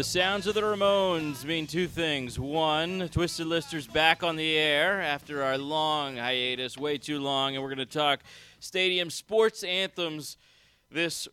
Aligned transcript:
The 0.00 0.04
sounds 0.04 0.46
of 0.46 0.54
the 0.54 0.62
Ramones 0.62 1.44
mean 1.44 1.66
two 1.66 1.86
things. 1.86 2.38
One, 2.38 3.10
Twisted 3.10 3.46
Lister's 3.46 3.86
back 3.86 4.22
on 4.22 4.36
the 4.36 4.56
air 4.56 5.02
after 5.02 5.42
our 5.42 5.58
long 5.58 6.16
hiatus, 6.16 6.78
way 6.78 6.96
too 6.96 7.20
long, 7.20 7.54
and 7.54 7.62
we're 7.62 7.68
going 7.68 7.86
to 7.86 7.98
talk 7.98 8.20
stadium 8.60 9.10
sports 9.10 9.62
anthems 9.62 10.38
this 10.90 11.28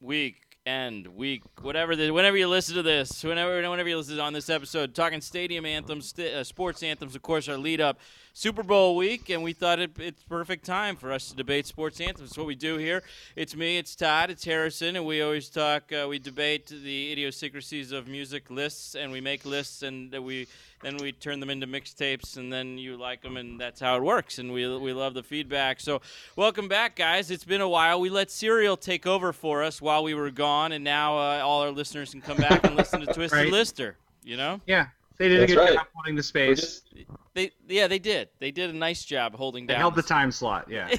week 0.00 0.58
and 0.64 1.08
week 1.08 1.42
whatever 1.60 1.96
the, 1.96 2.12
whenever 2.12 2.36
you 2.36 2.46
listen 2.48 2.76
to 2.76 2.82
this 2.82 3.22
whenever 3.22 3.68
whenever 3.68 3.88
you 3.88 3.98
listen 3.98 4.18
on 4.18 4.32
this 4.32 4.48
episode 4.48 4.94
talking 4.94 5.20
stadium 5.20 5.66
anthems 5.66 6.08
st- 6.08 6.32
uh, 6.32 6.42
sports 6.42 6.82
anthems 6.82 7.14
of 7.14 7.20
course 7.20 7.50
our 7.50 7.58
lead 7.58 7.82
up 7.82 7.98
super 8.36 8.62
bowl 8.62 8.96
week 8.96 9.30
and 9.30 9.42
we 9.42 9.52
thought 9.52 9.78
it, 9.78 9.92
it's 9.98 10.22
perfect 10.24 10.64
time 10.64 10.96
for 10.96 11.12
us 11.12 11.28
to 11.28 11.36
debate 11.36 11.66
sports 11.66 12.00
anthems 12.00 12.30
it's 12.30 12.36
what 12.36 12.48
we 12.48 12.56
do 12.56 12.76
here 12.76 13.00
it's 13.36 13.54
me 13.54 13.78
it's 13.78 13.94
todd 13.94 14.28
it's 14.28 14.44
harrison 14.44 14.96
and 14.96 15.06
we 15.06 15.22
always 15.22 15.48
talk 15.48 15.84
uh, 15.92 16.06
we 16.08 16.18
debate 16.18 16.66
the 16.66 17.12
idiosyncrasies 17.12 17.92
of 17.92 18.08
music 18.08 18.50
lists 18.50 18.96
and 18.96 19.12
we 19.12 19.20
make 19.20 19.44
lists 19.44 19.82
and 19.82 20.12
we 20.12 20.48
then 20.84 20.98
we 20.98 21.12
turn 21.12 21.40
them 21.40 21.48
into 21.48 21.66
mixtapes, 21.66 22.36
and 22.36 22.52
then 22.52 22.76
you 22.76 22.98
like 22.98 23.22
them, 23.22 23.38
and 23.38 23.58
that's 23.58 23.80
how 23.80 23.96
it 23.96 24.02
works. 24.02 24.38
And 24.38 24.52
we 24.52 24.68
we 24.76 24.92
love 24.92 25.14
the 25.14 25.22
feedback. 25.22 25.80
So, 25.80 26.02
welcome 26.36 26.68
back, 26.68 26.94
guys. 26.94 27.30
It's 27.30 27.44
been 27.44 27.62
a 27.62 27.68
while. 27.68 28.00
We 28.00 28.10
let 28.10 28.30
Serial 28.30 28.76
take 28.76 29.06
over 29.06 29.32
for 29.32 29.62
us 29.62 29.80
while 29.80 30.04
we 30.04 30.12
were 30.12 30.30
gone, 30.30 30.72
and 30.72 30.84
now 30.84 31.16
uh, 31.16 31.40
all 31.42 31.62
our 31.62 31.70
listeners 31.70 32.10
can 32.10 32.20
come 32.20 32.36
back 32.36 32.64
and 32.64 32.76
listen 32.76 33.00
to 33.00 33.06
Twisted 33.14 33.32
right. 33.32 33.50
Lister. 33.50 33.96
You 34.22 34.36
know? 34.36 34.60
Yeah, 34.66 34.88
they 35.18 35.28
did 35.28 35.42
that's 35.42 35.52
a 35.52 35.54
good 35.54 35.60
right. 35.60 35.74
job 35.74 35.86
holding 35.94 36.16
the 36.16 36.22
space. 36.22 36.60
Just... 36.60 36.90
They 37.34 37.52
yeah, 37.68 37.86
they 37.86 37.98
did. 37.98 38.28
They 38.38 38.50
did 38.50 38.70
a 38.70 38.76
nice 38.76 39.04
job 39.04 39.34
holding 39.34 39.66
they 39.66 39.74
down. 39.74 39.78
They 39.78 39.82
held 39.82 39.94
the 39.94 40.02
time 40.02 40.32
slot. 40.32 40.66
Yeah. 40.68 40.88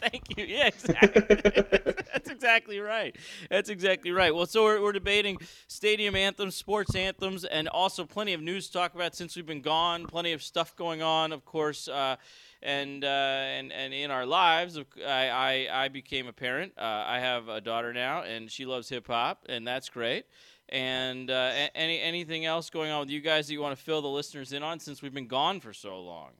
Thank 0.00 0.36
you. 0.36 0.44
Yeah, 0.44 0.68
exactly. 0.68 1.20
That's 2.12 2.30
exactly 2.30 2.80
right. 2.80 3.16
That's 3.50 3.68
exactly 3.70 4.10
right. 4.10 4.34
Well, 4.34 4.46
so 4.46 4.64
we're, 4.64 4.82
we're 4.82 4.92
debating 4.92 5.38
stadium 5.68 6.16
anthems, 6.16 6.54
sports 6.54 6.94
anthems, 6.94 7.44
and 7.44 7.68
also 7.68 8.04
plenty 8.04 8.32
of 8.32 8.40
news 8.40 8.66
to 8.66 8.72
talk 8.72 8.94
about 8.94 9.14
since 9.14 9.36
we've 9.36 9.46
been 9.46 9.62
gone. 9.62 10.06
Plenty 10.06 10.32
of 10.32 10.42
stuff 10.42 10.76
going 10.76 11.02
on, 11.02 11.32
of 11.32 11.44
course. 11.44 11.88
Uh, 11.88 12.16
and 12.62 13.04
uh, 13.04 13.08
and 13.08 13.72
and 13.72 13.94
in 13.94 14.10
our 14.10 14.26
lives, 14.26 14.78
I 15.06 15.28
I, 15.28 15.84
I 15.84 15.88
became 15.88 16.26
a 16.26 16.32
parent. 16.32 16.72
Uh, 16.76 17.04
I 17.06 17.20
have 17.20 17.48
a 17.48 17.60
daughter 17.60 17.92
now, 17.92 18.22
and 18.22 18.50
she 18.50 18.66
loves 18.66 18.88
hip 18.88 19.06
hop, 19.06 19.44
and 19.48 19.66
that's 19.66 19.88
great. 19.88 20.26
And 20.68 21.30
uh, 21.30 21.68
any 21.74 22.00
anything 22.00 22.44
else 22.44 22.70
going 22.70 22.90
on 22.90 23.00
with 23.00 23.10
you 23.10 23.20
guys 23.20 23.46
that 23.46 23.52
you 23.52 23.60
want 23.60 23.76
to 23.76 23.82
fill 23.82 24.02
the 24.02 24.08
listeners 24.08 24.52
in 24.52 24.62
on 24.62 24.80
since 24.80 25.00
we've 25.00 25.14
been 25.14 25.28
gone 25.28 25.60
for 25.60 25.72
so 25.72 26.00
long? 26.00 26.30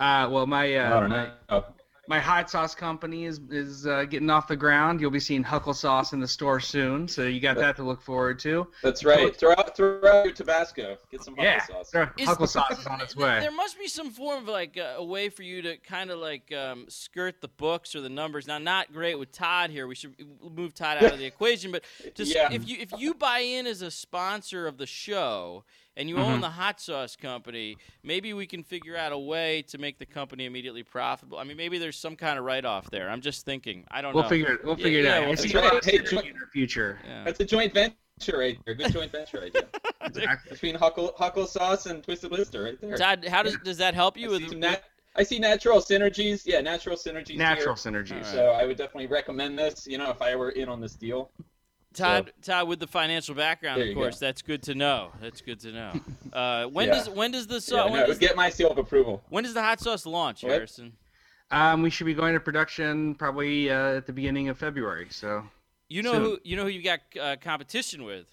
Uh, 0.00 0.28
well, 0.30 0.46
my 0.46 0.74
uh, 0.74 1.08
my, 1.08 1.62
my 2.06 2.18
hot 2.18 2.50
sauce 2.50 2.74
company 2.74 3.24
is 3.24 3.40
is 3.50 3.86
uh, 3.86 4.04
getting 4.04 4.30
off 4.30 4.48
the 4.48 4.56
ground. 4.56 5.00
You'll 5.00 5.10
be 5.10 5.20
seeing 5.20 5.42
Huckle 5.42 5.74
sauce 5.74 6.12
in 6.12 6.20
the 6.20 6.28
store 6.28 6.60
soon, 6.60 7.08
so 7.08 7.22
you 7.22 7.40
got 7.40 7.56
that 7.56 7.76
to 7.76 7.82
look 7.82 8.02
forward 8.02 8.38
to. 8.40 8.66
That's 8.82 9.04
right. 9.04 9.34
Throw 9.34 9.52
out, 9.52 9.76
throw 9.76 9.96
out 10.04 10.24
your 10.24 10.34
Tabasco. 10.34 10.98
Get 11.10 11.22
some 11.22 11.34
Huckle 11.34 11.44
yeah, 11.44 11.64
sauce. 11.64 11.92
Huckle 12.20 12.46
sauce 12.46 12.78
is 12.78 12.86
on 12.86 13.00
its 13.00 13.16
way. 13.16 13.40
There 13.40 13.50
must 13.50 13.78
be 13.78 13.88
some 13.88 14.10
form 14.10 14.42
of 14.42 14.48
like 14.48 14.76
uh, 14.76 14.94
a 14.96 15.04
way 15.04 15.28
for 15.28 15.42
you 15.42 15.62
to 15.62 15.76
kind 15.78 16.10
of 16.10 16.18
like 16.18 16.52
um, 16.52 16.86
skirt 16.88 17.40
the 17.40 17.48
books 17.48 17.94
or 17.94 18.00
the 18.00 18.08
numbers. 18.08 18.46
Now, 18.46 18.58
not 18.58 18.92
great 18.92 19.18
with 19.18 19.32
Todd 19.32 19.70
here. 19.70 19.86
We 19.86 19.94
should 19.94 20.14
move 20.42 20.74
Todd 20.74 20.98
out 20.98 21.12
of 21.12 21.18
the 21.18 21.26
equation, 21.34 21.72
but 21.72 21.84
just 22.14 22.34
yeah. 22.34 22.52
if 22.52 22.68
you 22.68 22.78
if 22.80 22.90
you 22.98 23.14
buy 23.14 23.38
in 23.38 23.66
as 23.66 23.82
a 23.82 23.90
sponsor 23.90 24.66
of 24.66 24.78
the 24.78 24.86
show 24.86 25.64
and 25.96 26.08
you 26.08 26.16
mm-hmm. 26.16 26.24
own 26.24 26.40
the 26.40 26.50
hot 26.50 26.80
sauce 26.80 27.16
company, 27.16 27.76
maybe 28.02 28.32
we 28.32 28.46
can 28.46 28.62
figure 28.62 28.96
out 28.96 29.12
a 29.12 29.18
way 29.18 29.62
to 29.62 29.78
make 29.78 29.98
the 29.98 30.06
company 30.06 30.46
immediately 30.46 30.82
profitable. 30.82 31.38
I 31.38 31.44
mean, 31.44 31.56
maybe 31.56 31.78
there's 31.78 31.98
some 31.98 32.16
kind 32.16 32.38
of 32.38 32.44
write 32.44 32.64
off 32.64 32.90
there. 32.90 33.08
I'm 33.08 33.20
just 33.20 33.44
thinking. 33.44 33.84
I 33.90 34.02
don't 34.02 34.14
we'll 34.14 34.24
know. 34.24 34.28
Figure 34.28 34.54
it, 34.54 34.64
we'll 34.64 34.76
figure 34.76 35.00
yeah, 35.00 35.18
it 35.18 35.22
out. 35.22 35.28
We'll 35.28 35.36
figure 35.36 35.58
it 35.60 35.64
out. 35.64 35.84
Hey, 35.84 35.98
in 35.98 36.36
our 36.36 36.48
future. 36.52 36.98
Yeah. 37.06 37.24
That's 37.24 37.40
a 37.40 37.44
joint 37.44 37.72
venture 37.72 38.38
right 38.38 38.58
there. 38.64 38.74
Good 38.74 38.92
joint 38.92 39.12
venture 39.12 39.42
idea. 39.42 39.66
exactly. 40.02 40.50
Between 40.50 40.74
Huckle, 40.74 41.14
Huckle 41.16 41.46
sauce 41.46 41.86
and 41.86 42.02
Twisted 42.02 42.32
Lister 42.32 42.64
right 42.64 42.80
there. 42.80 42.96
Todd, 42.96 43.26
how 43.26 43.42
does 43.42 43.56
does 43.64 43.78
that 43.78 43.94
help 43.94 44.16
you? 44.16 44.28
I 44.28 44.32
with, 44.32 44.50
see, 44.50 44.56
nat- 44.56 44.84
I 45.16 45.22
see 45.22 45.38
natural 45.38 45.80
synergies. 45.80 46.42
Yeah, 46.44 46.60
natural 46.60 46.96
synergies. 46.96 47.36
Natural 47.36 47.74
here. 47.76 47.92
synergies. 47.92 48.22
Right. 48.22 48.26
So 48.26 48.46
I 48.48 48.66
would 48.66 48.76
definitely 48.76 49.06
recommend 49.06 49.58
this. 49.58 49.86
You 49.86 49.98
know, 49.98 50.10
if 50.10 50.20
I 50.20 50.34
were 50.34 50.50
in 50.50 50.68
on 50.68 50.80
this 50.80 50.94
deal. 50.94 51.30
Todd, 51.94 52.32
so, 52.42 52.52
Todd, 52.52 52.68
with 52.68 52.80
the 52.80 52.86
financial 52.86 53.34
background, 53.34 53.80
of 53.80 53.94
course, 53.94 54.18
go. 54.18 54.26
that's 54.26 54.42
good 54.42 54.62
to 54.64 54.74
know. 54.74 55.10
That's 55.20 55.40
good 55.40 55.60
to 55.60 55.72
know. 55.72 55.92
Uh, 56.34 56.66
when 56.66 56.88
yeah. 56.88 56.94
does 56.94 57.08
when 57.10 57.30
does 57.30 57.46
the 57.46 57.60
sauce? 57.60 57.88
Yeah, 57.90 58.00
no, 58.00 58.06
does 58.08 58.18
get 58.18 58.34
my 58.34 58.50
seal 58.50 58.68
of 58.68 58.76
approval. 58.76 59.22
When 59.28 59.44
does 59.44 59.54
the 59.54 59.62
hot 59.62 59.78
sauce 59.78 60.04
launch, 60.04 60.42
what? 60.42 60.50
Harrison? 60.50 60.92
Um, 61.52 61.80
we 61.80 61.90
should 61.90 62.06
be 62.06 62.14
going 62.14 62.34
to 62.34 62.40
production 62.40 63.14
probably 63.14 63.70
uh, 63.70 63.98
at 63.98 64.06
the 64.06 64.12
beginning 64.12 64.48
of 64.48 64.58
February. 64.58 65.06
So 65.10 65.44
you 65.88 66.02
know 66.02 66.14
soon. 66.14 66.22
who 66.22 66.38
you 66.42 66.56
know 66.56 66.64
who 66.64 66.70
you 66.70 66.82
got 66.82 67.00
uh, 67.20 67.36
competition 67.40 68.02
with? 68.02 68.26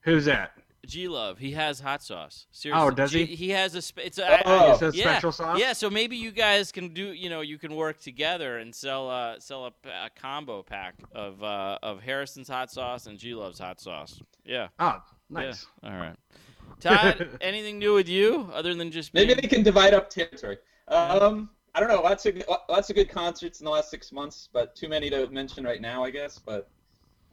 Who's 0.00 0.26
that? 0.26 0.52
G 0.88 1.06
Love, 1.06 1.38
he 1.38 1.52
has 1.52 1.78
hot 1.78 2.02
sauce. 2.02 2.46
Seriously. 2.50 2.86
Oh, 2.86 2.90
does 2.90 3.12
he? 3.12 3.26
G, 3.26 3.36
he 3.36 3.50
has 3.50 3.74
a. 3.74 3.82
Spe- 3.82 3.98
it's 3.98 4.18
a, 4.18 4.42
oh, 4.48 4.72
it's 4.72 4.82
a 4.82 4.98
yeah, 4.98 5.04
special 5.04 5.30
sauce. 5.30 5.60
Yeah, 5.60 5.74
so 5.74 5.90
maybe 5.90 6.16
you 6.16 6.30
guys 6.30 6.72
can 6.72 6.94
do. 6.94 7.12
You 7.12 7.28
know, 7.28 7.42
you 7.42 7.58
can 7.58 7.76
work 7.76 8.00
together 8.00 8.58
and 8.58 8.74
sell 8.74 9.10
uh, 9.10 9.38
sell 9.38 9.66
a, 9.66 9.88
a 9.88 10.10
combo 10.18 10.62
pack 10.62 10.94
of 11.12 11.42
uh, 11.44 11.78
of 11.82 12.00
Harrison's 12.00 12.48
hot 12.48 12.70
sauce 12.70 13.06
and 13.06 13.18
G 13.18 13.34
Love's 13.34 13.58
hot 13.58 13.80
sauce. 13.80 14.20
Yeah. 14.44 14.68
Oh, 14.78 15.02
nice. 15.28 15.66
Yeah. 15.82 15.90
All 15.90 15.96
right. 15.96 16.16
Todd, 16.80 17.28
anything 17.42 17.78
new 17.78 17.94
with 17.94 18.08
you 18.08 18.50
other 18.54 18.74
than 18.74 18.90
just 18.90 19.12
being... 19.12 19.28
maybe 19.28 19.40
they 19.40 19.48
can 19.48 19.62
divide 19.62 19.92
up 19.92 20.08
territory. 20.08 20.56
Um, 20.88 21.50
I 21.74 21.80
don't 21.80 21.90
know. 21.90 22.00
Lots 22.00 22.24
of 22.24 22.42
lots 22.68 22.88
of 22.88 22.96
good 22.96 23.10
concerts 23.10 23.60
in 23.60 23.64
the 23.66 23.70
last 23.70 23.90
six 23.90 24.10
months, 24.10 24.48
but 24.52 24.74
too 24.74 24.88
many 24.88 25.10
to 25.10 25.28
mention 25.28 25.64
right 25.64 25.82
now, 25.82 26.02
I 26.02 26.10
guess. 26.10 26.38
But 26.38 26.70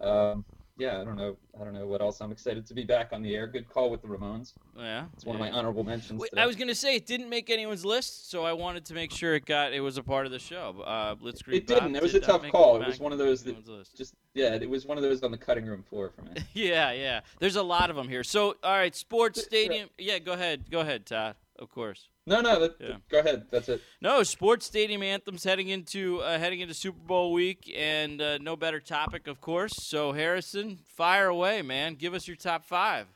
um, 0.02 0.44
yeah, 0.78 1.00
I 1.00 1.04
don't 1.06 1.16
know. 1.16 1.38
I 1.60 1.64
don't 1.64 1.74
know 1.74 1.88
what 1.88 2.02
else. 2.02 2.20
I'm 2.20 2.32
excited 2.32 2.66
to 2.66 2.74
be 2.74 2.84
back 2.84 3.14
on 3.14 3.22
the 3.22 3.34
air. 3.36 3.48
Good 3.48 3.70
call 3.70 3.90
with 3.90 4.02
the 4.02 4.08
Ramones. 4.08 4.54
Yeah, 4.78 5.06
it's 5.14 5.26
one 5.26 5.38
yeah. 5.38 5.46
of 5.46 5.52
my 5.52 5.58
honorable 5.58 5.84
mentions. 5.84 6.20
Wait, 6.20 6.32
I 6.38 6.46
was 6.46 6.56
gonna 6.56 6.76
say 6.76 6.96
it 6.96 7.06
didn't 7.06 7.30
make 7.30 7.50
anyone's 7.50 7.86
list, 7.86 8.30
so 8.30 8.44
I 8.44 8.54
wanted 8.54 8.86
to 8.86 8.94
make 8.94 9.12
sure 9.12 9.36
it 9.36 9.46
got 9.46 9.72
it 9.72 9.80
was 9.80 9.98
a 9.98 10.04
part 10.04 10.26
of 10.26 10.34
the 10.34 10.40
show. 10.40 10.82
Uh, 10.86 11.16
Blitzkrieg. 11.16 11.54
It 11.54 11.68
didn't. 11.68 11.96
it 11.96 12.02
was 12.02 12.14
a 12.16 12.20
tough 12.20 12.44
call. 12.50 12.82
It 12.82 12.88
was 12.88 13.00
one 13.00 13.14
of 13.14 13.18
those 13.18 13.44
that 13.44 13.56
just 13.96 14.16
yeah. 14.34 14.56
It 14.56 14.70
was 14.70 14.86
one 14.86 14.98
of 14.98 15.04
those 15.04 15.24
on 15.24 15.32
the 15.32 15.38
cutting 15.38 15.66
room 15.66 15.84
floor 15.84 16.12
for 16.14 16.24
me. 16.24 16.32
yeah, 16.54 16.92
yeah. 16.92 17.22
There's 17.40 17.56
a 17.56 17.64
lot 17.64 17.90
of 17.90 17.96
them 17.96 18.10
here. 18.10 18.24
So 18.24 18.56
all 18.64 18.74
right, 18.74 18.96
sports 18.96 19.44
stadium. 19.44 19.90
Yeah, 19.98 20.20
go 20.20 20.34
ahead. 20.34 20.70
Go 20.70 20.82
ahead, 20.82 21.06
Todd. 21.06 21.36
Of 21.58 21.72
course. 21.72 22.10
No, 22.28 22.42
no. 22.42 22.60
That, 22.60 22.76
yeah. 22.80 22.98
Go 23.10 23.20
ahead. 23.20 23.46
That's 23.50 23.70
it. 23.70 23.82
No, 24.02 24.24
sports 24.24 24.66
stadium 24.66 25.02
anthems 25.02 25.44
heading 25.44 25.70
into 25.70 26.20
uh, 26.22 26.38
heading 26.38 26.60
into 26.60 26.74
Super 26.74 27.00
Bowl 27.00 27.32
week, 27.32 27.72
and 27.76 28.22
uh, 28.22 28.38
no 28.40 28.56
better 28.56 28.80
topic, 28.80 29.28
of 29.28 29.40
course. 29.40 29.74
So 29.78 30.12
Harrison, 30.12 30.80
fire 30.86 31.28
away, 31.28 31.62
man. 31.62 31.96
Give 31.96 32.14
us 32.14 32.28
your 32.28 32.38
top 32.38 32.66
five. 32.66 33.08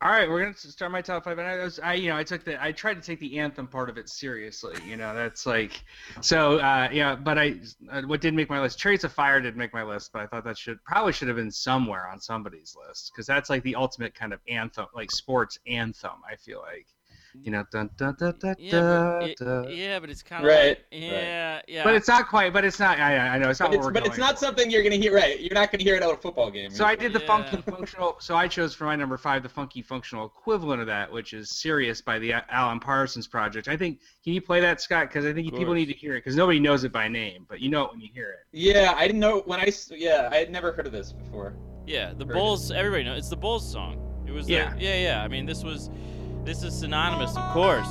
All 0.00 0.10
right, 0.10 0.30
we're 0.30 0.40
gonna 0.40 0.54
start 0.54 0.92
my 0.92 1.02
top 1.02 1.24
five, 1.24 1.38
and 1.38 1.48
I 1.48 1.56
was, 1.56 1.80
I, 1.80 1.94
you 1.94 2.08
know, 2.08 2.16
I 2.16 2.22
took 2.22 2.44
the, 2.44 2.62
I 2.62 2.70
tried 2.70 2.94
to 2.94 3.00
take 3.00 3.18
the 3.18 3.40
anthem 3.40 3.66
part 3.66 3.90
of 3.90 3.98
it 3.98 4.08
seriously. 4.08 4.76
You 4.86 4.96
know, 4.96 5.12
that's 5.12 5.44
like, 5.44 5.82
so, 6.20 6.58
uh, 6.58 6.88
yeah. 6.92 7.16
But 7.16 7.36
I, 7.36 7.56
uh, 7.90 8.02
what 8.02 8.20
did 8.20 8.32
make 8.32 8.48
my 8.48 8.60
list? 8.60 8.78
Chariots 8.78 9.02
of 9.02 9.12
Fire 9.12 9.40
did 9.40 9.56
make 9.56 9.74
my 9.74 9.82
list, 9.82 10.12
but 10.12 10.22
I 10.22 10.26
thought 10.26 10.44
that 10.44 10.56
should 10.56 10.82
probably 10.84 11.12
should 11.12 11.26
have 11.26 11.36
been 11.36 11.50
somewhere 11.50 12.06
on 12.06 12.20
somebody's 12.20 12.76
list 12.86 13.10
because 13.12 13.26
that's 13.26 13.50
like 13.50 13.64
the 13.64 13.74
ultimate 13.74 14.14
kind 14.14 14.32
of 14.32 14.38
anthem, 14.46 14.86
like 14.94 15.10
sports 15.10 15.58
anthem. 15.66 16.20
I 16.30 16.36
feel 16.36 16.60
like 16.60 16.86
you 17.42 17.50
know, 17.50 17.64
dun, 17.70 17.90
dun, 17.96 18.14
dun, 18.18 18.34
dun, 18.38 18.54
yeah, 18.58 19.18
but 19.20 19.68
it, 19.68 19.76
yeah, 19.76 19.98
but 19.98 20.10
it's 20.10 20.22
kind 20.22 20.44
of 20.44 20.48
right. 20.48 20.68
Like, 20.68 20.84
yeah, 20.90 21.54
right. 21.54 21.64
yeah. 21.68 21.84
But 21.84 21.94
it's 21.94 22.08
not 22.08 22.28
quite. 22.28 22.52
But 22.52 22.64
it's 22.64 22.78
not. 22.78 22.98
I, 22.98 23.16
I 23.16 23.38
know 23.38 23.50
it's 23.50 23.60
not. 23.60 23.70
But 23.70 23.78
it's, 23.78 23.90
but 23.90 24.06
it's 24.06 24.18
not 24.18 24.38
for. 24.38 24.44
something 24.46 24.70
you're 24.70 24.82
gonna 24.82 24.96
hear. 24.96 25.14
Right, 25.14 25.40
you're 25.40 25.54
not 25.54 25.70
gonna 25.72 25.84
hear 25.84 25.96
it 25.96 26.02
at 26.02 26.10
a 26.10 26.16
football 26.16 26.50
game. 26.50 26.70
So 26.70 26.84
I 26.84 26.94
did 26.94 27.12
the 27.12 27.20
yeah. 27.20 27.26
funky 27.26 27.56
functional. 27.62 28.16
So 28.20 28.36
I 28.36 28.48
chose 28.48 28.74
for 28.74 28.84
my 28.84 28.96
number 28.96 29.16
five 29.16 29.42
the 29.42 29.48
funky 29.48 29.82
functional 29.82 30.26
equivalent 30.26 30.80
of 30.80 30.86
that, 30.86 31.12
which 31.12 31.32
is 31.32 31.50
"Sirius" 31.50 32.00
by 32.00 32.18
the 32.18 32.32
Alan 32.50 32.80
Parsons 32.80 33.26
Project. 33.26 33.68
I 33.68 33.76
think 33.76 34.00
can 34.24 34.32
you 34.32 34.40
play 34.40 34.60
that, 34.60 34.80
Scott? 34.80 35.08
Because 35.08 35.24
I 35.24 35.32
think 35.32 35.54
people 35.54 35.74
need 35.74 35.86
to 35.86 35.94
hear 35.94 36.14
it 36.14 36.18
because 36.18 36.36
nobody 36.36 36.60
knows 36.60 36.84
it 36.84 36.92
by 36.92 37.08
name, 37.08 37.46
but 37.48 37.60
you 37.60 37.70
know 37.70 37.84
it 37.84 37.92
when 37.92 38.00
you 38.00 38.08
hear 38.12 38.30
it. 38.30 38.46
Yeah, 38.52 38.94
I 38.96 39.06
didn't 39.06 39.20
know 39.20 39.40
when 39.46 39.60
I. 39.60 39.72
Yeah, 39.90 40.28
I 40.30 40.36
had 40.36 40.50
never 40.50 40.72
heard 40.72 40.86
of 40.86 40.92
this 40.92 41.12
before. 41.12 41.54
Yeah, 41.86 42.12
the 42.14 42.26
Bulls. 42.26 42.70
It. 42.70 42.76
Everybody 42.76 43.04
knows 43.04 43.18
it's 43.18 43.28
the 43.30 43.36
Bulls 43.36 43.70
song. 43.70 44.04
It 44.26 44.32
was. 44.32 44.48
Yeah. 44.48 44.74
The, 44.74 44.82
yeah, 44.82 44.98
yeah. 44.98 45.22
I 45.22 45.28
mean, 45.28 45.46
this 45.46 45.64
was 45.64 45.88
this 46.48 46.62
is 46.62 46.74
synonymous, 46.74 47.36
of 47.36 47.52
course, 47.52 47.86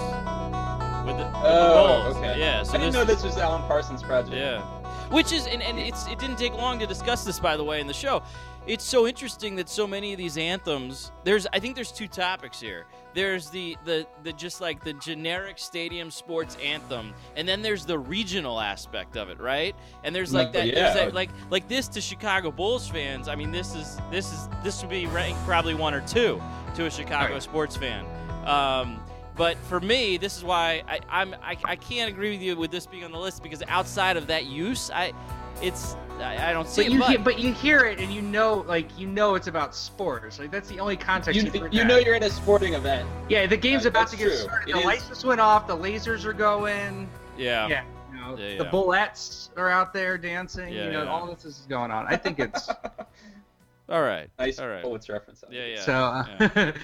with 1.06 1.16
the, 1.16 1.26
with 1.26 1.44
oh, 1.46 2.08
the 2.08 2.14
Bulls. 2.14 2.18
okay. 2.18 2.40
Yeah, 2.40 2.64
so 2.64 2.72
I 2.74 2.78
didn't 2.78 2.86
this, 2.88 2.94
know 2.96 3.06
this 3.06 3.24
was 3.24 3.38
Alan 3.38 3.62
Parsons' 3.68 4.02
project. 4.02 4.36
Yeah, 4.36 4.64
which 5.12 5.32
is 5.32 5.46
and, 5.46 5.62
and 5.62 5.78
it's 5.78 6.08
it 6.08 6.18
didn't 6.18 6.38
take 6.38 6.54
long 6.54 6.80
to 6.80 6.88
discuss 6.88 7.24
this 7.24 7.40
by 7.40 7.56
the 7.56 7.64
way 7.64 7.80
in 7.80 7.86
the 7.86 7.94
show. 7.94 8.24
It's 8.66 8.84
so 8.84 9.08
interesting 9.08 9.56
that 9.58 9.70
so 9.70 9.86
many 9.86 10.12
of 10.12 10.18
these 10.18 10.40
anthems. 10.40 11.12
There's 11.24 11.46
I 11.54 11.60
think 11.60 11.76
there's 11.76 11.92
two 11.92 12.08
topics 12.08 12.60
here. 12.60 12.88
There's 13.14 13.52
the 13.52 13.78
the 13.86 14.08
the 14.24 14.34
just 14.34 14.60
like 14.60 14.84
the 14.84 14.94
generic 14.94 15.60
stadium 15.60 16.10
sports 16.10 16.58
anthem, 16.62 17.14
and 17.36 17.48
then 17.48 17.62
there's 17.62 17.86
the 17.86 18.00
regional 18.00 18.60
aspect 18.60 19.18
of 19.18 19.30
it, 19.30 19.40
right? 19.40 19.76
And 20.04 20.16
there's 20.16 20.34
like 20.34 20.52
that, 20.54 20.66
yeah. 20.66 20.96
that 20.96 21.14
like 21.14 21.30
like 21.52 21.68
this 21.68 21.88
to 21.90 22.02
Chicago 22.02 22.50
Bulls 22.50 22.88
fans. 22.88 23.28
I 23.28 23.36
mean, 23.36 23.52
this 23.52 23.76
is 23.76 24.00
this 24.10 24.34
is 24.34 24.50
this 24.64 24.82
would 24.82 24.90
be 24.90 25.06
ranked 25.06 25.46
probably 25.46 25.76
one 25.76 25.94
or 25.94 26.02
two 26.02 26.42
to 26.74 26.88
a 26.88 26.92
Chicago 26.92 27.34
right. 27.34 27.44
sports 27.44 27.78
fan. 27.78 28.04
Um, 28.48 29.00
but 29.36 29.58
for 29.70 29.80
me, 29.80 30.18
this 30.18 30.36
is 30.38 30.44
why 30.44 30.82
I, 30.88 31.00
I'm 31.10 31.36
I, 31.44 31.56
I 31.66 31.76
can't 31.76 32.10
agree 32.10 32.32
with 32.32 32.42
you 32.42 32.56
with 32.56 32.72
this 32.72 32.86
being 32.88 33.04
on 33.04 33.12
the 33.12 33.20
list 33.20 33.44
because 33.44 33.62
outside 33.68 34.18
of 34.18 34.28
that 34.28 34.46
use, 34.46 34.90
I 34.92 35.14
it's 35.62 35.96
I, 36.20 36.50
I 36.50 36.54
don't 36.54 36.68
see 36.68 36.82
But 36.84 36.88
it. 36.88 36.94
you 36.94 37.00
but- 37.00 37.10
hear, 37.10 37.20
but 37.20 37.40
you 37.40 37.54
hear 37.54 37.86
it 37.86 38.00
and 38.00 38.12
you 38.12 38.22
know 38.24 38.64
like 38.68 38.98
you 38.98 39.06
know 39.08 39.36
it's 39.36 39.46
about 39.48 39.76
sports. 39.76 40.40
Like 40.40 40.50
that's 40.50 40.70
the 40.70 40.80
only 40.80 40.98
context 40.98 41.40
You, 41.40 41.52
you, 41.52 41.60
heard 41.60 41.74
you 41.74 41.82
that. 41.82 41.88
know 41.88 41.98
you're 41.98 42.16
at 42.16 42.24
a 42.24 42.32
sporting 42.32 42.74
event. 42.74 43.08
Yeah, 43.30 43.46
the 43.46 43.58
game's 43.58 43.86
about 43.86 44.08
to 44.10 44.18
get 44.18 44.26
true. 44.30 44.36
started. 44.38 44.70
It 44.70 44.74
The 44.74 44.80
is- 44.80 44.86
lights 44.86 45.08
just 45.08 45.24
went 45.26 45.40
off. 45.42 45.68
The 45.68 45.78
lasers 45.78 46.26
are 46.26 46.34
going. 46.34 47.08
yeah. 47.38 47.68
Yeah, 47.68 47.84
you 48.12 48.20
know, 48.20 48.30
Yeah, 48.38 48.58
the 48.58 48.64
yeah. 48.64 48.72
bullets 48.72 49.52
are 49.56 49.70
out 49.70 49.94
there 49.94 50.18
dancing. 50.18 50.74
Yeah, 50.74 50.86
you 50.86 50.92
know, 50.94 51.04
yeah. 51.04 51.10
all 51.10 51.28
this 51.28 51.46
is 51.46 51.66
going 51.70 51.92
on. 51.92 52.08
I 52.08 52.16
think 52.16 52.40
it's 52.40 52.68
All 53.90 54.02
right. 54.02 54.30
nice 54.40 54.58
All 54.60 54.68
right. 54.68 54.82
Bullets 54.82 55.08
reference. 55.10 55.44
Yeah, 55.52 55.66
yeah. 55.66 55.82
so. 55.82 55.94
Uh, 55.94 56.72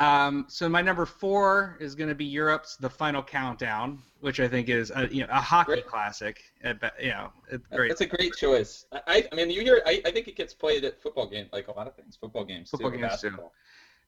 um, 0.00 0.46
so 0.48 0.68
my 0.68 0.80
number 0.80 1.04
four 1.04 1.76
is 1.78 1.94
going 1.94 2.08
to 2.08 2.14
be 2.14 2.24
Europe's 2.24 2.76
"The 2.76 2.88
Final 2.88 3.22
Countdown," 3.22 3.98
which 4.20 4.40
I 4.40 4.48
think 4.48 4.68
is 4.68 4.90
a, 4.94 5.08
you 5.10 5.20
know, 5.20 5.28
a 5.30 5.40
hockey 5.40 5.72
Great. 5.72 5.86
classic. 5.86 6.42
At, 6.62 6.82
you 7.00 7.10
know, 7.10 7.30
it's 7.50 7.66
great. 7.66 7.88
That's 7.88 8.00
a 8.00 8.06
great 8.06 8.34
choice. 8.34 8.86
I, 8.92 9.28
I, 9.30 9.34
mean, 9.34 9.50
you 9.50 9.60
hear. 9.60 9.82
I, 9.84 10.00
I 10.06 10.10
think 10.10 10.28
it 10.28 10.36
gets 10.36 10.54
played 10.54 10.84
at 10.84 11.02
football 11.02 11.28
games, 11.28 11.50
like 11.52 11.68
a 11.68 11.72
lot 11.72 11.86
of 11.86 11.94
things. 11.94 12.16
Football 12.16 12.44
games, 12.44 12.70
Football 12.70 12.92
too, 12.92 12.98
games, 12.98 13.20
too. 13.20 13.36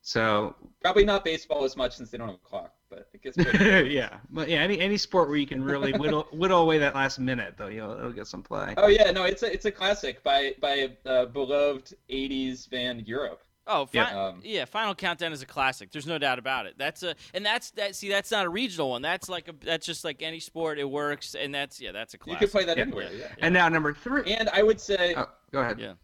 So 0.00 0.54
Probably 0.82 1.04
not 1.04 1.24
baseball 1.24 1.64
as 1.64 1.78
much 1.78 1.96
since 1.96 2.10
they 2.10 2.18
don't 2.18 2.28
have 2.28 2.36
a 2.36 2.46
clock, 2.46 2.74
but 2.90 3.08
it 3.14 3.22
gets 3.22 3.36
played. 3.36 3.86
yeah, 3.90 4.18
but 4.30 4.50
yeah, 4.50 4.58
any 4.58 4.78
any 4.80 4.96
sport 4.98 5.28
where 5.28 5.38
you 5.38 5.46
can 5.46 5.62
really 5.62 5.92
whittle 5.92 6.28
whittle 6.32 6.60
away 6.60 6.78
that 6.78 6.94
last 6.94 7.18
minute, 7.18 7.54
though, 7.56 7.68
you'll 7.68 7.92
it'll 7.92 8.12
get 8.12 8.26
some 8.26 8.42
play. 8.42 8.74
oh 8.78 8.88
yeah, 8.88 9.10
no, 9.10 9.24
it's 9.24 9.42
a 9.42 9.52
it's 9.52 9.66
a 9.66 9.70
classic 9.70 10.22
by 10.22 10.54
by 10.60 10.90
a 11.04 11.26
beloved 11.26 11.94
'80s 12.10 12.70
band 12.70 13.06
Europe. 13.06 13.43
Oh, 13.66 13.86
fi- 13.86 13.98
Yeah. 13.98 14.26
Um, 14.26 14.40
yeah. 14.42 14.64
Final 14.66 14.94
Countdown 14.94 15.32
is 15.32 15.40
a 15.42 15.46
classic. 15.46 15.90
There's 15.90 16.06
no 16.06 16.18
doubt 16.18 16.38
about 16.38 16.66
it. 16.66 16.74
That's 16.76 17.02
a 17.02 17.14
and 17.32 17.44
that's 17.46 17.70
that. 17.72 17.96
See, 17.96 18.08
that's 18.08 18.30
not 18.30 18.44
a 18.44 18.48
regional 18.48 18.90
one. 18.90 19.02
That's 19.02 19.28
like 19.28 19.48
a 19.48 19.54
that's 19.64 19.86
just 19.86 20.04
like 20.04 20.22
any 20.22 20.40
sport. 20.40 20.78
It 20.78 20.84
works, 20.90 21.34
and 21.34 21.54
that's 21.54 21.80
yeah, 21.80 21.92
that's 21.92 22.14
a 22.14 22.18
classic. 22.18 22.42
You 22.42 22.48
classic. 22.48 22.52
could 22.52 22.58
play 22.58 22.64
that 22.66 22.76
Yeah. 22.78 22.82
anywhere. 22.82 23.10
Yeah. 23.12 23.34
And 23.38 23.54
now 23.54 23.68
number 23.68 23.92
three. 23.94 24.32
And 24.34 24.48
I 24.50 24.62
would 24.62 24.80
say 24.80 25.14
Oh, 25.16 25.28
go 25.52 25.60
ahead. 25.60 25.78
Yeah. 25.78 25.94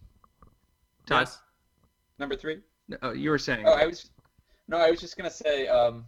Todd. 1.07 1.21
Yes. 1.23 1.39
number 2.19 2.37
three. 2.37 2.59
Oh, 3.03 3.13
you 3.13 3.31
were 3.31 3.39
saying. 3.39 3.65
Oh, 3.67 3.73
I 3.73 3.87
was 3.87 4.11
no, 4.69 4.77
I 4.79 4.91
was 4.91 5.01
just 5.01 5.17
gonna 5.17 5.31
say 5.31 5.67
um, 5.69 6.05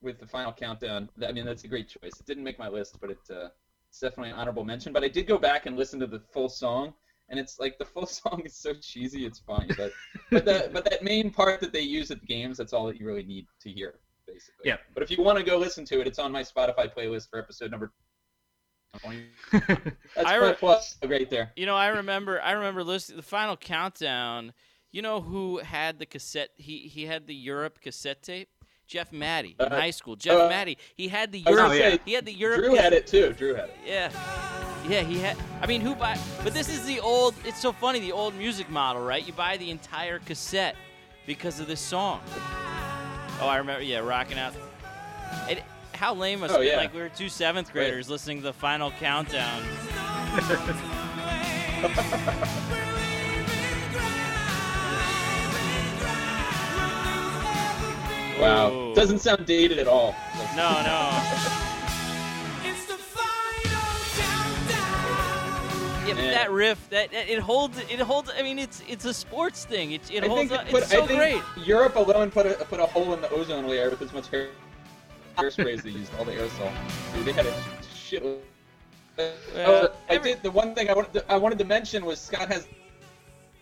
with 0.00 0.18
the 0.20 0.26
final 0.26 0.52
countdown. 0.52 1.08
I 1.26 1.32
mean, 1.32 1.44
that's 1.44 1.64
a 1.64 1.68
great 1.68 1.88
choice. 1.88 2.12
It 2.18 2.26
didn't 2.26 2.44
make 2.44 2.58
my 2.58 2.68
list, 2.68 2.98
but 3.00 3.10
it 3.10 3.18
uh, 3.30 3.48
it's 3.88 4.00
definitely 4.00 4.30
an 4.30 4.36
honorable 4.36 4.64
mention. 4.64 4.92
But 4.92 5.04
I 5.04 5.08
did 5.08 5.26
go 5.26 5.38
back 5.38 5.66
and 5.66 5.76
listen 5.76 5.98
to 6.00 6.06
the 6.06 6.20
full 6.32 6.48
song, 6.48 6.94
and 7.28 7.38
it's 7.38 7.58
like 7.58 7.78
the 7.78 7.84
full 7.84 8.06
song 8.22 8.42
is 8.44 8.54
so 8.54 8.74
cheesy, 8.74 9.26
it's 9.26 9.38
funny. 9.38 9.68
But 9.76 9.92
but 10.30 10.44
the, 10.44 10.70
but 10.72 10.84
that 10.84 11.02
main 11.02 11.30
part 11.30 11.60
that 11.60 11.72
they 11.72 11.80
use 11.80 12.10
at 12.10 12.20
the 12.20 12.26
games, 12.26 12.58
that's 12.58 12.72
all 12.72 12.86
that 12.86 12.98
you 12.98 13.06
really 13.06 13.24
need 13.24 13.46
to 13.60 13.70
hear, 13.70 13.94
basically. 14.26 14.64
Yeah. 14.64 14.76
But 14.94 15.02
if 15.02 15.10
you 15.10 15.22
want 15.22 15.38
to 15.38 15.44
go 15.44 15.58
listen 15.58 15.84
to 15.86 16.00
it, 16.00 16.06
it's 16.06 16.18
on 16.18 16.32
my 16.32 16.42
Spotify 16.42 16.92
playlist 16.92 17.30
for 17.30 17.38
episode 17.38 17.70
number. 17.70 17.92
20. 19.02 19.26
That's 19.52 19.66
I 20.16 20.34
I 20.34 20.36
re- 20.36 20.54
plus 20.54 20.96
right 21.06 21.28
there. 21.28 21.52
You 21.56 21.66
know, 21.66 21.76
I 21.76 21.88
remember. 21.88 22.40
I 22.40 22.52
remember 22.52 22.82
listening 22.82 23.18
the 23.18 23.22
Final 23.22 23.56
Countdown. 23.56 24.54
You 24.90 25.02
know 25.02 25.20
who 25.20 25.58
had 25.58 25.98
the 25.98 26.06
cassette? 26.06 26.50
He 26.56 26.88
he 26.88 27.04
had 27.04 27.26
the 27.26 27.34
Europe 27.34 27.80
cassette 27.82 28.22
tape. 28.22 28.48
Jeff 28.88 29.12
Maddie 29.12 29.54
in 29.60 29.66
Uh, 29.66 29.76
high 29.78 29.90
school. 29.90 30.16
Jeff 30.16 30.36
uh, 30.40 30.48
Maddie. 30.48 30.78
He 30.96 31.06
had 31.08 31.30
the 31.30 31.42
I 31.46 31.50
was 31.50 31.56
Europe. 31.58 31.72
gonna 31.78 31.98
he 32.06 32.12
had 32.14 32.24
the 32.24 32.32
Europe. 32.32 32.58
Drew 32.60 32.74
had 32.74 32.92
it 32.94 33.06
too. 33.06 33.32
Drew 33.34 33.54
had 33.54 33.66
it. 33.68 33.76
Yeah. 33.86 34.10
Yeah, 34.88 35.02
he 35.02 35.18
had. 35.18 35.36
I 35.60 35.66
mean, 35.66 35.82
who 35.82 35.94
buy? 35.94 36.18
But 36.42 36.54
this 36.54 36.68
is 36.70 36.84
the 36.86 36.98
old. 37.00 37.34
It's 37.44 37.60
so 37.60 37.72
funny. 37.72 38.00
The 38.00 38.12
old 38.12 38.34
music 38.34 38.70
model, 38.70 39.02
right? 39.04 39.24
You 39.26 39.34
buy 39.34 39.58
the 39.58 39.70
entire 39.70 40.18
cassette 40.20 40.74
because 41.26 41.60
of 41.60 41.66
this 41.66 41.80
song. 41.80 42.22
Oh, 43.40 43.46
I 43.48 43.58
remember. 43.58 43.82
Yeah, 43.82 43.98
rocking 43.98 44.38
out. 44.38 44.54
It, 45.48 45.62
how 45.92 46.14
lame 46.14 46.40
must 46.40 46.54
Oh, 46.54 46.58
it 46.60 46.64
be? 46.64 46.66
yeah. 46.68 46.76
Like 46.78 46.94
we 46.94 47.00
were 47.00 47.10
two 47.10 47.28
seventh 47.28 47.70
graders 47.72 48.08
listening 48.08 48.38
to 48.38 48.44
the 48.44 48.52
final 48.54 48.90
countdown. 48.92 49.62
Wow. 58.40 58.70
Ooh. 58.72 58.94
Doesn't 58.94 59.18
sound 59.20 59.46
dated 59.46 59.78
at 59.78 59.88
all. 59.88 60.14
No, 60.56 60.82
no. 60.82 61.20
Yeah, 66.06 66.14
but 66.14 66.22
Man. 66.22 66.32
that 66.32 66.50
riff, 66.50 66.88
that 66.88 67.10
that- 67.12 67.28
it 67.28 67.38
holds, 67.38 67.78
it 67.78 68.00
holds. 68.00 68.30
I 68.34 68.40
mean, 68.42 68.58
it's 68.58 68.82
it's 68.88 69.04
a 69.04 69.12
sports 69.12 69.66
thing. 69.66 69.92
It, 69.92 70.10
it 70.10 70.24
I 70.24 70.26
holds. 70.26 70.48
think, 70.48 70.52
up. 70.60 70.66
it 70.66 70.70
put, 70.70 70.82
It's 70.84 70.90
so 70.92 71.04
I 71.04 71.06
think 71.06 71.18
great. 71.18 71.42
Europe 71.66 71.96
alone 71.96 72.30
put 72.30 72.46
a 72.46 72.54
put 72.64 72.80
a 72.80 72.86
hole 72.86 73.12
in 73.12 73.20
the 73.20 73.28
ozone 73.30 73.66
layer 73.68 73.90
with 73.90 74.00
as 74.00 74.12
much 74.14 74.28
hair 74.28 74.48
hairsprays 75.36 75.82
they 75.82 75.90
used, 75.90 76.10
all 76.18 76.24
the 76.24 76.32
aerosol. 76.32 76.72
Dude, 77.14 77.26
they 77.26 77.32
had 77.32 77.44
a 77.44 77.54
shit. 77.94 78.22
Well, 78.22 78.38
oh, 79.56 79.88
I 80.08 80.14
every- 80.14 80.32
did. 80.34 80.42
The 80.42 80.50
one 80.50 80.74
thing 80.74 80.88
I 80.88 80.94
wanted 80.94 81.12
to, 81.12 81.30
I 81.30 81.36
wanted 81.36 81.58
to 81.58 81.66
mention 81.66 82.06
was 82.06 82.18
Scott 82.18 82.48
has 82.48 82.66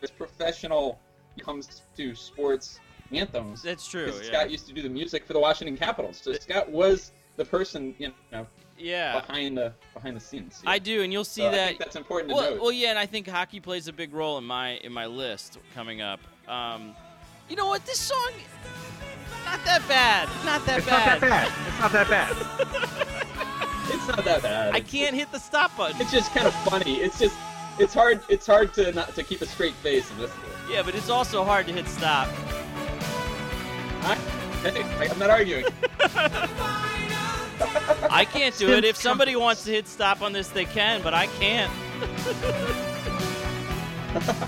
this 0.00 0.12
professional 0.12 1.00
comes 1.40 1.82
to 1.96 2.14
sports 2.14 2.79
anthems. 3.12 3.62
That's 3.62 3.87
true. 3.87 4.12
Yeah. 4.17 4.23
Scott 4.23 4.50
used 4.50 4.67
to 4.69 4.73
do 4.73 4.82
the 4.82 4.88
music 4.88 5.26
for 5.26 5.32
the 5.32 5.41
Washington 5.41 5.76
Capitals, 5.76 6.19
so 6.23 6.32
Scott 6.32 6.70
was 6.70 7.12
the 7.37 7.44
person 7.44 7.94
you 7.99 8.12
know 8.32 8.47
yeah. 8.79 9.20
behind 9.20 9.56
the 9.58 9.73
behind 9.94 10.17
the 10.17 10.20
scenes. 10.20 10.62
I 10.67 10.79
do, 10.79 11.03
and 11.03 11.12
you'll 11.12 11.25
see 11.25 11.43
So 11.43 11.49
I 11.49 11.50
that. 11.53 11.67
think 11.69 11.79
that's 11.79 11.97
important 11.97 12.31
to 12.31 12.35
well, 12.35 12.50
note. 12.53 12.61
well, 12.61 12.73
yeah, 12.73 12.91
and 12.91 12.99
I 12.99 13.06
think 13.06 13.29
hockey 13.29 13.61
plays 13.61 13.88
a 13.88 13.93
big 13.93 14.12
role 14.12 14.38
in 14.38 14.44
my 14.44 14.76
in 14.79 14.93
my 14.93 15.06
list 15.06 15.58
coming 15.75 16.00
up. 16.00 16.20
Um, 16.49 16.94
you 17.49 17.56
know 17.56 17.67
what? 17.67 17.85
This 17.87 18.00
song, 18.00 18.32
not 19.44 19.64
that 19.64 19.87
bad. 19.88 20.29
Not 20.44 20.64
that 20.67 20.79
it's 20.79 20.87
not 20.87 21.20
bad. 21.20 21.20
that 21.20 21.31
bad. 21.31 21.53
It's 21.69 21.81
not 21.81 21.93
that 21.93 22.08
bad. 22.08 22.37
it's 23.94 24.08
not 24.08 24.25
that 24.25 24.43
bad. 24.43 24.75
I 24.75 24.81
can't 24.81 25.14
hit 25.14 25.31
the 25.32 25.38
stop 25.38 25.76
button. 25.76 26.00
It's 26.00 26.12
just 26.12 26.32
kind 26.35 26.47
of 26.47 26.55
funny. 26.64 26.97
It's 26.97 27.19
just 27.19 27.37
it's 27.79 27.94
hard 27.94 28.20
it's 28.29 28.47
hard 28.47 28.73
to 28.75 28.93
not 28.93 29.14
to 29.14 29.23
keep 29.23 29.41
a 29.43 29.47
straight 29.47 29.75
face 29.75 30.11
and 30.11 30.20
listen 30.20 30.41
to 30.41 30.47
it. 30.47 30.53
Yeah, 30.70 30.82
but 30.82 30.94
it's 30.94 31.11
also 31.11 31.44
hard 31.44 31.67
to 31.67 31.73
hit 31.73 31.87
stop. 31.88 32.29
I, 34.06 34.14
hey, 34.62 34.82
I- 34.82 35.08
I'm 35.11 35.19
not 35.19 35.31
arguing. 35.31 35.64
I 38.11 38.25
can't 38.31 38.56
do 38.58 38.70
it. 38.73 38.85
If 38.85 38.97
somebody 38.97 39.35
wants 39.37 39.64
to 39.64 39.70
hit 39.73 39.88
stop 39.88 40.23
on 40.23 40.32
this, 40.32 40.49
they 40.49 40.64
can, 40.64 41.03
but 41.03 41.14
I 41.14 41.26
can't. 41.26 41.73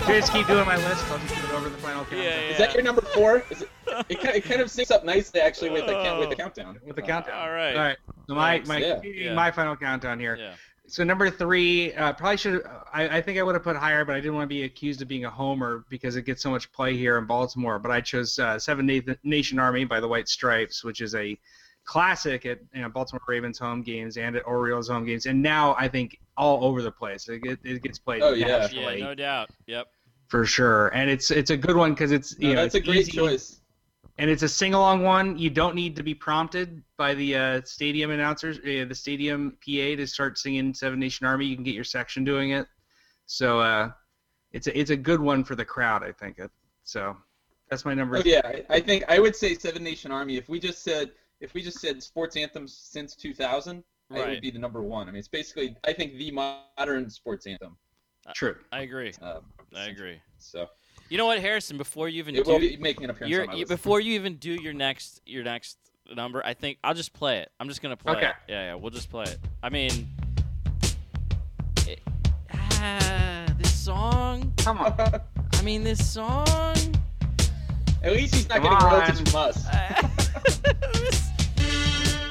Just 0.07 0.31
keep 0.33 0.47
doing 0.47 0.65
my 0.65 0.77
list? 0.77 1.05
I'll 1.11 1.19
just 1.19 1.35
give 1.35 1.43
it 1.43 1.51
over 1.53 1.69
the 1.69 1.77
final 1.77 2.01
countdown. 2.03 2.23
Yeah, 2.23 2.39
yeah. 2.41 2.49
Is 2.53 2.57
that 2.57 2.73
your 2.73 2.81
number 2.81 3.01
four? 3.01 3.43
Is 3.51 3.61
it? 3.61 3.69
It 4.09 4.19
kind, 4.19 4.35
it 4.35 4.43
kind 4.43 4.61
of 4.61 4.67
syncs 4.67 4.89
up 4.89 5.05
nicely 5.05 5.39
actually 5.41 5.69
with 5.69 5.85
the 5.85 5.93
count, 5.93 6.19
with 6.19 6.29
the 6.29 6.35
countdown. 6.35 6.79
With 6.85 6.95
the 6.95 7.03
Uh, 7.03 7.05
countdown. 7.05 7.37
All 7.39 7.51
right. 7.51 7.75
All 7.75 7.81
right. 7.81 7.97
So 8.27 8.33
my 8.35 8.59
my 8.65 8.77
Yeah. 8.77 8.99
Yeah. 9.03 9.33
my 9.35 9.51
final 9.51 9.75
countdown 9.75 10.19
here. 10.19 10.55
Yeah. 10.89 10.95
So 10.95 11.03
number 11.03 11.29
three, 11.29 11.93
uh, 11.93 12.13
probably 12.13 12.37
should. 12.37 12.65
I, 12.93 13.17
I 13.17 13.21
think 13.21 13.37
I 13.37 13.43
would 13.43 13.55
have 13.55 13.63
put 13.63 13.75
higher, 13.75 14.05
but 14.05 14.15
I 14.15 14.19
didn't 14.19 14.35
want 14.35 14.45
to 14.45 14.55
be 14.55 14.63
accused 14.63 15.01
of 15.01 15.07
being 15.07 15.25
a 15.25 15.29
homer 15.29 15.85
because 15.89 16.15
it 16.15 16.23
gets 16.23 16.41
so 16.41 16.49
much 16.49 16.71
play 16.71 16.97
here 16.97 17.17
in 17.17 17.25
Baltimore. 17.25 17.79
But 17.79 17.91
I 17.91 18.01
chose 18.01 18.37
uh, 18.39 18.57
Seven 18.59 18.85
Nation 19.23 19.59
Army 19.59 19.85
by 19.85 19.99
the 19.99 20.07
White 20.07 20.27
Stripes, 20.27 20.83
which 20.83 21.01
is 21.01 21.15
a 21.15 21.37
classic 21.85 22.45
at 22.45 22.59
you 22.73 22.81
know, 22.81 22.89
Baltimore 22.89 23.21
Ravens 23.27 23.57
home 23.57 23.81
games 23.81 24.17
and 24.17 24.35
at 24.35 24.45
Orioles 24.45 24.89
home 24.89 25.05
games, 25.05 25.25
and 25.25 25.41
now 25.41 25.75
I 25.79 25.87
think 25.87 26.19
all 26.37 26.63
over 26.63 26.81
the 26.81 26.91
place. 26.91 27.27
It, 27.29 27.39
get, 27.41 27.59
it 27.63 27.81
gets 27.81 27.99
played 27.99 28.21
Oh, 28.21 28.33
yeah. 28.33 28.67
Yeah, 28.71 28.95
no 28.97 29.15
doubt. 29.15 29.49
Yep. 29.67 29.87
for 30.27 30.45
sure, 30.45 30.89
and 30.89 31.09
it's 31.09 31.31
it's 31.31 31.49
a 31.49 31.57
good 31.57 31.75
one 31.75 31.93
because 31.93 32.11
it's 32.11 32.35
you 32.39 32.49
No, 32.49 32.55
know 32.55 32.61
that's 32.61 32.75
a 32.75 32.79
great 32.79 32.99
easy 32.99 33.11
choice. 33.13 33.58
And 34.19 34.29
it's 34.29 34.43
a 34.43 34.49
sing-along 34.49 35.01
one. 35.01 35.37
You 35.37 35.49
don't 35.49 35.75
need 35.75 35.95
to 35.95 36.03
be 36.03 36.13
prompted 36.13 36.83
by 36.97 37.13
the 37.13 37.35
uh, 37.35 37.61
stadium 37.63 38.11
announcers, 38.11 38.57
uh, 38.59 38.85
the 38.85 38.93
stadium 38.93 39.51
PA, 39.65 39.95
to 39.95 40.05
start 40.05 40.37
singing 40.37 40.73
Seven 40.73 40.99
Nation 40.99 41.25
Army. 41.25 41.45
You 41.45 41.55
can 41.55 41.63
get 41.63 41.73
your 41.73 41.85
section 41.85 42.25
doing 42.25 42.51
it. 42.51 42.67
So 43.27 43.61
uh, 43.61 43.91
it's 44.51 44.67
a 44.67 44.77
it's 44.77 44.89
a 44.89 44.97
good 44.97 45.21
one 45.21 45.45
for 45.45 45.55
the 45.55 45.63
crowd, 45.63 46.03
I 46.03 46.11
think. 46.11 46.37
It, 46.37 46.51
so 46.83 47.15
that's 47.69 47.85
my 47.85 47.93
number. 47.93 48.17
Oh 48.17 48.21
yeah, 48.25 48.41
I, 48.43 48.65
I 48.69 48.79
think 48.81 49.05
I 49.07 49.19
would 49.19 49.37
say 49.37 49.55
Seven 49.55 49.83
Nation 49.83 50.11
Army. 50.11 50.35
If 50.35 50.49
we 50.49 50.59
just 50.59 50.83
said 50.83 51.11
if 51.39 51.53
we 51.53 51.61
just 51.61 51.79
said 51.79 52.03
sports 52.03 52.35
anthems 52.35 52.75
since 52.75 53.15
2000, 53.15 53.81
it 54.11 54.27
would 54.27 54.41
be 54.41 54.51
the 54.51 54.59
number 54.59 54.83
one. 54.83 55.07
I 55.07 55.11
mean, 55.11 55.19
it's 55.19 55.29
basically 55.29 55.77
I 55.85 55.93
think 55.93 56.17
the 56.17 56.31
modern 56.31 57.09
sports 57.09 57.47
anthem. 57.47 57.77
True. 58.35 58.57
I 58.73 58.81
agree. 58.81 59.13
Um, 59.21 59.43
I 59.73 59.85
agree. 59.85 60.19
So 60.39 60.67
You 61.09 61.17
know 61.17 61.25
what, 61.25 61.39
Harrison? 61.39 61.77
Before 61.77 62.07
you 62.07 62.19
even 62.19 62.35
it 62.35 62.45
do, 62.45 62.51
will 62.51 62.59
be 62.59 62.77
making 62.77 63.05
an 63.05 63.09
appearance 63.09 63.31
your, 63.31 63.41
on 63.41 63.47
my 63.47 63.53
you- 63.53 63.59
list. 63.61 63.69
before 63.69 63.99
you 63.99 64.13
even 64.13 64.35
do 64.35 64.51
your 64.53 64.73
next 64.73 65.21
your 65.25 65.43
next 65.43 65.77
number, 66.15 66.45
I 66.45 66.53
think 66.53 66.77
I'll 66.83 66.93
just 66.93 67.13
play 67.13 67.39
it. 67.39 67.51
I'm 67.59 67.67
just 67.67 67.81
gonna 67.81 67.97
play 67.97 68.13
Okay. 68.15 68.27
it. 68.27 68.33
Yeah, 68.47 68.63
yeah, 68.65 68.75
we'll 68.75 68.91
just 68.91 69.09
play 69.09 69.23
it. 69.23 69.39
I 69.63 69.69
mean, 69.69 70.07
it, 71.87 71.99
ah, 72.53 73.45
this 73.57 73.73
song. 73.73 74.53
Come 74.57 74.79
on. 74.81 74.93
I 75.53 75.61
mean, 75.63 75.83
this 75.83 76.05
song. 76.13 76.45
At 78.03 78.13
least 78.13 78.33
he's 78.35 78.47
not 78.47 78.61
Come 78.61 78.71
getting 78.71 78.77
on. 78.87 78.93
royalties 78.93 79.19
from 79.31 79.35
us. 79.41 79.65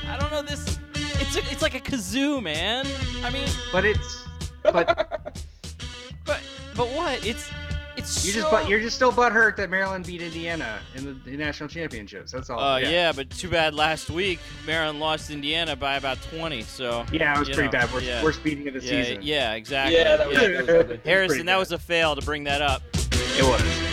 I 0.07 0.17
don't 0.19 0.31
know 0.33 0.43
this. 0.43 0.79
It's 0.95 1.37
a, 1.37 1.41
it's 1.51 1.63
like 1.63 1.75
a 1.75 1.81
kazoo, 1.81 2.41
man. 2.43 2.87
I 3.23 3.31
mean, 3.31 3.49
But 3.73 3.85
it's 3.85 4.25
but 4.63 4.73
but 6.25 6.41
but 6.75 6.89
what? 6.91 7.27
It's 7.27 7.51
it's 8.09 8.17
It's 8.17 8.27
You 8.27 8.33
so... 8.33 8.41
just 8.41 8.51
but 8.51 8.69
you're 8.69 8.81
just 8.81 8.97
still 8.97 9.13
butthurt 9.13 9.57
that 9.57 9.71
Maryland 9.71 10.07
beat 10.07 10.23
Indiana 10.23 10.81
in 10.95 11.05
the, 11.05 11.13
the 11.31 11.37
national 11.37 11.69
championships. 11.69 12.33
That's 12.33 12.51
all. 12.51 12.59
Uh, 12.59 12.79
yeah. 12.79 13.13
but 13.13 13.31
too 13.31 13.49
bad 13.49 13.75
last 13.75 14.11
week 14.11 14.39
Maryland 14.67 15.01
lost 15.01 15.31
Indiana 15.31 15.77
by 15.77 15.97
about 15.97 16.21
20. 16.23 16.63
So 16.63 17.05
Yeah, 17.13 17.37
it 17.37 17.39
was 17.39 17.49
pretty 17.49 17.65
know, 17.65 17.73
bad. 17.73 17.93
Worst, 17.93 18.07
yeah. 18.07 18.23
worst 18.23 18.43
beating 18.43 18.67
of 18.69 18.75
the 18.75 18.81
yeah, 18.81 19.05
season. 19.05 19.23
yeah, 19.23 19.55
exactly. 19.55 19.97
Yeah, 19.99 20.17
that 20.17 20.29
was, 20.29 20.37
Yeah. 20.37 20.63
that 20.63 20.89
was. 20.89 20.99
Harrison, 21.05 21.47
that 21.47 21.59
was 21.59 21.73
a 21.73 21.79
fail 21.79 22.17
to 22.17 22.23
bring 22.25 22.45
that 22.45 22.63
up. 22.63 22.83
It 22.95 23.45
was. 23.45 23.89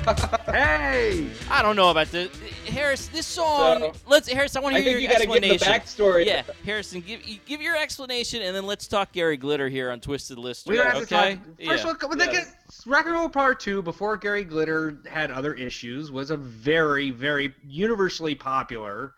hey! 0.46 1.28
I 1.50 1.60
don't 1.62 1.76
know 1.76 1.90
about 1.90 2.10
this. 2.10 2.30
Harris, 2.66 3.08
this 3.08 3.26
song. 3.26 3.80
So, 3.80 3.92
let's 4.06 4.28
Harris. 4.28 4.56
I 4.56 4.60
want 4.60 4.76
to 4.76 4.82
hear 4.82 4.92
think 4.92 5.02
you 5.02 5.08
your 5.08 5.12
got 5.12 5.34
to 5.34 5.40
give 5.40 5.58
the 5.58 5.64
backstory. 5.64 6.24
yeah, 6.24 6.42
Harrison, 6.64 7.00
give 7.00 7.20
give 7.44 7.60
your 7.60 7.76
explanation, 7.76 8.40
and 8.42 8.56
then 8.56 8.64
let's 8.64 8.88
talk 8.88 9.12
Gary 9.12 9.36
Glitter 9.36 9.68
here 9.68 9.90
on 9.90 10.00
Twisted 10.00 10.38
List. 10.38 10.66
We 10.66 10.76
don't 10.76 10.86
have 10.86 10.96
okay? 11.02 11.04
to 11.04 11.36
talk. 11.36 11.44
First 11.66 11.84
yeah. 11.84 11.90
of 11.90 12.02
all, 12.02 12.08
when 12.08 12.18
they 12.18 12.28
get 12.28 12.48
Rock 12.86 13.06
and 13.06 13.14
Roll 13.14 13.28
Part 13.28 13.60
Two, 13.60 13.82
before 13.82 14.16
Gary 14.16 14.44
Glitter 14.44 14.98
had 15.08 15.30
other 15.30 15.54
issues, 15.54 16.10
was 16.10 16.30
a 16.30 16.36
very, 16.36 17.10
very 17.10 17.54
universally 17.66 18.34
popular 18.34 19.14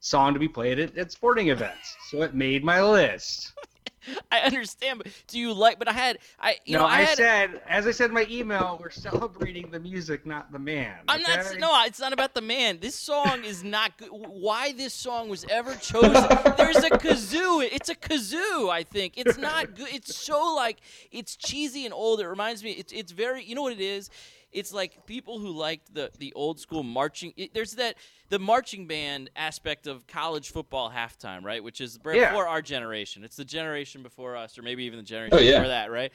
song 0.00 0.34
to 0.34 0.40
be 0.40 0.48
played 0.48 0.78
at, 0.78 0.96
at 0.96 1.12
sporting 1.12 1.48
events. 1.48 1.96
So 2.10 2.22
it 2.22 2.34
made 2.34 2.64
my 2.64 2.82
list. 2.82 3.52
I 4.30 4.40
understand, 4.40 4.98
but 4.98 5.12
do 5.28 5.38
you 5.38 5.52
like? 5.52 5.78
But 5.78 5.88
I 5.88 5.92
had, 5.92 6.18
I 6.40 6.56
you 6.64 6.74
no, 6.74 6.80
know, 6.80 6.86
I, 6.86 6.98
I, 6.98 7.02
had. 7.02 7.16
said, 7.16 7.62
as 7.68 7.86
I 7.86 7.90
said 7.90 8.10
in 8.10 8.14
my 8.14 8.26
email, 8.30 8.78
we're 8.80 8.90
celebrating 8.90 9.70
the 9.70 9.80
music, 9.80 10.26
not 10.26 10.52
the 10.52 10.58
man. 10.58 10.96
I'm 11.08 11.22
not. 11.22 11.58
No, 11.58 11.70
it's 11.84 12.00
not 12.00 12.12
about 12.12 12.34
the 12.34 12.40
man. 12.40 12.78
This 12.80 12.94
song 12.94 13.44
is 13.44 13.62
not 13.64 13.96
good. 13.98 14.08
Why 14.10 14.72
this 14.72 14.94
song 14.94 15.28
was 15.28 15.44
ever 15.48 15.74
chosen? 15.74 16.12
There's 16.56 16.76
a 16.76 16.90
kazoo. 16.90 17.68
It's 17.70 17.88
a 17.88 17.94
kazoo. 17.94 18.70
I 18.70 18.82
think 18.82 19.14
it's 19.16 19.38
not 19.38 19.74
good. 19.74 19.88
It's 19.92 20.14
so 20.14 20.54
like 20.54 20.78
it's 21.10 21.36
cheesy 21.36 21.84
and 21.84 21.94
old. 21.94 22.20
It 22.20 22.28
reminds 22.28 22.62
me. 22.62 22.72
It's 22.72 22.92
it's 22.92 23.12
very. 23.12 23.44
You 23.44 23.54
know 23.54 23.62
what 23.62 23.72
it 23.72 23.80
is? 23.80 24.10
It's 24.52 24.72
like 24.72 25.06
people 25.06 25.38
who 25.38 25.48
liked 25.48 25.94
the 25.94 26.10
the 26.18 26.32
old 26.34 26.60
school 26.60 26.82
marching. 26.82 27.32
It, 27.36 27.54
there's 27.54 27.72
that 27.72 27.96
the 28.32 28.38
marching 28.38 28.86
band 28.86 29.28
aspect 29.36 29.86
of 29.86 30.06
college 30.06 30.52
football 30.52 30.90
halftime, 30.90 31.44
right? 31.44 31.62
Which 31.62 31.82
is 31.82 31.98
before 31.98 32.14
Yeah. 32.14 32.34
our 32.34 32.62
generation. 32.62 33.24
It's 33.24 33.36
the 33.36 33.44
generation 33.44 34.02
before 34.02 34.36
us, 34.36 34.56
or 34.56 34.62
maybe 34.62 34.84
even 34.84 34.98
the 34.98 35.04
generation 35.04 35.36
Oh, 35.36 35.40
yeah. 35.42 35.58
before 35.58 35.68
that, 35.68 35.90
right? 35.90 36.10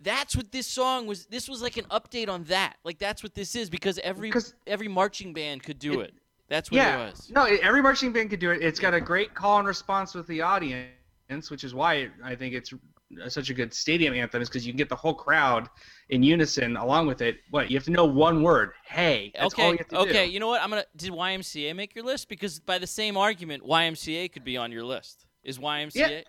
That's 0.00 0.34
what 0.34 0.50
this 0.50 0.66
song 0.66 1.06
was. 1.06 1.26
This 1.26 1.50
was 1.50 1.60
like 1.60 1.76
an 1.76 1.84
update 1.90 2.30
on 2.30 2.44
that. 2.44 2.78
Like 2.84 2.98
that's 2.98 3.22
what 3.22 3.34
this 3.34 3.54
is 3.54 3.68
because 3.68 3.98
every 3.98 4.32
every 4.66 4.88
marching 4.88 5.34
band 5.34 5.62
could 5.62 5.78
do 5.78 6.00
It- 6.00 6.08
it. 6.08 6.14
That's 6.48 6.70
what 6.70 6.78
Yeah, 6.78 7.02
it 7.02 7.10
was. 7.10 7.30
no, 7.30 7.44
every 7.44 7.82
marching 7.82 8.12
band 8.14 8.30
could 8.30 8.40
do 8.40 8.50
it. 8.50 8.62
It's 8.62 8.80
got 8.80 8.94
a 8.94 9.00
great 9.00 9.34
call 9.34 9.58
and 9.58 9.68
response 9.68 10.14
with 10.14 10.26
the 10.28 10.40
audience, 10.40 11.50
which 11.50 11.64
is 11.64 11.74
why 11.74 12.08
I 12.24 12.34
think 12.34 12.54
it's 12.54 12.72
uh, 12.72 13.28
such 13.28 13.50
a 13.50 13.54
good 13.54 13.74
stadium 13.74 14.14
anthem, 14.14 14.40
is 14.40 14.48
because 14.48 14.66
you 14.66 14.72
can 14.72 14.78
get 14.78 14.88
the 14.88 14.96
whole 14.96 15.12
crowd 15.14 15.68
in 16.08 16.22
unison 16.22 16.76
along 16.76 17.06
with 17.06 17.22
it. 17.22 17.38
What 17.50 17.70
you 17.70 17.76
have 17.76 17.84
to 17.84 17.90
know 17.90 18.04
one 18.04 18.42
word, 18.42 18.72
"Hey." 18.84 19.32
That's 19.34 19.54
all 19.54 19.64
okay, 19.64 19.72
you 19.72 19.78
have 19.78 19.88
to 19.88 19.98
okay. 19.98 20.26
do. 20.26 20.32
You 20.32 20.40
know 20.40 20.48
what? 20.48 20.62
I'm 20.62 20.70
gonna. 20.70 20.84
Did 20.96 21.12
YMCA 21.12 21.74
make 21.74 21.94
your 21.94 22.04
list? 22.04 22.28
Because 22.28 22.60
by 22.60 22.78
the 22.78 22.86
same 22.86 23.16
argument, 23.16 23.64
YMCA 23.64 24.32
could 24.32 24.44
be 24.44 24.56
on 24.56 24.72
your 24.72 24.84
list. 24.84 25.26
Is 25.44 25.58
YMCA? 25.58 26.24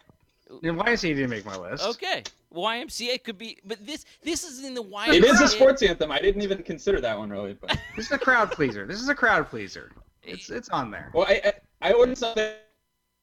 And 0.49 0.79
YMCA 0.79 1.15
didn't 1.15 1.29
make 1.29 1.45
my 1.45 1.57
list. 1.57 1.83
Okay. 1.83 2.23
YMCA 2.53 3.23
could 3.23 3.37
be, 3.37 3.57
but 3.65 3.83
this 3.85 4.05
this 4.21 4.43
is 4.43 4.63
in 4.63 4.73
the 4.73 4.83
YMCA. 4.83 5.15
It 5.15 5.23
is 5.23 5.41
a 5.41 5.47
sports 5.47 5.81
anthem. 5.81 6.11
I 6.11 6.19
didn't 6.19 6.41
even 6.43 6.61
consider 6.63 7.01
that 7.01 7.17
one 7.17 7.29
really, 7.29 7.53
but 7.53 7.77
This 7.95 8.07
is 8.07 8.11
a 8.11 8.19
crowd 8.19 8.51
pleaser. 8.51 8.85
This 8.85 9.01
is 9.01 9.09
a 9.09 9.15
crowd 9.15 9.49
pleaser. 9.49 9.91
It's 10.21 10.49
it's 10.49 10.69
on 10.69 10.91
there. 10.91 11.11
well, 11.13 11.25
I 11.27 11.41
I, 11.45 11.89
I 11.89 11.93
ordered 11.93 12.17
something 12.17 12.53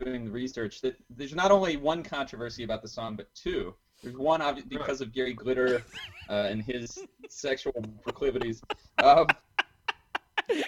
doing 0.00 0.24
the 0.24 0.30
research 0.30 0.80
that 0.80 0.96
there's 1.10 1.34
not 1.34 1.50
only 1.50 1.76
one 1.76 2.02
controversy 2.02 2.64
about 2.64 2.82
the 2.82 2.88
song, 2.88 3.16
but 3.16 3.32
two. 3.34 3.74
There's 4.02 4.16
one 4.16 4.40
obvi- 4.40 4.68
because 4.68 5.00
of 5.00 5.12
Gary 5.12 5.34
Glitter 5.34 5.82
uh, 6.28 6.48
and 6.50 6.62
his 6.62 7.06
sexual 7.28 7.72
proclivities. 8.02 8.62
Um, 9.02 9.26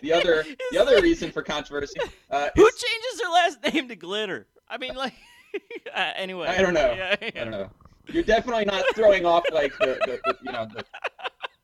the 0.03 0.13
other 0.13 0.45
the 0.71 0.79
other 0.79 1.01
reason 1.01 1.33
for 1.33 1.43
controversy 1.43 1.99
uh, 2.31 2.51
Who 2.55 2.67
is, 2.67 2.75
changes 2.75 3.21
their 3.21 3.31
last 3.31 3.75
name 3.75 3.89
to 3.89 3.97
Glitter? 3.97 4.47
I 4.69 4.79
mean, 4.79 4.95
like. 4.95 5.15
uh, 5.95 6.13
anyway. 6.17 6.49
I 6.49 6.63
don't 6.63 6.75
know. 6.75 6.95
Yeah, 6.97 7.17
I 7.21 7.31
don't 7.31 7.51
know. 7.51 7.71
You're 8.07 8.23
definitely 8.23 8.65
not 8.65 8.85
throwing 8.95 9.27
off 9.27 9.45
like 9.53 9.73
the, 9.79 9.99
the, 10.07 10.21
the 10.25 10.39
you 10.45 10.53
know 10.53 10.67
the 10.75 10.85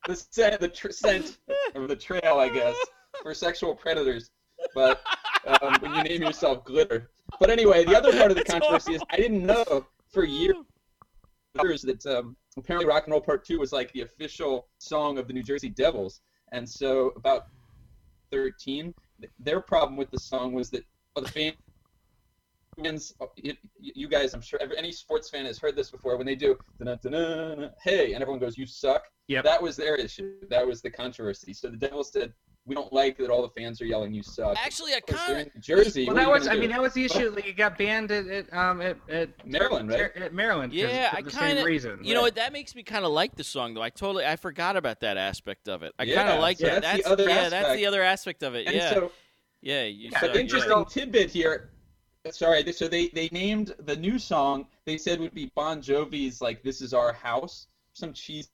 the 0.06 0.16
scent 0.16 0.60
the 0.60 0.68
tr- 0.68 0.90
scent 0.90 1.38
of 1.74 1.88
the 1.88 1.96
trail, 1.96 2.38
I 2.38 2.48
guess, 2.48 2.76
for 3.22 3.34
sexual 3.34 3.74
predators. 3.74 4.30
But 4.74 5.00
um, 5.46 5.76
when 5.80 5.94
you 5.94 6.02
name 6.02 6.22
yourself 6.22 6.64
Glitter. 6.64 7.10
But 7.40 7.50
anyway, 7.50 7.84
the 7.84 7.96
other 7.96 8.12
part 8.12 8.30
of 8.30 8.36
the 8.36 8.44
controversy 8.52 8.94
is 8.94 9.02
I 9.10 9.16
didn't 9.16 9.44
know 9.44 9.86
for 10.10 10.24
years 10.24 10.56
that 11.58 12.06
um, 12.06 12.36
apparently 12.56 12.86
Rock 12.88 13.04
and 13.04 13.12
Roll 13.12 13.20
Part 13.20 13.44
Two 13.44 13.58
was 13.58 13.72
like 13.72 13.92
the 13.92 14.02
official 14.02 14.68
song 14.78 15.18
of 15.18 15.26
the 15.26 15.32
New 15.32 15.42
Jersey 15.42 15.68
Devils, 15.68 16.20
and 16.52 16.68
so 16.68 17.12
about 17.16 17.46
13, 18.30 18.94
their 19.38 19.60
problem 19.60 19.96
with 19.96 20.10
the 20.10 20.18
song 20.18 20.52
was 20.52 20.70
that 20.70 20.84
well, 21.14 21.24
the 21.24 21.30
fans 21.30 21.56
fans, 22.82 23.14
you, 23.36 23.54
you 23.80 24.08
guys, 24.08 24.34
I'm 24.34 24.40
sure 24.40 24.58
every, 24.62 24.78
any 24.78 24.92
sports 24.92 25.28
fan 25.28 25.44
has 25.46 25.58
heard 25.58 25.76
this 25.76 25.90
before. 25.90 26.16
When 26.16 26.26
they 26.26 26.34
do, 26.34 26.56
hey, 27.82 28.12
and 28.12 28.22
everyone 28.22 28.38
goes, 28.38 28.56
"You 28.56 28.66
suck." 28.66 29.02
Yeah, 29.26 29.42
That 29.42 29.62
was 29.62 29.76
their 29.76 29.94
issue. 29.94 30.36
That 30.48 30.66
was 30.66 30.80
the 30.80 30.90
controversy. 30.90 31.52
So 31.52 31.68
the 31.68 31.76
Devils 31.76 32.12
said, 32.12 32.32
"We 32.68 32.74
don't 32.76 32.92
like 32.92 33.16
that 33.18 33.30
all 33.30 33.42
the 33.42 33.48
fans 33.60 33.80
are 33.80 33.86
yelling, 33.86 34.12
you 34.14 34.22
suck." 34.22 34.56
Actually, 34.64 34.92
I 34.94 34.98
Of 34.98 35.06
course, 35.06 35.20
kind 35.26 35.50
of. 35.54 35.60
Jersey. 35.60 36.06
Well, 36.06 36.14
that 36.16 36.28
was. 36.30 36.46
I 36.46 36.50
gonna 36.50 36.60
mean, 36.60 36.70
that 36.70 36.80
was 36.80 36.92
the 36.92 37.04
issue. 37.06 37.30
Like, 37.30 37.46
it 37.46 37.56
got 37.56 37.76
banned 37.78 38.10
at, 38.12 38.26
at 38.28 38.52
um 38.54 38.80
at, 38.80 38.96
at 39.08 39.46
Maryland, 39.46 39.88
right? 39.90 40.14
At 40.16 40.32
Maryland. 40.34 40.72
'cause- 40.72 40.80
Yeah, 40.80 41.10
for 41.10 41.16
I 41.16 41.22
the 41.22 41.30
kind 41.30 41.50
same 41.50 41.58
of. 41.58 41.64
reason. 41.64 41.98
You 42.04 42.14
know 42.14 42.22
what? 42.22 42.36
That 42.36 42.52
makes 42.52 42.74
me 42.74 42.82
kind 42.84 43.04
of 43.04 43.10
like 43.10 43.34
the 43.34 43.44
song, 43.44 43.74
though. 43.74 43.82
I 43.82 43.90
totally, 43.90 44.24
I 44.24 44.36
forgot 44.36 44.76
about 44.76 45.00
that 45.00 45.16
aspect 45.16 45.68
of 45.68 45.82
it. 45.82 45.92
I 45.98 46.06
kind 46.06 46.28
of 46.28 46.40
like 46.40 46.58
so 46.58 46.66
that. 46.66 46.82
that's 46.82 47.02
the 47.04 47.10
other 47.10 47.28
yeah, 47.28 47.48
that's 47.48 47.74
the 47.74 47.86
other 47.86 48.02
aspect 48.02 48.42
of 48.42 48.54
it. 48.54 48.66
And 48.66 48.76
yeah, 48.76 48.90
so, 48.90 49.12
yeah. 49.62 49.84
You 49.84 50.10
Yeah, 50.10 50.20
suck, 50.20 50.28
but 50.28 50.34
yeah. 50.36 50.40
interesting 50.42 50.84
tidbit 50.84 51.30
here. 51.30 51.70
Sorry, 52.30 52.70
so 52.72 52.88
they 52.88 53.08
they 53.08 53.28
named 53.32 53.74
the 53.80 53.96
new 53.96 54.18
song. 54.18 54.66
They 54.84 54.98
said 54.98 55.18
would 55.20 55.32
be 55.34 55.50
Bon 55.54 55.80
Jovi's 55.80 56.42
like 56.42 56.62
"This 56.62 56.82
Is 56.82 56.92
Our 56.92 57.12
House." 57.12 57.68
Some 57.94 58.12
cheese. 58.12 58.50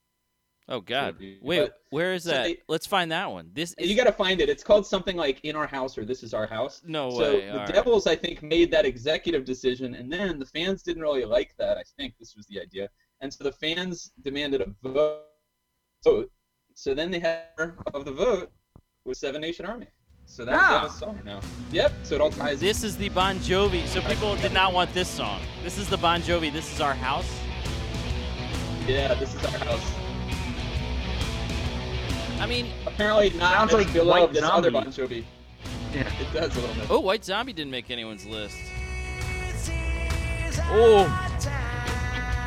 Oh 0.67 0.81
God! 0.81 1.19
be, 1.19 1.39
Wait, 1.43 1.59
but- 1.61 1.75
where 1.91 2.15
is 2.15 2.25
so 2.25 2.31
that? 2.31 2.45
they- 2.45 2.59
Let's 2.69 2.87
find 2.87 3.13
that 3.13 3.31
one. 3.31 3.51
This 3.53 3.75
is 3.77 3.87
You 3.91 3.95
got 3.95 4.05
to 4.05 4.13
find 4.13 4.41
it. 4.41 4.49
It's 4.49 4.65
called 4.65 4.87
something 4.87 5.15
like 5.15 5.41
"In 5.45 5.57
Our 5.57 5.67
House" 5.67 5.99
or 5.99 6.07
"This 6.07 6.23
Is 6.23 6.33
Our 6.33 6.47
House." 6.47 6.81
no 6.87 7.11
so 7.11 7.19
way. 7.19 7.41
the 7.43 7.51
all 7.53 7.59
right. 7.59 7.69
Devils, 7.75 8.07
I 8.07 8.17
think, 8.17 8.43
made 8.43 8.71
that 8.71 8.87
executive 8.87 9.45
decision, 9.45 9.95
and 9.95 10.11
then 10.11 10.39
the 10.39 10.47
fans 10.47 10.83
didn't 10.83 11.03
really 11.03 11.27
like 11.27 11.55
that. 11.59 11.77
I 11.77 11.83
think 11.99 12.15
this 12.19 12.35
was 12.35 12.47
the 12.47 12.61
idea, 12.61 12.89
and 13.21 13.33
so 13.33 13.45
the 13.45 13.53
fans 13.53 14.13
demanded 14.23 14.63
a 14.63 14.75
vote. 14.89 16.31
So 16.75 16.95
then 16.95 17.11
they 17.11 17.19
had 17.19 17.45
of 17.93 18.05
the 18.07 18.13
vote 18.13 18.51
was 19.05 19.19
Seven 19.21 19.43
Nation 19.43 19.67
Army. 19.67 19.87
So 20.25 20.47
that's 20.47 20.59
Ah. 20.63 20.81
Devils 20.81 20.99
song 20.99 21.21
now. 21.27 21.41
Yep. 21.73 21.93
So 22.05 22.15
it 22.15 22.21
all 22.23 22.31
ties. 22.31 22.59
This 22.59 22.83
is 22.83 22.97
the 22.97 23.11
Bon 23.11 23.37
Jovi. 23.41 23.87
So 23.87 24.01
people 24.01 24.35
did 24.37 24.53
not 24.55 24.73
want 24.73 24.93
this 24.95 25.09
song. 25.11 25.43
This 25.63 25.77
is 25.77 25.91
the 25.91 25.99
Bon 25.99 26.23
Jovi. 26.23 26.51
This 26.51 26.73
is 26.73 26.81
our 26.81 26.95
house. 26.95 27.31
Yeah, 28.89 29.13
this 29.15 29.35
is 29.35 29.45
our 29.45 29.59
house. 29.59 30.04
I 32.45 32.47
mean, 32.47 32.67
Apparently 32.87 33.31
not 33.31 33.55
Sounds 33.55 33.73
as 33.73 33.79
like 33.79 33.93
beloved 33.95 34.35
White 34.35 34.37
as 34.37 34.51
other 34.51 34.71
Zombie. 34.71 34.85
Bon 34.85 34.93
Jovi. 34.93 35.25
Yeah. 35.95 36.13
It 36.21 36.35
does 36.35 36.55
a 36.55 36.61
little 36.61 36.75
bit. 36.75 36.91
oh, 36.91 37.01
White 37.01 37.25
Zombie 37.25 37.55
didn't 37.55 37.71
make 37.71 37.91
anyone's 37.91 38.27
list. 38.27 38.59
Oh. 40.67 41.07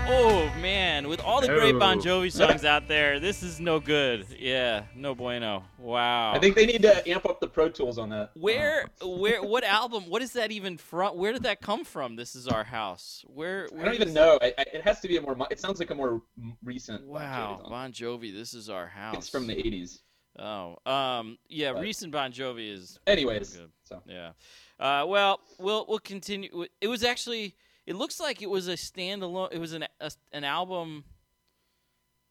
Oh 0.10 0.50
man, 0.62 1.10
with 1.10 1.20
all 1.22 1.42
the 1.42 1.48
great 1.48 1.78
Bon. 1.78 2.00
Jovi 2.00 2.32
songs 2.32 2.64
out 2.64 2.88
there, 2.88 3.20
this 3.20 3.44
is 3.44 3.60
no 3.60 3.82
good. 3.82 4.26
Yeah, 4.40 4.84
no 4.96 5.14
bueno. 5.14 5.66
Wow. 5.78 6.32
I 6.34 6.40
think 6.40 6.56
they 6.56 6.66
need 6.66 6.82
to 6.84 7.10
amp 7.10 7.26
up 7.26 7.42
the 7.42 7.48
Pro 7.48 7.68
Tools 7.68 7.98
on 7.98 8.10
that. 8.12 8.32
Where, 8.36 8.86
where, 9.02 9.44
what 9.44 9.66
album? 9.66 10.04
What 10.10 10.22
is 10.22 10.32
that 10.34 10.52
even 10.52 10.78
from? 10.78 11.18
Where 11.18 11.34
did 11.34 11.44
that 11.44 11.60
come 11.60 11.84
from? 11.84 12.16
This 12.16 12.36
is 12.36 12.48
our 12.48 12.64
house. 12.64 13.26
Where? 13.28 13.68
I 13.70 13.76
where 13.76 13.86
don't 13.86 13.96
even 13.96 14.14
know. 14.14 14.40
I, 14.42 14.54
I, 14.58 14.66
it 14.76 14.82
has 14.84 15.02
to 15.02 15.10
be 15.10 15.18
a 15.18 15.22
more. 15.22 15.36
It 15.52 15.60
sounds 15.60 15.80
like 15.80 15.92
a 15.92 15.96
more 15.96 16.22
recent. 16.64 17.02
Bon 17.02 17.22
Wow, 17.22 17.58
Jovi 17.58 17.62
song. 17.62 17.70
Bon 17.70 17.92
Jovi. 17.92 18.34
This 18.34 18.54
is 18.54 18.70
our 18.70 18.88
house. 18.88 19.18
It's 19.18 19.30
from 19.30 19.46
the 19.46 19.56
'80s. 19.56 20.00
Oh, 20.40 20.78
um, 20.90 21.38
yeah. 21.50 21.74
But- 21.74 21.82
recent 21.82 22.14
Bon 22.14 22.32
Jovi 22.32 22.72
is 22.72 22.98
Anyways, 23.08 23.58
good. 23.58 23.72
so 23.84 24.02
Yeah. 24.08 24.32
Uh, 24.80 25.06
well, 25.06 25.42
we'll 25.60 25.86
we'll 25.90 26.00
continue. 26.00 26.66
It 26.80 26.88
was 26.88 27.04
actually. 27.04 27.56
It 27.88 27.96
looks 27.96 28.20
like 28.20 28.41
it 28.41 28.50
was 28.50 28.67
a 28.67 28.74
standalone. 28.74 29.53
It 29.53 29.60
was 29.60 29.72
an 29.72 29.86
a, 30.01 30.12
an 30.34 30.44
album. 30.44 31.06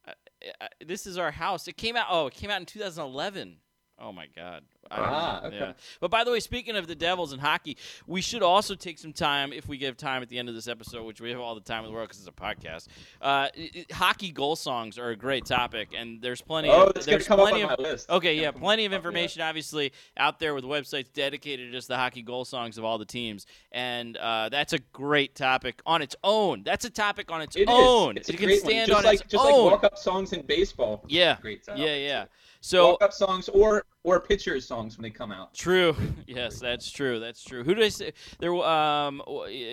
Uh, 0.07 0.13
uh, 0.61 0.67
this 0.87 1.07
is 1.07 1.17
our 1.17 1.31
house. 1.31 1.67
It 1.67 1.79
came 1.79 1.97
out. 1.97 2.07
Oh, 2.11 2.27
it 2.27 2.35
came 2.35 2.51
out 2.51 2.61
in 2.61 2.67
2011. 2.67 3.57
Oh 3.99 4.13
my 4.13 4.27
God. 4.37 4.63
I 4.91 4.97
Ah, 5.01 5.45
okay. 5.47 5.57
Yeah. 5.59 5.73
But 6.01 6.11
by 6.13 6.23
the 6.23 6.31
way, 6.31 6.39
speaking 6.39 6.77
of 6.77 6.87
the 6.87 6.95
Devils 6.95 7.33
and 7.33 7.41
hockey, 7.41 7.77
we 8.07 8.21
should 8.21 8.43
also 8.43 8.75
take 8.77 8.99
some 9.01 9.13
time, 9.13 9.53
if 9.53 9.67
we 9.67 9.79
give 9.79 9.97
time 9.97 10.23
at 10.23 10.29
the 10.29 10.39
end 10.39 10.49
of 10.49 10.55
this 10.55 10.69
episode, 10.69 11.05
which 11.05 11.21
we 11.21 11.31
have 11.31 11.41
all 11.41 11.55
the 11.57 11.61
time 11.63 11.83
in 11.83 11.87
the 11.91 11.93
world 11.93 12.07
because 12.09 12.21
it's 12.21 12.29
a 12.29 12.31
podcast. 12.31 12.87
Uh, 13.21 13.49
i- 13.59 13.71
i- 13.91 13.95
hockey 13.95 14.31
goal 14.31 14.55
songs 14.55 14.97
are 14.99 15.09
a 15.09 15.17
great 15.17 15.45
topic, 15.47 15.89
and 15.97 16.21
there's 16.23 16.41
plenty. 16.41 16.69
Oh, 16.69 16.85
of, 16.85 16.97
it's 16.97 17.07
gonna 17.07 17.17
there's 17.17 17.27
come 17.27 17.41
up 17.41 17.49
plenty 17.49 17.65
on 17.65 17.73
of, 17.73 17.79
my 17.81 17.85
list. 17.85 18.09
Okay, 18.11 18.35
yeah, 18.41 18.51
plenty 18.53 18.85
of 18.85 18.91
up, 18.91 18.93
yeah. 18.93 18.97
information, 18.99 19.43
obviously, 19.43 19.93
out 20.17 20.39
there 20.39 20.55
with 20.55 20.65
websites 20.65 21.13
dedicated 21.13 21.71
to 21.71 21.73
just 21.73 21.89
the 21.89 21.97
hockey 21.97 22.23
goal 22.23 22.45
songs 22.45 22.79
of 22.79 22.85
all 22.85 22.99
the 22.99 23.05
teams, 23.07 23.47
and 23.73 24.17
uh, 24.19 24.51
that's 24.51 24.73
a 24.75 24.79
great 24.93 25.35
topic 25.35 25.81
on 25.85 26.01
its 26.03 26.15
own. 26.23 26.63
That's 26.65 26.85
a 26.85 26.91
topic 26.91 27.33
on 27.33 27.41
its 27.43 27.57
It 27.57 27.63
is. 27.63 27.67
own. 27.71 28.19
It's 28.19 28.29
it 28.29 28.35
a 28.35 28.39
can 28.39 28.47
great 28.47 28.63
one. 28.63 28.73
just 28.87 28.93
on 28.93 29.05
like 29.05 29.21
its 29.23 29.33
just 29.33 29.45
own. 29.45 29.51
like 29.65 29.73
walk 29.73 29.85
up 29.85 29.99
songs 29.99 30.33
in 30.33 30.43
baseball. 30.43 31.03
yeah, 31.09 31.39
Great 31.41 31.63
yeah, 31.75 31.95
yeah. 31.97 32.25
So 32.25 32.29
walk 32.73 33.03
up 33.03 33.13
songs 33.13 33.49
or 33.49 33.85
or 34.03 34.21
pitchers 34.21 34.67
songs 34.67 34.97
when 34.97 35.03
they 35.03 35.11
come 35.11 35.33
out. 35.33 35.55
True. 35.55 35.97
Yes, 36.27 36.59
that's 36.59 36.91
true. 36.91 37.21
That's 37.21 37.43
true. 37.43 37.63
Who 37.63 37.75
did 37.75 37.85
I 37.85 37.89
say? 37.89 38.13
There. 38.41 38.53
Um. 38.55 39.23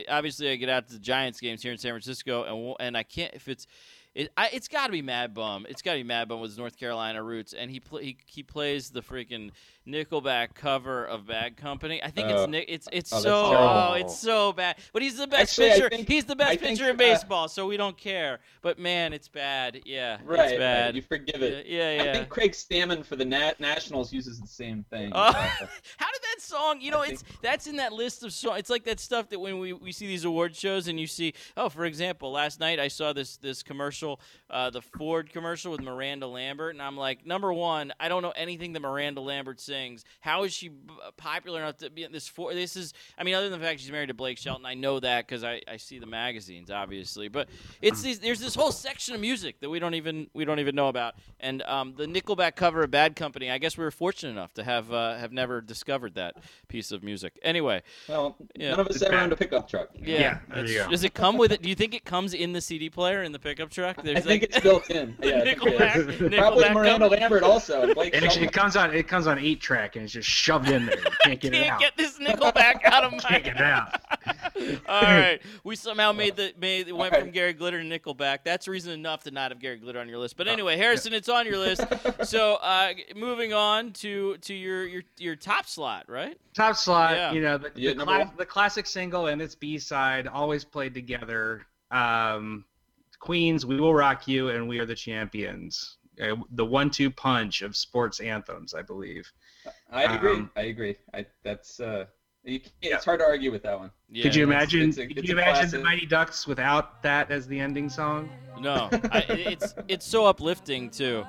Obviously, 0.10 0.52
I 0.52 0.56
get 0.56 0.70
out 0.70 0.88
to 0.88 0.94
the 0.94 1.00
Giants 1.00 1.40
games 1.40 1.64
here 1.64 1.72
in 1.72 1.78
San 1.78 1.92
Francisco, 1.92 2.44
and 2.44 2.76
and 2.80 2.98
I 2.98 3.04
can't 3.04 3.34
if 3.34 3.48
it's. 3.48 3.68
It, 4.16 4.32
I, 4.38 4.50
it's 4.54 4.68
got 4.68 4.86
to 4.88 4.92
be 4.92 5.02
Mad 5.02 5.34
Bum. 5.34 5.66
It's 5.68 5.82
got 5.82 5.94
to 5.94 6.00
be 6.00 6.04
Mad 6.04 6.28
Bum 6.28 6.40
with 6.40 6.52
his 6.52 6.58
North 6.58 6.78
Carolina 6.78 7.24
roots, 7.24 7.54
and 7.54 7.72
he 7.72 7.80
pl- 7.80 7.98
he 7.98 8.16
he 8.28 8.44
plays 8.44 8.92
the 8.92 9.02
freaking 9.02 9.50
Nickelback 9.88 10.54
cover 10.54 11.04
of 11.06 11.28
Bad 11.28 11.58
Company. 11.58 12.02
I 12.02 12.10
think 12.10 12.30
Oh. 12.30 12.44
it's 12.44 12.50
Nick. 12.52 12.66
It's 12.68 12.88
it's 12.92 13.12
Oh, 13.12 13.20
so 13.20 13.34
oh, 13.58 13.94
it's 13.94 14.18
so 14.18 14.54
bad. 14.54 14.78
But 14.94 15.02
he's 15.02 15.18
the 15.18 15.28
best 15.28 15.60
Actually, 15.60 15.70
pitcher. 15.72 15.90
think- 15.90 16.08
he's 16.08 16.26
the 16.26 16.36
best 16.36 16.52
I 16.52 16.56
think, 16.58 16.78
pitcher 16.78 16.90
in 16.92 16.96
uh, 16.96 17.00
baseball, 17.00 17.48
so 17.48 17.66
we 17.68 17.76
don't 17.76 17.98
care. 17.98 18.40
But 18.62 18.78
man, 18.80 19.14
it's 19.14 19.28
bad. 19.28 19.82
Yeah, 19.86 20.20
Right, 20.24 20.52
it's 20.52 20.60
right. 20.62 20.94
You 20.96 21.02
forgive 21.02 21.42
it. 21.42 21.66
yeah, 21.66 21.96
yeah. 22.04 22.10
I 22.12 22.14
think 22.14 22.30
Craig 22.30 22.52
Stammen 22.52 23.04
for 23.06 23.16
the 23.16 23.26
Nat- 23.26 23.60
Nationals 23.60 24.14
uses 24.14 24.40
the 24.40 24.48
same 24.48 24.84
thing. 24.92 25.12
Oh, 25.16 25.32
how 25.32 25.42
did 25.60 25.70
that 25.70 26.13
song? 26.54 26.82
You 26.82 26.92
know, 26.92 27.02
I 27.02 27.08
it's 27.08 27.24
that's 27.42 27.68
in 27.68 27.78
that 27.78 27.94
list 27.94 28.24
of 28.24 28.34
songs. 28.34 28.60
It's 28.60 28.70
like 28.70 28.84
that 28.86 29.00
stuff 29.00 29.30
that 29.30 29.40
when 29.40 29.60
we, 29.60 29.74
we 29.74 29.92
see 29.92 30.08
these 30.08 30.26
award 30.26 30.56
shows 30.56 30.88
and 30.88 31.00
you 31.00 31.08
see, 31.08 31.34
oh, 31.58 31.70
for 31.70 31.86
example, 31.86 32.32
last 32.32 32.60
night 32.60 32.80
I 32.80 32.88
saw 32.88 33.14
this 33.14 33.38
this 33.38 33.64
commercial, 33.64 34.20
uh, 34.50 34.70
the 34.70 34.82
Ford 34.82 35.32
commercial 35.32 35.72
with 35.72 35.82
Miranda 35.82 36.28
Lambert, 36.28 36.76
and 36.76 36.82
I'm 36.82 36.98
like, 36.98 37.26
number 37.26 37.52
one, 37.54 37.94
I 38.00 38.08
don't 38.08 38.22
know 38.22 38.34
anything 38.36 38.74
that 38.74 38.82
Miranda 38.82 39.22
Lambert 39.22 39.60
sings. 39.60 40.04
How 40.20 40.44
is 40.44 40.54
she 40.54 40.70
b- 40.70 40.94
popular 41.18 41.62
enough 41.62 41.78
to 41.80 41.90
be 41.90 42.04
in 42.04 42.12
this? 42.12 42.28
For 42.28 42.54
this 42.54 42.76
is, 42.76 42.94
I 43.18 43.24
mean, 43.24 43.36
other 43.36 43.50
than 43.50 43.60
the 43.60 43.66
fact 43.66 43.80
she's 43.80 43.92
married 43.92 44.08
to 44.08 44.14
Blake 44.14 44.38
Shelton, 44.38 44.66
I 44.66 44.74
know 44.76 45.00
that 45.00 45.28
because 45.28 45.44
I, 45.44 45.62
I 45.68 45.78
see 45.78 46.00
the 46.00 46.06
magazines, 46.06 46.70
obviously. 46.70 47.28
But 47.28 47.50
it's 47.82 48.02
these, 48.02 48.20
there's 48.20 48.40
this 48.40 48.56
whole 48.56 48.72
section 48.72 49.16
of 49.16 49.22
music 49.22 49.60
that 49.62 49.70
we 49.70 49.80
don't 49.80 49.96
even 49.96 50.28
we 50.34 50.46
don't 50.46 50.60
even 50.60 50.76
know 50.76 50.88
about, 50.88 51.16
and 51.40 51.62
um, 51.64 51.94
the 51.96 52.06
Nickelback 52.06 52.56
cover 52.56 52.84
of 52.84 52.92
Bad 52.92 53.16
Company. 53.16 53.50
I 53.50 53.58
guess 53.58 53.78
we 53.78 53.84
were 53.84 53.92
fortunate 53.92 54.32
enough 54.32 54.54
to 54.54 54.64
have 54.64 54.92
uh, 54.94 55.18
have 55.18 55.32
never 55.32 55.62
discovered 55.62 56.16
that 56.16 56.36
piece 56.68 56.92
of 56.92 57.04
music. 57.04 57.40
Anyway, 57.44 57.82
well, 58.08 58.36
Yeah. 58.56 58.72
none 58.72 58.80
of 58.82 58.88
us 58.88 58.96
It's 58.96 59.04
ever 59.04 59.14
bad. 59.14 59.24
owned 59.24 59.34
a 59.34 59.36
pickup 59.36 59.68
truck. 59.70 59.90
yeah, 59.96 60.20
Yeah, 60.20 60.40
there 60.54 60.66
you 60.66 60.78
go. 60.80 60.90
does 60.90 61.04
it 61.04 61.14
come 61.14 61.38
with 61.38 61.52
it? 61.52 61.62
Do 61.62 61.70
you 61.70 61.76
think 61.76 61.94
it 61.94 62.06
comes 62.06 62.34
in 62.34 62.54
the 62.54 62.62
CD 62.62 62.90
player 62.90 63.24
in 63.24 63.32
the 63.32 63.40
pickup 63.40 63.70
truck? 63.70 64.00
I 64.00 64.02
There's 64.02 64.24
think 64.26 64.44
it's 64.44 64.60
built 64.60 64.90
in. 64.90 65.16
Yeah, 65.24 65.40
it 65.40 65.58
Nickelback. 65.60 65.94
Nickelback 66.18 66.38
Probably 66.38 66.70
Miranda. 66.70 67.08
Lambert 67.08 67.44
also. 67.44 67.84
and 67.84 67.96
Blake 67.96 68.14
It 68.14 68.24
actually 68.24 68.46
it 68.48 68.54
comes 68.54 68.76
on 68.76 68.94
it 68.94 69.08
comes 69.08 69.28
on 69.28 69.38
eight 69.40 69.62
track 69.62 69.96
and 69.96 70.04
it's 70.04 70.14
just 70.14 70.30
shoved 70.30 70.70
in 70.70 70.86
there. 70.86 70.98
You 70.98 71.04
can't 71.24 71.40
get 71.40 71.54
it 71.54 71.68
out. 71.68 71.80
Can't 71.80 71.96
get 71.96 71.98
this 71.98 72.20
Nickelback 72.20 72.84
out 72.86 73.04
of 73.04 73.12
my. 73.14 73.20
Can't 73.20 73.44
get 73.44 73.56
it 73.58 73.62
out. 73.62 74.00
All 74.88 75.02
right, 75.02 75.42
we 75.64 75.76
somehow 75.76 76.12
made 76.12 76.36
the 76.36 76.54
made 76.60 76.92
went 76.92 77.14
All 77.14 77.20
from. 77.22 77.32
Gary 77.32 77.54
Glitter 77.54 77.82
to 77.82 77.88
Nickelback. 77.88 78.40
That's 78.44 78.68
reason 78.68 78.94
enough 78.94 79.24
to 79.24 79.32
not 79.32 79.52
have 79.52 79.60
Gary 79.60 79.78
Glitter 79.78 80.00
on 80.00 80.08
your 80.08 80.20
list. 80.20 80.38
But 80.38 80.48
anyway, 80.48 80.78
Harrison, 80.78 81.14
it's 81.14 81.28
on 81.30 81.46
your 81.46 81.58
list. 81.58 81.84
So 82.24 82.56
uh, 82.56 82.94
moving 83.16 83.54
on 83.54 83.92
to 83.94 84.38
to 84.38 84.54
your 84.54 84.86
your 84.86 85.02
your 85.18 85.36
top 85.36 85.66
slot, 85.68 86.06
right? 86.08 86.23
Top 86.54 86.76
slot, 86.76 87.16
Yeah. 87.16 87.32
you 87.32 87.42
know, 87.42 87.58
the, 87.58 87.72
Yeah, 87.76 87.90
the, 87.92 87.96
number 87.98 88.26
cla- 88.26 88.34
the 88.38 88.46
classic 88.46 88.86
single 88.88 89.28
and 89.28 89.42
its 89.42 89.56
B 89.56 89.78
side 89.80 90.28
always 90.28 90.64
played 90.64 90.94
together. 90.94 91.66
Um, 91.92 92.66
Queens, 93.20 93.66
We 93.66 93.80
Will 93.80 93.94
Rock 93.94 94.28
You, 94.28 94.50
and 94.50 94.68
We 94.68 94.80
Are 94.80 94.86
the 94.86 94.96
Champions. 94.96 95.98
Uh, 96.22 96.36
the 96.52 96.66
one-two 96.66 97.10
punch 97.10 97.62
of 97.62 97.76
sports 97.76 98.20
anthems, 98.20 98.74
I 98.74 98.82
believe. 98.84 99.32
I 99.92 100.16
agree. 100.16 100.34
Um, 100.34 100.52
I 100.56 100.62
agree. 100.64 100.96
I 101.14 101.26
that's 101.44 101.80
uh, 101.80 102.06
you, 102.44 102.60
can't- 102.60 102.74
Yeah. 102.82 102.96
it's 102.98 103.06
hard 103.06 103.20
to 103.22 103.26
argue 103.26 103.52
with 103.52 103.64
that 103.64 103.80
one. 103.80 103.90
Yeah, 104.12 104.24
could 104.24 104.36
you 104.36 104.44
imagine? 104.44 104.90
it's 104.90 104.98
a- 105.00 105.08
could 105.08 105.18
it's 105.20 105.30
you 105.30 105.40
a 105.40 105.42
imagine 105.42 105.72
the. 105.72 105.80
Mighty 105.80 106.06
Ducks 106.06 106.46
without 106.46 107.02
that 107.04 107.32
as 107.32 107.48
the 107.48 107.60
ending 107.60 107.90
song? 107.90 108.30
No, 108.60 108.90
I, 109.12 109.26
it's 109.30 109.74
it's 109.88 110.06
so 110.06 110.26
uplifting 110.26 110.90
too. 110.92 111.26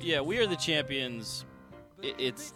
Yeah, 0.00 0.20
we 0.20 0.36
are 0.38 0.46
the 0.46 0.56
champions. 0.56 1.44
It, 2.02 2.14
it's 2.18 2.52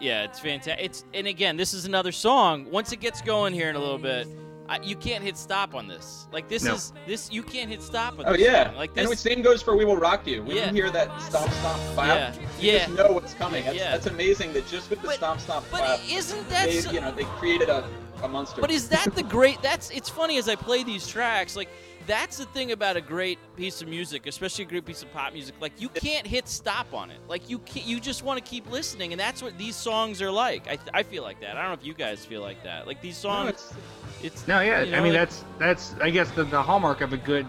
yeah, 0.00 0.24
it's 0.24 0.38
fantastic. 0.40 0.84
It's 0.84 1.04
and 1.14 1.26
again, 1.26 1.56
this 1.56 1.74
is 1.74 1.84
another 1.84 2.12
song. 2.12 2.70
Once 2.70 2.92
it 2.92 3.00
gets 3.00 3.20
going 3.22 3.52
here 3.54 3.68
in 3.70 3.76
a 3.76 3.78
little 3.80 3.98
bit, 3.98 4.28
I, 4.68 4.78
you 4.82 4.96
can't 4.96 5.24
hit 5.24 5.36
stop 5.38 5.74
on 5.74 5.88
this. 5.88 6.26
Like 6.30 6.48
this 6.48 6.62
No. 6.64 6.74
is 6.74 6.92
this 7.06 7.32
you 7.32 7.42
can't 7.42 7.70
hit 7.70 7.82
stop 7.82 8.12
on 8.12 8.18
this. 8.18 8.26
Oh 8.28 8.32
this. 8.32 8.42
yeah. 8.42 8.66
song. 8.66 8.76
like 8.76 8.90
and 8.96 9.08
the 9.08 9.16
same 9.16 9.40
goes 9.42 9.62
for 9.62 9.76
"We 9.76 9.84
Will 9.86 9.96
Rock 9.96 10.26
You." 10.26 10.42
When 10.42 10.56
Yeah. 10.56 10.66
you 10.68 10.74
hear 10.74 10.90
that 10.90 11.08
stomp 11.22 11.50
stomp 11.52 11.80
clap, 11.94 12.34
Yeah, 12.36 12.40
you 12.60 12.72
yeah. 12.72 12.78
just 12.86 12.90
know 12.98 13.12
what's 13.12 13.34
coming. 13.34 13.64
That's, 13.64 13.76
Yeah. 13.76 13.92
that's 13.92 14.06
amazing. 14.06 14.52
That 14.52 14.66
just 14.68 14.90
with 14.90 15.00
the 15.00 15.08
But- 15.08 15.16
stomp 15.16 15.40
stomp 15.40 15.64
But 15.70 15.78
clap, 15.84 16.00
isn't 16.10 16.48
that 16.50 16.66
they, 16.66 16.80
so, 16.80 16.90
you 16.90 17.00
know 17.00 17.10
they 17.12 17.24
created 17.24 17.68
a, 17.70 17.88
a 18.22 18.28
monster. 18.28 18.60
But 18.60 18.70
is 18.70 18.88
that 18.88 19.14
the 19.14 19.22
great? 19.22 19.60
That's 19.62 19.90
it's 19.90 20.08
funny 20.08 20.38
as 20.38 20.48
I 20.48 20.54
play 20.56 20.82
these 20.82 21.06
tracks. 21.06 21.56
Like 21.56 21.68
that's 22.06 22.38
the 22.38 22.46
thing 22.46 22.72
about 22.72 22.96
a 22.96 23.00
great 23.00 23.38
piece 23.56 23.82
of 23.82 23.88
music, 23.88 24.26
especially 24.26 24.64
a 24.64 24.68
great 24.68 24.86
piece 24.86 25.02
of 25.02 25.12
pop 25.12 25.32
music. 25.32 25.54
Like 25.60 25.72
you 25.80 25.88
can't 25.88 26.26
hit 26.26 26.48
stop 26.48 26.92
on 26.94 27.10
it. 27.10 27.18
Like 27.28 27.48
you 27.50 27.58
can't, 27.60 27.86
you 27.86 28.00
just 28.00 28.22
want 28.22 28.42
to 28.42 28.50
keep 28.50 28.70
listening, 28.70 29.12
and 29.12 29.20
that's 29.20 29.42
what 29.42 29.56
these 29.58 29.76
songs 29.76 30.22
are 30.22 30.30
like. 30.30 30.66
I, 30.68 30.78
I 30.94 31.02
feel 31.02 31.22
like 31.22 31.40
that. 31.40 31.56
I 31.56 31.62
don't 31.62 31.70
know 31.70 31.78
if 31.80 31.84
you 31.86 31.94
guys 31.94 32.24
feel 32.24 32.40
like 32.40 32.62
that. 32.64 32.86
Like 32.86 33.00
these 33.02 33.22
no, 33.22 33.30
songs, 33.30 33.50
it's, 33.50 33.74
it's 34.22 34.48
No, 34.48 34.60
yeah. 34.60 34.82
you 34.82 34.92
know, 34.92 34.98
I 34.98 35.00
mean, 35.00 35.12
like, 35.12 35.28
that's 35.28 35.44
that's 35.58 35.94
I 36.00 36.10
guess 36.10 36.30
the, 36.30 36.44
the 36.44 36.62
hallmark 36.62 37.00
of 37.02 37.12
a 37.12 37.18
good 37.18 37.46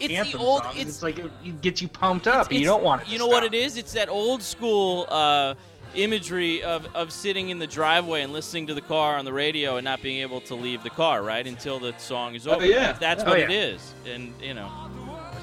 it's 0.00 0.12
anthem 0.14 0.32
the 0.40 0.44
old. 0.44 0.62
song. 0.64 0.72
It's, 0.74 0.90
It's, 0.90 1.02
like 1.02 1.18
it, 1.18 1.30
it 1.44 1.60
gets 1.60 1.80
you 1.80 1.88
pumped 1.88 2.26
up. 2.26 2.50
and 2.50 2.58
you 2.58 2.66
don't 2.66 2.82
want 2.82 3.02
it. 3.02 3.04
to 3.06 3.10
You 3.12 3.18
know 3.18 3.28
what 3.28 3.44
it 3.44 3.54
is? 3.54 3.76
It's 3.76 3.92
that 3.92 4.08
old 4.08 4.42
school 4.42 5.06
uh, 5.08 5.54
imagery 5.94 6.62
of, 6.62 6.86
of 6.94 7.12
sitting 7.12 7.50
in 7.50 7.58
the 7.58 7.66
driveway 7.66 8.22
and 8.22 8.32
listening 8.32 8.66
to 8.68 8.74
the 8.74 8.80
car 8.80 9.16
on 9.16 9.24
the 9.24 9.32
radio 9.32 9.76
and 9.76 9.84
not 9.84 10.02
being 10.02 10.20
able 10.20 10.40
to 10.42 10.54
leave 10.54 10.82
the 10.82 10.90
car 10.90 11.22
right 11.22 11.46
until 11.46 11.78
the 11.78 11.94
song 11.98 12.34
is 12.34 12.46
over. 12.46 12.56
Oh, 12.56 12.58
over. 12.58 12.66
yeah. 12.66 12.92
That's 12.94 13.22
Oh, 13.24 13.30
what 13.30 13.38
yeah. 13.38 13.44
it 13.46 13.50
is, 13.50 13.94
and 14.06 14.32
you 14.40 14.54
know. 14.54 14.70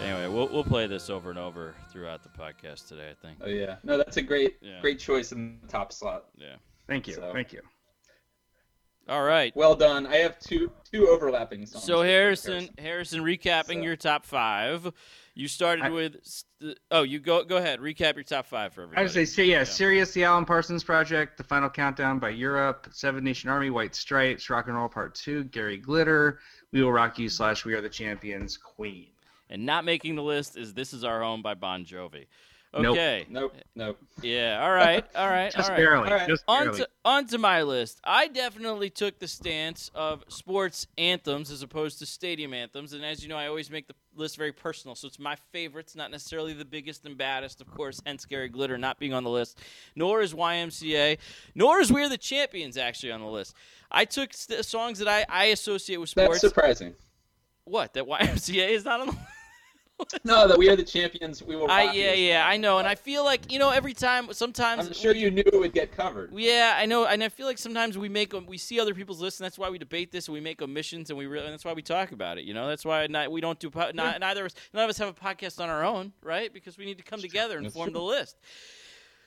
Anyway, 0.01 0.27
we'll 0.33 0.47
we'll 0.47 0.63
play 0.63 0.87
this 0.87 1.09
over 1.09 1.29
and 1.29 1.37
over 1.37 1.75
throughout 1.91 2.23
the 2.23 2.29
podcast 2.29 2.87
today. 2.87 3.09
I 3.11 3.25
think. 3.25 3.37
oh 3.41 3.49
yeah. 3.49 3.75
No, 3.83 3.97
that's 3.97 4.15
a 4.17 4.21
great 4.21 4.55
Yeah. 4.61 4.79
great 4.81 4.97
choice 4.99 5.31
in 5.33 5.59
the 5.61 5.67
top 5.67 5.91
slot. 5.91 6.25
Yeah. 6.37 6.55
Thank 6.87 7.07
you. 7.07 7.15
So- 7.15 7.31
Thank 7.33 7.51
you. 7.53 7.61
All 9.09 9.23
right. 9.23 9.53
Well 9.55 9.75
done. 9.75 10.05
I 10.07 10.17
have 10.17 10.39
two 10.39 10.71
two 10.89 11.07
overlapping 11.09 11.65
songs. 11.65 11.83
So 11.83 11.99
with 11.99 12.07
Harrison, 12.07 12.69
Harrison, 12.77 13.21
recapping 13.21 13.79
So- 13.79 13.81
your 13.83 13.95
top 13.95 14.25
five. 14.25 14.91
You 15.39 15.47
started 15.47 15.85
I- 15.85 15.89
with. 15.89 16.43
oh, 16.91 17.03
you 17.03 17.19
go 17.19 17.45
go 17.45 17.55
ahead. 17.55 17.79
Recap 17.79 18.15
your 18.15 18.23
top 18.25 18.45
five 18.45 18.73
for 18.73 18.81
everybody. 18.81 18.99
I 18.99 19.03
would 19.03 19.11
say, 19.13 19.23
so 19.23 19.41
yeah, 19.41 19.63
Sirius, 19.63 20.11
the 20.11 20.25
Alan 20.25 20.43
Parsons 20.43 20.83
Project, 20.83 21.37
The 21.37 21.45
Final 21.45 21.69
Countdown 21.69 22.19
by 22.19 22.31
Europe, 22.31 22.89
Seven 22.91 23.23
Nation 23.23 23.49
Army, 23.49 23.69
White 23.69 23.95
Stripes, 23.95 24.49
Rock 24.49 24.67
and 24.67 24.75
Roll 24.75 24.89
Part 24.89 25.15
Two, 25.15 25.45
Gary 25.45 25.77
Glitter, 25.77 26.39
We 26.73 26.83
Will 26.83 26.91
Rock 26.91 27.17
You 27.17 27.29
slash 27.29 27.63
We 27.63 27.73
Are 27.73 27.79
the 27.79 27.87
Champions, 27.87 28.57
Queen. 28.57 29.07
And 29.49 29.65
not 29.65 29.85
making 29.85 30.15
the 30.17 30.23
list 30.23 30.57
is 30.57 30.73
"This 30.73 30.93
Is 30.93 31.05
Our 31.05 31.21
Home" 31.23 31.41
by 31.41 31.53
Bon 31.53 31.85
Jovi. 31.85 32.25
Nope. 32.71 32.85
Okay. 32.93 33.25
Nope. 33.29 33.55
Nope. 33.75 33.97
Yeah. 34.21 34.61
All 34.63 34.71
right. 34.71 35.03
All 35.15 35.27
right. 35.27 35.51
Just 35.55 35.69
all 35.69 35.75
right. 35.75 35.81
barely. 35.83 36.07
All 36.11 36.17
right. 36.17 36.27
Just 36.27 36.43
On 36.47 36.63
barely. 36.65 36.77
to, 36.79 36.89
on 37.03 37.25
to 37.27 37.37
my 37.39 37.63
list. 37.63 37.99
I 38.03 38.27
definitely 38.27 38.91
took 38.91 39.17
the 39.17 39.27
stance 39.27 39.89
of 39.95 40.23
sports 40.27 40.85
anthems 40.95 41.49
as 41.49 41.63
opposed 41.63 41.97
to 41.99 42.05
stadium 42.05 42.53
anthems. 42.53 42.93
And 42.93 43.03
as 43.03 43.23
you 43.23 43.29
know, 43.29 43.37
I 43.37 43.47
always 43.47 43.71
make 43.71 43.87
the 43.87 43.95
list 44.15 44.37
very 44.37 44.51
personal. 44.51 44.93
So 44.93 45.07
it's 45.07 45.17
my 45.17 45.35
favorites, 45.51 45.95
not 45.95 46.11
necessarily 46.11 46.53
the 46.53 46.63
biggest 46.65 47.05
and 47.05 47.17
baddest, 47.17 47.59
of 47.59 47.71
course, 47.71 48.01
hence 48.05 48.25
Gary 48.25 48.49
Glitter 48.49 48.77
not 48.77 48.99
being 48.99 49.13
on 49.13 49.23
the 49.23 49.31
list. 49.31 49.57
Nor 49.95 50.21
is 50.21 50.35
YMCA, 50.35 51.17
nor 51.55 51.79
is 51.79 51.91
We're 51.91 52.07
the 52.09 52.19
Champions 52.19 52.77
actually 52.77 53.13
on 53.13 53.21
the 53.21 53.27
list. 53.27 53.55
I 53.89 54.05
took 54.05 54.31
st- 54.31 54.63
songs 54.63 54.99
that 54.99 55.07
I, 55.07 55.25
I 55.27 55.45
associate 55.45 55.97
with 55.97 56.09
sports. 56.09 56.29
That's 56.29 56.53
surprising. 56.53 56.93
what? 57.63 57.93
That 57.93 58.05
YMCA 58.05 58.69
is 58.69 58.85
not 58.85 58.99
on 58.99 59.07
the 59.07 59.13
list? 59.13 59.25
No, 60.23 60.47
that 60.47 60.57
we 60.57 60.69
are 60.69 60.75
the 60.75 60.83
champions. 60.83 61.43
We 61.43 61.55
will. 61.55 61.69
I, 61.69 61.91
yeah, 61.91 62.13
yeah. 62.13 62.47
I 62.47 62.57
know. 62.57 62.77
And 62.77 62.87
I 62.87 62.95
feel 62.95 63.23
like, 63.23 63.51
you 63.51 63.59
know, 63.59 63.69
every 63.69 63.93
time, 63.93 64.31
sometimes. 64.33 64.87
I'm 64.87 64.93
sure 64.93 65.13
you 65.15 65.29
knew 65.31 65.43
it 65.45 65.59
would 65.59 65.73
get 65.73 65.91
covered. 65.91 66.31
Yeah, 66.33 66.75
I 66.77 66.85
know, 66.85 67.05
and 67.05 67.23
I 67.23 67.29
feel 67.29 67.47
like 67.47 67.57
sometimes 67.57 67.97
we 67.97 68.09
make 68.09 68.33
we 68.47 68.57
see 68.57 68.79
other 68.79 68.93
people's 68.93 69.21
lists, 69.21 69.39
and 69.39 69.45
that's 69.45 69.57
why 69.57 69.69
we 69.69 69.77
debate 69.77 70.11
this, 70.11 70.27
and 70.27 70.33
we 70.33 70.39
make 70.39 70.61
omissions, 70.61 71.09
and 71.09 71.17
we 71.17 71.25
really, 71.25 71.45
and 71.45 71.53
that's 71.53 71.65
why 71.65 71.73
we 71.73 71.81
talk 71.81 72.11
about 72.11 72.37
it. 72.37 72.45
You 72.45 72.53
know, 72.53 72.67
that's 72.67 72.85
why 72.85 73.07
not, 73.07 73.31
we 73.31 73.41
don't 73.41 73.59
do 73.59 73.69
po- 73.69 73.91
not, 73.93 74.19
neither 74.19 74.41
of 74.41 74.47
us, 74.47 74.55
none 74.73 74.83
of 74.83 74.89
us 74.89 74.97
have 74.97 75.09
a 75.09 75.13
podcast 75.13 75.61
on 75.61 75.69
our 75.69 75.83
own, 75.83 76.13
right? 76.23 76.53
Because 76.53 76.77
we 76.77 76.85
need 76.85 76.97
to 76.97 77.03
come 77.03 77.21
together 77.21 77.57
and 77.57 77.65
That's 77.65 77.75
form 77.75 77.93
the 77.93 78.01
list. 78.01 78.37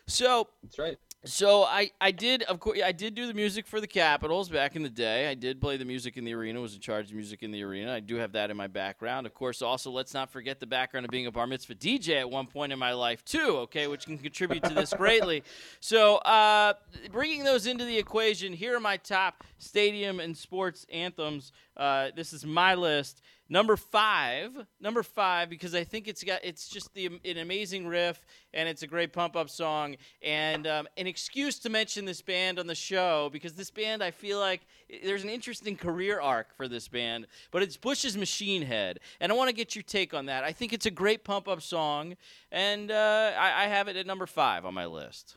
So 0.07 0.49
That's 0.63 0.79
right. 0.79 0.99
So 1.25 1.63
I, 1.63 1.93
I 2.01 2.11
did 2.11 2.43
of 2.43 2.59
course 2.59 2.81
I 2.85 2.91
did 2.91 3.15
do 3.15 3.29
the 3.29 3.35
music 3.35 3.69
for 3.69 3.81
the 3.81 3.87
Capitals 3.87 4.49
back 4.49 4.75
in 4.75 4.83
the 4.83 4.91
day. 4.91 5.29
I 5.29 5.35
did 5.35 5.61
play 5.61 5.77
the 5.77 5.85
music 5.85 6.17
in 6.17 6.25
the 6.25 6.35
arena. 6.35 6.61
Was 6.61 6.75
in 6.75 6.81
charge 6.81 7.11
of 7.11 7.15
music 7.15 7.45
in 7.45 7.53
the 7.53 7.63
arena. 7.63 7.93
I 7.93 8.01
do 8.01 8.17
have 8.17 8.33
that 8.33 8.51
in 8.51 8.57
my 8.57 8.67
background. 8.67 9.25
Of 9.25 9.33
course, 9.33 9.63
also 9.63 9.93
let's 9.93 10.15
not 10.15 10.31
forget 10.31 10.59
the 10.59 10.67
background 10.67 11.07
of 11.07 11.11
being 11.11 11.29
a 11.29 11.31
bar 11.31 11.47
mitzvah 11.47 11.77
DJ 11.77 12.19
at 12.19 12.29
one 12.29 12.49
point 12.49 12.73
in 12.73 12.79
my 12.79 12.93
life 12.93 13.25
too. 13.25 13.59
Okay, 13.59 13.87
which 13.87 14.07
can 14.07 14.19
contribute 14.19 14.65
to 14.65 14.75
this 14.75 14.93
greatly. 14.97 15.45
So 15.79 16.17
uh, 16.17 16.75
bringing 17.13 17.45
those 17.45 17.67
into 17.67 17.85
the 17.85 17.97
equation, 17.97 18.53
here 18.53 18.75
are 18.75 18.81
my 18.81 18.97
top 18.97 19.45
stadium 19.59 20.19
and 20.19 20.37
sports 20.37 20.87
anthems. 20.93 21.53
Uh, 21.77 22.09
this 22.17 22.33
is 22.33 22.45
my 22.45 22.75
list. 22.75 23.23
Number 23.49 23.77
five, 23.77 24.53
number 24.81 25.03
five, 25.03 25.51
because 25.51 25.75
I 25.75 25.85
think 25.85 26.09
it's 26.09 26.25
got 26.25 26.41
it's 26.43 26.69
just 26.69 26.95
the 26.95 27.07
an 27.25 27.39
amazing 27.39 27.87
riff 27.87 28.25
and 28.55 28.69
it's 28.69 28.83
a 28.83 28.87
great 28.87 29.13
pump 29.13 29.37
up 29.37 29.51
song 29.51 29.97
and 30.23 30.67
um, 30.67 30.89
an 30.97 31.07
excuse 31.07 31.59
to 31.61 31.69
mention 31.69 32.05
this 32.05 32.23
band 32.23 32.59
on 32.59 32.67
the 32.67 32.75
show 32.75 33.29
because 33.31 33.53
this 33.53 33.71
band 33.71 34.03
I 34.03 34.11
feel 34.11 34.39
like 34.39 34.63
there's 35.05 35.23
an 35.23 35.29
interesting 35.29 35.77
career 35.77 36.21
arc 36.21 36.57
for 36.57 36.67
this 36.67 36.89
band, 36.89 37.27
but 37.51 37.63
it's 37.63 37.77
Bush's 37.77 38.17
Machine 38.17 38.63
Head, 38.63 39.01
and 39.21 39.31
I 39.31 39.35
want 39.35 39.49
to 39.49 39.55
get 39.55 39.75
your 39.75 39.83
take 39.83 40.15
on 40.15 40.27
that. 40.27 40.45
I 40.45 40.53
think 40.53 40.73
it's 40.73 40.87
a 40.87 40.91
great 40.91 41.25
pump 41.25 41.47
up 41.47 41.61
song, 41.61 42.17
and 42.51 42.91
uh, 42.91 43.33
I, 43.39 43.65
I 43.65 43.67
have 43.67 43.89
it 43.89 43.97
at 43.97 44.07
number 44.07 44.27
five 44.27 44.65
on 44.65 44.73
my 44.73 44.87
list. 44.87 45.37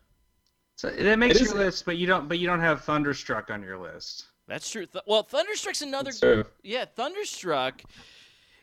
So 0.77 0.89
that 0.89 1.19
makes 1.19 1.39
It 1.39 1.47
your 1.47 1.55
list, 1.55 1.85
but 1.85 1.97
you 1.97 2.05
don't. 2.05 2.27
But 2.27 2.39
you 2.39 2.47
don't 2.47 2.59
have 2.59 2.83
Thunderstruck 2.83 3.49
on 3.49 3.63
your 3.63 3.77
list. 3.77 4.25
That's 4.47 4.69
true. 4.69 4.85
Th- 4.85 5.03
well, 5.07 5.23
Thunderstruck's 5.23 5.81
another. 5.81 6.09
It's 6.09 6.19
true. 6.19 6.45
Yeah, 6.63 6.85
Thunderstruck 6.85 7.81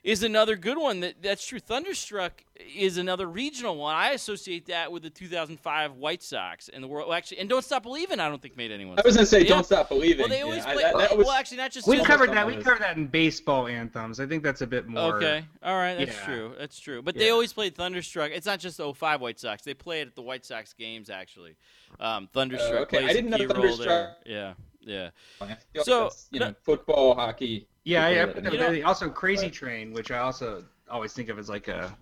is 0.04 0.22
another 0.24 0.56
good 0.56 0.78
one. 0.78 1.00
That 1.00 1.22
that's 1.22 1.44
true. 1.46 1.58
Thunderstruck 1.58 2.44
is 2.76 2.98
another 2.98 3.26
regional 3.26 3.76
one. 3.76 3.94
I 3.96 4.10
associate 4.10 4.66
that 4.66 4.92
with 4.92 5.02
the 5.02 5.10
2005 5.10 5.94
White 5.94 6.22
Sox 6.22 6.68
and 6.68 6.82
the 6.84 6.88
world. 6.88 7.08
Well, 7.08 7.16
actually, 7.16 7.38
and 7.38 7.48
Don't 7.48 7.64
Stop 7.64 7.82
Believing. 7.82 8.20
I 8.20 8.28
don't 8.28 8.40
think 8.40 8.56
made 8.56 8.70
anyone. 8.70 8.96
I 8.98 9.02
was 9.04 9.16
gonna 9.16 9.26
say, 9.26 9.42
Yeah. 9.42 9.48
don't 9.48 9.64
stop 9.66 9.88
believing. 9.88 10.20
Well, 10.20 10.28
they 10.28 10.38
Yeah, 10.38 10.44
always 10.44 10.64
I- 10.64 10.76
that- 10.76 10.96
that 10.98 11.16
was- 11.16 11.26
well, 11.26 11.34
actually, 11.34 11.56
not 11.58 11.72
just. 11.72 11.88
We 11.88 12.02
covered 12.04 12.30
that. 12.32 12.46
We 12.46 12.56
covered 12.56 12.82
that 12.82 12.96
in 12.96 13.08
baseball 13.08 13.66
anthems. 13.66 14.20
I 14.20 14.26
think 14.26 14.44
that's 14.44 14.60
a 14.60 14.66
bit 14.68 14.86
more. 14.86 15.16
Okay. 15.16 15.44
All 15.64 15.76
right. 15.76 15.94
That's 15.96 16.16
Yeah. 16.16 16.24
true. 16.26 16.54
That's 16.58 16.78
true. 16.78 17.02
But 17.02 17.16
they 17.16 17.30
always 17.30 17.52
played 17.52 17.74
Thunderstruck. 17.74 18.30
It's 18.32 18.46
not 18.46 18.60
just 18.60 18.76
the 18.76 18.84
05 18.84 19.20
White 19.20 19.40
Sox. 19.40 19.62
They 19.62 19.74
play 19.74 20.00
it 20.00 20.06
at 20.08 20.14
the 20.14 20.22
White 20.22 20.44
Sox 20.44 20.72
games 20.74 21.10
actually. 21.10 21.56
Um, 21.98 22.28
Thunderstruck 22.32 22.92
Uh, 22.92 22.96
okay. 22.98 23.04
I 23.04 23.12
didn't 23.12 23.34
a 23.34 23.38
know 23.38 23.38
key 23.38 23.46
role 23.46 23.56
there. 23.56 23.66
Thunderstruck- 23.86 24.16
Yeah. 24.26 24.54
Yeah. 24.84 25.10
I 25.40 25.56
So, 25.82 26.10
you 26.30 26.40
know, 26.40 26.54
football, 26.62 27.14
hockey. 27.14 27.68
Yeah, 27.84 28.08
people 28.08 28.48
I, 28.48 28.50
that- 28.50 28.52
You 28.74 28.82
know- 28.82 28.88
also 28.88 29.08
Crazy 29.10 29.50
Train, 29.50 29.92
which 29.92 30.10
I 30.10 30.18
also 30.18 30.64
always 30.90 31.12
think 31.12 31.28
of 31.28 31.38
as 31.38 31.48
like 31.48 31.68
a 31.68 31.96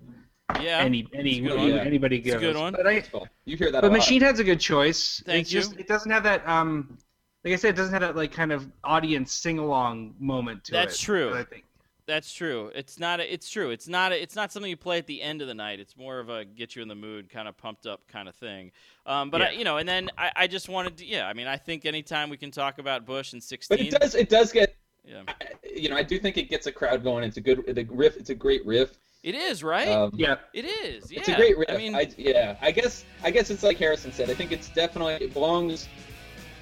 Yeah. 0.60 0.78
any 0.78 1.06
any 1.14 1.38
It's 1.38 1.46
good 1.48 1.58
one. 1.58 1.78
anybody 1.78 2.18
It's 2.18 2.28
a 2.28 2.32
goes. 2.32 2.40
good 2.40 2.56
one. 2.56 2.72
But 2.72 2.86
I 2.86 2.94
Baseball. 3.00 3.28
You 3.44 3.56
hear 3.56 3.70
that 3.70 3.78
a 3.78 3.82
but 3.82 3.90
lot. 3.92 3.96
Machine 3.98 4.20
Head's 4.20 4.40
a 4.40 4.44
good 4.44 4.60
choice. 4.60 5.22
Thank 5.24 5.42
it's 5.42 5.52
you. 5.52 5.60
just 5.60 5.76
it 5.78 5.86
doesn't 5.86 6.10
have 6.10 6.24
that 6.24 6.46
um 6.48 6.98
like 7.44 7.54
I 7.54 7.56
said, 7.56 7.70
it 7.70 7.76
doesn't 7.76 7.92
have 7.92 8.02
that 8.02 8.16
like 8.16 8.32
kind 8.32 8.52
of 8.52 8.70
audience 8.84 9.32
sing 9.32 9.58
along 9.58 10.14
moment 10.18 10.64
to 10.64 10.72
it. 10.72 10.74
That's 10.74 10.98
true. 10.98 11.32
I 11.34 11.44
think. 11.44 11.64
That's 12.10 12.32
true. 12.34 12.72
It's 12.74 12.98
not. 12.98 13.20
A, 13.20 13.32
it's 13.32 13.48
true. 13.48 13.70
It's 13.70 13.86
not. 13.86 14.10
A, 14.12 14.20
it's 14.20 14.34
not 14.34 14.50
something 14.50 14.68
you 14.68 14.76
play 14.76 14.98
at 14.98 15.06
the 15.06 15.22
end 15.22 15.42
of 15.42 15.48
the 15.48 15.54
night. 15.54 15.78
It's 15.78 15.96
more 15.96 16.18
of 16.18 16.28
a 16.28 16.44
get 16.44 16.74
you 16.74 16.82
in 16.82 16.88
the 16.88 16.94
mood, 16.96 17.30
kind 17.30 17.46
of 17.46 17.56
pumped 17.56 17.86
up 17.86 18.00
kind 18.08 18.28
of 18.28 18.34
thing. 18.34 18.72
Um, 19.06 19.30
but 19.30 19.42
I, 19.42 19.50
you 19.52 19.62
know, 19.64 19.76
and 19.76 19.88
then 19.88 20.10
I, 20.18 20.32
I 20.34 20.46
just 20.48 20.68
wanted 20.68 20.96
to. 20.98 21.06
Yeah, 21.06 21.28
I 21.28 21.32
mean, 21.34 21.46
I 21.46 21.56
think 21.56 21.86
anytime 21.86 22.28
we 22.30 22.36
can 22.36 22.50
talk 22.50 22.78
about 22.78 23.06
Bush 23.06 23.32
and 23.32 23.40
sixteen, 23.42 23.76
But 23.76 23.80
sixteen. 23.80 23.96
it 23.96 24.00
does. 24.02 24.14
It 24.16 24.28
does 24.28 24.52
get. 24.52 24.76
Yeah, 25.04 25.22
I- 25.28 25.34
You 25.74 25.88
know, 25.88 25.96
I 25.96 26.02
do 26.02 26.18
think 26.18 26.36
it 26.36 26.50
gets 26.50 26.66
a 26.66 26.72
crowd 26.72 27.02
going. 27.04 27.22
It's 27.24 27.36
a 27.36 27.40
good. 27.40 27.64
The 27.66 27.84
riff. 27.84 28.16
It's 28.16 28.30
a 28.30 28.34
great 28.34 28.66
riff. 28.66 28.98
it 29.22 29.34
is 29.34 29.62
right. 29.62 29.88
Um, 29.88 30.10
Yeah. 30.14 30.36
it 30.52 30.64
is. 30.64 31.12
Yeah. 31.12 31.20
It's 31.20 31.28
a 31.28 31.36
great 31.36 31.56
riff. 31.56 31.70
I 31.70 31.76
mean, 31.76 31.96
yeah, 32.18 32.56
I 32.60 32.70
guess 32.72 33.04
I 33.22 33.30
guess 33.30 33.50
it's 33.50 33.62
like 33.62 33.76
Harrison 33.78 34.12
said. 34.12 34.28
I 34.30 34.34
think 34.34 34.50
it's 34.50 34.68
definitely 34.70 35.14
it 35.14 35.32
belongs 35.32 35.88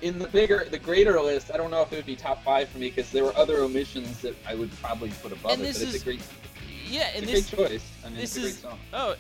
in 0.03 0.19
the 0.19 0.29
bigger, 0.29 0.67
the 0.71 0.79
greater 0.79 1.21
list. 1.21 1.51
I 1.53 1.57
don't 1.57 1.71
know 1.71 1.83
if 1.83 1.93
it 1.93 1.97
would 1.97 2.07
be 2.07 2.17
top 2.17 2.43
five 2.45 2.69
for 2.69 2.79
me 2.79 2.89
because 2.91 3.11
there 3.11 3.25
were 3.25 3.37
other 3.37 3.59
omissions 3.63 4.21
that 4.23 4.35
I 4.47 4.55
would 4.55 4.71
probably 4.81 5.11
put 5.23 5.33
above 5.33 5.53
And 5.53 5.61
it. 5.63 5.65
this 5.65 5.79
But 5.79 5.87
it's 5.89 5.95
is- 5.97 6.03
a 6.03 6.05
great, 6.05 6.21
yeah, 6.89 7.09
it's 7.09 7.19
and 7.19 7.27
this. 7.29 7.51
great 7.51 7.69
choice. 7.71 7.85
I 8.05 8.09
mean, 8.09 8.17
this 8.19 8.37
it's 8.37 8.45
a 8.45 8.49
is- 8.49 8.57
great 8.61 8.71
song. 8.71 8.79
Oh, 8.93 9.17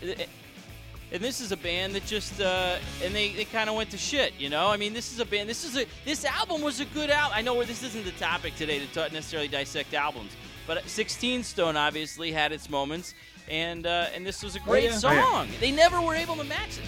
and 1.10 1.22
this 1.22 1.40
is 1.40 1.52
a 1.52 1.56
band 1.56 1.94
that 1.94 2.04
just 2.04 2.38
uh, 2.40 2.76
and 3.02 3.14
they, 3.14 3.32
they 3.32 3.44
kind 3.46 3.70
of 3.70 3.76
went 3.76 3.90
to 3.90 3.96
shit, 3.98 4.34
you 4.38 4.50
know. 4.50 4.68
I 4.68 4.76
mean, 4.76 4.92
this 4.92 5.10
is 5.12 5.20
a 5.20 5.24
band. 5.24 5.48
This 5.48 5.64
is 5.64 5.76
a 5.76 5.86
this 6.04 6.24
album 6.26 6.60
was 6.60 6.80
a 6.80 6.84
good 6.86 7.08
album. 7.10 7.32
I 7.34 7.40
know 7.42 7.54
where 7.54 7.64
this 7.66 7.82
isn't 7.82 8.04
the 8.04 8.10
topic 8.12 8.54
today 8.56 8.78
to 8.78 8.86
ta- 8.92 9.08
necessarily 9.12 9.48
dissect 9.48 9.94
albums, 9.94 10.32
but 10.66 10.86
16 10.86 11.44
Stone 11.44 11.76
obviously 11.78 12.30
had 12.30 12.52
its 12.52 12.68
moments, 12.68 13.14
and 13.48 13.86
uh, 13.86 14.08
and 14.14 14.26
this 14.26 14.42
was 14.42 14.54
a 14.54 14.60
great 14.60 14.84
yeah. 14.84 14.98
Oh, 15.02 15.12
yeah. 15.12 15.22
song. 15.24 15.48
They 15.60 15.70
never 15.70 16.00
were 16.02 16.14
able 16.14 16.36
to 16.36 16.44
match 16.44 16.76
it. 16.78 16.84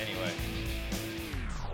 Anyway, 0.00 0.32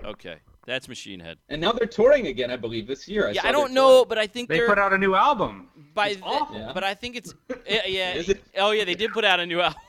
okay, 0.04 0.36
that's 0.66 0.88
Machine 0.88 1.20
Head. 1.20 1.38
And 1.48 1.60
now 1.60 1.72
they're 1.72 1.86
touring 1.86 2.26
again, 2.26 2.50
I 2.50 2.56
believe, 2.56 2.86
this 2.86 3.08
year. 3.08 3.28
I 3.28 3.30
yeah, 3.30 3.46
I 3.46 3.52
don't 3.52 3.72
know, 3.72 3.88
touring. 3.88 4.08
but 4.08 4.18
I 4.18 4.26
think 4.26 4.48
They 4.48 4.60
put 4.60 4.78
out 4.78 4.92
a 4.92 4.98
new 4.98 5.14
album. 5.14 5.68
by 5.94 6.08
it's 6.08 6.20
the- 6.20 6.26
awful. 6.26 6.56
Yeah. 6.56 6.72
but 6.74 6.84
I 6.84 6.94
think 6.94 7.16
it's 7.16 7.34
yeah, 7.68 7.86
yeah. 7.86 8.14
Is 8.16 8.28
it? 8.28 8.42
Oh 8.56 8.72
yeah, 8.72 8.84
they 8.84 8.94
did 8.94 9.12
put 9.12 9.24
out 9.24 9.40
a 9.40 9.46
new 9.46 9.60
album. 9.60 9.80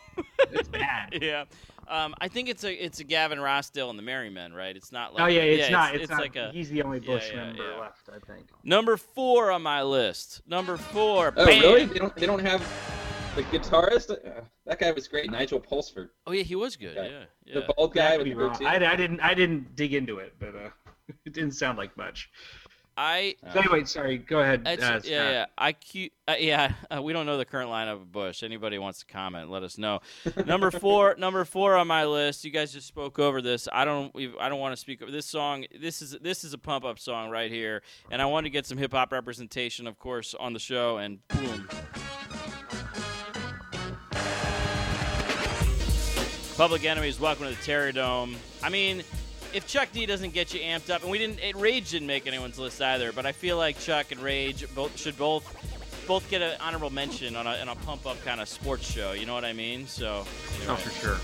It's 0.51 0.69
bad. 0.69 1.17
yeah. 1.21 1.45
Um, 1.89 2.15
I 2.19 2.27
think 2.27 2.49
it's 2.49 2.63
a 2.63 2.73
it's 2.73 2.99
a 2.99 3.03
Gavin 3.05 3.39
Rossdale 3.39 3.89
and 3.89 3.97
the 3.97 4.03
Merrymen, 4.03 4.53
right? 4.53 4.75
It's 4.75 4.91
not 4.91 5.13
like 5.13 5.23
oh 5.23 5.27
yeah, 5.27 5.41
it's 5.41 5.69
not. 5.69 5.95
It's, 5.95 6.03
it's 6.03 6.11
not. 6.11 6.19
like 6.19 6.35
a 6.35 6.51
he's 6.51 6.69
the 6.69 6.81
only 6.81 6.99
yeah, 6.99 7.05
Bush 7.05 7.29
yeah, 7.31 7.45
member 7.45 7.63
yeah. 7.63 7.79
left, 7.79 8.09
I 8.09 8.19
think. 8.31 8.47
number 8.63 8.97
four 8.97 9.51
on 9.51 9.61
my 9.61 9.83
list. 9.83 10.41
Number 10.47 10.75
four. 10.77 11.33
Oh 11.37 11.45
bam! 11.45 11.61
really? 11.61 11.85
They 11.85 11.99
don't. 11.99 12.15
They 12.15 12.25
don't 12.25 12.45
have 12.45 12.61
the 13.37 13.43
guitarist. 13.43 14.09
Uh, 14.09 14.41
that 14.65 14.79
guy 14.79 14.91
was 14.91 15.07
great, 15.07 15.31
Nigel 15.31 15.59
Pulsford, 15.59 16.09
Oh 16.25 16.31
yeah, 16.31 16.43
he 16.43 16.55
was 16.55 16.75
good. 16.75 16.97
Okay. 16.97 17.11
Yeah, 17.11 17.25
yeah. 17.45 17.53
the 17.61 17.73
bald 17.73 17.93
guy 17.93 18.13
I, 18.13 18.17
with 18.17 18.25
the 18.25 18.31
be 18.31 18.35
wrong. 18.35 18.53
goatee. 18.53 18.65
I, 18.65 18.93
I 18.93 18.95
didn't. 18.95 19.19
I 19.21 19.33
didn't 19.33 19.75
dig 19.75 19.93
into 19.93 20.17
it, 20.17 20.33
but 20.39 20.55
uh, 20.55 20.69
it 21.25 21.33
didn't 21.33 21.51
sound 21.51 21.77
like 21.77 21.95
much. 21.95 22.29
I 22.99 23.35
So 23.53 23.59
anyway, 23.59 23.83
sorry. 23.83 24.17
Go 24.17 24.39
ahead. 24.39 24.63
Uh, 24.65 24.99
yeah, 25.03 25.29
yeah. 25.29 25.45
I 25.55 25.75
uh, 26.27 26.33
yeah. 26.39 26.73
Uh, 26.89 27.01
we 27.01 27.13
don't 27.13 27.25
know 27.25 27.37
the 27.37 27.45
current 27.45 27.69
lineup 27.69 28.01
of 28.01 28.11
Bush. 28.11 28.41
Anybody 28.43 28.79
wants 28.79 28.99
to 28.99 29.05
comment? 29.05 29.51
Let 29.51 29.61
us 29.61 29.77
know. 29.77 29.99
number 30.45 30.71
four, 30.71 31.15
number 31.19 31.43
four 31.45 31.75
on 31.75 31.85
my 31.85 32.05
list. 32.05 32.43
You 32.45 32.49
guys 32.49 32.71
just 32.71 32.87
spoke 32.87 33.19
over 33.19 33.41
this. 33.41 33.67
I 33.71 33.85
don't. 33.85 34.15
I 34.39 34.49
don't 34.49 34.59
want 34.59 34.73
to 34.73 34.77
speak 34.77 35.03
over 35.03 35.11
this 35.11 35.27
song. 35.27 35.65
This 35.79 36.01
is 36.01 36.17
this 36.21 36.43
is 36.43 36.53
a 36.53 36.57
pump 36.57 36.85
up 36.85 36.97
song 36.97 37.29
right 37.29 37.51
here, 37.51 37.83
and 38.09 38.19
I 38.19 38.25
want 38.25 38.45
to 38.45 38.49
get 38.49 38.65
some 38.65 38.79
hip 38.79 38.93
hop 38.93 39.11
representation, 39.11 39.85
of 39.85 39.99
course, 39.99 40.33
on 40.33 40.53
the 40.53 40.59
show. 40.59 40.97
And 40.97 41.19
boom. 41.27 41.67
Public 46.57 46.85
Enemy's, 46.85 47.19
welcome 47.19 47.45
to 47.45 47.51
the 47.51 47.63
Terror 47.63 47.91
Dome. 47.91 48.35
I 48.63 48.69
mean, 48.69 49.03
if 49.53 49.67
Chuck 49.67 49.89
D 49.93 50.07
doesn't 50.07 50.33
get 50.33 50.55
you 50.55 50.59
amped 50.61 50.89
up, 50.89 51.03
and 51.03 51.11
we 51.11 51.19
didn't, 51.19 51.39
it, 51.39 51.55
Rage 51.55 51.91
didn't 51.91 52.07
make 52.07 52.25
anyone's 52.25 52.57
list 52.57 52.81
either, 52.81 53.11
but 53.11 53.27
I 53.27 53.31
feel 53.31 53.57
like 53.57 53.77
Chuck 53.79 54.11
and 54.11 54.19
Rage 54.19 54.65
both 54.73 54.97
should 54.99 55.15
both 55.19 55.45
both 56.07 56.27
get 56.31 56.41
an 56.41 56.57
honorable 56.59 56.89
mention 56.89 57.35
on 57.35 57.45
a, 57.45 57.57
in 57.57 57.67
a 57.67 57.75
pump 57.75 58.07
up 58.07 58.23
kind 58.25 58.41
of 58.41 58.49
sports 58.49 58.89
show. 58.89 59.11
You 59.11 59.27
know 59.27 59.35
what 59.35 59.45
I 59.45 59.53
mean? 59.53 59.85
So, 59.85 60.25
Oh, 60.67 60.75
for 60.77 60.89
sure. 60.89 61.17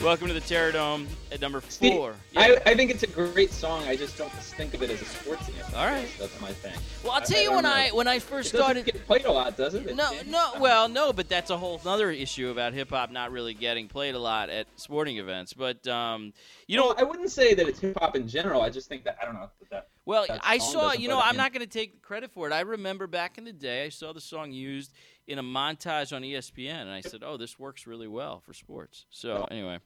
Welcome 0.00 0.28
to 0.28 0.32
the 0.34 0.40
Terror 0.40 0.72
Dome 0.72 1.06
at 1.32 1.40
number 1.40 1.60
four. 1.60 2.14
I, 2.36 2.52
Yeah. 2.52 2.58
I 2.66 2.74
think 2.74 2.90
it's 2.90 3.02
a 3.02 3.06
great 3.08 3.50
song. 3.50 3.82
I 3.84 3.96
just 3.96 4.16
don't 4.16 4.30
think 4.32 4.74
of 4.74 4.82
it 4.82 4.90
as 4.90 5.02
a 5.02 5.04
sports 5.04 5.48
anthem. 5.48 5.74
All 5.78 5.86
right. 5.86 6.08
That's 6.18 6.40
my 6.40 6.52
thing. 6.52 6.72
well, 7.02 7.12
I'll 7.12 7.20
tell 7.20 7.36
I 7.36 7.40
you 7.40 7.46
don't 7.46 7.54
when 7.56 7.64
know. 7.64 7.70
I 7.72 7.88
when 7.90 8.08
I 8.08 8.18
first 8.18 8.52
doesn't 8.52 8.64
started. 8.64 8.84
get 8.84 9.06
played 9.06 9.24
a 9.24 9.32
lot, 9.32 9.56
does 9.56 9.74
it? 9.74 9.94
No, 9.94 10.12
It- 10.12 10.26
no. 10.26 10.52
Well, 10.60 10.88
no, 10.88 11.12
but 11.12 11.28
that's 11.28 11.50
a 11.50 11.56
whole 11.58 11.80
other 11.84 12.10
issue 12.10 12.50
about 12.50 12.72
hip 12.74 12.90
hop 12.90 13.10
not 13.10 13.32
really 13.32 13.54
getting 13.54 13.88
played 13.88 14.14
a 14.14 14.18
lot 14.18 14.50
at 14.50 14.66
sporting 14.76 15.18
events. 15.18 15.52
But 15.52 15.86
um, 15.88 16.32
you 16.66 16.76
know, 16.76 16.94
I 16.96 17.02
wouldn't 17.02 17.30
say 17.30 17.54
that 17.54 17.66
it's 17.68 17.80
hip 17.80 17.98
hop 17.98 18.14
in 18.16 18.28
general. 18.28 18.62
I 18.62 18.70
just 18.70 18.88
think 18.88 19.04
that 19.04 19.18
I 19.20 19.24
don't 19.24 19.34
know. 19.34 19.50
That, 19.70 19.70
that 19.70 19.88
Well, 20.08 20.24
that 20.26 20.40
I 20.42 20.56
saw, 20.56 20.92
you 20.92 21.06
know, 21.06 21.20
I'm 21.22 21.36
not 21.36 21.52
going 21.52 21.60
to 21.60 21.70
take 21.70 22.00
credit 22.00 22.30
for 22.30 22.48
it. 22.48 22.52
I 22.54 22.60
remember 22.60 23.06
back 23.06 23.36
in 23.36 23.44
the 23.44 23.52
day, 23.52 23.84
I 23.84 23.90
saw 23.90 24.14
the 24.14 24.22
song 24.22 24.52
used 24.52 24.94
in 25.26 25.38
a 25.38 25.42
montage 25.42 26.16
on 26.16 26.22
ESPN, 26.22 26.80
and 26.80 26.90
I 26.90 27.02
said, 27.02 27.20
oh, 27.22 27.36
this 27.36 27.58
works 27.58 27.86
really 27.86 28.08
well 28.08 28.40
for 28.40 28.54
sports. 28.54 29.04
So, 29.10 29.46
anyway. 29.50 29.80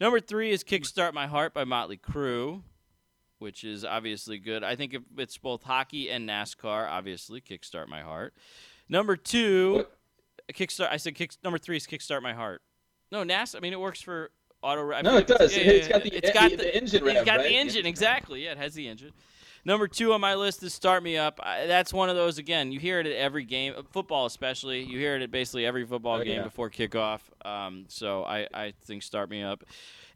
Number 0.00 0.18
three 0.18 0.50
is 0.50 0.64
Kickstart 0.64 1.14
My 1.14 1.28
Heart 1.28 1.54
by 1.54 1.62
Motley 1.62 1.96
Crue, 1.96 2.62
which 3.38 3.62
is 3.62 3.84
obviously 3.84 4.38
good. 4.38 4.64
I 4.64 4.74
think 4.74 4.94
if 4.94 5.02
it's 5.16 5.38
both 5.38 5.62
hockey 5.62 6.10
and 6.10 6.28
NASCAR, 6.28 6.90
obviously, 6.90 7.40
Kickstart 7.40 7.86
My 7.86 8.00
Heart. 8.00 8.34
Number 8.88 9.14
two, 9.14 9.86
Kickstart, 10.52 10.88
I 10.90 10.96
said 10.96 11.14
kick, 11.14 11.34
number 11.44 11.58
three 11.58 11.76
is 11.76 11.86
Kickstart 11.86 12.20
My 12.20 12.32
Heart. 12.32 12.62
No, 13.12 13.22
NAS, 13.22 13.54
I 13.54 13.60
mean, 13.60 13.72
it 13.72 13.80
works 13.80 14.02
for 14.02 14.32
auto. 14.60 14.90
I 14.92 15.02
No, 15.02 15.18
it 15.18 15.28
does. 15.28 15.52
It's, 15.52 15.56
yeah, 15.56 15.62
it's 15.70 15.86
yeah, 15.86 15.92
got, 15.92 16.02
the, 16.02 16.16
it's 16.16 16.32
got 16.32 16.50
the- 16.50 16.56
the, 16.56 16.76
engine 16.76 17.06
it's 17.06 17.24
got 17.24 17.36
right? 17.36 17.48
the 17.48 17.56
engine. 17.56 17.86
exactly. 17.86 18.44
Yeah, 18.44 18.52
it 18.52 18.58
has 18.58 18.74
the 18.74 18.88
engine. 18.88 19.12
Number 19.64 19.86
two 19.86 20.12
on 20.12 20.20
my 20.20 20.34
list 20.34 20.62
is 20.64 20.74
"Start 20.74 21.02
Me 21.04 21.16
Up." 21.16 21.38
I, 21.42 21.66
that's 21.66 21.92
one 21.92 22.08
of 22.08 22.16
those. 22.16 22.38
Again, 22.38 22.72
you 22.72 22.80
hear 22.80 22.98
it 22.98 23.06
at 23.06 23.12
every 23.12 23.44
game, 23.44 23.74
uh, 23.76 23.82
football 23.92 24.26
especially. 24.26 24.82
You 24.82 24.98
hear 24.98 25.14
it 25.14 25.22
at 25.22 25.30
basically 25.30 25.64
every 25.64 25.86
football 25.86 26.20
Oh, 26.20 26.24
game 26.24 26.38
yeah. 26.38 26.42
before 26.42 26.68
kickoff. 26.68 27.20
Um, 27.46 27.84
so 27.88 28.24
I, 28.24 28.48
I 28.52 28.72
think 28.84 29.02
"Start 29.04 29.30
Me 29.30 29.42
Up." 29.42 29.62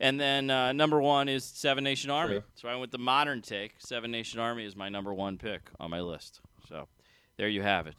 And 0.00 0.20
then 0.20 0.50
uh, 0.50 0.72
number 0.72 1.00
one 1.00 1.28
is 1.28 1.44
Seven 1.44 1.84
Nation 1.84 2.10
Army. 2.10 2.34
True. 2.34 2.42
So 2.56 2.68
I 2.68 2.74
went 2.76 2.90
the 2.90 2.98
modern 2.98 3.40
take. 3.40 3.74
Seven 3.78 4.10
Nation 4.10 4.40
Army 4.40 4.64
is 4.64 4.74
my 4.74 4.88
number 4.88 5.14
one 5.14 5.38
pick 5.38 5.70
on 5.78 5.90
my 5.90 6.00
list. 6.00 6.40
So 6.68 6.88
there 7.36 7.48
you 7.48 7.62
have 7.62 7.86
it. 7.86 7.94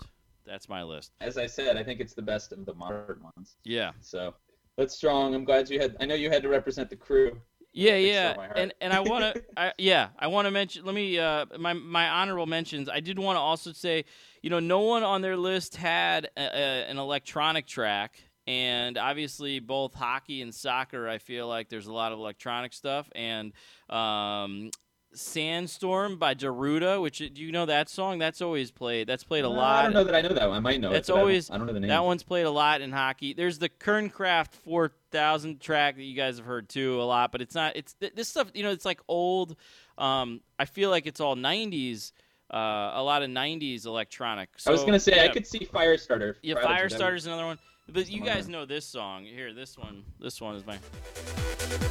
That's 0.46 0.68
my 0.68 0.84
list. 0.84 1.12
As 1.22 1.38
I 1.38 1.46
said, 1.48 1.78
I 1.78 1.84
think 1.84 2.00
it's 2.02 2.14
the 2.14 2.22
best 2.22 2.52
of 2.52 2.66
the 2.66 2.74
modern 2.74 3.22
ones. 3.36 3.56
Yeah. 3.64 3.92
So 4.02 4.34
that's 4.78 4.96
strong. 4.96 5.34
I'm 5.34 5.46
glad 5.46 5.70
you 5.70 5.80
had. 5.80 5.96
I 6.02 6.06
know 6.06 6.16
you 6.16 6.30
had 6.30 6.42
to 6.44 6.50
represent 6.50 6.90
the 6.90 6.96
crew. 6.98 7.40
Yeah, 7.78 7.96
yeah, 7.96 8.36
and 8.56 8.74
and 8.82 8.92
I 8.92 9.02
want 9.02 9.36
to, 9.36 9.74
yeah, 9.78 10.10
I 10.18 10.28
want 10.28 10.48
to 10.48 10.52
mention. 10.52 10.84
Let 10.84 10.96
me, 10.96 11.20
uh, 11.20 11.46
my 11.60 11.74
my 11.74 12.10
honorable 12.10 12.48
mentions. 12.48 12.90
I 12.90 13.02
did 13.02 13.20
want 13.20 13.36
to 13.38 13.40
also 13.40 13.72
say, 13.72 14.06
you 14.42 14.50
know, 14.50 14.60
no 14.60 14.80
one 14.80 15.04
on 15.04 15.22
their 15.22 15.38
list 15.38 15.76
had 15.76 16.26
a, 16.36 16.42
a, 16.42 16.90
an 16.90 16.98
electronic 16.98 17.68
track, 17.68 18.20
and 18.48 18.98
obviously 18.98 19.60
both 19.60 19.94
hockey 19.94 20.42
and 20.42 20.56
soccer. 20.56 21.08
I 21.08 21.20
feel 21.20 21.48
like 21.48 21.70
there's 21.70 21.86
a 21.86 21.94
lot 21.94 22.12
of 22.14 22.18
electronic 22.18 22.74
stuff, 22.74 23.10
and 23.14 23.54
um, 23.90 24.72
Sandstorm 25.18 26.18
by 26.18 26.34
Darude, 26.36 27.02
which 27.02 27.18
do 27.18 27.42
you 27.42 27.52
know 27.52 27.66
that 27.66 27.90
song? 27.90 28.18
That's 28.20 28.42
always 28.42 28.72
played. 28.72 29.08
That's 29.08 29.24
played 29.24 29.44
a 29.44 29.48
Uh, 29.48 29.52
lot. 29.52 29.80
I 29.80 29.84
don't 29.84 29.94
know 29.94 30.04
that 30.04 30.16
I 30.16 30.22
know 30.22 30.30
that 30.34 30.48
one. 30.48 30.58
I 30.58 30.60
might 30.60 30.80
know 30.80 30.92
That's 30.92 31.10
it. 31.10 31.12
but 31.12 31.16
I 31.16 31.20
don't- 31.20 31.22
always- 31.30 31.52
I 31.52 31.58
don't, 31.58 31.68
know 31.68 31.74
the 31.74 31.80
name. 31.80 31.90
That 31.90 32.04
one's 32.04 32.24
played 32.24 32.46
a 32.46 32.52
lot 32.52 32.82
in 32.82 32.92
hockey. 32.92 33.34
There's 33.34 33.60
the 33.60 33.70
Kernkraft 33.70 34.54
4000 34.54 35.60
track 35.62 35.96
that 35.96 36.04
you 36.04 36.16
guys 36.16 36.38
have 36.38 36.46
heard 36.46 36.70
too 36.70 37.02
a 37.02 37.04
lot, 37.04 37.32
but 37.32 37.42
it's 37.42 37.56
not. 37.56 37.76
It's 37.76 37.94
this 38.00 38.30
stuff. 38.30 38.50
You 38.54 38.64
know, 38.64 38.72
it's 38.72 38.86
like 38.86 39.02
old. 39.08 39.56
Um, 39.98 40.42
I 40.60 40.66
feel 40.66 40.90
like 40.90 41.06
it's 41.08 41.20
all 41.20 41.36
90s. 41.36 42.12
Uh, 42.54 42.92
a 42.94 43.04
lot 43.04 43.24
of 43.24 43.30
90s 43.30 43.86
electronic. 43.86 44.50
So, 44.58 44.70
I 44.70 44.72
was 44.72 44.84
gonna 44.86 45.00
say 45.00 45.24
I 45.24 45.28
could 45.28 45.46
see 45.46 45.60
Firestarter. 45.60 46.36
Yeah, 46.42 46.56
Firestarter's 46.56 47.26
another 47.26 47.46
one. 47.46 47.60
But 47.90 48.10
you 48.10 48.22
guys 48.22 48.48
know 48.48 48.66
this 48.66 48.86
song. 48.86 49.24
Here, 49.26 49.54
this 49.54 49.78
one. 49.78 50.04
This 50.20 50.40
one 50.42 50.56
is 50.56 50.66
my. 50.66 50.78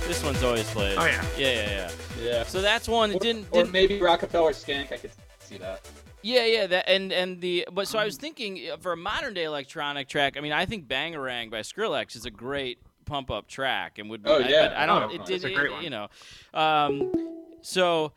This 0.06 0.22
one's 0.24 0.42
always 0.42 0.68
played. 0.70 0.96
Oh, 0.98 1.04
yeah. 1.04 1.24
Yeah, 1.36 1.46
yeah, 1.52 1.70
yeah. 1.70 1.90
Yeah. 2.22 2.42
So 2.44 2.60
that's 2.60 2.88
one 2.88 3.10
that 3.10 3.16
Or, 3.16 3.20
didn't. 3.20 3.46
or 3.50 3.62
didn't 3.62 3.72
maybe 3.72 4.00
Rockefeller 4.00 4.52
Skank. 4.52 4.92
I 4.92 4.96
could 4.96 5.10
see 5.40 5.58
that. 5.58 5.86
Yeah, 6.22 6.44
yeah, 6.44 6.66
that 6.66 6.88
and 6.88 7.12
and 7.12 7.40
the 7.40 7.68
but 7.72 7.86
so 7.86 7.98
I 7.98 8.04
was 8.04 8.16
thinking 8.16 8.58
uh, 8.72 8.76
for 8.78 8.92
a 8.92 8.96
modern 8.96 9.34
day 9.34 9.44
electronic 9.44 10.08
track. 10.08 10.36
I 10.36 10.40
mean, 10.40 10.50
I 10.52 10.66
think 10.66 10.88
Bangarang 10.88 11.50
by 11.50 11.60
Skrillex 11.60 12.16
is 12.16 12.24
a 12.24 12.30
great 12.30 12.78
pump 13.04 13.30
up 13.30 13.46
track 13.46 13.98
and 13.98 14.10
would 14.10 14.24
be. 14.24 14.30
Oh, 14.30 14.40
I- 14.42 14.48
yeah. 14.48 14.68
but 14.68 14.76
I 14.76 14.86
don't. 14.86 15.02
Oh, 15.04 15.14
it 15.14 15.20
it's 15.20 15.42
did. 15.42 15.44
a 15.44 15.54
great 15.54 15.66
it- 15.66 15.72
one. 15.72 15.84
You 15.84 15.90
know, 15.90 16.08
um, 16.54 17.12
so 17.62 18.12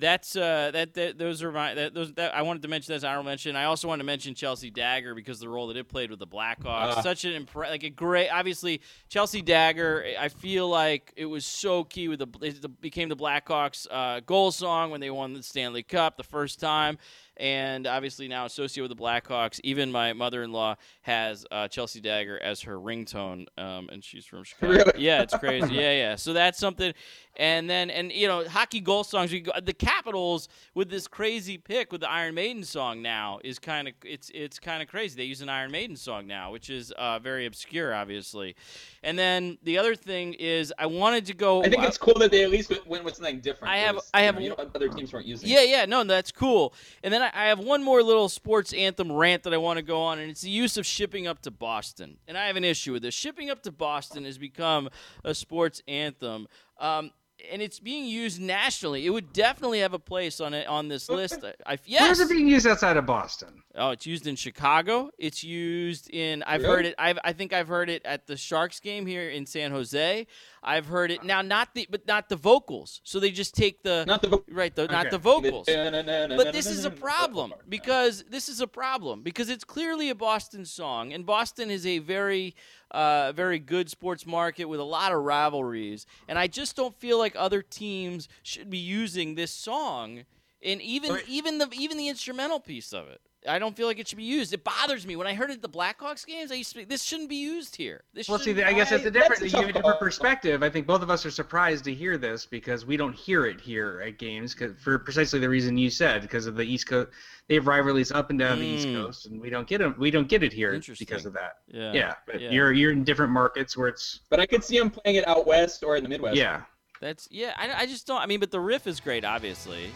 that's 0.00 0.34
uh 0.34 0.70
that, 0.72 0.94
that 0.94 1.18
those 1.18 1.42
are 1.42 1.52
my 1.52 1.74
that 1.74 1.94
those 1.94 2.12
that 2.14 2.34
I 2.34 2.42
wanted 2.42 2.62
to 2.62 2.68
mention 2.68 2.94
as 2.94 3.04
honorable 3.04 3.28
mention. 3.30 3.54
I 3.54 3.64
also 3.64 3.86
wanted 3.86 4.02
to 4.02 4.06
mention 4.06 4.34
Chelsea 4.34 4.70
Dagger 4.70 5.14
because 5.14 5.38
the 5.38 5.48
role 5.48 5.68
that 5.68 5.76
it 5.76 5.88
played 5.88 6.10
with 6.10 6.18
the 6.18 6.26
Blackhawks, 6.26 6.96
Ah. 6.96 7.00
such 7.02 7.24
an 7.24 7.44
impre- 7.46 7.68
like 7.70 7.82
a 7.84 7.90
great. 7.90 8.28
Obviously, 8.30 8.80
Chelsea 9.08 9.42
Dagger. 9.42 10.04
I 10.18 10.28
feel 10.28 10.68
like 10.68 11.12
it 11.16 11.26
was 11.26 11.44
so 11.46 11.84
key 11.84 12.08
with 12.08 12.18
the 12.18 12.26
it 12.42 12.80
became 12.80 13.08
the 13.08 13.16
Blackhawks 13.16 13.86
uh, 13.90 14.20
goal 14.20 14.50
song 14.50 14.90
when 14.90 15.00
they 15.00 15.10
won 15.10 15.34
the 15.34 15.42
Stanley 15.42 15.82
Cup 15.82 16.16
the 16.16 16.24
first 16.24 16.58
time 16.58 16.98
and 17.40 17.86
obviously 17.86 18.28
now 18.28 18.44
associated 18.44 18.88
with 18.90 18.96
the 18.98 19.02
Blackhawks. 19.02 19.58
Even 19.64 19.90
my 19.90 20.12
mother-in-law 20.12 20.76
has 21.02 21.44
uh, 21.50 21.66
Chelsea 21.66 22.00
Dagger 22.00 22.38
as 22.40 22.60
her 22.62 22.78
ringtone, 22.78 23.46
um, 23.58 23.88
and 23.90 24.04
she's 24.04 24.26
from 24.26 24.44
Chicago. 24.44 24.72
Really? 24.72 24.92
Yeah, 25.00 25.22
it's 25.22 25.36
crazy. 25.36 25.74
yeah, 25.74 25.92
yeah. 25.92 26.16
So 26.16 26.32
that's 26.34 26.58
something. 26.58 26.92
And 27.36 27.70
then, 27.70 27.88
and 27.90 28.12
you 28.12 28.28
know, 28.28 28.46
hockey 28.46 28.80
goal 28.80 29.02
songs. 29.02 29.32
Go, 29.32 29.52
the 29.62 29.72
Capitals 29.72 30.48
with 30.74 30.90
this 30.90 31.08
crazy 31.08 31.56
pick 31.56 31.90
with 31.90 32.02
the 32.02 32.10
Iron 32.10 32.34
Maiden 32.34 32.64
song 32.64 33.00
now 33.00 33.38
is 33.42 33.58
kind 33.58 33.88
of 33.88 33.94
it's 34.04 34.30
it's 34.34 34.58
kind 34.58 34.82
of 34.82 34.88
crazy. 34.88 35.16
They 35.16 35.24
use 35.24 35.40
an 35.40 35.48
Iron 35.48 35.70
Maiden 35.70 35.96
song 35.96 36.26
now, 36.26 36.52
which 36.52 36.68
is 36.68 36.90
uh, 36.92 37.18
very 37.18 37.46
obscure, 37.46 37.94
obviously. 37.94 38.56
And 39.02 39.18
then 39.18 39.56
the 39.62 39.78
other 39.78 39.94
thing 39.94 40.34
is, 40.34 40.72
I 40.78 40.84
wanted 40.86 41.24
to 41.26 41.34
go. 41.34 41.62
I 41.64 41.70
think 41.70 41.82
it's 41.84 41.96
cool 41.96 42.18
that 42.18 42.30
they 42.30 42.42
at 42.44 42.50
least 42.50 42.72
went 42.86 43.04
with 43.04 43.14
something 43.16 43.40
different. 43.40 43.72
I 43.72 43.78
have- 43.78 44.00
I 44.12 44.22
have- 44.22 44.38
you 44.40 44.50
know, 44.50 44.56
other 44.74 44.88
teams 44.88 45.12
weren't 45.12 45.26
using. 45.26 45.48
Yeah, 45.48 45.62
yeah, 45.62 45.86
no, 45.86 46.04
that's 46.04 46.32
cool. 46.32 46.74
And 47.02 47.12
then 47.14 47.22
I, 47.22 47.29
I 47.32 47.46
have 47.46 47.58
one 47.58 47.82
more 47.82 48.02
little 48.02 48.28
sports 48.28 48.72
anthem 48.72 49.10
rant 49.12 49.42
that 49.44 49.54
I 49.54 49.56
want 49.56 49.78
to 49.78 49.82
go 49.82 50.02
on, 50.02 50.18
and 50.18 50.30
it's 50.30 50.40
the 50.40 50.50
use 50.50 50.76
of 50.76 50.86
shipping 50.86 51.26
up 51.26 51.42
to 51.42 51.50
Boston. 51.50 52.18
And 52.26 52.36
I 52.36 52.46
have 52.46 52.56
an 52.56 52.64
issue 52.64 52.92
with 52.92 53.02
this. 53.02 53.14
Shipping 53.14 53.50
up 53.50 53.62
to 53.64 53.72
Boston 53.72 54.24
has 54.24 54.38
become 54.38 54.88
a 55.24 55.34
sports 55.34 55.82
anthem. 55.86 56.48
Um, 56.78 57.10
and 57.50 57.62
it's 57.62 57.78
being 57.80 58.04
used 58.06 58.40
nationally. 58.40 59.06
It 59.06 59.10
would 59.10 59.32
definitely 59.32 59.80
have 59.80 59.94
a 59.94 59.98
place 59.98 60.40
on 60.40 60.54
it 60.54 60.66
on 60.66 60.88
this 60.88 61.08
list. 61.08 61.40
I, 61.44 61.54
I 61.74 61.78
yes. 61.84 62.02
Where's 62.02 62.20
it 62.20 62.28
being 62.28 62.48
used 62.48 62.66
outside 62.66 62.96
of 62.96 63.06
Boston? 63.06 63.62
Oh, 63.74 63.90
it's 63.90 64.06
used 64.06 64.26
in 64.26 64.36
Chicago. 64.36 65.10
It's 65.18 65.44
used 65.44 66.10
in. 66.10 66.42
I've 66.42 66.62
Really? 66.62 66.74
heard 66.76 66.86
it. 66.86 66.94
I've, 66.98 67.18
I 67.24 67.32
think 67.32 67.52
I've 67.52 67.68
heard 67.68 67.88
it 67.88 68.02
at 68.04 68.26
the 68.26 68.36
Sharks 68.36 68.80
game 68.80 69.06
here 69.06 69.28
in 69.30 69.46
San 69.46 69.70
Jose. 69.70 70.26
I've 70.62 70.86
heard 70.86 71.10
it 71.10 71.24
now, 71.24 71.40
not 71.40 71.74
the 71.74 71.86
but 71.90 72.06
not 72.06 72.28
the 72.28 72.36
vocals. 72.36 73.00
So 73.04 73.18
they 73.20 73.30
just 73.30 73.54
take 73.54 73.82
the 73.82 74.04
Not 74.06 74.20
the 74.22 74.28
vo- 74.28 74.44
right, 74.50 74.74
the, 74.74 74.86
not 74.88 75.10
the 75.10 75.18
vocals. 75.18 75.66
But 75.66 76.06
But 76.36 76.52
this 76.52 76.66
is 76.66 76.84
a 76.84 76.90
problem 76.90 77.54
because 77.68 78.24
this 78.28 78.48
is 78.48 78.60
a 78.60 78.66
problem 78.66 79.22
because 79.22 79.48
it's 79.48 79.64
clearly 79.64 80.10
a 80.10 80.14
Boston 80.14 80.64
song, 80.64 81.12
and 81.12 81.24
Boston 81.24 81.70
is 81.70 81.86
a 81.86 81.98
very, 81.98 82.54
uh, 82.90 83.32
very 83.32 83.58
good 83.58 83.88
sports 83.90 84.26
market 84.26 84.64
with 84.66 84.80
a 84.80 84.84
lot 84.84 85.12
of 85.12 85.22
rivalries. 85.22 86.06
And 86.28 86.38
I 86.38 86.46
just 86.46 86.76
don't 86.76 86.94
feel 86.94 87.18
like 87.18 87.34
other 87.36 87.62
teams 87.62 88.28
should 88.42 88.70
be 88.70 88.78
using 88.78 89.34
this 89.34 89.50
song, 89.50 90.24
and 90.62 90.80
even 90.82 91.12
Right. 91.12 91.24
even 91.28 91.58
the 91.58 91.68
even 91.72 91.96
the 91.96 92.08
instrumental 92.08 92.60
piece 92.60 92.92
of 92.92 93.08
it. 93.08 93.20
I 93.48 93.58
don't 93.58 93.74
feel 93.74 93.86
like 93.86 93.98
it 93.98 94.06
should 94.06 94.18
be 94.18 94.24
used. 94.24 94.52
It 94.52 94.62
bothers 94.64 95.06
me 95.06 95.16
when 95.16 95.26
I 95.26 95.32
heard 95.32 95.48
it 95.48 95.54
at 95.54 95.62
the 95.62 95.68
Blackhawks 95.68 96.26
games. 96.26 96.52
I 96.52 96.56
used 96.56 96.72
to 96.72 96.78
be, 96.80 96.84
this 96.84 97.02
shouldn't 97.02 97.30
be 97.30 97.36
used 97.36 97.74
here. 97.74 98.04
This 98.12 98.28
Well, 98.28 98.38
see, 98.38 98.50
I 98.62 98.74
guess 98.74 98.92
it's 98.92 99.04
I- 99.04 99.08
a 99.08 99.10
different. 99.10 99.40
that's 99.40 99.54
a 99.54 99.56
you 99.56 99.60
have 99.62 99.70
a 99.70 99.72
different 99.72 99.98
perspective. 99.98 100.62
I 100.62 100.68
think 100.68 100.86
both 100.86 101.00
of 101.00 101.08
us 101.08 101.24
are 101.24 101.30
surprised 101.30 101.84
to 101.84 101.94
hear 101.94 102.18
this 102.18 102.44
because 102.44 102.84
we 102.84 102.98
don't 102.98 103.14
hear 103.14 103.46
it 103.46 103.58
here 103.58 104.02
at 104.06 104.18
games 104.18 104.54
for 104.82 104.98
precisely 104.98 105.38
the 105.40 105.48
reason 105.48 105.78
you 105.78 105.88
said 105.88 106.20
because 106.20 106.44
of 106.46 106.54
the 106.54 106.64
East 106.64 106.86
Coast. 106.86 107.08
They 107.48 107.54
have 107.54 107.66
rivalries 107.66 108.12
up 108.12 108.28
and 108.28 108.38
down 108.38 108.58
the 108.58 108.66
East 108.66 108.86
Mm. 108.88 108.94
Coast, 109.06 109.26
and 109.26 109.40
we 109.40 109.48
don't 109.48 109.66
get 109.66 109.78
them. 109.78 109.94
We 109.98 110.10
don't 110.10 110.28
get 110.28 110.42
it 110.42 110.52
here 110.52 110.78
because 110.98 111.24
of 111.24 111.32
that. 111.32 111.56
yeah, 111.66 111.92
Yeah, 111.94 112.14
but 112.26 112.40
yeah. 112.42 112.50
you're 112.50 112.72
you're 112.72 112.92
in 112.92 113.04
different 113.04 113.32
markets 113.32 113.74
where 113.76 113.88
it's 113.88 114.20
But 114.28 114.38
I 114.40 114.46
could 114.46 114.62
see 114.62 114.78
them 114.78 114.90
playing 114.90 115.16
it 115.16 115.26
out 115.26 115.46
west 115.46 115.82
or 115.82 115.96
in 115.96 116.02
the 116.02 116.08
Midwest. 116.10 116.36
yeah. 116.36 116.60
That's 117.00 117.26
yeah. 117.30 117.54
I, 117.56 117.72
I 117.72 117.86
just 117.86 118.06
don't. 118.06 118.20
I 118.20 118.26
mean, 118.26 118.38
but 118.40 118.50
the 118.50 118.60
riff 118.60 118.86
is 118.86 119.00
great, 119.00 119.24
obviously. 119.24 119.90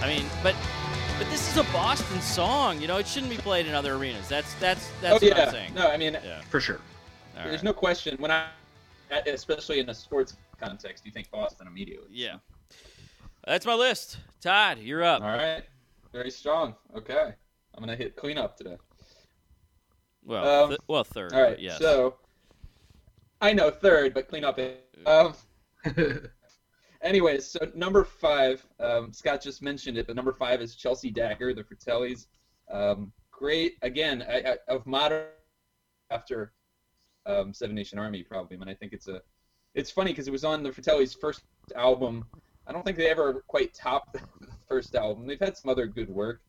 I 0.00 0.06
mean, 0.08 0.24
but 0.42 0.54
but 1.20 1.28
this 1.30 1.50
is 1.50 1.58
a 1.58 1.64
Boston 1.70 2.18
song. 2.22 2.80
You 2.80 2.88
know, 2.88 2.96
it 2.96 3.06
shouldn't 3.06 3.30
be 3.30 3.36
played 3.36 3.66
in 3.66 3.74
other 3.74 3.92
arenas. 3.94 4.26
That's 4.26 4.54
that's 4.54 4.88
Oh 4.88 4.92
that's 5.02 5.12
what 5.22 5.22
yeah. 5.36 5.44
I'm 5.44 5.50
saying. 5.50 5.74
No, 5.74 5.86
I 5.90 5.98
mean, 5.98 6.14
Yeah. 6.24 6.40
For 6.48 6.60
sure. 6.60 6.80
All 7.36 7.42
there's 7.44 7.56
right. 7.56 7.62
no 7.64 7.74
question 7.74 8.16
when 8.20 8.30
I, 8.30 8.46
especially 9.26 9.80
in 9.80 9.90
a 9.90 9.94
sports 9.94 10.38
context, 10.58 11.04
you 11.04 11.12
think 11.12 11.30
Boston 11.30 11.66
immediately. 11.66 12.08
Yeah. 12.10 12.36
That's 13.46 13.66
my 13.66 13.74
list. 13.74 14.16
Todd, 14.40 14.78
you're 14.78 15.04
up. 15.04 15.20
All 15.20 15.28
right. 15.28 15.62
Very 16.10 16.30
strong. 16.30 16.74
Okay. 16.96 17.34
I'm 17.74 17.80
gonna 17.84 17.96
hit 17.96 18.16
cleanup 18.16 18.56
today. 18.56 18.78
Well, 20.24 20.62
Um, 20.64 20.68
th- 20.70 20.80
well, 20.88 21.04
third. 21.04 21.34
All 21.34 21.42
right. 21.42 21.50
but 21.50 21.60
yes. 21.60 21.78
So 21.78 22.14
I 23.42 23.52
know 23.52 23.70
third, 23.70 24.14
but 24.14 24.26
cleanup 24.26 24.58
it. 24.58 24.86
Um, 25.04 25.34
anyways, 27.02 27.46
so 27.46 27.58
number 27.74 28.04
five, 28.04 28.64
um, 28.78 29.12
Scott 29.12 29.40
just 29.42 29.62
mentioned 29.62 29.98
it, 29.98 30.06
but 30.06 30.16
number 30.16 30.32
five 30.32 30.60
is 30.60 30.74
Chelsea 30.74 31.10
Dagger, 31.10 31.54
the 31.54 31.62
Fratellis. 31.62 32.26
Um, 32.70 33.12
great, 33.30 33.74
again, 33.82 34.24
I, 34.28 34.52
I, 34.52 34.56
of 34.68 34.86
modern 34.86 35.26
after 36.10 36.52
um, 37.26 37.52
Seven 37.52 37.74
Nation 37.74 37.98
Army, 37.98 38.22
probably. 38.22 38.56
And 38.56 38.68
I 38.68 38.74
think 38.74 38.92
it's 38.92 39.08
a, 39.08 39.20
it's 39.74 39.90
funny 39.90 40.12
because 40.12 40.28
it 40.28 40.32
was 40.32 40.44
on 40.44 40.62
the 40.62 40.70
Fratellis' 40.70 41.14
first 41.18 41.42
album. 41.76 42.24
I 42.66 42.72
don't 42.72 42.84
think 42.84 42.96
they 42.96 43.08
ever 43.10 43.44
quite 43.46 43.74
topped 43.74 44.12
the 44.40 44.48
first 44.68 44.94
album. 44.94 45.26
They've 45.26 45.38
had 45.40 45.56
some 45.56 45.70
other 45.70 45.86
good 45.86 46.10
work, 46.10 46.40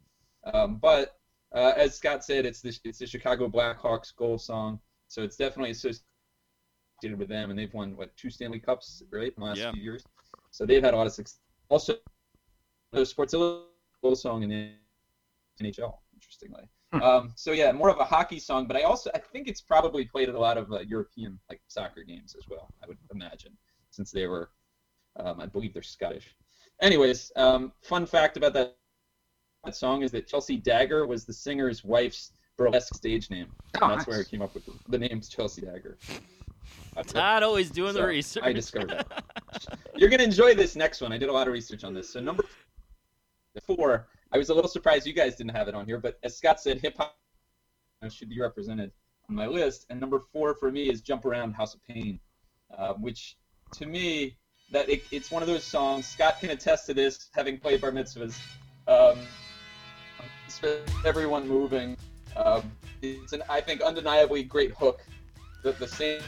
um, 0.54 0.78
but 0.78 1.18
uh, 1.54 1.74
as 1.76 1.96
Scott 1.96 2.24
said, 2.24 2.46
it's 2.46 2.62
the 2.62 2.78
it's 2.84 3.00
the 3.00 3.06
Chicago 3.06 3.50
Blackhawks 3.50 4.16
goal 4.16 4.38
song, 4.38 4.80
so 5.08 5.22
it's 5.24 5.36
definitely 5.36 5.72
associated 5.72 6.02
with 7.18 7.28
them, 7.28 7.50
and 7.50 7.60
they've 7.60 7.74
won 7.74 7.96
what 7.98 8.16
two 8.16 8.30
Stanley 8.30 8.60
Cups, 8.60 9.04
right, 9.12 9.34
in 9.36 9.40
the 9.40 9.46
last 9.46 9.58
Yeah. 9.58 9.72
few 9.72 9.82
years. 9.82 10.04
So 10.52 10.66
they've 10.66 10.84
had 10.84 10.94
a 10.94 10.98
lot 10.98 11.08
of 11.08 11.14
success. 11.14 11.40
Also, 11.70 11.96
the 12.92 13.06
Sports 13.06 13.34
Illustrated 13.34 14.18
song 14.18 14.44
in 14.44 14.50
the 14.50 14.72
NHL, 15.62 15.94
interestingly. 16.14 16.64
Hmm. 16.94 17.02
Um, 17.02 17.34
so 17.36 17.54
yeah, 17.54 17.72
more 17.72 17.90
of 17.90 18.00
a 18.00 18.04
hockey 18.04 18.40
song, 18.40 18.68
but 18.68 18.76
I 18.76 18.82
also 18.82 19.10
I 19.16 19.20
think 19.20 19.48
it's 19.48 19.62
probably 19.62 20.06
played 20.06 20.28
at 20.28 20.36
a 20.36 20.40
lot 20.40 20.58
of 20.58 20.72
uh, 20.72 20.80
European 20.82 21.40
like 21.50 21.62
soccer 21.68 22.04
games 22.04 22.36
as 22.38 22.48
well. 22.50 22.74
I 22.84 22.88
would 22.88 22.98
imagine 23.14 23.58
since 23.92 24.12
they 24.12 24.28
were, 24.28 24.50
um, 25.18 25.40
I 25.40 25.46
believe 25.46 25.74
they're 25.74 25.84
Scottish. 25.84 26.36
Anyways, 26.82 27.32
um, 27.36 27.72
fun 27.82 28.06
fact 28.06 28.38
about 28.38 28.54
that, 28.54 28.76
that 29.64 29.76
song 29.76 30.02
is 30.02 30.12
that 30.12 30.28
Chelsea 30.28 30.58
Dagger 30.58 31.06
was 31.06 31.26
the 31.26 31.34
singer's 31.34 31.84
wife's 31.84 32.34
burlesque 32.58 32.96
stage 32.96 33.30
name. 33.30 33.48
Oh, 33.82 33.88
that's 33.88 34.00
nice. 34.00 34.08
where 34.08 34.22
it 34.22 34.30
came 34.30 34.42
up 34.42 34.54
with 34.54 34.66
the, 34.66 34.74
the 34.90 34.98
name's 34.98 35.30
Chelsea 35.30 35.62
Dagger. 35.62 35.98
Todd 37.08 37.44
always 37.44 37.70
doing 37.70 37.94
the 37.94 38.06
research. 38.06 38.44
I 38.44 38.52
discovered 38.52 38.90
that. 38.90 39.24
You're 39.96 40.10
gonna 40.10 40.24
enjoy 40.24 40.56
this 40.56 40.76
next 40.76 41.02
one. 41.02 41.12
I 41.12 41.18
did 41.18 41.30
a 41.30 41.32
lot 41.34 41.48
of 41.48 41.54
research 41.54 41.84
on 41.84 41.94
this. 41.94 42.10
So 42.10 42.20
number 42.20 42.44
four, 43.66 44.08
I 44.32 44.38
was 44.38 44.50
a 44.50 44.54
little 44.54 44.70
surprised 44.70 45.06
you 45.08 45.14
guys 45.14 45.36
didn't 45.36 45.56
have 45.56 45.68
it 45.68 45.76
on 45.76 45.86
here, 45.86 45.98
but 45.98 46.20
as 46.24 46.38
Scott 46.38 46.60
said, 46.60 46.80
hip 46.80 46.98
hop 46.98 47.18
should 48.10 48.30
be 48.30 48.40
represented 48.40 48.92
on 49.30 49.36
my 49.36 49.46
list. 49.46 49.86
And 49.90 50.00
number 50.00 50.24
four 50.34 50.56
for 50.56 50.72
me 50.72 50.90
is 50.90 51.02
"Jump 51.02 51.26
Around 51.26 51.54
House 51.54 51.74
of 51.76 51.82
Pain," 51.88 52.20
uh, 52.78 52.94
which 52.94 53.38
to 53.74 53.86
me 53.86 54.38
that 54.72 54.90
it, 54.90 55.04
it's 55.12 55.32
one 55.32 55.42
of 55.42 55.48
those 55.48 55.64
songs. 55.64 56.08
Scott 56.08 56.40
can 56.40 56.50
attest 56.50 56.86
to 56.88 56.94
this, 56.94 57.30
having 57.34 57.58
played 57.58 57.82
bar 57.82 57.92
mitzvahs. 57.92 58.38
Um, 58.88 59.20
everyone 61.06 61.48
moving. 61.48 61.98
Um, 62.36 62.72
it's 63.02 63.34
an 63.34 63.44
I 63.50 63.62
think 63.62 63.82
undeniably 63.82 64.44
great 64.44 64.72
hook. 64.72 65.02
The, 65.64 65.74
the 65.74 65.88
same 65.88 66.22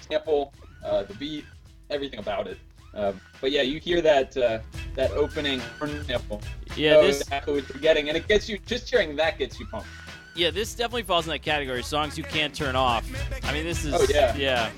sample, 0.00 0.52
uh, 0.84 1.02
the 1.04 1.14
beat, 1.14 1.44
everything 1.90 2.18
about 2.20 2.46
it. 2.46 2.58
Um, 2.94 3.20
but 3.40 3.50
yeah, 3.50 3.62
you 3.62 3.80
hear 3.80 4.00
that 4.02 4.36
uh, 4.36 4.60
that 4.94 5.10
opening 5.12 5.60
nipple. 6.08 6.40
Yeah, 6.76 7.00
this 7.00 7.22
exactly 7.22 7.54
what 7.54 7.68
you're 7.68 7.80
getting, 7.82 8.08
and 8.08 8.16
it 8.16 8.28
gets 8.28 8.48
you. 8.48 8.58
Just 8.58 8.88
hearing 8.88 9.16
that 9.16 9.38
gets 9.38 9.58
you 9.58 9.66
pumped. 9.66 9.88
yeah 10.36 10.50
this 10.50 10.74
definitely 10.74 11.02
falls 11.02 11.26
in 11.26 11.30
that 11.32 11.42
category. 11.42 11.82
Songs 11.82 12.16
you 12.16 12.24
can't 12.24 12.54
turn 12.54 12.76
off. 12.76 13.04
I 13.44 13.52
mean, 13.52 13.64
this 13.64 13.84
is 13.84 13.94
Oh, 13.94 14.06
yeah. 14.08 14.36
yeah, 14.36 14.70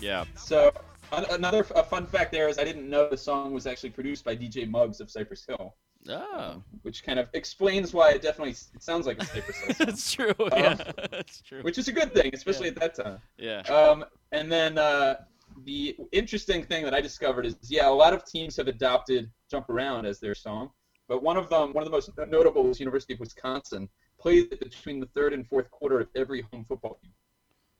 yeah. 0.00 0.24
So 0.36 0.72
an- 1.12 1.24
another 1.30 1.64
fun 1.64 2.06
fact 2.06 2.32
there 2.32 2.48
is 2.48 2.58
I 2.58 2.64
didn't 2.64 2.88
know 2.90 3.08
the 3.08 3.16
song 3.16 3.52
was 3.54 3.66
actually 3.66 3.90
produced 3.90 4.22
by 4.24 4.36
DJ 4.36 4.68
Muggs 4.68 5.00
of 5.00 5.10
Cypress 5.10 5.46
Hill, 5.46 5.74
Oh, 6.08 6.62
which 6.82 7.04
kind 7.04 7.18
of 7.18 7.28
explains 7.34 7.92
why 7.92 8.12
it 8.12 8.22
definitely 8.22 8.52
it 8.52 8.82
sounds 8.82 9.06
like 9.06 9.20
a 9.20 9.24
Hill 9.24 9.42
song, 9.52 9.86
that's 9.86 10.12
true. 10.12 10.34
Yeah, 10.52 10.74
that's 11.10 11.40
true. 11.42 11.62
which 11.62 11.78
is 11.78 11.88
a 11.88 11.92
good 11.92 12.14
thing, 12.14 12.30
especially 12.34 12.68
at 12.68 12.76
that 12.76 12.94
time. 12.94 13.18
Yeah. 13.36 13.60
Um, 13.62 14.04
and 14.32 14.50
then 14.50 14.78
uh, 14.78 15.16
the 15.64 15.96
interesting 16.12 16.64
thing 16.64 16.84
that 16.84 16.94
I 16.94 17.00
discovered 17.00 17.46
is, 17.46 17.56
yeah, 17.62 17.88
a 17.88 17.90
lot 17.90 18.12
of 18.12 18.24
teams 18.24 18.56
have 18.56 18.68
adopted 18.68 19.30
"Jump 19.50 19.68
Around" 19.70 20.06
as 20.06 20.20
their 20.20 20.34
song, 20.34 20.70
but 21.08 21.22
one 21.22 21.36
of 21.36 21.48
them, 21.48 21.72
one 21.72 21.82
of 21.82 21.90
the 21.90 21.96
most 21.96 22.10
notable, 22.28 22.68
is 22.70 22.80
University 22.80 23.14
of 23.14 23.20
Wisconsin, 23.20 23.88
plays 24.18 24.46
it 24.50 24.60
between 24.60 25.00
the 25.00 25.06
third 25.14 25.32
and 25.32 25.46
fourth 25.46 25.70
quarter 25.70 26.00
of 26.00 26.08
every 26.14 26.42
home 26.52 26.64
football 26.64 26.98
game. 27.02 27.12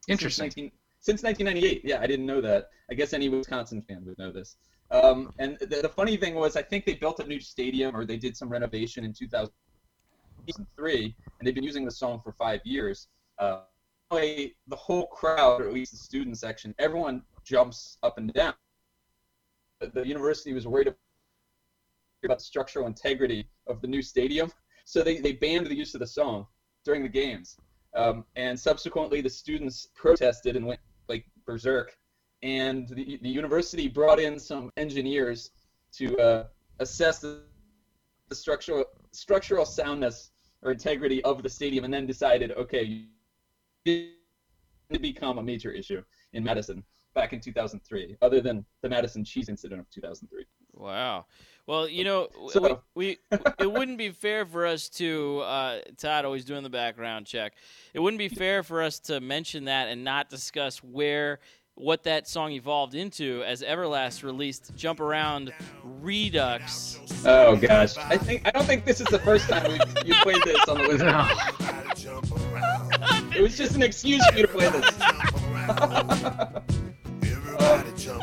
Interesting. 0.07 0.45
Since, 0.45 0.57
19, 0.57 0.71
since 0.99 1.23
1998. 1.23 1.81
Yeah, 1.83 2.01
I 2.01 2.07
didn't 2.07 2.25
know 2.25 2.41
that. 2.41 2.69
I 2.89 2.93
guess 2.93 3.13
any 3.13 3.29
Wisconsin 3.29 3.81
fan 3.81 4.05
would 4.05 4.17
know 4.17 4.31
this. 4.31 4.55
Um, 4.89 5.33
and 5.37 5.57
the, 5.59 5.81
the 5.81 5.89
funny 5.89 6.17
thing 6.17 6.35
was, 6.35 6.55
I 6.55 6.61
think 6.61 6.85
they 6.85 6.93
built 6.93 7.19
a 7.19 7.25
new 7.25 7.39
stadium 7.39 7.95
or 7.95 8.05
they 8.05 8.17
did 8.17 8.37
some 8.37 8.49
renovation 8.49 9.03
in 9.03 9.13
2003, 9.13 11.15
and 11.39 11.47
they've 11.47 11.55
been 11.55 11.63
using 11.63 11.85
the 11.85 11.91
song 11.91 12.21
for 12.23 12.31
five 12.31 12.61
years. 12.63 13.07
Uh, 13.37 13.61
the 14.09 14.53
whole 14.71 15.07
crowd, 15.07 15.61
or 15.61 15.67
at 15.67 15.73
least 15.73 15.91
the 15.91 15.97
student 15.97 16.37
section, 16.37 16.73
everyone 16.79 17.21
jumps 17.43 17.97
up 18.03 18.17
and 18.17 18.33
down. 18.33 18.53
The, 19.79 20.07
university 20.07 20.53
was 20.53 20.65
worried 20.65 20.93
about 22.23 22.39
the 22.39 22.43
structural 22.43 22.87
integrity 22.87 23.47
of 23.67 23.81
the 23.81 23.87
new 23.87 24.01
stadium, 24.01 24.51
so 24.85 25.03
they, 25.03 25.19
they 25.19 25.33
banned 25.33 25.67
the 25.67 25.75
use 25.75 25.93
of 25.93 25.99
the 25.99 26.07
song 26.07 26.47
during 26.85 27.03
the 27.03 27.09
games. 27.09 27.57
Um, 27.95 28.25
and 28.35 28.59
subsequently, 28.59 29.21
the 29.21 29.29
students 29.29 29.87
protested 29.95 30.55
and 30.55 30.65
went 30.65 30.79
like 31.09 31.25
berserk. 31.45 31.97
And 32.43 32.87
the, 32.89 33.19
the 33.21 33.29
university 33.29 33.87
brought 33.87 34.19
in 34.19 34.39
some 34.39 34.71
engineers 34.77 35.51
to 35.93 36.17
uh, 36.17 36.43
assess 36.79 37.19
the, 37.19 37.41
the 38.29 38.35
structural 38.35 38.85
structural 39.11 39.65
soundness 39.65 40.31
or 40.61 40.71
integrity 40.71 41.23
of 41.23 41.43
the 41.43 41.49
stadium, 41.49 41.85
and 41.85 41.93
then 41.93 42.05
decided, 42.05 42.51
okay, 42.51 43.05
it 43.85 45.01
become 45.01 45.37
a 45.37 45.43
major 45.43 45.71
issue 45.71 46.03
in 46.33 46.43
Madison 46.43 46.83
back 47.13 47.33
in 47.33 47.39
2003, 47.39 48.17
other 48.21 48.41
than 48.41 48.65
the 48.81 48.89
Madison 48.89 49.23
cheese 49.23 49.49
incident 49.49 49.79
of 49.79 49.89
2003. 49.89 50.45
Wow. 50.73 51.25
Well, 51.65 51.87
you 51.89 52.03
know, 52.03 52.29
So- 52.49 52.81
we, 52.93 53.17
we 53.29 53.37
it 53.59 53.71
wouldn't 53.71 53.97
be 53.97 54.09
fair 54.11 54.45
for 54.45 54.65
us 54.65 54.89
to 54.89 55.39
uh, 55.39 55.79
Todd 55.97 56.25
always 56.25 56.45
doing 56.45 56.63
the 56.63 56.69
background 56.69 57.25
check. 57.25 57.53
It 57.93 57.99
wouldn't 57.99 58.19
be 58.19 58.29
fair 58.29 58.63
for 58.63 58.81
us 58.81 58.99
to 59.01 59.19
mention 59.19 59.65
that 59.65 59.87
and 59.87 60.03
not 60.03 60.29
discuss 60.29 60.83
where 60.83 61.39
what 61.77 62.03
that 62.03 62.27
song 62.27 62.51
evolved 62.51 62.95
into 62.95 63.43
as 63.45 63.61
Everlast 63.61 64.23
released 64.23 64.75
"Jump 64.75 64.99
Around 64.99 65.53
Redux." 65.83 66.99
Oh 67.25 67.55
gosh, 67.55 67.95
I 67.97 68.17
think 68.17 68.41
I 68.45 68.51
don't 68.51 68.65
think 68.65 68.85
this 68.85 68.99
is 68.99 69.07
the 69.07 69.19
first 69.19 69.47
time 69.47 69.71
we, 69.71 69.79
you 70.05 70.15
played 70.21 70.41
this 70.43 70.67
on 70.67 70.77
the 70.79 70.87
list. 70.89 71.03
No. 71.03 71.27
It 73.37 73.41
was 73.41 73.57
just 73.57 73.75
an 73.75 73.83
excuse 73.83 74.25
for 74.27 74.37
you 74.37 74.41
to 74.43 74.47
play 74.47 74.69
this. 74.69 74.95
Oh. 77.59 78.13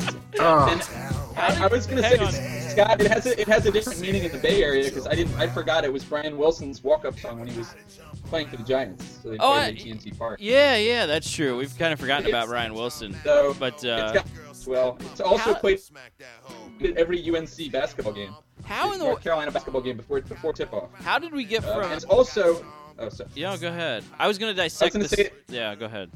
And 0.38 0.82
ah. 0.82 1.26
I, 1.36 1.64
I 1.64 1.66
was 1.68 1.86
gonna 1.86 2.02
Hang 2.02 2.30
say, 2.30 2.68
Scott, 2.70 3.00
it 3.00 3.10
has 3.10 3.26
a, 3.26 3.40
it 3.40 3.48
has 3.48 3.64
a 3.66 3.70
different 3.70 4.00
meaning 4.00 4.24
in 4.24 4.32
the 4.32 4.38
Bay 4.38 4.62
Area 4.62 4.84
because 4.84 5.06
I 5.06 5.14
didn't 5.14 5.34
I 5.36 5.46
forgot 5.46 5.84
it 5.84 5.92
was 5.92 6.04
Brian 6.04 6.36
Wilson's 6.36 6.84
walk-up 6.84 7.18
song 7.18 7.40
when 7.40 7.48
he 7.48 7.58
was 7.58 7.74
playing 8.26 8.48
for 8.48 8.56
the 8.56 8.62
Giants. 8.62 9.20
So 9.22 9.30
they 9.30 9.36
Oh, 9.38 9.52
played 9.52 9.58
I- 9.58 9.68
at 9.68 9.86
AT&T 9.96 10.10
Park. 10.12 10.38
Yeah, 10.40 10.76
yeah, 10.76 11.06
that's 11.06 11.30
true. 11.30 11.56
We've 11.56 11.76
kind 11.78 11.92
of 11.92 12.00
forgotten 12.00 12.28
about 12.28 12.48
Brian 12.48 12.74
Wilson, 12.74 13.16
So 13.24 13.54
but 13.58 13.74
it's 13.74 13.84
uh, 13.84 14.12
got 14.12 14.26
well. 14.66 14.98
It's 15.12 15.20
also 15.20 15.54
How- 15.54 15.60
played 15.60 15.80
at 16.82 16.96
every 16.96 17.18
UNC 17.20 17.70
basketball 17.70 18.12
game. 18.12 18.34
how 18.64 18.92
in 18.92 18.98
the 18.98 19.04
North 19.04 19.22
Carolina 19.22 19.50
basketball 19.50 19.80
game 19.82 19.96
before 19.96 20.20
before 20.20 20.52
tip-off. 20.52 20.90
how 21.02 21.18
did 21.18 21.32
we 21.32 21.44
get 21.44 21.64
Uh, 21.64 21.74
from? 21.74 21.84
and 21.84 21.92
it's 21.92 22.04
also 22.04 22.64
oh 22.98 23.08
sorry. 23.08 23.30
Yeah, 23.34 23.56
go 23.56 23.68
ahead. 23.68 24.04
I 24.18 24.26
was 24.26 24.38
gonna 24.38 24.54
dissect 24.54 24.92
gonna 24.94 25.04
this. 25.04 25.12
say- 25.12 25.30
Yeah, 25.48 25.74
go 25.74 25.86
ahead. 25.86 26.10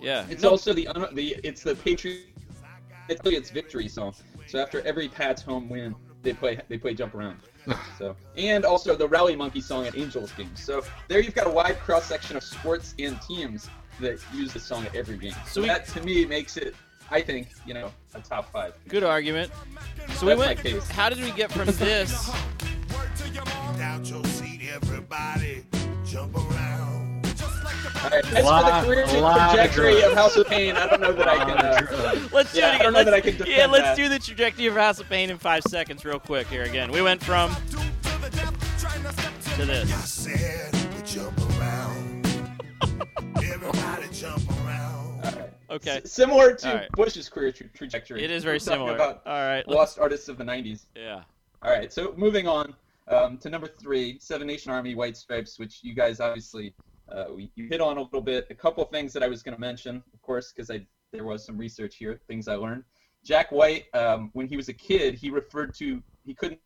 Yeah. 0.00 0.24
It's 0.30 0.42
No, 0.42 0.50
also 0.50 0.72
the 0.72 0.88
the 1.12 1.36
it's 1.42 1.62
the 1.62 1.74
Patriot 1.74 2.26
It's 3.08 3.50
victory 3.50 3.88
song. 3.88 4.14
So 4.46 4.60
after 4.60 4.80
every 4.86 5.08
Pats 5.08 5.42
home 5.42 5.68
win, 5.68 5.94
they 6.22 6.32
play 6.32 6.60
they 6.68 6.78
play 6.78 6.94
jump 6.94 7.14
around. 7.14 7.38
So 7.98 8.16
and 8.36 8.64
also 8.64 8.96
the 8.96 9.06
Rally 9.08 9.36
Monkey 9.36 9.60
song 9.60 9.86
at 9.86 9.96
Angels 9.96 10.32
games. 10.32 10.62
So 10.62 10.82
there 11.08 11.20
you've 11.20 11.34
got 11.34 11.46
a 11.46 11.50
wide 11.50 11.78
cross 11.80 12.06
section 12.06 12.36
of 12.36 12.42
sports 12.42 12.94
and 12.98 13.20
teams 13.22 13.68
that 14.00 14.18
use 14.34 14.52
the 14.52 14.60
song 14.60 14.84
at 14.86 14.94
every 14.96 15.18
game. 15.18 15.32
So 15.46 15.50
So 15.54 15.60
we- 15.62 15.66
that 15.68 15.86
to 15.88 16.02
me 16.02 16.24
makes 16.24 16.56
it, 16.56 16.74
I 17.10 17.20
think, 17.20 17.48
you 17.66 17.74
know, 17.74 17.92
a 18.14 18.20
top 18.20 18.50
five. 18.50 18.74
Good 18.88 19.04
argument. 19.04 19.52
So 20.14 20.26
we 20.26 20.30
That's 20.34 20.40
my 20.40 20.46
went. 20.46 20.60
case. 20.60 20.88
How 20.90 21.08
did 21.10 21.20
we 21.22 21.30
get 21.32 21.52
from 21.52 21.66
this? 21.66 22.30
Right, 28.10 28.32
as 28.34 28.44
Lot- 28.44 28.84
for 28.84 28.94
the 28.94 29.02
career 29.02 29.20
lot 29.20 29.40
of 29.40 29.50
trajectory 29.54 30.02
of 30.02 30.12
House 30.14 30.36
of 30.36 30.46
Pain, 30.46 30.76
I 30.76 30.86
don't 30.86 31.00
know 31.00 31.12
that 31.12 31.28
I 31.28 31.36
can. 31.44 31.58
Uh, 31.58 32.28
Let's 32.32 32.52
do 32.52 32.60
Yeah, 32.60 32.68
it 32.68 32.72
I 32.72 32.74
again. 32.76 32.82
don't 32.84 32.92
know 32.92 32.98
let's, 32.98 33.10
that 33.10 33.14
I 33.14 33.20
can 33.20 33.46
yeah, 33.46 33.66
let's 33.66 33.84
that. 33.84 33.96
do 33.96 34.08
the 34.08 34.18
trajectory 34.18 34.66
of 34.66 34.74
House 34.74 35.00
of 35.00 35.08
Pain 35.08 35.30
in 35.30 35.38
five 35.38 35.62
seconds, 35.64 36.04
real 36.04 36.18
quick. 36.20 36.46
Here 36.48 36.62
again. 36.64 36.90
We 36.92 37.02
went 37.02 37.22
from 37.22 37.50
to 37.50 39.62
I 39.62 39.64
this. 39.64 40.12
said, 40.12 40.74
we 40.96 41.02
jump 41.02 41.38
around. 41.58 42.26
Everybody 43.36 44.08
jump 44.12 44.42
around. 44.64 45.44
Okay. 45.70 46.00
S- 46.04 46.12
similar 46.12 46.54
to 46.54 46.68
All 46.68 46.74
right. 46.76 46.92
Bush's 46.92 47.28
career 47.28 47.52
tra- 47.52 47.68
trajectory. 47.68 48.24
It 48.24 48.30
is 48.30 48.42
very 48.44 48.54
We're 48.54 48.58
similar. 48.60 48.94
About 48.94 49.22
All 49.26 49.32
right. 49.34 49.66
let's- 49.68 49.76
lost 49.76 49.98
artists 49.98 50.28
of 50.28 50.38
the 50.38 50.44
90s. 50.44 50.86
Yeah. 50.96 51.22
All 51.62 51.70
right, 51.70 51.92
so 51.92 52.14
moving 52.16 52.48
on 52.48 52.74
um, 53.08 53.36
to 53.38 53.50
number 53.50 53.66
three, 53.66 54.18
Seven 54.18 54.46
Nation 54.46 54.72
Army 54.72 54.94
White 54.94 55.16
Stripes, 55.16 55.58
which 55.58 55.80
you 55.82 55.94
guys 55.94 56.18
obviously 56.20 56.72
uh, 57.12 57.36
you 57.36 57.66
hit 57.68 57.80
on 57.80 57.96
a 57.98 58.02
little 58.02 58.20
bit. 58.20 58.46
A 58.50 58.54
couple 58.54 58.84
things 58.84 59.12
that 59.12 59.22
I 59.22 59.28
was 59.28 59.42
going 59.42 59.54
to 59.54 59.60
mention, 59.60 60.02
of 60.12 60.22
course, 60.22 60.52
because 60.52 60.70
I 60.70 60.86
there 61.12 61.24
was 61.24 61.44
some 61.44 61.58
research 61.58 61.96
here, 61.96 62.20
things 62.28 62.46
I 62.46 62.54
learned. 62.54 62.84
Jack 63.24 63.50
White, 63.50 63.84
um, 63.94 64.30
when 64.32 64.46
he 64.46 64.56
was 64.56 64.68
a 64.68 64.72
kid, 64.72 65.14
he 65.14 65.30
referred 65.30 65.74
to 65.76 66.02
he 66.24 66.34
couldn't 66.34 66.60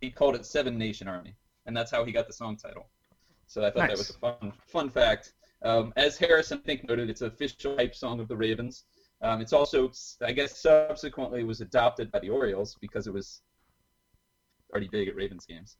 he 0.00 0.10
called 0.10 0.34
it 0.34 0.46
Seven 0.46 0.78
Nation 0.78 1.08
Army, 1.08 1.36
and 1.66 1.76
that's 1.76 1.90
how 1.90 2.04
he 2.04 2.12
got 2.12 2.26
the 2.26 2.32
song 2.32 2.56
title. 2.56 2.88
So 3.46 3.64
I 3.64 3.70
thought 3.70 3.88
that 3.88 3.98
was 3.98 4.10
a 4.10 4.14
fun 4.14 4.52
fun 4.66 4.90
fact. 4.90 5.32
Um, 5.62 5.92
as 5.96 6.16
Harrison 6.16 6.58
I 6.58 6.66
think 6.66 6.88
noted, 6.88 7.10
it's 7.10 7.20
an 7.20 7.28
official 7.28 7.76
hype 7.76 7.94
song 7.94 8.20
of 8.20 8.28
the 8.28 8.36
Ravens. 8.36 8.84
Um, 9.22 9.40
it's 9.40 9.52
also, 9.52 9.92
I 10.24 10.32
guess, 10.32 10.58
subsequently 10.58 11.44
was 11.44 11.60
adopted 11.60 12.10
by 12.10 12.20
the 12.20 12.30
Orioles 12.30 12.78
because 12.80 13.06
it 13.06 13.12
was 13.12 13.42
already 14.70 14.88
big 14.88 15.08
at 15.08 15.14
Ravens 15.14 15.44
games. 15.44 15.76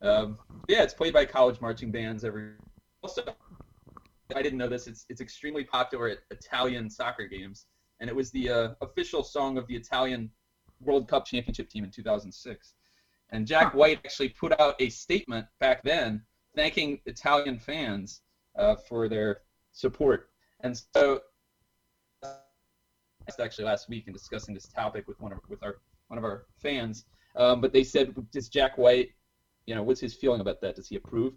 Um, 0.00 0.38
yeah, 0.68 0.82
it's 0.82 0.94
played 0.94 1.14
by 1.14 1.24
college 1.24 1.60
marching 1.60 1.90
bands 1.90 2.24
every. 2.24 2.52
Also, 3.04 3.22
I 4.34 4.40
didn't 4.40 4.56
know 4.56 4.66
this. 4.66 4.86
It's 4.86 5.04
it's 5.10 5.20
extremely 5.20 5.62
popular 5.62 6.08
at 6.08 6.18
Italian 6.30 6.88
soccer 6.88 7.26
games, 7.26 7.66
and 8.00 8.08
it 8.08 8.16
was 8.16 8.30
the 8.30 8.48
uh, 8.48 8.68
official 8.80 9.22
song 9.22 9.58
of 9.58 9.66
the 9.66 9.76
Italian 9.76 10.30
World 10.80 11.06
Cup 11.06 11.26
championship 11.26 11.68
team 11.68 11.84
in 11.84 11.90
2006. 11.90 12.72
And 13.28 13.46
Jack 13.46 13.72
Huh. 13.72 13.78
White 13.78 13.98
actually 14.06 14.30
put 14.30 14.58
out 14.58 14.74
a 14.80 14.88
statement 14.88 15.44
back 15.60 15.82
then 15.82 16.22
thanking 16.56 16.98
Italian 17.04 17.58
fans 17.58 18.22
uh, 18.56 18.74
for 18.88 19.06
their 19.06 19.36
support. 19.72 20.30
And 20.60 20.74
so, 20.96 21.20
I 22.22 22.36
actually 23.38 23.66
last 23.66 23.86
week 23.90 24.04
in 24.06 24.14
discussing 24.14 24.54
this 24.54 24.66
topic 24.66 25.06
with 25.06 25.20
one 25.20 25.32
of 25.32 25.40
with 25.50 25.62
our 25.62 25.74
one 26.08 26.16
of 26.16 26.24
our 26.24 26.46
fans, 26.56 27.04
um, 27.36 27.60
but 27.60 27.70
they 27.70 27.82
said, 27.82 28.14
"Does 28.32 28.48
Jack 28.48 28.78
White, 28.78 29.08
you 29.66 29.74
know, 29.74 29.82
what's 29.82 30.00
his 30.00 30.14
feeling 30.14 30.40
about 30.40 30.62
that? 30.62 30.74
Does 30.76 30.88
he 30.88 30.96
approve?" 30.96 31.34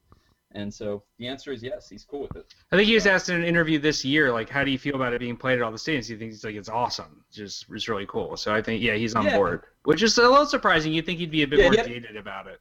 And 0.58 0.74
so 0.74 1.04
the 1.20 1.28
answer 1.28 1.52
is 1.52 1.62
yes. 1.62 1.88
He's 1.88 2.04
cool 2.04 2.22
with 2.22 2.36
it. 2.36 2.52
I 2.72 2.76
think 2.78 2.88
he 2.88 2.96
was 2.96 3.06
asked 3.06 3.30
in 3.30 3.36
an 3.36 3.44
interview 3.44 3.78
this 3.78 4.04
year, 4.04 4.34
like, 4.34 4.50
how 4.50 4.64
do 4.64 4.72
you 4.72 4.80
feel 4.80 4.96
about 4.96 5.14
it 5.14 5.20
being 5.20 5.38
played 5.38 5.60
at 5.60 5.62
all 5.62 5.72
the 5.72 5.78
stadiums? 5.78 6.08
He 6.10 6.16
thinks 6.16 6.44
like 6.44 6.56
it's 6.56 6.68
awesome, 6.68 7.24
just 7.32 7.68
it's 7.72 7.88
really 7.88 8.08
cool. 8.08 8.36
So 8.36 8.56
I 8.56 8.62
think 8.64 8.82
yeah, 8.82 8.96
he's 8.96 9.14
on 9.14 9.26
Yeah. 9.26 9.38
board, 9.38 9.64
which 9.84 10.02
is 10.02 10.18
a 10.18 10.24
little 10.24 10.48
surprising. 10.48 10.94
You'd 10.94 11.06
think 11.06 11.20
he'd 11.20 11.30
be 11.30 11.44
a 11.44 11.48
bit 11.48 11.60
Yeah, 11.60 11.66
more 11.66 11.76
yeah. 11.76 11.84
jaded 11.84 12.16
about 12.16 12.48
it, 12.48 12.60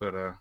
but 0.00 0.14
uh, 0.16 0.32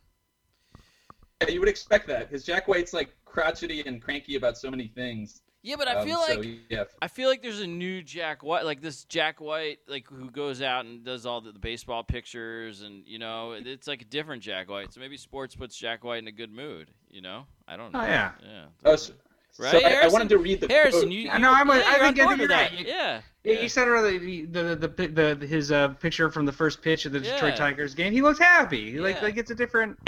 Yeah, 1.41 1.49
you 1.49 1.59
would 1.59 1.69
expect 1.69 2.07
that 2.07 2.29
because 2.29 2.43
Jack 2.43 2.67
White's 2.67 2.93
like 2.93 3.15
crotchety 3.25 3.83
and 3.85 4.01
cranky 4.01 4.35
about 4.35 4.57
so 4.57 4.71
many 4.71 4.87
things. 4.87 5.43
Yeah, 5.63 5.75
but 5.77 5.87
I 5.87 5.95
Um, 5.95 6.07
feel 6.07 6.19
so, 6.23 6.33
like 6.35 6.47
yeah, 6.69 6.83
I 7.01 7.07
feel 7.07 7.29
like 7.29 7.41
there's 7.43 7.59
a 7.59 7.67
new 7.67 8.01
Jack 8.01 8.41
White, 8.41 8.65
like 8.65 8.81
this 8.81 9.03
Jack 9.03 9.39
White, 9.39 9.77
like 9.87 10.07
who 10.07 10.29
goes 10.31 10.61
out 10.61 10.85
and 10.85 11.03
does 11.05 11.25
all 11.27 11.39
the, 11.41 11.51
the 11.51 11.59
baseball 11.59 12.03
pictures, 12.03 12.81
and 12.81 13.03
you 13.05 13.19
know, 13.19 13.51
it's 13.53 13.87
like 13.87 14.01
a 14.01 14.05
different 14.05 14.41
Jack 14.41 14.69
White. 14.69 14.91
So 14.93 14.99
maybe 14.99 15.17
sports 15.17 15.55
puts 15.55 15.77
Jack 15.77 16.03
White 16.03 16.19
in 16.19 16.27
a 16.27 16.31
good 16.31 16.51
mood. 16.51 16.89
You 17.11 17.21
know, 17.21 17.45
I 17.67 17.77
don't 17.77 17.93
know. 17.93 17.99
Oh, 17.99 18.05
yeah. 18.05 18.31
Yeah. 18.43 18.63
Oh, 18.85 18.95
so, 18.95 19.13
Right, 19.59 19.71
So 19.71 19.77
I, 19.85 20.05
I 20.05 20.07
wanted 20.07 20.29
to 20.29 20.37
read 20.37 20.61
the 20.61 20.67
Harrison, 20.69 21.01
quote. 21.01 21.11
you, 21.11 21.29
I 21.29 21.37
know, 21.37 21.51
I'm 21.51 21.69
a- 21.69 21.75
yeah, 21.77 21.83
I 21.85 21.95
you're 21.97 22.05
on 22.05 22.13
think- 22.15 22.25
I 22.25 22.27
think 22.29 22.39
you're 22.39 22.47
that. 22.47 22.71
right. 22.71 22.87
Yeah. 22.87 23.21
Yeah, 23.43 23.59
you 23.61 23.67
sent 23.69 23.87
her 23.89 24.01
the 24.01 24.17
the 24.45 24.45
the, 24.45 24.75
the, 24.75 25.07
the, 25.07 25.35
the 25.41 25.45
his 25.45 25.71
uh, 25.73 25.89
picture 25.89 26.31
from 26.31 26.45
the 26.45 26.53
first 26.53 26.81
pitch 26.81 27.05
of 27.05 27.11
the 27.11 27.19
Detroit 27.19 27.51
Yeah. 27.51 27.55
Tigers 27.55 27.93
game. 27.93 28.13
He 28.13 28.21
looks 28.21 28.39
happy. 28.39 28.97
Like 28.97 29.17
Yeah. 29.17 29.23
like 29.23 29.37
it's 29.37 29.51
a 29.51 29.55
different 29.55 29.99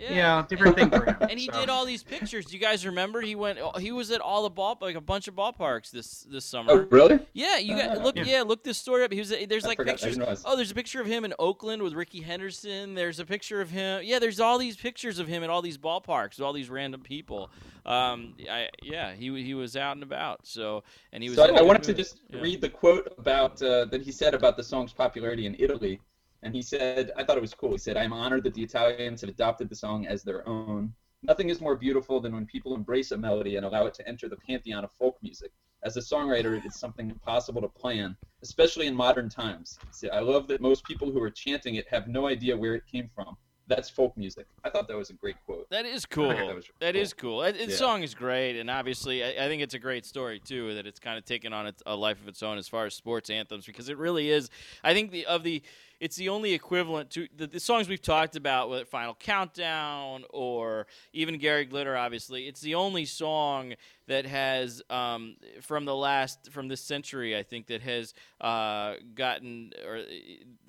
Yeah. 0.00 0.08
you 0.10 0.16
know 0.16 0.46
different 0.48 0.76
thing 0.76 0.90
for 0.90 1.04
him. 1.04 1.16
And 1.20 1.38
he 1.38 1.46
so. 1.52 1.60
did 1.60 1.68
all 1.68 1.84
these 1.84 2.02
pictures. 2.02 2.46
Do 2.46 2.54
you 2.54 2.60
guys 2.60 2.86
remember? 2.86 3.20
He 3.20 3.34
went. 3.34 3.58
He 3.78 3.92
was 3.92 4.10
at 4.10 4.20
all 4.20 4.42
the 4.44 4.50
ball, 4.50 4.78
like 4.80 4.96
a 4.96 5.00
bunch 5.00 5.28
of 5.28 5.34
ballparks 5.34 5.90
this 5.90 6.26
this 6.30 6.44
summer. 6.44 6.72
Oh, 6.72 6.86
really? 6.90 7.18
Yeah, 7.32 7.58
you 7.58 7.76
got 7.76 7.98
Ah. 7.98 8.02
look. 8.02 8.16
Yeah. 8.16 8.24
Yeah. 8.26 8.42
look 8.42 8.64
this 8.64 8.78
story 8.78 9.04
up. 9.04 9.12
He 9.12 9.18
was. 9.18 9.28
There's 9.28 9.64
I 9.64 9.68
like 9.68 9.76
forgot. 9.76 10.00
Pictures. 10.00 10.42
Oh, 10.44 10.56
there's 10.56 10.70
a 10.70 10.74
picture 10.74 11.00
of 11.00 11.06
him 11.06 11.24
in 11.24 11.34
Oakland 11.38 11.82
with 11.82 11.92
Ricky 11.94 12.20
Henderson. 12.22 12.94
There's 12.94 13.20
a 13.20 13.24
picture 13.26 13.60
of 13.60 13.70
him. 13.70 14.02
Yeah, 14.04 14.18
there's 14.18 14.40
all 14.40 14.58
these 14.58 14.76
pictures 14.76 15.18
of 15.18 15.26
him 15.28 15.42
at 15.44 15.50
all 15.50 15.62
these 15.62 15.78
ballparks 15.78 16.38
with 16.38 16.40
all 16.40 16.52
these 16.52 16.70
random 16.70 17.02
people. 17.02 17.50
Um, 17.86 18.34
I 18.50 18.68
yeah, 18.82 19.12
he 19.14 19.42
he 19.42 19.54
was 19.54 19.76
out 19.76 19.96
and 19.96 20.02
about. 20.02 20.46
So 20.46 20.82
and 21.12 21.22
he 21.22 21.28
was. 21.28 21.36
So 21.36 21.44
in 21.44 21.54
I, 21.54 21.58
I 21.58 21.60
a 21.60 21.64
wanted 21.64 21.82
to 21.84 21.94
just 21.94 22.20
Yeah. 22.30 22.40
read 22.40 22.60
the 22.60 22.68
quote 22.68 23.12
about 23.18 23.60
uh, 23.62 23.86
that 23.86 24.02
he 24.02 24.12
said 24.12 24.34
about 24.34 24.56
the 24.56 24.62
song's 24.64 24.92
popularity 24.92 25.46
in 25.46 25.56
Italy, 25.58 26.00
and 26.42 26.54
he 26.54 26.62
said, 26.62 27.12
I 27.16 27.24
thought 27.24 27.36
it 27.36 27.40
was 27.42 27.54
cool. 27.54 27.72
He 27.72 27.78
said, 27.78 27.96
"I 27.96 28.04
am 28.04 28.12
honored 28.12 28.44
that 28.44 28.54
the 28.54 28.62
Italians 28.62 29.20
have 29.20 29.30
adopted 29.30 29.68
the 29.68 29.76
song 29.76 30.06
as 30.06 30.22
their 30.22 30.46
own. 30.48 30.92
Nothing 31.22 31.50
is 31.50 31.60
more 31.60 31.76
beautiful 31.76 32.20
than 32.20 32.32
when 32.32 32.46
people 32.46 32.74
embrace 32.74 33.10
a 33.10 33.18
melody 33.18 33.56
and 33.56 33.66
allow 33.66 33.86
it 33.86 33.94
to 33.94 34.08
enter 34.08 34.28
the 34.28 34.36
pantheon 34.36 34.84
of 34.84 34.90
folk 34.98 35.16
music. 35.22 35.52
As 35.82 35.96
a 35.96 36.00
songwriter, 36.00 36.56
it 36.56 36.64
is 36.64 36.76
something 36.76 37.10
impossible 37.10 37.60
to 37.62 37.68
plan, 37.68 38.16
especially 38.42 38.86
in 38.86 38.94
modern 38.94 39.28
times. 39.28 39.78
He 39.82 39.88
said, 39.92 40.10
I 40.10 40.20
love 40.20 40.46
that 40.48 40.60
most 40.60 40.84
people 40.84 41.10
who 41.10 41.22
are 41.22 41.30
chanting 41.30 41.74
it 41.74 41.86
have 41.88 42.08
no 42.08 42.26
idea 42.26 42.56
where 42.56 42.74
it 42.74 42.84
came 42.90 43.10
from. 43.14 43.36
That's 43.66 43.88
folk 43.88 44.16
music. 44.16 44.46
I 44.64 44.70
thought 44.70 44.88
that 44.88 44.96
was 44.96 45.10
a 45.10 45.14
great 45.14 45.36
quote. 45.46 45.68
That 45.70 45.86
is 45.86 46.04
cool. 46.04 46.28
that 46.30 46.54
was 46.54 46.66
That 46.80 46.94
cool. 46.94 47.02
is 47.02 47.12
cool. 47.12 47.40
The 47.40 47.66
Yeah. 47.68 47.76
song 47.76 48.02
is 48.02 48.14
great, 48.14 48.58
and 48.58 48.68
obviously, 48.68 49.22
I, 49.22 49.44
I 49.44 49.48
think 49.48 49.62
it's 49.62 49.74
a 49.74 49.78
great 49.78 50.04
story 50.04 50.40
too. 50.40 50.74
That 50.74 50.86
it's 50.86 50.98
kind 50.98 51.16
of 51.16 51.24
taken 51.24 51.52
on 51.52 51.66
its, 51.68 51.80
a 51.86 51.94
life 51.94 52.20
of 52.20 52.26
its 52.28 52.42
own 52.42 52.58
as 52.58 52.66
far 52.66 52.86
as 52.86 52.94
sports 52.94 53.30
anthems, 53.30 53.66
because 53.66 53.88
it 53.88 53.96
really 53.96 54.28
is. 54.30 54.50
I 54.82 54.92
think 54.92 55.12
the 55.12 55.24
of 55.26 55.44
the, 55.44 55.62
it's 56.00 56.16
the 56.16 56.30
only 56.30 56.54
equivalent 56.54 57.10
to 57.10 57.28
the, 57.36 57.46
the 57.46 57.60
songs 57.60 57.88
we've 57.88 58.00
talked 58.02 58.34
about, 58.34 58.70
with 58.70 58.88
Final 58.88 59.14
Countdown 59.14 60.24
or 60.30 60.86
even 61.12 61.38
Gary 61.38 61.66
Glitter. 61.66 61.96
Obviously, 61.96 62.48
it's 62.48 62.62
the 62.62 62.74
only 62.74 63.04
song 63.04 63.74
that 64.08 64.24
has 64.24 64.82
um, 64.90 65.36
from 65.60 65.84
the 65.84 65.94
last 65.94 66.50
from 66.50 66.68
this 66.68 66.80
century. 66.80 67.36
I 67.36 67.42
think 67.42 67.66
that 67.66 67.82
has 67.82 68.14
uh, 68.40 68.94
gotten 69.14 69.72
or 69.86 69.98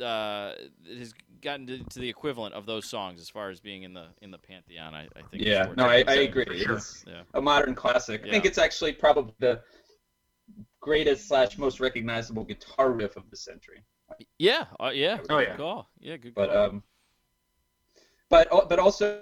uh, 0.06 0.54
has 0.98 1.14
gotten 1.42 1.66
to, 1.68 1.80
to 1.80 2.00
the 2.00 2.10
equivalent 2.10 2.54
of 2.54 2.66
those 2.66 2.86
songs 2.86 3.22
as 3.22 3.30
far 3.30 3.50
as 3.50 3.62
being 3.62 3.84
in 3.84 3.94
the 3.94 4.08
in 4.22 4.32
the 4.32 4.38
pantheon. 4.38 4.94
I, 4.94 5.04
I 5.16 5.22
think. 5.32 5.44
Yeah, 5.44 5.72
no, 5.78 5.86
I, 5.86 6.04
I 6.08 6.14
agree. 6.16 6.46
sure. 6.60 6.76
It's 6.76 7.06
Yeah. 7.08 7.22
a 7.34 7.42
modern 7.42 7.74
classic. 7.74 8.26
I 8.26 8.30
think 8.30 8.46
it's 8.46 8.58
actually 8.58 8.94
probably 8.94 9.34
the 9.40 9.62
greatest 10.82 11.28
slash 11.28 11.58
most 11.58 11.80
recognizable 11.80 12.44
guitar 12.44 12.92
riff 12.92 13.16
of 13.16 13.30
the 13.30 13.38
century. 13.38 13.84
Yeah, 14.40 14.66
uh, 14.80 14.92
yeah. 14.94 15.20
Oh, 15.30 15.38
good 15.40 15.48
yeah. 15.48 15.56
call. 15.58 15.90
Yeah, 16.00 16.18
good 16.18 16.36
But 16.36 16.52
call. 16.52 16.66
um, 16.66 16.84
but 18.30 18.48
but 18.70 18.80
also 18.80 19.22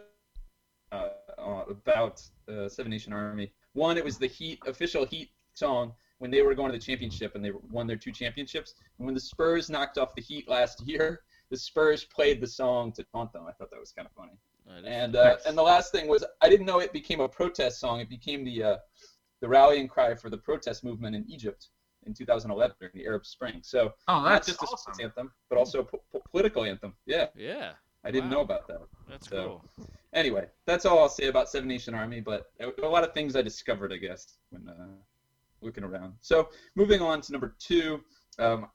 uh, 0.91 1.09
uh, 1.37 1.63
about 1.69 2.21
uh, 2.47 2.67
Seven 2.69 2.89
Nation 2.91 3.13
Army. 3.13 3.51
One, 3.73 3.97
it 3.97 4.03
was 4.03 4.17
the 4.17 4.27
Heat 4.27 4.59
official 4.67 5.05
Heat 5.05 5.31
song 5.53 5.93
when 6.19 6.31
they 6.31 6.41
were 6.41 6.55
going 6.55 6.71
to 6.71 6.77
the 6.77 6.83
championship 6.83 7.35
and 7.35 7.43
they 7.43 7.51
won 7.71 7.87
their 7.87 7.95
two 7.97 8.11
championships. 8.11 8.73
And 8.97 9.05
when 9.05 9.13
the 9.15 9.21
Spurs 9.21 9.69
knocked 9.69 9.97
off 9.97 10.15
the 10.15 10.21
Heat 10.21 10.49
last 10.49 10.81
year, 10.85 11.21
the 11.49 11.57
Spurs 11.57 12.03
played 12.05 12.41
the 12.41 12.47
song 12.47 12.91
to 12.93 13.03
taunt 13.03 13.31
them. 13.33 13.45
I 13.47 13.51
thought 13.53 13.71
that 13.71 13.79
was 13.79 13.91
kind 13.91 14.07
of 14.07 14.13
funny. 14.13 14.37
And 14.85 15.15
uh, 15.15 15.23
Nice. 15.35 15.45
and 15.45 15.57
the 15.57 15.63
last 15.63 15.91
thing 15.91 16.07
was 16.07 16.23
I 16.41 16.49
didn't 16.49 16.65
know 16.65 16.79
it 16.79 16.93
became 16.93 17.21
a 17.21 17.27
protest 17.27 17.79
song. 17.79 17.99
It 17.99 18.09
became 18.09 18.43
the 18.43 18.63
uh, 18.63 18.77
the 19.41 19.47
rallying 19.47 19.87
cry 19.87 20.13
for 20.13 20.29
the 20.29 20.37
protest 20.37 20.83
movement 20.83 21.15
in 21.15 21.25
Egypt 21.29 21.67
in 22.05 22.13
2011 22.13 22.75
during 22.79 22.91
the 22.95 23.05
Arab 23.05 23.25
Spring. 23.25 23.59
So 23.63 23.93
Oh, 24.07 24.21
not 24.21 24.29
that's 24.29 24.47
just 24.47 24.63
a 24.63 24.67
sports 24.67 24.99
anthem, 24.99 25.31
but 25.49 25.57
also 25.57 25.79
a 25.81 25.83
po- 25.83 26.01
po- 26.11 26.21
political 26.31 26.63
anthem. 26.63 26.93
Yeah, 27.05 27.27
yeah, 27.35 27.73
I 28.03 28.11
didn't 28.11 28.29
Wow. 28.29 28.37
know 28.37 28.41
about 28.41 28.67
that. 28.67 28.81
that's 29.07 29.29
So- 29.29 29.61
cool. 29.77 29.87
Anyway, 30.13 30.47
that's 30.65 30.85
all 30.85 30.97
I'll 30.99 31.09
say 31.09 31.27
about 31.27 31.49
Seven 31.49 31.67
Nation 31.67 31.93
Army. 31.93 32.19
But 32.19 32.51
a 32.59 32.71
a 32.83 32.89
lot 32.89 33.03
of 33.03 33.13
things 33.13 33.35
I 33.35 33.41
discovered, 33.43 33.93
I 33.93 33.97
guess, 33.97 34.37
when 34.49 34.67
uh, 34.67 34.87
looking 35.61 35.83
around. 35.83 36.13
So 36.21 36.49
moving 36.75 37.01
on 37.01 37.21
to 37.21 37.31
number 37.31 37.55
two. 37.59 38.03
Um, 38.39 38.67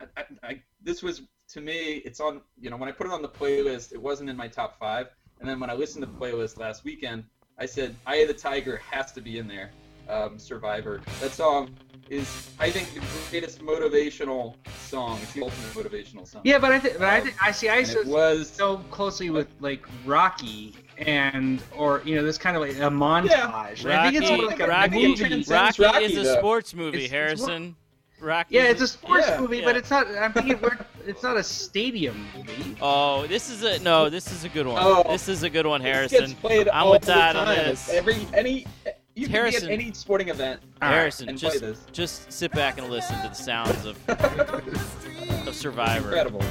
I, 0.00 0.04
I, 0.16 0.24
I, 0.42 0.62
this 0.80 1.02
was 1.02 1.22
to 1.48 1.60
me, 1.60 1.96
it's 2.06 2.20
on. 2.20 2.40
You 2.58 2.70
know, 2.70 2.76
when 2.78 2.88
I 2.88 2.92
put 2.92 3.06
it 3.08 3.12
on 3.12 3.20
the 3.22 3.28
playlist, 3.28 3.92
it 3.92 4.00
wasn't 4.00 4.30
in 4.30 4.36
my 4.36 4.48
top 4.48 4.78
five. 4.78 5.08
And 5.40 5.48
then 5.48 5.58
when 5.60 5.68
I 5.68 5.74
listened 5.74 6.04
to 6.06 6.10
the 6.10 6.18
playlist 6.18 6.58
last 6.58 6.84
weekend, 6.84 7.24
I 7.58 7.66
said, 7.66 7.94
"Eye 8.06 8.16
of 8.16 8.28
the 8.28 8.34
Tiger" 8.34 8.76
has 8.78 9.12
to 9.12 9.20
be 9.20 9.36
in 9.38 9.46
there. 9.48 9.70
Um, 10.08 10.38
Survivor. 10.38 11.02
That 11.20 11.32
song 11.32 11.76
is, 12.10 12.50
I 12.58 12.70
think, 12.70 12.92
the 12.92 13.00
greatest 13.30 13.60
motivational 13.60 14.56
song. 14.80 15.18
It's 15.22 15.32
the 15.32 15.42
ultimate 15.42 15.70
motivational 15.92 16.26
song. 16.26 16.42
Yeah, 16.44 16.58
but 16.58 16.72
I 16.72 16.78
think 16.80 16.98
but 16.98 17.08
I 17.08 17.20
think 17.20 17.36
I 17.42 17.52
see 17.52 17.68
I 17.68 17.82
so, 17.84 18.00
it 18.00 18.06
was 18.08 18.50
so 18.50 18.78
closely 18.90 19.30
with 19.30 19.46
like 19.60 19.86
Rocky 20.04 20.74
and 20.98 21.62
or 21.76 22.02
you 22.04 22.16
know 22.16 22.24
this 22.24 22.36
kind 22.36 22.56
of 22.56 22.62
like 22.62 22.72
a 22.72 22.90
montage. 22.90 23.86
I 23.86 24.10
think 24.10 24.22
it's 24.22 24.28
Rocky, 24.30 24.42
more 24.42 24.50
like 24.50 24.60
a 24.60 24.66
Rocky, 24.66 25.06
movie. 25.08 25.14
transcends 25.24 25.78
Rocky, 25.78 25.82
Rocky, 25.84 26.04
is 26.04 26.16
a 26.18 26.22
though. 26.24 26.38
sports 26.38 26.74
movie, 26.74 27.04
It's- 27.04 27.32
it's 27.32 27.40
more- 27.42 27.48
Harrison. 27.50 27.76
Rocky. 28.22 28.54
Yeah, 28.56 28.64
it's 28.64 28.82
a 28.82 28.86
sports 28.88 29.26
Yeah. 29.26 29.40
movie, 29.40 29.58
Yeah. 29.58 29.64
but 29.64 29.76
it's 29.78 29.88
not. 29.90 30.06
I'm 30.08 30.34
thinking 30.34 30.60
it's 31.06 31.22
not 31.22 31.38
a 31.38 31.42
stadium 31.42 32.26
movie. 32.36 32.76
Oh, 32.82 33.26
this 33.28 33.48
is 33.48 33.62
a 33.62 33.78
no. 33.82 34.10
This 34.10 34.30
is 34.30 34.44
a 34.44 34.50
good 34.50 34.66
one. 34.66 34.76
Oh. 34.84 35.04
this 35.10 35.26
is 35.28 35.42
a 35.42 35.48
good 35.48 35.64
one, 35.64 35.80
This 35.80 35.90
Harrison. 35.94 36.20
gets 36.20 36.34
played 36.34 36.68
I'm 36.68 36.84
all 36.86 36.90
with 36.92 37.00
the 37.02 37.12
that 37.14 37.34
on 37.36 37.46
time. 37.46 37.56
this. 37.56 37.88
Every 37.88 38.26
any 38.34 38.66
you 39.14 39.26
can 39.26 39.34
Harrison. 39.34 39.68
be 39.68 39.74
at 39.74 39.80
any 39.80 39.92
sporting 39.92 40.28
event 40.28 40.60
Harrison, 40.80 41.28
and 41.28 41.38
just 41.38 41.58
play 41.58 41.68
this. 41.70 41.84
just 41.92 42.30
sit 42.32 42.52
back 42.52 42.78
and 42.78 42.88
listen 42.88 43.16
to 43.22 43.28
the 43.28 43.34
sounds 43.34 43.84
of, 43.84 43.96
of 45.48 45.54
Survivor. 45.54 46.08
It's 46.14 46.16
incredible. 46.16 46.42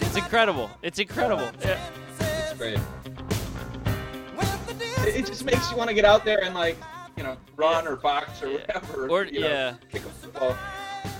It's 0.00 0.16
incredible. 0.16 0.70
It's 0.82 0.98
incredible. 0.98 1.50
Yeah. 1.64 1.90
It's 2.20 2.54
great. 2.58 2.78
It, 5.06 5.16
it 5.20 5.26
just 5.26 5.44
makes 5.44 5.70
you 5.70 5.76
want 5.76 5.88
to 5.88 5.94
get 5.94 6.04
out 6.04 6.24
there 6.24 6.42
and 6.42 6.54
like 6.54 6.76
you 7.16 7.22
know 7.22 7.36
run 7.56 7.86
or 7.86 7.96
box 7.96 8.42
or 8.42 8.48
Yeah. 8.48 8.58
whatever. 8.58 9.08
Or 9.08 9.24
you 9.24 9.40
know, 9.40 9.48
yeah, 9.48 9.74
kick 9.90 10.02
a 10.04 10.08
football. 10.08 10.56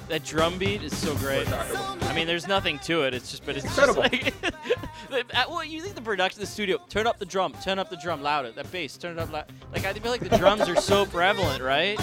That 0.08 0.24
drum 0.24 0.58
beat 0.58 0.82
is 0.82 0.96
so 0.96 1.14
great. 1.16 1.46
I 1.50 2.14
mean, 2.14 2.26
there's 2.26 2.46
nothing 2.46 2.78
to 2.80 3.02
it. 3.02 3.14
It's 3.14 3.30
just, 3.30 3.44
but 3.44 3.56
it's 3.56 3.64
Incredible. 3.66 4.02
just 4.04 4.24
like, 4.24 4.40
the- 5.10 5.24
uh, 5.38 5.44
well, 5.48 5.64
you 5.64 5.80
think 5.82 5.94
the 5.94 6.00
production, 6.02 6.40
the 6.40 6.46
studio, 6.46 6.78
turn 6.88 7.06
up 7.06 7.18
the 7.18 7.26
drum, 7.26 7.54
turn 7.62 7.78
up 7.78 7.90
the 7.90 7.96
drum 7.96 8.22
louder, 8.22 8.52
that 8.52 8.70
bass, 8.72 8.96
turn 8.96 9.18
it 9.18 9.20
up 9.20 9.32
loud. 9.32 9.46
Like 9.72 9.84
I 9.84 9.92
feel 9.92 10.10
like 10.12 10.20
the 10.28 10.36
drums 10.38 10.68
are 10.68 10.76
so 10.76 11.06
prevalent, 11.06 11.62
right? 11.62 11.98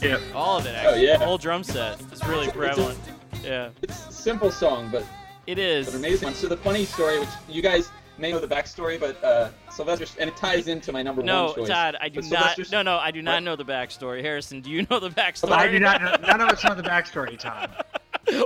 Yeah. 0.00 0.18
All 0.34 0.58
of 0.58 0.66
it, 0.66 0.70
actually. 0.70 0.86
Oh, 0.86 0.90
actually. 0.90 1.06
yeah. 1.06 1.16
The 1.18 1.24
whole 1.24 1.38
drum 1.38 1.64
set 1.64 2.00
is 2.12 2.24
really 2.26 2.46
It's 2.46 2.54
a- 2.54 2.58
prevalent. 2.58 2.98
Yeah, 3.44 3.68
It's 3.82 4.08
a 4.08 4.12
simple 4.12 4.50
song, 4.50 4.88
but 4.90 5.04
it 5.46 5.58
is. 5.58 5.86
but 5.86 5.94
an 5.94 6.00
amazing 6.00 6.26
one. 6.26 6.34
So 6.34 6.48
the 6.48 6.56
funny 6.56 6.84
story, 6.84 7.20
which 7.20 7.28
you 7.48 7.62
guys 7.62 7.90
may 8.18 8.32
know 8.32 8.38
the 8.38 8.48
backstory, 8.48 8.98
but 8.98 9.22
uh, 9.22 9.50
Sylvester, 9.70 10.06
and 10.18 10.28
it 10.28 10.36
ties 10.36 10.68
into 10.68 10.92
my 10.92 11.02
number 11.02 11.22
No, 11.22 11.46
one 11.46 11.54
choice. 11.54 11.68
No, 11.68 11.74
Todd, 11.74 11.96
I 12.00 12.08
do 12.08 12.22
not. 12.22 12.58
No, 12.70 12.82
no, 12.82 12.96
I 12.96 13.10
do 13.10 13.22
not 13.22 13.34
What? 13.34 13.42
know 13.42 13.56
the 13.56 13.64
backstory. 13.64 14.22
Harrison, 14.22 14.60
do 14.60 14.70
you 14.70 14.86
know 14.90 15.00
the 15.00 15.10
backstory? 15.10 15.52
I 15.52 15.68
do 15.68 15.78
not. 15.78 16.00
Know, 16.02 16.14
none 16.26 16.40
of 16.40 16.48
us 16.48 16.64
know 16.64 16.74
the 16.74 16.82
backstory, 16.94 17.38
Tom. 17.38 17.68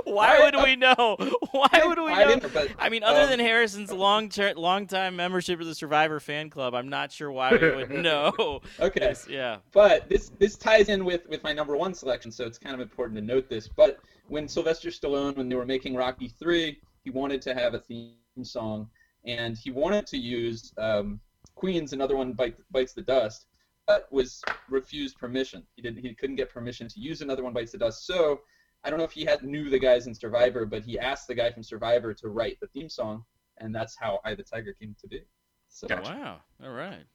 Why 0.03 0.39
would 0.39 0.63
we 0.63 0.75
know? 0.75 1.17
Why 1.51 1.81
would 1.83 1.97
we 1.97 2.11
I 2.11 2.35
know? 2.35 2.67
I 2.77 2.89
mean, 2.89 3.03
other 3.03 3.21
um, 3.21 3.29
than 3.29 3.39
Harrison's 3.39 3.91
long 3.91 4.29
ter- 4.29 4.53
long 4.53 4.85
time 4.85 5.15
membership 5.15 5.59
of 5.59 5.65
the 5.65 5.73
Survivor 5.73 6.19
fan 6.19 6.49
club, 6.49 6.75
I'm 6.75 6.89
not 6.89 7.11
sure 7.11 7.31
why 7.31 7.51
we 7.55 7.75
would 7.75 7.89
know. 8.03 8.61
Okay. 8.79 9.15
Yeah. 9.27 9.57
But 9.71 10.07
this 10.07 10.31
this 10.37 10.55
ties 10.55 10.89
in 10.89 11.03
with 11.03 11.27
with 11.27 11.43
my 11.43 11.53
number 11.53 11.75
one 11.75 11.93
selection, 11.93 12.31
so 12.31 12.45
it's 12.45 12.59
kind 12.59 12.75
of 12.75 12.81
important 12.81 13.17
to 13.17 13.25
note 13.25 13.49
this. 13.49 13.67
But 13.67 13.99
when 14.27 14.47
Sylvester 14.47 14.89
Stallone, 14.89 15.35
when 15.35 15.49
they 15.49 15.55
were 15.55 15.65
making 15.65 15.95
Rocky 15.95 16.27
Three, 16.27 16.79
he 17.03 17.09
wanted 17.09 17.41
to 17.43 17.55
have 17.55 17.73
a 17.73 17.79
theme 17.79 18.13
song, 18.43 18.87
and 19.25 19.57
he 19.57 19.71
wanted 19.71 20.07
to 20.07 20.17
use 20.17 20.73
um, 20.77 21.19
Queen's 21.55 21.93
"Another 21.93 22.15
One 22.15 22.33
Bite, 22.33 22.55
Bites 22.71 22.93
the 22.93 23.01
Dust," 23.01 23.47
but 23.87 24.11
was 24.11 24.41
refused 24.69 25.17
permission. 25.17 25.63
He 25.75 25.81
didn't. 25.81 26.03
He 26.03 26.13
couldn't 26.15 26.35
get 26.37 26.49
permission 26.49 26.87
to 26.89 26.99
use 26.99 27.21
"Another 27.21 27.43
One 27.43 27.53
Bites 27.53 27.71
the 27.71 27.77
Dust." 27.77 28.05
So 28.05 28.41
I 28.83 28.89
don't 28.89 28.99
know 28.99 29.05
if 29.05 29.11
he 29.11 29.25
had 29.25 29.43
knew 29.43 29.69
the 29.69 29.79
guys 29.79 30.07
in 30.07 30.15
Survivor, 30.15 30.65
but 30.65 30.83
he 30.83 30.97
asked 30.99 31.27
the 31.27 31.35
guy 31.35 31.51
from 31.51 31.63
Survivor 31.63 32.13
to 32.15 32.29
write 32.29 32.59
the 32.59 32.67
theme 32.67 32.89
song, 32.89 33.23
and 33.57 33.73
that's 33.73 33.95
how 33.97 34.19
"I 34.25 34.33
the 34.35 34.43
Tiger" 34.43 34.73
came 34.73 34.95
to 35.01 35.07
be. 35.07 35.21
So 35.69 35.87
Wow. 36.03 36.41
All 36.63 36.71
right. 36.71 37.05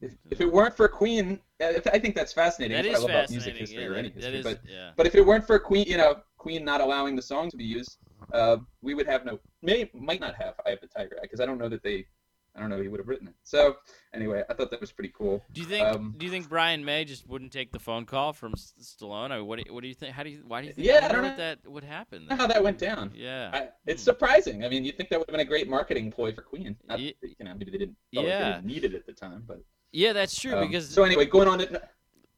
if, 0.00 0.12
if 0.30 0.40
it 0.40 0.50
weren't 0.52 0.76
for 0.76 0.88
Queen, 0.88 1.40
uh, 1.60 1.72
I 1.92 1.98
think 1.98 2.14
that's 2.14 2.32
fascinating. 2.32 2.76
That 2.76 2.86
if 2.86 2.92
is 2.92 2.98
I 2.98 3.00
love 3.00 3.10
about 3.10 3.30
music 3.30 3.54
fascinating. 3.54 3.60
history 3.60 3.84
Yeah, 3.84 3.90
or 3.90 3.94
any 3.94 4.08
history, 4.10 4.30
that 4.30 4.38
is. 4.38 4.44
but 4.44 4.60
Yeah. 4.70 4.90
but 4.96 5.06
if 5.06 5.14
it 5.14 5.26
weren't 5.26 5.46
for 5.46 5.58
Queen, 5.58 5.86
you 5.86 5.96
know, 5.96 6.22
Queen 6.46 6.64
not 6.64 6.80
allowing 6.80 7.16
the 7.16 7.22
song 7.22 7.50
to 7.50 7.56
be 7.56 7.64
used, 7.64 7.98
uh, 8.32 8.58
we 8.80 8.94
would 8.94 9.08
have 9.08 9.24
no, 9.24 9.40
may 9.62 9.90
might 9.92 10.20
not 10.20 10.36
have 10.36 10.54
"I 10.64 10.70
Have 10.70 10.80
the 10.80 10.86
Tiger" 10.86 11.18
because 11.20 11.40
I 11.40 11.46
don't 11.46 11.58
know 11.58 11.68
that 11.68 11.82
they, 11.82 12.06
I 12.54 12.60
don't 12.60 12.70
know 12.70 12.80
he 12.80 12.86
would 12.86 13.00
have 13.00 13.08
written 13.08 13.26
it. 13.26 13.34
So 13.42 13.78
anyway, 14.14 14.44
I 14.48 14.54
thought 14.54 14.70
that 14.70 14.80
was 14.80 14.92
pretty 14.92 15.12
cool. 15.18 15.42
Do 15.52 15.60
you 15.60 15.66
think? 15.66 15.84
um, 15.84 16.14
do 16.16 16.24
you 16.24 16.30
think 16.30 16.48
Brian 16.48 16.84
May 16.84 17.04
just 17.04 17.26
wouldn't 17.28 17.50
take 17.50 17.72
the 17.72 17.80
phone 17.80 18.04
call 18.04 18.32
from 18.32 18.54
Stallone? 18.54 19.32
I 19.32 19.38
mean, 19.38 19.46
what? 19.48 19.56
Do 19.58 19.64
you, 19.66 19.74
what 19.74 19.80
do 19.82 19.88
you 19.88 19.94
think? 19.94 20.12
How 20.12 20.22
do 20.22 20.30
you? 20.30 20.44
Why 20.46 20.60
do 20.60 20.68
you 20.68 20.72
think? 20.72 20.86
Yeah, 20.86 21.00
I 21.02 21.06
I 21.06 21.08
don't 21.12 21.22
know. 21.22 21.28
what 21.30 21.36
that 21.38 21.58
would 21.66 21.82
happen. 21.82 22.28
How 22.30 22.46
that 22.46 22.62
went 22.62 22.78
down. 22.78 23.10
Yeah. 23.12 23.50
I, 23.52 23.68
it's 23.84 24.04
surprising. 24.04 24.64
I 24.64 24.68
mean, 24.68 24.84
you 24.84 24.92
think 24.92 25.08
that 25.08 25.18
would 25.18 25.28
have 25.28 25.32
been 25.36 25.44
a 25.44 25.50
great 25.50 25.68
marketing 25.68 26.12
ploy 26.12 26.32
for 26.32 26.42
Queen? 26.42 26.76
Not, 26.88 27.00
Ye- 27.00 27.16
that, 27.22 27.28
you 27.40 27.44
know, 27.44 27.54
maybe 27.54 27.72
they 27.72 27.78
didn't, 27.78 27.96
like 28.14 28.24
they 28.24 28.30
Yeah. 28.30 28.52
didn't 28.52 28.66
need 28.66 28.84
it 28.84 28.94
at 28.94 29.04
the 29.04 29.12
time, 29.12 29.42
but 29.48 29.64
yeah, 29.90 30.12
that's 30.12 30.38
true 30.40 30.54
um, 30.54 30.68
because 30.68 30.88
so 30.88 31.02
anyway, 31.02 31.26
going 31.26 31.48
on 31.48 31.58
to 31.58 31.82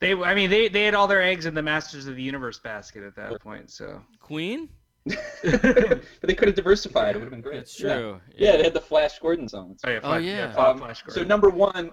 They, 0.01 0.15
I 0.15 0.35
mean, 0.35 0.49
they 0.51 0.69
they 0.69 0.85
had 0.85 0.95
all 0.95 1.07
their 1.09 1.23
eggs 1.23 1.47
in 1.47 1.55
the 1.55 1.63
Masters 1.63 2.07
of 2.07 2.15
the 2.17 2.23
Universe 2.23 2.59
basket 2.59 3.03
at 3.03 3.17
that 3.17 3.41
point. 3.41 3.71
So 3.71 4.01
Queen. 4.21 4.69
but 5.43 6.03
they 6.23 6.35
could 6.35 6.49
have 6.49 6.55
diversified. 6.55 7.17
It 7.17 7.19
would 7.19 7.23
have 7.25 7.31
been 7.31 7.41
great. 7.41 7.57
That's 7.59 7.81
Yeah. 7.81 7.95
true. 7.95 8.21
Yeah, 8.37 8.57
they 8.59 8.65
had 8.65 8.75
the 8.75 8.81
Flash 8.81 9.19
Gordon 9.19 9.49
songs. 9.49 9.81
oh 9.85 9.91
yeah, 9.91 9.97
Oh, 9.99 10.01
Flash, 10.01 10.23
yeah. 10.25 10.53
Flash 10.53 10.69
Um, 10.69 10.79
Flash 10.79 11.03
so 11.09 11.25
number 11.25 11.49
one, 11.49 11.93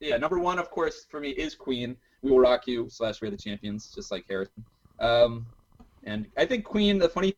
yeah, 0.00 0.16
number 0.16 0.38
one, 0.40 0.58
of 0.58 0.68
course, 0.70 1.06
for 1.08 1.20
me 1.20 1.30
is 1.30 1.54
Queen. 1.54 1.96
We 2.22 2.30
will 2.30 2.40
rock 2.40 2.66
you 2.66 2.88
slash 2.90 3.20
we're 3.22 3.30
the 3.30 3.36
champions, 3.36 3.92
just 3.94 4.10
like 4.10 4.24
Harrison. 4.28 4.64
Um, 4.98 5.46
and 6.04 6.26
I 6.36 6.44
think 6.44 6.64
Queen. 6.64 6.98
The 6.98 7.08
funny 7.08 7.34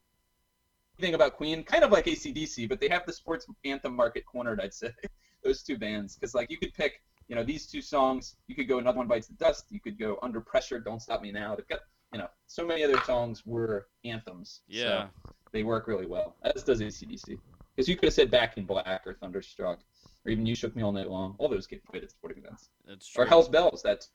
thing 0.99 1.15
about 1.15 1.35
Queen, 1.37 1.63
kind 1.65 1.85
of 1.85 1.91
like 1.91 2.07
ACDC, 2.07 2.69
but 2.69 2.81
they 2.81 2.89
have 2.89 3.05
the 3.07 3.13
sports 3.13 3.47
anthem 3.65 3.95
market 3.95 4.25
cornered. 4.27 4.61
I'd 4.61 4.73
say 4.75 4.91
those 5.45 5.63
two 5.63 5.77
bands, 5.77 6.15
because 6.17 6.35
like 6.35 6.51
you 6.51 6.57
could 6.59 6.73
pick, 6.75 7.03
you 7.29 7.37
know, 7.37 7.43
these 7.43 7.67
two 7.67 7.81
songs. 7.81 8.37
You 8.47 8.55
could 8.55 8.69
go 8.69 8.79
another 8.79 8.99
one 8.99 9.09
bites 9.09 9.27
the 9.27 9.35
dust. 9.35 9.67
You 9.71 9.81
could 9.81 9.99
go 9.99 10.19
Under 10.23 10.41
Pressure, 10.41 10.79
Don't 10.79 11.01
Stop 11.01 11.23
Me 11.23 11.33
Now. 11.33 11.55
They've 11.55 11.67
got, 11.67 11.81
you 12.13 12.19
know, 12.19 12.29
so 12.47 12.67
many 12.67 12.85
other 12.85 13.01
songs 13.05 13.45
were 13.45 13.87
anthems. 14.05 14.61
Yeah. 14.69 15.09
So 15.25 15.33
they 15.53 15.63
work 15.63 15.87
really 15.87 16.07
well, 16.07 16.37
as 16.43 16.63
does 16.63 16.81
ACDC. 16.81 17.39
Because 17.75 17.89
you 17.89 17.97
could 17.97 18.07
have 18.07 18.15
said 18.15 18.31
Back 18.31 18.57
in 18.57 18.67
Black 18.67 19.03
or 19.07 19.15
Thunderstruck, 19.15 19.81
or 20.25 20.31
even 20.31 20.47
You 20.47 20.55
Shook 20.55 20.77
Me 20.77 20.83
All 20.83 20.93
Night 20.93 21.11
Long. 21.11 21.35
All 21.39 21.49
those 21.49 21.67
get 21.67 21.85
played 21.85 22.05
at 22.05 22.11
sporting 22.11 22.39
events. 22.39 22.71
That's 22.87 23.09
true. 23.09 23.25
Or 23.25 23.27
Hell's 23.27 23.49
Bells. 23.49 23.83
That's 23.83 24.11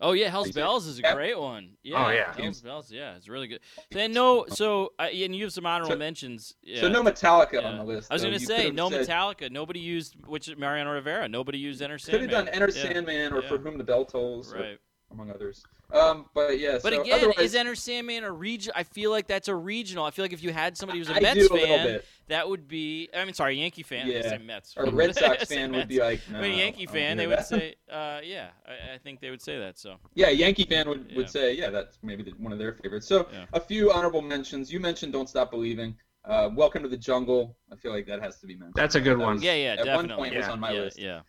Oh 0.00 0.12
yeah, 0.12 0.28
Hell's 0.28 0.52
Bells 0.52 0.86
is 0.86 0.98
a 1.00 1.02
Yeah. 1.02 1.14
great 1.14 1.38
one. 1.38 1.70
Yeah. 1.82 2.06
Oh, 2.06 2.10
yeah. 2.10 2.32
Hell's 2.36 2.60
Bells. 2.60 2.90
Yeah, 2.92 3.16
it's 3.16 3.28
really 3.28 3.48
good. 3.48 3.60
Then 3.90 4.12
no, 4.12 4.46
so 4.48 4.92
uh, 4.98 5.02
and 5.12 5.34
you 5.34 5.42
have 5.44 5.52
some 5.52 5.66
honorable 5.66 5.92
So- 5.94 5.98
mentions. 5.98 6.54
Yeah. 6.62 6.80
so 6.82 6.88
no 6.88 7.02
Metallica 7.02 7.54
Yeah. 7.54 7.68
on 7.68 7.78
the 7.78 7.84
list. 7.84 8.10
I 8.10 8.14
was 8.14 8.22
gonna 8.22 8.38
say 8.38 8.70
no 8.70 8.90
said- 8.90 9.06
Metallica. 9.08 9.50
Nobody 9.50 9.80
used 9.80 10.14
which 10.26 10.54
Mariano 10.56 10.92
Rivera. 10.92 11.28
Nobody 11.28 11.58
used 11.58 11.82
Enter 11.82 11.98
Sandman. 11.98 12.28
Could 12.28 12.34
have 12.36 12.44
done 12.46 12.54
Enter 12.54 12.70
Sandman 12.70 13.32
or. 13.32 13.42
For 13.42 13.58
Whom 13.58 13.76
the 13.78 13.84
Bell 13.84 14.04
Tolls, 14.04 14.52
Right. 14.54 14.78
among 15.10 15.30
others. 15.30 15.64
Um, 15.92 16.26
but 16.34 16.58
yeah. 16.58 16.78
But 16.82 16.92
so 16.92 17.00
again, 17.00 17.14
otherwise, 17.14 17.38
is 17.38 17.54
Enter 17.54 17.74
Sandman 17.74 18.22
a 18.24 18.30
region? 18.30 18.72
I 18.76 18.82
feel 18.82 19.10
like 19.10 19.26
that's 19.26 19.48
a 19.48 19.54
regional. 19.54 20.04
I 20.04 20.10
feel 20.10 20.24
like 20.24 20.34
if 20.34 20.42
you 20.42 20.52
had 20.52 20.76
somebody 20.76 20.98
who's 20.98 21.08
a 21.08 21.14
I 21.16 21.20
Mets 21.20 21.48
a 21.48 21.52
little 21.54 21.78
fan, 21.78 22.00
that 22.28 22.46
would 22.48 22.68
be. 22.68 23.08
I 23.16 23.24
mean, 23.24 23.32
sorry, 23.32 23.58
Yankee 23.58 23.82
fan. 23.82 24.06
I 24.06 24.10
Yeah. 24.10 24.22
say 24.28 24.38
Mets. 24.38 24.74
Or 24.76 24.84
a 24.84 24.90
Red 24.90 25.14
Sox 25.14 25.44
fan 25.48 25.72
would 25.72 25.88
be 25.88 25.98
like, 26.00 26.20
I 26.34 26.40
mean, 26.42 26.58
Yankee 26.58 26.86
I 26.86 26.92
fan, 26.92 27.16
they 27.16 27.22
hear 27.26 27.36
would 27.36 27.46
say, 27.46 27.76
uh, 27.90 28.20
yeah, 28.22 28.48
I, 28.66 28.94
I 28.94 28.98
think 28.98 29.20
they 29.20 29.30
would 29.30 29.40
say 29.40 29.58
that. 29.58 29.78
So 29.78 29.96
Yeah, 30.14 30.28
Yankee 30.28 30.64
fan 30.64 30.88
would, 30.90 31.06
Yeah. 31.08 31.16
would 31.16 31.30
say, 31.30 31.54
yeah, 31.54 31.70
that's 31.70 31.98
maybe 32.02 32.22
the, 32.22 32.32
one 32.32 32.52
of 32.52 32.58
their 32.58 32.74
favorites. 32.74 33.06
So 33.06 33.26
Yeah. 33.32 33.46
a 33.54 33.60
few 33.60 33.90
honorable 33.90 34.20
mentions. 34.20 34.70
You 34.70 34.80
mentioned 34.80 35.14
Don't 35.14 35.28
Stop 35.28 35.50
Believing. 35.50 35.96
Uh, 36.26 36.50
Welcome 36.54 36.82
to 36.82 36.88
the 36.90 36.98
Jungle. 36.98 37.56
I 37.72 37.76
feel 37.76 37.92
like 37.92 38.06
that 38.08 38.20
has 38.20 38.38
to 38.40 38.46
be 38.46 38.54
mentioned. 38.56 38.74
That's 38.74 38.94
a 38.96 39.00
good 39.00 39.18
That 39.18 39.24
one. 39.24 39.34
was- 39.36 39.42
yeah, 39.42 39.54
yeah, 39.54 39.72
At 39.72 39.78
one 39.78 39.86
definitely. 40.06 40.16
point 40.16 40.36
was 40.36 40.48
on 40.48 40.60
my 40.60 40.72
yeah, 40.72 40.80
list. 40.80 40.98
yeah. 40.98 41.20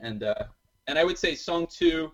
And 0.00 0.22
uh, 0.22 0.34
and 0.86 0.98
I 0.98 1.04
would 1.04 1.18
say 1.18 1.34
song 1.34 1.66
two, 1.70 2.12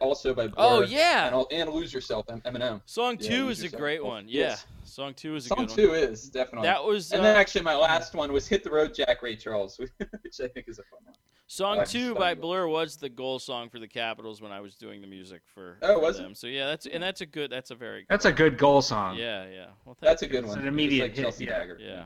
also 0.00 0.34
by 0.34 0.46
Blur. 0.46 0.54
Oh 0.58 0.80
yeah, 0.82 1.34
And, 1.34 1.46
and 1.52 1.70
Lose 1.70 1.92
Yourself, 1.92 2.26
Em- 2.30 2.40
Eminem. 2.42 2.80
song 2.86 3.16
two 3.18 3.46
Lose 3.46 3.58
is 3.58 3.62
a 3.62 3.66
Yourself. 3.66 3.80
great 3.80 4.04
one. 4.04 4.24
Yeah, 4.28 4.40
yes. 4.48 4.66
song 4.84 5.14
two 5.14 5.34
is 5.36 5.46
a 5.46 5.48
Song 5.48 5.58
good 5.66 5.68
two 5.70 5.88
one. 5.90 5.98
is 5.98 6.28
definitely. 6.28 6.66
That 6.68 6.84
was 6.84 7.12
and 7.12 7.20
uh, 7.20 7.24
then 7.24 7.36
actually 7.36 7.62
my 7.62 7.76
last 7.76 8.14
one 8.14 8.32
was 8.32 8.46
Hit 8.46 8.62
the 8.64 8.70
Road, 8.70 8.94
Jack 8.94 9.22
Ray 9.22 9.36
Charles, 9.36 9.78
which 9.78 9.90
I 10.42 10.48
think 10.48 10.68
is 10.68 10.78
a 10.78 10.82
fun 10.84 11.00
one. 11.04 11.14
Song 11.46 11.78
Oh, 11.80 11.84
two 11.84 12.10
it's 12.12 12.18
by 12.18 12.34
fun. 12.34 12.42
Blur 12.42 12.68
was 12.68 12.96
the 12.96 13.08
goal 13.08 13.40
song 13.40 13.70
for 13.70 13.80
the 13.80 13.88
Capitals 13.88 14.40
when 14.40 14.52
I 14.52 14.60
was 14.60 14.76
doing 14.76 15.00
the 15.00 15.08
music 15.08 15.42
for, 15.52 15.78
Oh, 15.82 15.94
for 15.94 16.00
was 16.00 16.20
it? 16.20 16.36
So 16.36 16.46
yeah, 16.46 16.66
that's 16.66 16.86
and 16.86 17.02
that's 17.02 17.22
a 17.22 17.26
good. 17.26 17.50
That's 17.50 17.72
a 17.72 17.74
very. 17.74 18.06
That's 18.08 18.24
a 18.24 18.30
good 18.32 18.56
goal 18.56 18.82
song. 18.82 19.16
Yeah, 19.16 19.46
yeah. 19.52 19.66
Well, 19.84 19.96
That's 20.00 20.22
a 20.22 20.26
you. 20.26 20.30
good 20.30 20.44
It's 20.44 20.48
one. 20.50 20.58
an 20.58 20.64
Just 20.66 20.72
immediate 20.72 21.02
like 21.06 21.16
hit, 21.16 21.22
Chelsea 21.22 21.44
yeah. 21.46 21.58
Dagger. 21.58 21.78
Yeah, 21.80 22.04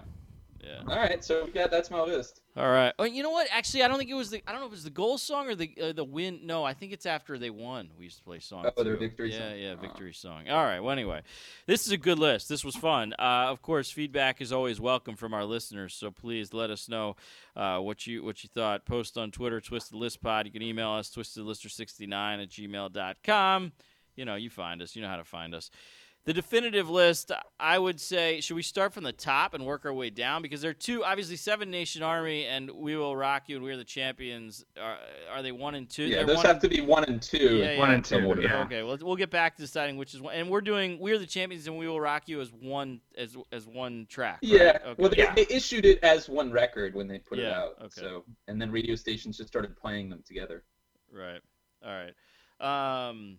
yeah. 0.65 0.81
All 0.89 0.97
right, 0.99 1.23
so 1.25 1.49
yeah, 1.55 1.67
that's 1.67 1.91
my 1.91 2.01
list. 2.01 2.41
All 2.57 2.71
right. 2.71 2.93
Oh, 2.99 3.05
you 3.05 3.23
know 3.23 3.31
what? 3.31 3.49
Actually, 3.51 3.83
I 3.83 3.89
don't 3.89 3.99
think 3.99 4.11
it 4.11 4.15
was 4.15 4.31
the. 4.31 4.43
I 4.47 4.53
don't 4.53 4.61
know 4.61 4.67
if 4.67 4.73
it 4.73 4.77
was 4.77 4.85
the 4.85 4.91
goal 4.91 5.19
song 5.19 5.49
or 5.49 5.55
the 5.55 5.75
uh, 5.83 5.93
the 5.93 6.05
win. 6.05 6.41
No, 6.45 6.63
I 6.65 6.73
think 6.73 6.93
it's 6.93 7.05
after 7.07 7.37
they 7.39 7.51
won. 7.51 7.91
We 7.99 8.05
used 8.05 8.19
to 8.19 8.25
play 8.25 8.39
song. 8.39 8.67
Oh, 8.77 8.85
their 8.85 8.97
victory 8.97 9.33
Yeah, 9.33 9.49
song. 9.51 9.59
yeah, 9.59 9.75
Oh. 9.77 9.81
victory 9.81 10.13
song. 10.15 10.49
All 10.49 10.63
right. 10.65 10.79
Well, 10.81 10.93
anyway, 10.93 11.23
this 11.67 11.85
is 11.87 11.93
a 11.93 11.97
good 11.97 12.19
list. 12.19 12.49
This 12.49 12.65
was 12.65 12.77
fun. 12.77 13.13
Uh, 13.19 13.47
of 13.51 13.61
course, 13.63 13.91
feedback 13.91 14.41
is 14.41 14.53
always 14.53 14.81
welcome 14.81 15.17
from 15.17 15.35
our 15.35 15.45
listeners. 15.45 15.95
So 15.95 16.11
please 16.13 16.55
let 16.55 16.71
us 16.71 16.89
know 16.89 17.17
uh, 17.57 17.79
what 17.81 18.07
you 18.07 18.23
what 18.23 18.43
you 18.45 18.49
thought. 18.55 18.85
Post 18.87 19.19
on 19.19 19.31
Twitter, 19.33 19.61
Twisted 19.61 19.97
List 19.97 20.23
Pod. 20.23 20.47
You 20.47 20.53
can 20.53 20.63
email 20.63 20.91
us 20.93 21.11
twistedlister69 21.11 22.43
at 22.43 22.49
gmail.com. 22.51 23.73
You 24.17 24.25
know, 24.25 24.37
you 24.37 24.49
find 24.49 24.81
us. 24.81 24.95
You 24.95 25.03
know 25.03 25.09
how 25.09 25.17
to 25.17 25.25
find 25.25 25.55
us. 25.55 25.71
The 26.27 26.33
definitive 26.33 26.89
list, 26.89 27.33
I 27.61 27.79
would 27.79 28.01
say, 28.01 28.41
should 28.41 28.55
we 28.57 28.63
start 28.63 28.95
from 28.95 29.05
the 29.05 29.13
top 29.13 29.53
and 29.53 29.67
work 29.67 29.85
our 29.85 29.93
way 29.93 30.09
down? 30.09 30.41
Because 30.41 30.63
there 30.63 30.71
are 30.71 30.75
two, 30.75 31.05
obviously, 31.05 31.37
Seven 31.37 31.71
Nation 31.71 32.03
Army 32.03 32.47
and 32.47 32.71
We 32.71 32.97
Will 32.97 33.15
Rock 33.15 33.43
You 33.49 33.57
and 33.57 33.65
We're 33.65 33.77
the 33.77 33.85
Champions. 33.85 34.65
Are, 34.81 34.97
are 35.31 35.43
they 35.43 35.53
one 35.53 35.75
and 35.75 35.87
two? 35.89 36.05
Yeah, 36.05 36.19
They're 36.19 36.29
those 36.29 36.37
one 36.39 36.47
have 36.47 36.61
to 36.61 36.69
be 36.71 36.81
one 36.81 37.05
and 37.05 37.21
two. 37.21 37.59
Yeah, 37.59 37.79
One 37.79 37.91
yeah. 37.91 37.95
and 37.97 38.05
two. 38.05 38.37
Yeah. 38.41 38.63
Okay, 38.63 38.83
well, 38.83 38.97
we'll 39.03 39.17
get 39.17 39.29
back 39.29 39.57
to 39.57 39.63
deciding 39.63 39.99
which 39.99 40.15
is 40.15 40.23
one. 40.23 40.35
And 40.35 40.49
we're 40.49 40.63
doing 40.63 40.99
We're 40.99 41.19
the 41.19 41.27
Champions 41.27 41.67
and 41.67 41.77
We 41.77 41.87
Will 41.89 42.01
Rock 42.01 42.23
You 42.27 42.41
as 42.41 42.51
one 42.51 43.03
as 43.19 43.37
as 43.53 43.67
one 43.67 44.07
track. 44.09 44.39
right? 44.43 44.51
Yeah. 44.51 44.79
Okay. 44.83 44.95
Well, 44.97 45.11
they, 45.11 45.19
Yeah. 45.19 45.35
they 45.35 45.47
issued 45.51 45.85
it 45.85 46.03
as 46.03 46.27
one 46.27 46.51
record 46.51 46.95
when 46.95 47.07
they 47.07 47.19
put 47.19 47.39
it 47.39 47.43
Yeah, 47.43 47.59
out. 47.61 47.75
okay. 47.83 48.01
So, 48.01 48.25
and 48.49 48.59
then 48.59 48.71
radio 48.71 48.95
stations 48.95 49.37
just 49.37 49.49
started 49.49 49.77
playing 49.77 50.09
them 50.09 50.23
together. 50.27 50.65
Right. 51.13 51.43
All 51.85 51.93
right. 52.61 53.09
Um, 53.09 53.37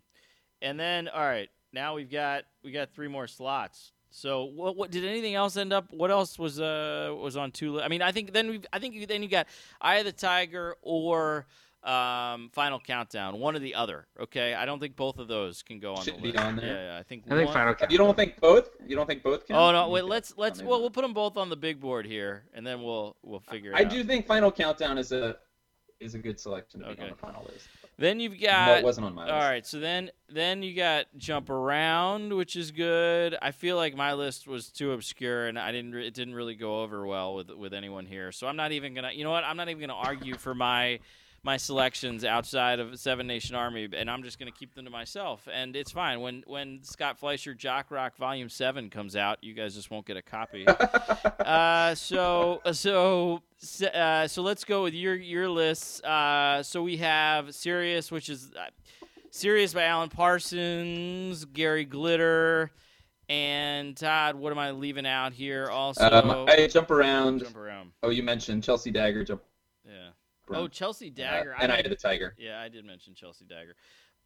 and 0.62 0.80
then 0.80 1.08
all 1.08 1.24
right. 1.26 1.50
Now 1.76 1.94
we've 1.96 2.10
got 2.10 2.46
we 2.64 2.72
got 2.72 2.90
three 2.94 3.10
more 3.10 3.28
slots. 3.28 3.92
So 4.10 4.46
what 4.46 4.78
what 4.78 4.92
did 4.92 5.04
anything 5.04 5.36
else 5.36 5.58
end 5.58 5.74
up? 5.74 5.92
What 5.92 6.10
else 6.10 6.40
was 6.40 6.58
uh 6.60 7.14
was 7.22 7.36
on 7.36 7.52
two? 7.52 7.74
li- 7.74 7.84
I 7.84 7.90
mean, 7.90 8.02
I 8.02 8.14
think 8.14 8.32
then 8.32 8.50
we 8.50 8.62
I 8.72 8.80
think 8.80 8.96
you- 8.96 9.06
then 9.06 9.22
you 9.22 9.28
got 9.28 9.48
Eye 9.82 9.98
of 9.98 10.06
the 10.06 10.14
Tiger 10.14 10.78
or 10.82 11.46
um 11.84 12.50
Final 12.54 12.80
Countdown, 12.80 13.40
one 13.42 13.58
or 13.58 13.60
the 13.60 13.76
other. 13.76 14.08
Okay, 14.18 14.54
I 14.54 14.66
don't 14.66 14.80
think 14.80 14.96
both 14.96 15.18
of 15.20 15.28
those 15.28 15.64
can 15.64 15.80
go 15.82 15.96
on 15.96 16.04
Should 16.06 16.16
the 16.16 16.22
be 16.22 16.32
list. 16.32 16.40
on 16.46 16.56
there. 16.56 16.66
Yeah, 16.66 16.94
yeah, 16.94 17.00
I 17.00 17.04
think. 17.04 17.26
I 17.30 17.36
think 17.36 17.48
one- 17.48 17.54
Final 17.54 17.76
You 17.90 17.98
don't 17.98 18.16
think 18.16 18.40
both? 18.40 18.70
You 18.88 18.96
don't 18.96 19.06
think 19.06 19.22
both 19.22 19.46
can? 19.46 19.58
Oh 19.58 19.74
no! 19.74 19.84
Okay. 19.84 19.92
Wait, 19.92 20.06
let's 20.06 20.34
let's 20.38 20.64
well 20.64 20.80
we'll 20.80 20.90
put 20.90 21.02
them 21.02 21.14
both 21.14 21.36
on 21.36 21.50
the 21.50 21.58
big 21.58 21.82
board 21.82 22.06
here, 22.06 22.46
and 22.54 22.66
then 22.66 22.82
we'll 22.84 23.18
we'll 23.22 23.42
figure 23.42 23.72
it 23.72 23.76
I 23.76 23.80
out. 23.82 23.86
I 23.88 23.90
do 23.90 24.02
think 24.06 24.26
Final 24.28 24.50
Countdown 24.50 24.98
is 24.98 25.12
a 25.12 25.36
is 26.00 26.16
a 26.16 26.20
good 26.20 26.40
selection 26.40 26.80
to 26.84 26.96
be 26.96 27.02
on 27.04 27.10
the 27.10 27.16
final 27.16 27.44
list. 27.44 27.68
Then 27.98 28.20
you've 28.20 28.40
got 28.40 28.80
it 28.80 28.84
wasn't 28.84 29.08
on 29.08 29.16
my 29.16 29.24
list. 29.24 29.34
All 29.34 29.40
right, 29.40 29.66
so 29.66 29.80
then 29.80 30.12
then 30.30 30.64
you 30.64 30.76
got 30.76 31.06
jump 31.18 31.50
around, 31.50 32.34
which 32.34 32.58
is 32.58 32.72
good. 32.72 33.38
I 33.42 33.52
feel 33.52 33.78
like 33.78 33.96
my 33.96 34.14
list 34.14 34.48
was 34.48 34.70
too 34.70 34.92
obscure, 34.92 35.48
and 35.48 35.58
I 35.58 35.72
didn't. 35.72 35.96
It 35.96 36.14
didn't 36.14 36.36
really 36.36 36.56
go 36.56 36.82
over 36.82 37.06
well 37.06 37.36
with 37.36 37.50
with 37.52 37.74
anyone 37.74 38.06
here. 38.06 38.34
So 38.34 38.48
I'm 38.48 38.58
not 38.58 38.74
even 38.74 38.94
gonna. 38.96 39.12
You 39.14 39.24
know 39.24 39.32
what? 39.32 39.46
I'm 39.46 39.56
not 39.56 39.70
even 39.70 39.80
gonna 39.80 39.94
argue 39.94 40.36
for 40.36 40.54
my 40.54 41.00
my 41.46 41.58
selections 41.58 42.26
outside 42.26 42.80
of 42.80 42.98
Seven 43.00 43.28
Nation 43.28 43.56
Army, 43.56 43.88
and 43.96 44.10
I'm 44.10 44.24
just 44.24 44.40
gonna 44.40 44.52
keep 44.52 44.74
them 44.74 44.84
to 44.86 44.90
myself. 44.92 45.48
And 45.54 45.76
it's 45.76 45.92
fine. 45.92 46.20
When 46.20 46.44
when 46.48 46.80
Scott 46.84 47.20
Fleischer 47.20 47.54
Jock 47.54 47.92
Rock 47.92 48.18
Volume 48.18 48.50
Seven 48.50 48.90
comes 48.90 49.16
out, 49.16 49.44
you 49.44 49.54
guys 49.54 49.76
just 49.76 49.92
won't 49.92 50.08
get 50.08 50.18
a 50.18 50.24
copy. 50.24 50.66
uh, 51.40 51.94
so 51.94 52.62
so 52.72 53.44
uh, 53.94 54.28
so 54.28 54.42
let's 54.42 54.64
go 54.64 54.82
with 54.84 54.96
your 54.96 55.14
your 55.16 55.48
lists. 55.48 56.02
Uh, 56.04 56.64
so 56.64 56.82
we 56.82 56.98
have 56.98 57.54
Sirius, 57.54 58.12
which 58.12 58.28
is 58.28 58.52
uh, 58.60 58.66
Sirius 59.30 59.74
by 59.76 59.84
Alan 59.84 60.10
Parsons, 60.10 61.46
Gary 61.46 61.86
Glitter, 61.86 62.72
and 63.30 63.96
Todd. 63.96 64.36
What 64.36 64.52
am 64.52 64.58
I 64.58 64.72
leaving 64.72 65.06
out 65.06 65.32
here? 65.34 65.68
Also, 65.70 66.10
Um, 66.10 66.46
I 66.50 66.66
jump 66.66 66.90
around. 66.90 67.42
jump 67.44 67.56
around. 67.56 67.92
Oh, 68.02 68.10
you 68.10 68.24
mentioned 68.24 68.64
Chelsea 68.64 68.90
Dagger. 68.90 69.24
Jump 69.24 69.44
Yeah. 69.88 70.10
Oh, 70.50 70.68
Chelsea 70.68 71.10
Uh, 71.10 71.14
Dagger. 71.16 71.56
and 71.60 71.72
I 71.72 71.78
didn't- 71.78 71.92
had 71.92 71.98
the 71.98 72.02
Tiger. 72.02 72.36
Yeah, 72.38 72.62
I 72.62 72.70
did 72.70 72.86
mention 72.86 73.14
Chelsea 73.16 73.46
Dagger. 73.46 73.76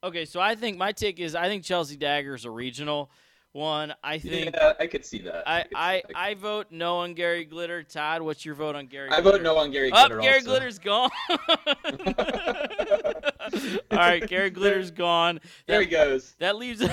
Okay, 0.04 0.26
so 0.26 0.40
I 0.40 0.56
think 0.56 0.78
my 0.78 0.92
take 0.92 1.20
is 1.20 1.34
I 1.36 1.48
think 1.48 1.64
Chelsea 1.64 1.96
Dagger 1.98 2.36
is 2.36 2.46
a 2.46 2.52
regional 2.52 3.10
one. 3.52 3.94
I 4.04 4.20
think. 4.20 4.54
Yeah, 4.56 4.74
I 4.80 4.86
could 4.88 5.04
see 5.06 5.20
that. 5.24 5.44
I, 5.48 5.64
see 5.64 5.70
I. 5.76 6.04
I 6.16 6.34
vote 6.36 6.68
no 6.72 6.98
on 7.00 7.14
Gary 7.16 7.44
Glitter. 7.46 7.82
Todd, 7.84 8.22
what's 8.22 8.46
your 8.46 8.56
vote 8.56 8.76
on 8.76 8.86
Gary 8.88 9.10
I 9.10 9.22
Glitter? 9.22 9.38
vote 9.40 9.44
no 9.44 9.58
on 9.58 9.72
Gary 9.72 9.92
Up, 9.92 10.10
Glitter. 10.10 10.22
Gary 10.22 10.36
also. 10.40 10.50
Glitter's 10.52 10.80
gone. 10.80 11.10
All 13.92 13.98
right, 13.98 14.26
Gary 14.28 14.52
Glitter's 14.52 14.92
gone. 14.92 15.40
There 15.68 15.82
he 15.82 15.88
goes. 15.88 16.36
that 16.40 16.56
leaves 16.58 16.82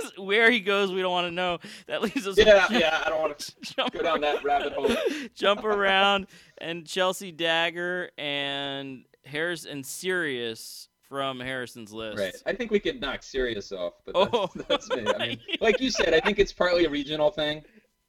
where 0.18 0.50
he 0.50 0.60
goes. 0.60 0.92
We 0.92 1.00
don't 1.02 1.12
want 1.12 1.26
to 1.26 1.32
know. 1.32 1.58
That 1.86 2.02
leaves 2.02 2.26
us. 2.26 2.36
Yeah, 2.38 2.66
yeah. 2.70 3.02
I 3.04 3.08
don't 3.08 3.20
want 3.20 3.38
to 3.38 3.54
Jump, 3.76 3.92
go 3.92 4.02
down 4.02 4.20
that 4.22 4.42
rabbit 4.44 4.72
hole. 4.72 4.90
jump 5.34 5.64
around 5.64 6.26
and 6.58 6.86
Chelsea 6.86 7.32
Dagger 7.32 8.10
and 8.18 9.04
Harris 9.24 9.64
and 9.64 9.84
Sirius 9.84 10.88
from 11.08 11.40
Harrison's 11.40 11.92
list. 11.92 12.18
Right. 12.18 12.34
I 12.46 12.52
think 12.52 12.70
we 12.70 12.80
could 12.80 13.00
knock 13.00 13.22
Sirius 13.22 13.72
off, 13.72 13.94
but 14.04 14.14
that's, 14.14 14.30
Oh. 14.32 14.50
that's 14.68 14.88
me. 14.90 15.04
I 15.18 15.26
mean, 15.28 15.40
like 15.60 15.80
you 15.80 15.90
said, 15.90 16.12
I 16.12 16.20
think 16.20 16.38
it's 16.38 16.52
partly 16.52 16.84
a 16.84 16.90
regional 16.90 17.30
thing. 17.30 17.62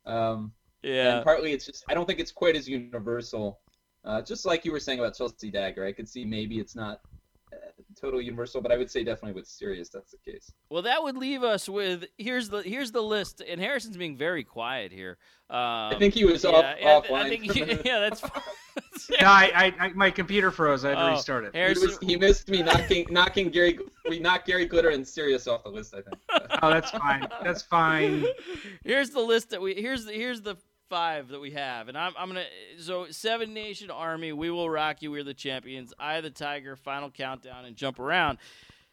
Um, 0.06 0.52
Yeah. 0.84 1.16
And 1.16 1.24
partly 1.24 1.54
it's 1.54 1.66
just 1.66 1.84
I 1.88 1.94
don't 1.94 2.06
think 2.06 2.20
it's 2.20 2.32
quite 2.32 2.56
as 2.56 2.68
universal. 2.68 3.60
Uh, 4.06 4.22
just 4.22 4.46
like 4.46 4.64
you 4.66 4.72
were 4.72 4.80
saying 4.80 5.00
about 5.00 5.14
Chelsea 5.16 5.52
Dagger, 5.52 5.86
I 5.86 5.92
could 5.92 6.08
see 6.08 6.24
maybe 6.26 6.60
it's 6.60 6.76
not 6.76 7.02
total 8.00 8.22
universal, 8.22 8.62
but 8.62 8.72
I 8.72 8.78
would 8.78 8.90
say 8.90 9.04
definitely 9.04 9.40
with 9.40 9.48
Sirius 9.48 9.90
that's 9.90 10.12
the 10.12 10.32
case. 10.32 10.52
Well, 10.70 10.82
that 10.84 11.04
would 11.04 11.18
leave 11.18 11.44
us 11.44 11.68
with 11.68 12.06
here's 12.18 12.50
the 12.50 12.62
here's 12.62 12.92
the 12.92 13.02
list, 13.02 13.42
and 13.48 13.60
Harrison's 13.60 13.98
being 13.98 14.16
very 14.18 14.44
quiet 14.44 14.92
here. 14.92 15.18
Um, 15.50 15.58
I 15.60 15.96
think 15.98 16.14
he 16.14 16.26
was 16.26 16.44
yeah, 16.44 16.50
off 16.52 16.66
yeah, 16.80 17.02
offline. 17.02 17.24
I 17.24 17.30
think 17.30 17.52
he- 17.52 17.60
yeah, 17.86 18.00
that's. 18.00 18.20
fine. 18.20 18.42
No, 19.22 19.28
I, 19.28 19.52
I, 19.56 19.86
I 19.86 19.90
my 19.90 20.12
computer 20.12 20.52
froze. 20.52 20.86
I 20.86 20.90
had 20.90 20.96
to 20.96 21.08
Oh, 21.08 21.12
restart 21.12 21.46
it. 21.46 21.54
He, 21.54 21.60
Harrison, 21.60 21.88
was, 21.88 21.98
he 22.02 22.16
missed 22.16 22.50
me 22.50 22.62
knocking 22.62 23.08
knocking 23.10 23.50
Gary. 23.50 23.80
We 24.08 24.20
knocked 24.20 24.48
Gary 24.48 24.66
Glitter 24.66 24.90
and 24.90 25.08
Sirius 25.08 25.48
off 25.48 25.64
the 25.64 25.70
list. 25.70 25.94
I 25.96 26.02
think. 26.02 26.18
Oh, 26.62 26.70
that's 26.70 26.92
fine. 26.92 27.28
That's 27.44 27.62
fine. 27.64 28.26
here's 28.84 29.10
the 29.10 29.22
list 29.22 29.50
that 29.50 29.62
we 29.62 29.74
here's 29.76 30.06
the 30.06 30.14
here's 30.14 30.42
the 30.42 30.58
five 30.90 31.28
that 31.30 31.40
we 31.40 31.52
have, 31.52 31.88
and 31.88 31.98
I'm 31.98 32.14
I'm 32.18 32.28
gonna 32.30 32.46
so 32.80 33.08
Seven 33.12 33.54
Nation 33.54 33.92
Army, 33.92 34.34
We 34.34 34.50
Will 34.50 34.70
Rock 34.70 35.02
You, 35.02 35.12
We're 35.12 35.24
the 35.24 35.34
Champions, 35.34 35.94
Eye 36.00 36.16
of 36.16 36.24
the 36.24 36.30
Tiger, 36.30 36.76
Final 36.76 37.10
Countdown, 37.10 37.66
and 37.66 37.76
Jump 37.76 38.00
Around. 38.00 38.40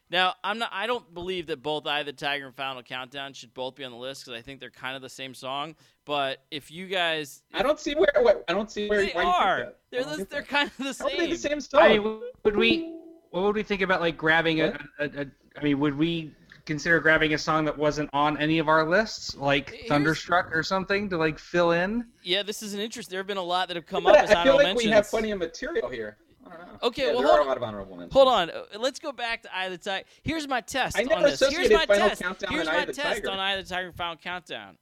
Now 0.09 0.35
I'm 0.45 0.59
not 0.59 0.71
I 0.73 0.87
don't 0.87 1.13
believe 1.15 1.47
that 1.49 1.63
both 1.63 1.87
Eye 1.87 2.01
of 2.01 2.07
the 2.07 2.13
Tiger 2.13 2.47
and 2.47 2.55
Final 2.55 2.83
Countdown 2.83 3.33
should 3.33 3.53
both 3.55 3.75
be 3.75 3.85
on 3.85 3.91
the 3.91 3.99
list 3.99 4.25
because 4.25 4.39
I 4.39 4.43
think 4.43 4.61
they're 4.61 4.71
kind 4.71 4.95
of 4.95 5.03
the 5.03 5.09
same 5.09 5.35
song. 5.35 5.75
But 6.05 6.45
if 6.53 6.71
you 6.71 6.87
guys 6.87 7.43
I 7.53 7.63
don't 7.63 7.81
see 7.81 7.95
where. 7.95 8.13
where 8.23 8.43
I 8.49 8.53
don't 8.53 8.71
see 8.71 8.89
where. 8.89 9.01
they 9.01 9.11
why 9.13 9.23
you 9.23 9.27
think 9.27 9.35
are 9.43 9.73
they're 9.91 10.05
the, 10.05 10.17
they're 10.31 10.41
that. 10.43 10.49
kind 10.49 10.71
of 10.71 10.77
the 10.79 10.97
How 11.03 11.07
are 11.11 11.17
they 11.17 11.31
the 11.31 11.37
same. 11.37 11.51
same 11.53 11.61
song? 11.61 11.83
I 11.83 11.99
mean, 11.99 12.21
would 12.45 12.57
we? 12.57 12.93
What 13.31 13.43
would 13.43 13.57
we 13.57 13.65
think 13.65 13.83
about 13.83 14.01
like 14.01 14.17
grabbing 14.17 14.61
a, 14.61 14.71
What? 14.71 14.81
a, 15.17 15.21
a? 15.23 15.27
I 15.59 15.63
mean, 15.65 15.81
would 15.81 15.99
we 15.99 16.33
consider 16.67 17.01
grabbing 17.01 17.33
a 17.33 17.39
song 17.39 17.65
that 17.65 17.79
wasn't 17.79 18.11
on 18.13 18.37
any 18.39 18.59
of 18.59 18.69
our 18.69 18.87
lists, 18.89 19.35
like 19.37 19.71
Here's- 19.71 19.89
Thunderstruck 19.89 20.55
or 20.55 20.63
something, 20.63 21.09
to 21.11 21.17
like 21.17 21.39
fill 21.39 21.71
in? 21.73 22.07
Yeah, 22.23 22.43
this 22.43 22.63
is 22.63 22.75
an 22.75 22.81
interest. 22.81 23.09
There 23.09 23.21
have 23.21 23.27
been 23.27 23.37
a 23.37 23.43
lot 23.43 23.69
that 23.69 23.77
have 23.77 23.87
come 23.87 24.05
But 24.05 24.17
up 24.17 24.25
as 24.25 24.31
I 24.33 24.45
feel 24.45 24.57
like 24.57 24.65
mentions. 24.67 24.85
we 24.85 24.91
have 24.91 25.09
plenty 25.09 25.31
of 25.31 25.39
material 25.39 25.89
here. 25.89 26.19
I 26.47 26.57
don't 26.57 26.61
know. 26.67 26.79
Okay, 26.83 27.07
Yeah, 27.07 27.13
well, 27.13 27.19
there 27.23 27.27
hold 27.29 27.39
are 27.39 27.41
on. 27.41 27.47
a 27.47 27.49
lot 27.49 27.57
of 27.57 27.63
honorable 27.63 27.97
mentions. 27.97 28.13
Hold 28.13 28.29
on. 28.29 28.51
Uh, 28.51 28.65
Let's 28.79 28.99
go 29.01 29.11
back 29.13 29.43
to 29.43 29.57
Eye 29.57 29.65
of 29.65 29.73
the 29.73 29.79
Tiger. 29.79 30.07
Here's 30.23 30.47
my 30.47 30.61
test 30.61 30.97
I 30.99 31.03
on 31.03 31.23
this. 31.23 31.41
Here's 31.41 31.71
my 31.71 31.87
Final 31.87 32.09
test. 32.11 32.23
Countdown 32.23 32.53
Here's 32.53 32.67
my 32.67 32.85
test 32.85 32.99
Tiger. 32.99 33.31
on 33.31 33.39
Eye 33.41 33.53
of 33.55 33.67
the 33.67 33.75
Tiger 33.75 33.89
and 33.89 33.97
Final 33.97 34.17
Countdown. 34.17 34.77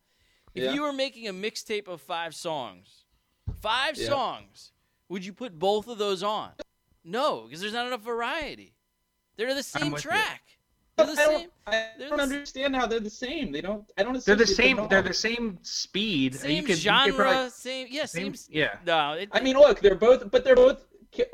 If 0.54 0.64
Yeah. 0.64 0.72
you 0.72 0.82
were 0.82 0.92
making 0.92 1.26
a 1.28 1.32
mixtape 1.32 1.88
of 1.88 2.00
five 2.02 2.34
songs, 2.34 3.04
five 3.60 3.96
Yeah. 3.96 4.08
songs, 4.08 4.72
would 5.08 5.24
you 5.24 5.32
put 5.32 5.58
both 5.58 5.88
of 5.88 5.96
those 5.98 6.22
on? 6.22 6.52
No, 7.02 7.42
because 7.42 7.60
there's 7.60 7.72
not 7.72 7.86
enough 7.86 8.02
variety. 8.02 8.74
They're 9.36 9.54
the 9.54 9.62
same 9.62 9.94
track. 9.94 10.42
you. 10.48 10.53
Track. 10.96 11.06
They're 11.06 11.14
the 11.16 11.22
I 11.22 11.24
don't, 11.26 11.40
same. 11.40 11.48
I 11.66 11.86
don't 11.98 12.16
the 12.16 12.22
s- 12.22 12.30
understand 12.32 12.76
how 12.76 12.86
they're 12.86 13.00
the 13.00 13.10
same. 13.10 13.52
They 13.52 13.60
don't. 13.60 13.84
I 13.98 14.02
don't. 14.02 14.24
They're 14.24 14.36
the 14.36 14.46
same. 14.46 14.76
them 14.76 14.84
at 14.84 14.90
They're 14.90 15.02
the 15.02 15.14
same 15.14 15.58
speed. 15.62 16.34
Same 16.36 16.50
you 16.50 16.62
could, 16.62 16.68
you 16.70 16.74
could 16.74 16.82
genre, 16.82 17.14
probably- 17.16 17.50
same. 17.50 17.86
Yeah, 17.90 18.04
same. 18.06 18.34
same. 18.34 18.54
Yeah. 18.54 18.76
No, 18.86 19.12
it, 19.12 19.28
I 19.32 19.40
mean, 19.40 19.56
look, 19.56 19.80
they're 19.80 19.94
both, 19.94 20.30
but 20.30 20.44
they're 20.44 20.56
both, 20.56 20.84
uh, 21.18 21.24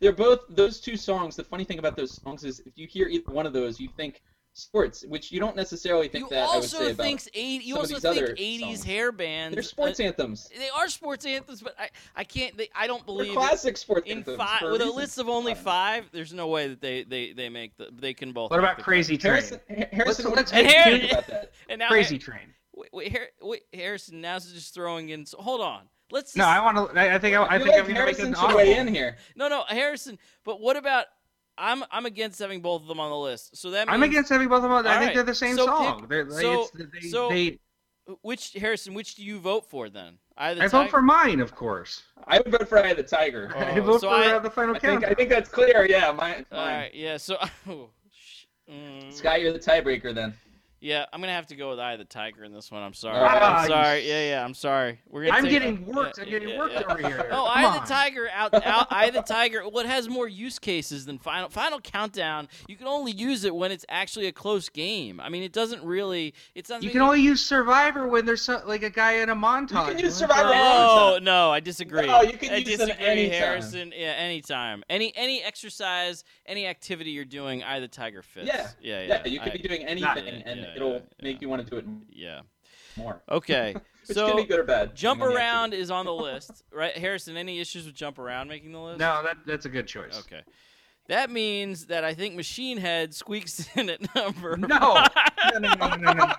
they're 0.00 0.12
both 0.12 0.40
those 0.50 0.80
two 0.80 0.96
songs. 0.96 1.36
The 1.36 1.44
funny 1.44 1.64
thing 1.64 1.78
about 1.78 1.96
those 1.96 2.20
songs 2.22 2.44
is, 2.44 2.60
if 2.60 2.72
you 2.76 2.86
hear 2.86 3.06
either 3.08 3.30
one 3.32 3.46
of 3.46 3.52
those, 3.52 3.78
you 3.80 3.88
think 3.96 4.22
sports, 4.56 5.04
which 5.06 5.30
you 5.30 5.38
don't 5.38 5.54
necessarily 5.56 6.08
think 6.08 6.24
you 6.24 6.30
that. 6.30 6.38
I 6.44 6.46
would 6.46 6.54
also 6.56 6.78
say 6.78 6.90
about. 6.92 7.04
think 7.04 7.22
80, 7.34 7.64
you 7.64 7.74
some 7.74 7.84
of 7.84 7.90
also 7.90 7.94
these 7.94 8.02
think 8.02 8.24
other 8.24 8.34
80s 8.34 8.60
songs. 8.60 8.84
hair 8.84 9.12
bands. 9.12 9.54
They're 9.54 9.62
sports 9.62 10.00
uh, 10.00 10.04
anthems. 10.04 10.48
They 10.56 10.68
are 10.70 10.88
sports 10.88 11.26
anthems, 11.26 11.62
but 11.62 11.74
I, 11.78 11.90
I 12.16 12.24
can't. 12.24 12.56
They, 12.56 12.68
I 12.74 12.86
don't 12.86 12.98
They're 13.06 13.14
believe 13.14 13.34
classic 13.34 13.76
sports 13.76 14.08
in 14.10 14.18
anthems. 14.18 14.38
five 14.38 14.62
with 14.62 14.80
a 14.80 14.84
reason. 14.84 14.96
list 14.96 15.18
of 15.18 15.28
only 15.28 15.52
I 15.52 15.54
don't 15.54 15.64
know. 15.64 15.70
five. 15.70 16.04
There's 16.12 16.32
no 16.32 16.48
way 16.48 16.68
that 16.68 16.80
they 16.80 17.04
they 17.04 17.32
they 17.32 17.48
make 17.48 17.76
the 17.76 17.88
they 17.92 18.14
can 18.14 18.32
both. 18.32 18.50
What 18.50 18.58
about 18.58 18.78
Crazy 18.78 19.16
Train? 19.18 19.32
Harrison, 19.34 19.60
Harrison, 19.92 20.32
let's 20.32 20.52
what 20.52 20.64
do 20.64 20.66
you 20.70 20.74
make- 20.74 21.00
think 21.00 21.12
about 21.12 21.26
that? 21.28 21.52
And 21.68 21.78
now 21.78 21.88
Crazy 21.88 22.18
Train. 22.18 22.54
Wait, 22.74 22.90
wait, 22.92 23.12
Har- 23.12 23.28
wait, 23.48 23.62
Harrison. 23.72 24.20
Now's 24.20 24.52
just 24.52 24.74
throwing 24.74 25.08
in. 25.08 25.24
So, 25.26 25.38
hold 25.38 25.60
on. 25.60 25.82
Let's. 26.10 26.36
No, 26.36 26.44
I 26.44 26.60
want 26.62 26.92
to. 26.94 27.00
I, 27.00 27.14
I 27.16 27.18
think. 27.18 27.34
I, 27.36 27.42
I 27.44 27.58
feel 27.58 27.66
think 27.66 27.68
like 27.68 27.80
I'm 27.80 27.86
gonna 27.86 27.86
make 27.88 27.96
Harrison 28.16 28.26
an 28.28 28.34
should 28.34 28.54
weigh 28.54 28.76
in 28.76 28.86
here. 28.86 29.16
no, 29.34 29.48
no, 29.48 29.64
Harrison. 29.66 30.18
But 30.44 30.60
what 30.60 30.76
about? 30.76 31.06
I'm 31.58 31.84
I'm 31.90 32.06
against 32.06 32.38
having 32.38 32.60
both 32.60 32.82
of 32.82 32.88
them 32.88 33.00
on 33.00 33.10
the 33.10 33.16
list. 33.16 33.56
So 33.56 33.70
that 33.70 33.86
means 33.88 33.94
I'm 33.94 34.02
against 34.02 34.30
having 34.30 34.48
both 34.48 34.62
of 34.64 34.70
them. 34.70 34.72
I 34.72 34.82
think 34.98 35.00
right. 35.08 35.14
they're 35.14 35.22
the 35.24 35.34
same 35.34 35.56
So 35.56 35.66
song. 35.66 36.00
pick- 36.00 36.08
They're, 36.08 36.24
like, 36.24 36.42
so- 36.42 36.62
it's, 36.62 36.70
they, 37.02 37.08
so- 37.08 37.28
they, 37.28 37.58
which 38.22 38.52
Harrison. 38.52 38.94
Which 38.94 39.14
do 39.16 39.24
you 39.24 39.38
vote 39.38 39.64
for 39.68 39.88
then? 39.88 40.18
Either 40.36 40.62
I 40.62 40.68
vote 40.68 40.90
for 40.90 41.02
mine, 41.02 41.40
of 41.40 41.54
course. 41.54 42.02
I 42.26 42.38
would 42.38 42.52
vote 42.52 42.68
for 42.68 42.78
Eye 42.78 42.90
of 42.90 42.98
the 42.98 43.02
Tiger. 43.02 43.50
Oh, 43.54 43.58
I 43.58 43.80
vote 43.80 44.00
so 44.02 44.08
for 44.08 44.14
I- 44.14 44.32
uh, 44.32 44.38
the 44.38 44.50
final 44.50 44.76
I 44.76 44.78
think. 44.78 45.04
I 45.04 45.14
think 45.14 45.30
that's 45.30 45.48
clear. 45.48 45.86
Yeah, 45.88 46.12
mine. 46.12 46.46
All 46.52 46.58
mine. 46.64 46.74
right. 46.80 46.94
Yeah. 46.94 47.16
So. 47.16 47.36
Oh, 47.68 47.88
sh- 48.12 48.44
mm, 48.70 49.12
Sky, 49.12 49.36
you're 49.36 49.52
the 49.52 49.58
tiebreaker 49.58 50.14
then. 50.14 50.34
Yeah, 50.80 51.06
I'm 51.12 51.20
gonna 51.20 51.32
have 51.32 51.46
to 51.46 51.56
go 51.56 51.70
with 51.70 51.80
Eye 51.80 51.94
of 51.94 51.98
the 51.98 52.04
Tiger 52.04 52.44
in 52.44 52.52
this 52.52 52.70
one. 52.70 52.82
I'm 52.82 52.92
sorry. 52.92 53.16
Ah, 53.18 53.62
I'm 53.62 53.66
sorry. 53.68 54.06
Yeah, 54.06 54.28
yeah. 54.28 54.44
I'm 54.44 54.52
sorry. 54.54 55.00
We're 55.08 55.24
gonna. 55.24 55.36
I'm 55.36 55.42
take- 55.44 55.52
getting 55.52 55.86
worked. 55.86 56.18
yeah, 56.18 56.24
I'm 56.24 56.30
getting 56.30 56.48
yeah, 56.50 56.58
worked 56.58 56.74
yeah. 56.74 56.82
over 56.88 56.98
here. 57.08 57.28
Oh, 57.32 57.50
Come 57.52 57.64
Eye 57.64 57.76
of 57.76 57.88
the. 57.88 57.94
Tiger 57.94 58.28
out, 58.32 58.54
out 58.54 58.86
Eye 58.90 59.06
of 59.06 59.14
the 59.14 59.22
Tiger. 59.22 59.62
Well, 59.68 59.84
it 59.84 59.88
has 59.88 60.08
more 60.08 60.28
use 60.28 60.58
cases 60.58 61.06
than 61.06 61.18
Final 61.18 61.48
Final 61.48 61.80
Countdown. 61.80 62.48
You 62.68 62.76
can 62.76 62.86
only 62.86 63.12
use 63.12 63.44
it 63.44 63.54
when 63.54 63.72
it's 63.72 63.86
actually 63.88 64.26
a 64.26 64.32
close 64.32 64.68
game. 64.68 65.18
I 65.18 65.30
mean, 65.30 65.42
it 65.42 65.52
doesn't 65.52 65.82
really. 65.82 66.34
It's 66.54 66.68
not. 66.68 66.82
You 66.82 66.90
can 66.90 67.00
only 67.00 67.22
use 67.22 67.44
Survivor 67.44 68.06
when 68.06 68.26
there's 68.26 68.42
so, 68.42 68.60
like 68.66 68.82
a 68.82 68.90
guy 68.90 69.14
in 69.14 69.30
a 69.30 69.34
montage. 69.36 69.88
You 69.88 69.94
can 69.94 70.04
use 70.04 70.14
Survivor 70.14 70.50
Oh 70.54 71.18
no, 71.22 71.50
I 71.50 71.60
disagree. 71.60 72.06
No, 72.06 72.20
you 72.20 72.36
can 72.36 72.52
I 72.52 72.56
use 72.58 72.76
them 72.78 72.88
disagree, 72.88 73.06
anytime. 73.06 73.38
Harrison. 73.40 73.92
Yeah, 73.96 74.12
anytime. 74.12 74.84
Any 74.90 75.12
any 75.16 75.42
exercise, 75.42 76.22
any 76.44 76.66
activity 76.66 77.12
you're 77.12 77.24
doing, 77.24 77.62
Eye 77.62 77.76
of 77.76 77.82
the 77.82 77.88
Tiger 77.88 78.20
fits. 78.22 78.46
Yeah. 78.46 78.68
yeah, 78.80 79.00
Yeah, 79.02 79.22
yeah. 79.24 79.26
you 79.32 79.40
could 79.40 79.52
I- 79.54 79.56
be 79.56 79.62
doing 79.68 79.82
anything, 79.84 80.26
yeah, 80.26 80.42
and 80.44 80.65
yeah, 80.68 80.76
it'll 80.76 80.92
yeah, 80.92 80.98
make 81.22 81.36
yeah. 81.36 81.38
you 81.42 81.48
want 81.48 81.64
to 81.64 81.70
do 81.70 81.76
it 81.76 81.84
Yeah. 82.10 82.40
more. 82.96 83.22
Okay. 83.30 83.74
Which 84.06 84.16
so 84.16 84.28
can 84.28 84.36
be 84.36 84.44
good 84.44 84.60
or 84.60 84.64
bad. 84.64 84.94
Jump 84.94 85.18
depending 85.18 85.36
on 85.36 85.42
the 85.42 85.46
around 85.46 85.74
is 85.74 85.90
on 85.90 86.06
the 86.06 86.14
list, 86.14 86.62
right? 86.72 86.96
Harrison, 86.96 87.36
any 87.36 87.58
issues 87.60 87.86
with 87.86 87.94
jump 87.94 88.18
around 88.18 88.48
making 88.48 88.72
the 88.72 88.80
list? 88.80 89.00
No, 89.00 89.22
that 89.24 89.38
that's 89.46 89.66
a 89.66 89.68
good 89.68 89.86
choice. 89.86 90.18
Okay. 90.20 90.42
That 91.08 91.30
means 91.30 91.86
that 91.86 92.04
I 92.04 92.14
think 92.14 92.34
Machine 92.34 92.78
Head 92.78 93.14
squeaks 93.14 93.68
in 93.76 93.90
at 93.90 94.14
number. 94.14 94.56
No. 94.56 94.66
No, 95.52 95.58
no, 95.58 95.74
no, 95.74 95.88
no, 95.88 95.96
no, 95.96 96.12
no. 96.12 96.32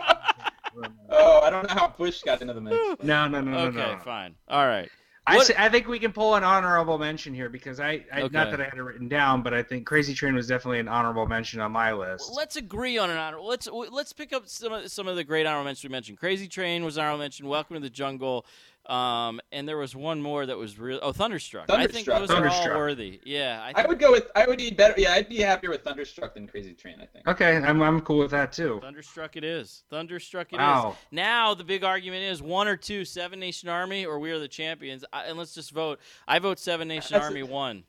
Oh, 1.10 1.40
I 1.42 1.50
don't 1.50 1.68
know 1.68 1.74
how 1.74 1.88
Bush 1.88 2.22
got 2.22 2.42
into 2.42 2.54
the 2.54 2.62
mix. 2.62 2.76
No, 3.04 3.28
no, 3.28 3.42
no, 3.42 3.52
no, 3.52 3.58
okay, 3.68 3.94
no. 3.94 4.00
fine. 4.04 4.36
All 4.48 4.68
right. 4.68 4.90
I, 5.28 5.44
I 5.58 5.70
think 5.70 5.88
we 5.88 6.00
can 6.00 6.14
pull 6.14 6.36
an 6.36 6.44
honorable 6.44 6.98
mention 6.98 7.34
here 7.34 7.50
because 7.50 7.80
I, 7.80 8.06
I 8.14 8.22
Okay. 8.22 8.30
not 8.32 8.50
that 8.52 8.62
I 8.62 8.66
had 8.66 8.76
it 8.76 8.82
written 8.82 9.10
down, 9.10 9.44
but 9.44 9.54
I 9.54 9.62
think 9.62 9.86
Crazy 9.86 10.14
Train 10.14 10.36
was 10.36 10.48
definitely 10.48 10.80
an 10.80 10.88
honorable 10.88 11.28
mention 11.28 11.60
on 11.60 11.72
my 11.74 11.92
list. 11.92 12.32
Let's 12.34 12.56
agree 12.56 12.98
on 12.98 13.10
an 13.10 13.18
honor. 13.18 13.42
Let's 13.42 13.68
let's 13.68 14.14
pick 14.14 14.32
up 14.32 14.48
some 14.48 14.72
of 14.72 14.90
some 14.90 15.08
of 15.08 15.18
the 15.18 15.24
great 15.24 15.46
honorable 15.46 15.66
mentions 15.66 15.84
we 15.84 15.90
mentioned. 15.90 16.18
Crazy 16.18 16.48
Train 16.48 16.86
was 16.86 16.98
an 16.98 17.02
honorable 17.02 17.20
mention. 17.20 17.48
Welcome 17.48 17.76
to 17.76 17.80
the 17.82 17.90
Jungle. 17.90 18.46
Um, 18.88 19.42
and 19.52 19.68
there 19.68 19.78
was 19.78 19.96
one 19.96 20.22
more 20.22 20.46
that 20.46 20.58
was 20.58 20.80
real. 20.80 21.00
Oh, 21.02 21.12
Thunderstruck. 21.12 21.70
I 21.70 21.88
think 21.88 22.06
Thunderstruck. 22.08 22.20
those 22.20 22.30
are 22.30 22.36
all 22.36 22.42
Thunderstruck. 22.44 22.78
worthy. 22.78 23.20
Yeah, 23.26 23.62
I 23.76 23.82
I 23.84 23.86
would 23.86 24.00
go 24.00 24.12
with. 24.12 24.28
I 24.36 24.46
would 24.48 24.58
be 24.58 24.72
better. 24.72 24.94
Yeah, 24.98 25.12
I'd 25.14 25.28
be 25.28 25.40
happier 25.40 25.70
with 25.72 25.84
Thunderstruck 25.84 26.34
than 26.36 26.48
Crazy 26.48 26.74
Train. 26.74 26.96
I 27.02 27.06
think. 27.06 27.28
Okay, 27.28 27.58
I'm 27.58 27.82
I'm 27.82 28.00
cool 28.02 28.20
with 28.20 28.32
that 28.32 28.54
too. 28.54 28.80
Thunderstruck 28.82 29.36
it 29.36 29.44
is. 29.44 29.84
Thunderstruck 29.90 30.54
it 30.54 30.56
is. 30.56 30.60
Wow. 30.60 30.96
Now 31.12 31.54
the 31.54 31.66
big 31.66 31.84
argument 31.84 32.24
is 32.24 32.42
one 32.42 32.68
or 32.68 32.78
two, 32.78 33.04
Seven 33.04 33.40
Nation 33.42 33.68
Army 33.68 34.06
or 34.06 34.20
We 34.20 34.32
Are 34.32 34.40
the 34.40 34.48
Champions. 34.48 35.04
I, 35.12 35.24
and 35.26 35.38
let's 35.38 35.54
just 35.54 35.72
vote. 35.72 36.00
I 36.28 36.40
vote 36.40 36.58
Seven 36.58 36.88
Nation 36.88 37.10
That's 37.12 37.24
a- 37.26 37.28
Army 37.28 37.44
one. 37.44 37.84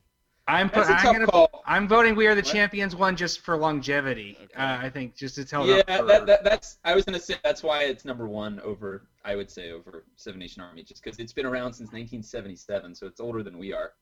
I'm 0.48 0.70
put, 0.70 0.86
That's 0.86 0.88
a 0.88 0.92
I'm 0.94 0.98
tough 1.02 1.12
gonna 1.12 1.26
call. 1.26 1.62
I'm 1.66 1.86
voting 1.86 2.16
We 2.16 2.26
Are 2.26 2.34
the 2.34 2.40
What? 2.40 2.50
Champions 2.52 2.96
one 2.96 3.16
just 3.16 3.40
for 3.40 3.56
longevity. 3.56 4.36
Okay. 4.42 4.54
Uh, 4.56 4.78
I 4.80 4.88
think 4.88 5.14
just 5.14 5.34
to 5.34 5.44
tell 5.44 5.66
Yeah, 5.66 5.82
for, 5.98 6.04
that, 6.06 6.26
that 6.26 6.42
that's. 6.42 6.78
I 6.84 6.94
was 6.94 7.04
gonna 7.04 7.20
say 7.20 7.34
that's 7.44 7.62
why 7.62 7.84
it's 7.84 8.06
number 8.06 8.26
one 8.26 8.58
over. 8.60 9.06
I 9.26 9.36
would 9.36 9.50
say 9.50 9.72
over 9.72 10.06
Seven 10.16 10.40
Nation 10.40 10.62
Army, 10.62 10.82
just 10.82 11.04
because 11.04 11.18
it's 11.18 11.34
been 11.34 11.44
around 11.44 11.74
since 11.74 11.88
1977, 11.92 12.94
so 12.94 13.06
it's 13.06 13.20
older 13.20 13.42
than 13.42 13.58
we 13.58 13.74
are. 13.74 13.92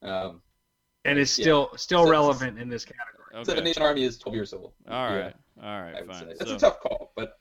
Um, 0.00 0.40
and 1.04 1.18
is 1.18 1.38
yeah. 1.38 1.42
still 1.42 1.70
still 1.76 2.04
So- 2.06 2.10
relevant 2.10 2.58
in 2.58 2.70
this 2.70 2.86
category. 2.86 3.34
Okay. 3.34 3.44
Seven 3.44 3.64
Nation 3.64 3.82
Army 3.82 4.04
is 4.04 4.18
12 4.18 4.34
years 4.34 4.52
old. 4.54 4.72
All 4.88 5.10
right, 5.10 5.34
yeah, 5.58 5.62
all 5.66 5.82
right, 5.82 6.06
Fine. 6.06 6.18
say. 6.20 6.26
That's 6.38 6.50
So 6.50 6.56
a 6.56 6.58
tough 6.58 6.80
call, 6.80 7.12
but 7.16 7.38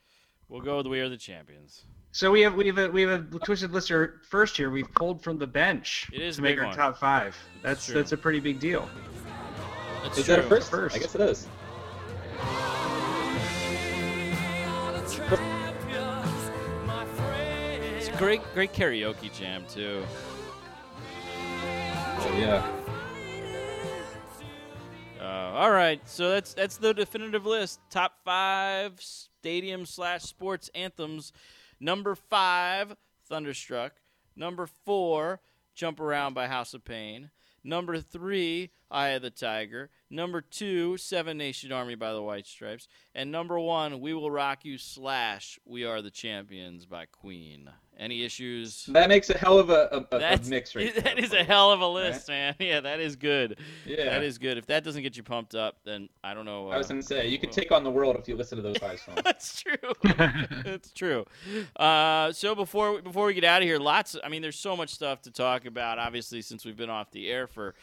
we'll 0.49 0.61
go 0.61 0.77
with 0.77 0.87
We 0.87 0.99
Are 0.99 1.07
the 1.09 1.17
Champions. 1.17 1.85
So 2.13 2.29
we 2.29 2.41
have 2.41 2.55
we 2.55 2.67
have 2.67 2.77
a 2.77 2.89
we 2.89 3.03
have 3.03 3.33
a 3.33 3.39
twisted 3.39 3.71
lister 3.71 4.19
first 4.23 4.57
here. 4.57 4.69
We've 4.69 4.91
pulled 4.93 5.23
from 5.23 5.37
the 5.37 5.47
bench 5.47 6.09
It 6.11 6.21
is 6.21 6.35
to 6.35 6.41
a 6.41 6.43
make 6.43 6.59
our 6.59 6.65
one. 6.65 6.75
top 6.75 6.97
five. 6.97 7.37
That's 7.63 7.85
true. 7.85 7.95
that's 7.95 8.11
a 8.11 8.17
pretty 8.17 8.41
big 8.41 8.59
deal. 8.59 8.89
That's 10.03 10.17
is 10.17 10.25
true. 10.25 10.35
that 10.35 10.45
a 10.45 10.47
first? 10.47 10.69
First. 10.69 10.95
I 10.95 10.99
guess 10.99 11.15
it 11.15 11.21
is. 11.21 11.47
It's 17.97 18.07
a 18.07 18.17
great, 18.17 18.41
great 18.53 18.73
karaoke 18.73 19.31
jam 19.33 19.63
too. 19.69 20.03
So, 22.21 22.33
yeah. 22.33 22.67
Uh, 25.19 25.23
all 25.55 25.71
right, 25.71 26.01
so 26.07 26.29
that's 26.29 26.53
that's 26.53 26.77
the 26.77 26.93
definitive 26.93 27.45
list. 27.45 27.79
Top 27.89 28.13
five 28.25 28.99
stadium 28.99 29.85
slash 29.85 30.23
sports 30.23 30.69
anthems. 30.73 31.31
Number 31.81 32.13
five, 32.13 32.95
Thunderstruck. 33.27 33.93
Number 34.35 34.69
four, 34.85 35.41
Jump 35.73 35.99
Around 35.99 36.35
by 36.35 36.47
House 36.47 36.75
of 36.75 36.85
Pain. 36.85 37.31
Number 37.63 37.99
three, 37.99 38.69
Eye 38.91 39.09
of 39.09 39.23
the 39.23 39.31
Tiger. 39.31 39.89
Number 40.13 40.41
two, 40.41 40.97
Seven 40.97 41.37
Nation 41.37 41.71
Army 41.71 41.95
by 41.95 42.11
the 42.11 42.21
White 42.21 42.45
Stripes. 42.45 42.89
And 43.15 43.31
number 43.31 43.57
one, 43.57 44.01
We 44.01 44.13
Will 44.13 44.29
Rock 44.29 44.65
You 44.65 44.77
slash 44.77 45.57
We 45.65 45.85
Are 45.85 46.01
the 46.01 46.11
Champions 46.11 46.85
by 46.85 47.05
Queen. 47.05 47.69
Any 47.97 48.25
issues? 48.25 48.87
That 48.87 49.07
makes 49.07 49.29
a 49.29 49.37
hell 49.37 49.57
of 49.57 49.69
a, 49.69 50.05
a, 50.11 50.17
a 50.17 50.39
mix 50.47 50.75
right 50.75 50.93
That 51.03 51.03
there 51.03 51.19
is 51.19 51.31
a 51.31 51.45
hell 51.45 51.71
of 51.71 51.79
a 51.79 51.87
list, 51.87 52.27
man. 52.27 52.55
Yeah, 52.59 52.81
that 52.81 52.99
is 52.99 53.15
good. 53.15 53.57
Yeah. 53.85 54.05
That 54.05 54.23
is 54.23 54.37
good. 54.37 54.57
If 54.57 54.65
that 54.65 54.83
doesn't 54.83 55.01
get 55.01 55.15
you 55.15 55.23
pumped 55.23 55.55
up, 55.55 55.77
then 55.85 56.09
I 56.23 56.33
don't 56.33 56.45
know. 56.45 56.69
I 56.69 56.77
was 56.77 56.87
uh, 56.87 56.93
gonna 56.93 57.03
say 57.03 57.27
you 57.27 57.39
could 57.39 57.51
take 57.51 57.71
on 57.71 57.83
the 57.85 57.91
world 57.91 58.17
if 58.17 58.27
you 58.27 58.35
listen 58.35 58.57
to 58.57 58.61
those 58.61 58.77
five 58.77 58.99
songs. 58.99 59.21
That's 59.23 59.61
true. 59.61 59.93
That's 60.65 60.91
true. 60.91 61.25
Uh, 61.77 62.33
so 62.33 62.53
before 62.53 62.95
we, 62.95 63.01
before 63.01 63.27
we 63.27 63.33
get 63.33 63.45
out 63.45 63.61
of 63.61 63.67
here, 63.67 63.79
lots. 63.79 64.17
I 64.23 64.29
mean, 64.29 64.41
there's 64.41 64.59
so 64.59 64.75
much 64.75 64.89
stuff 64.89 65.21
to 65.21 65.31
talk 65.31 65.65
about. 65.65 65.99
Obviously, 65.99 66.41
since 66.41 66.65
we've 66.65 66.77
been 66.77 66.89
off 66.89 67.11
the 67.11 67.29
air 67.29 67.47
for 67.47 67.75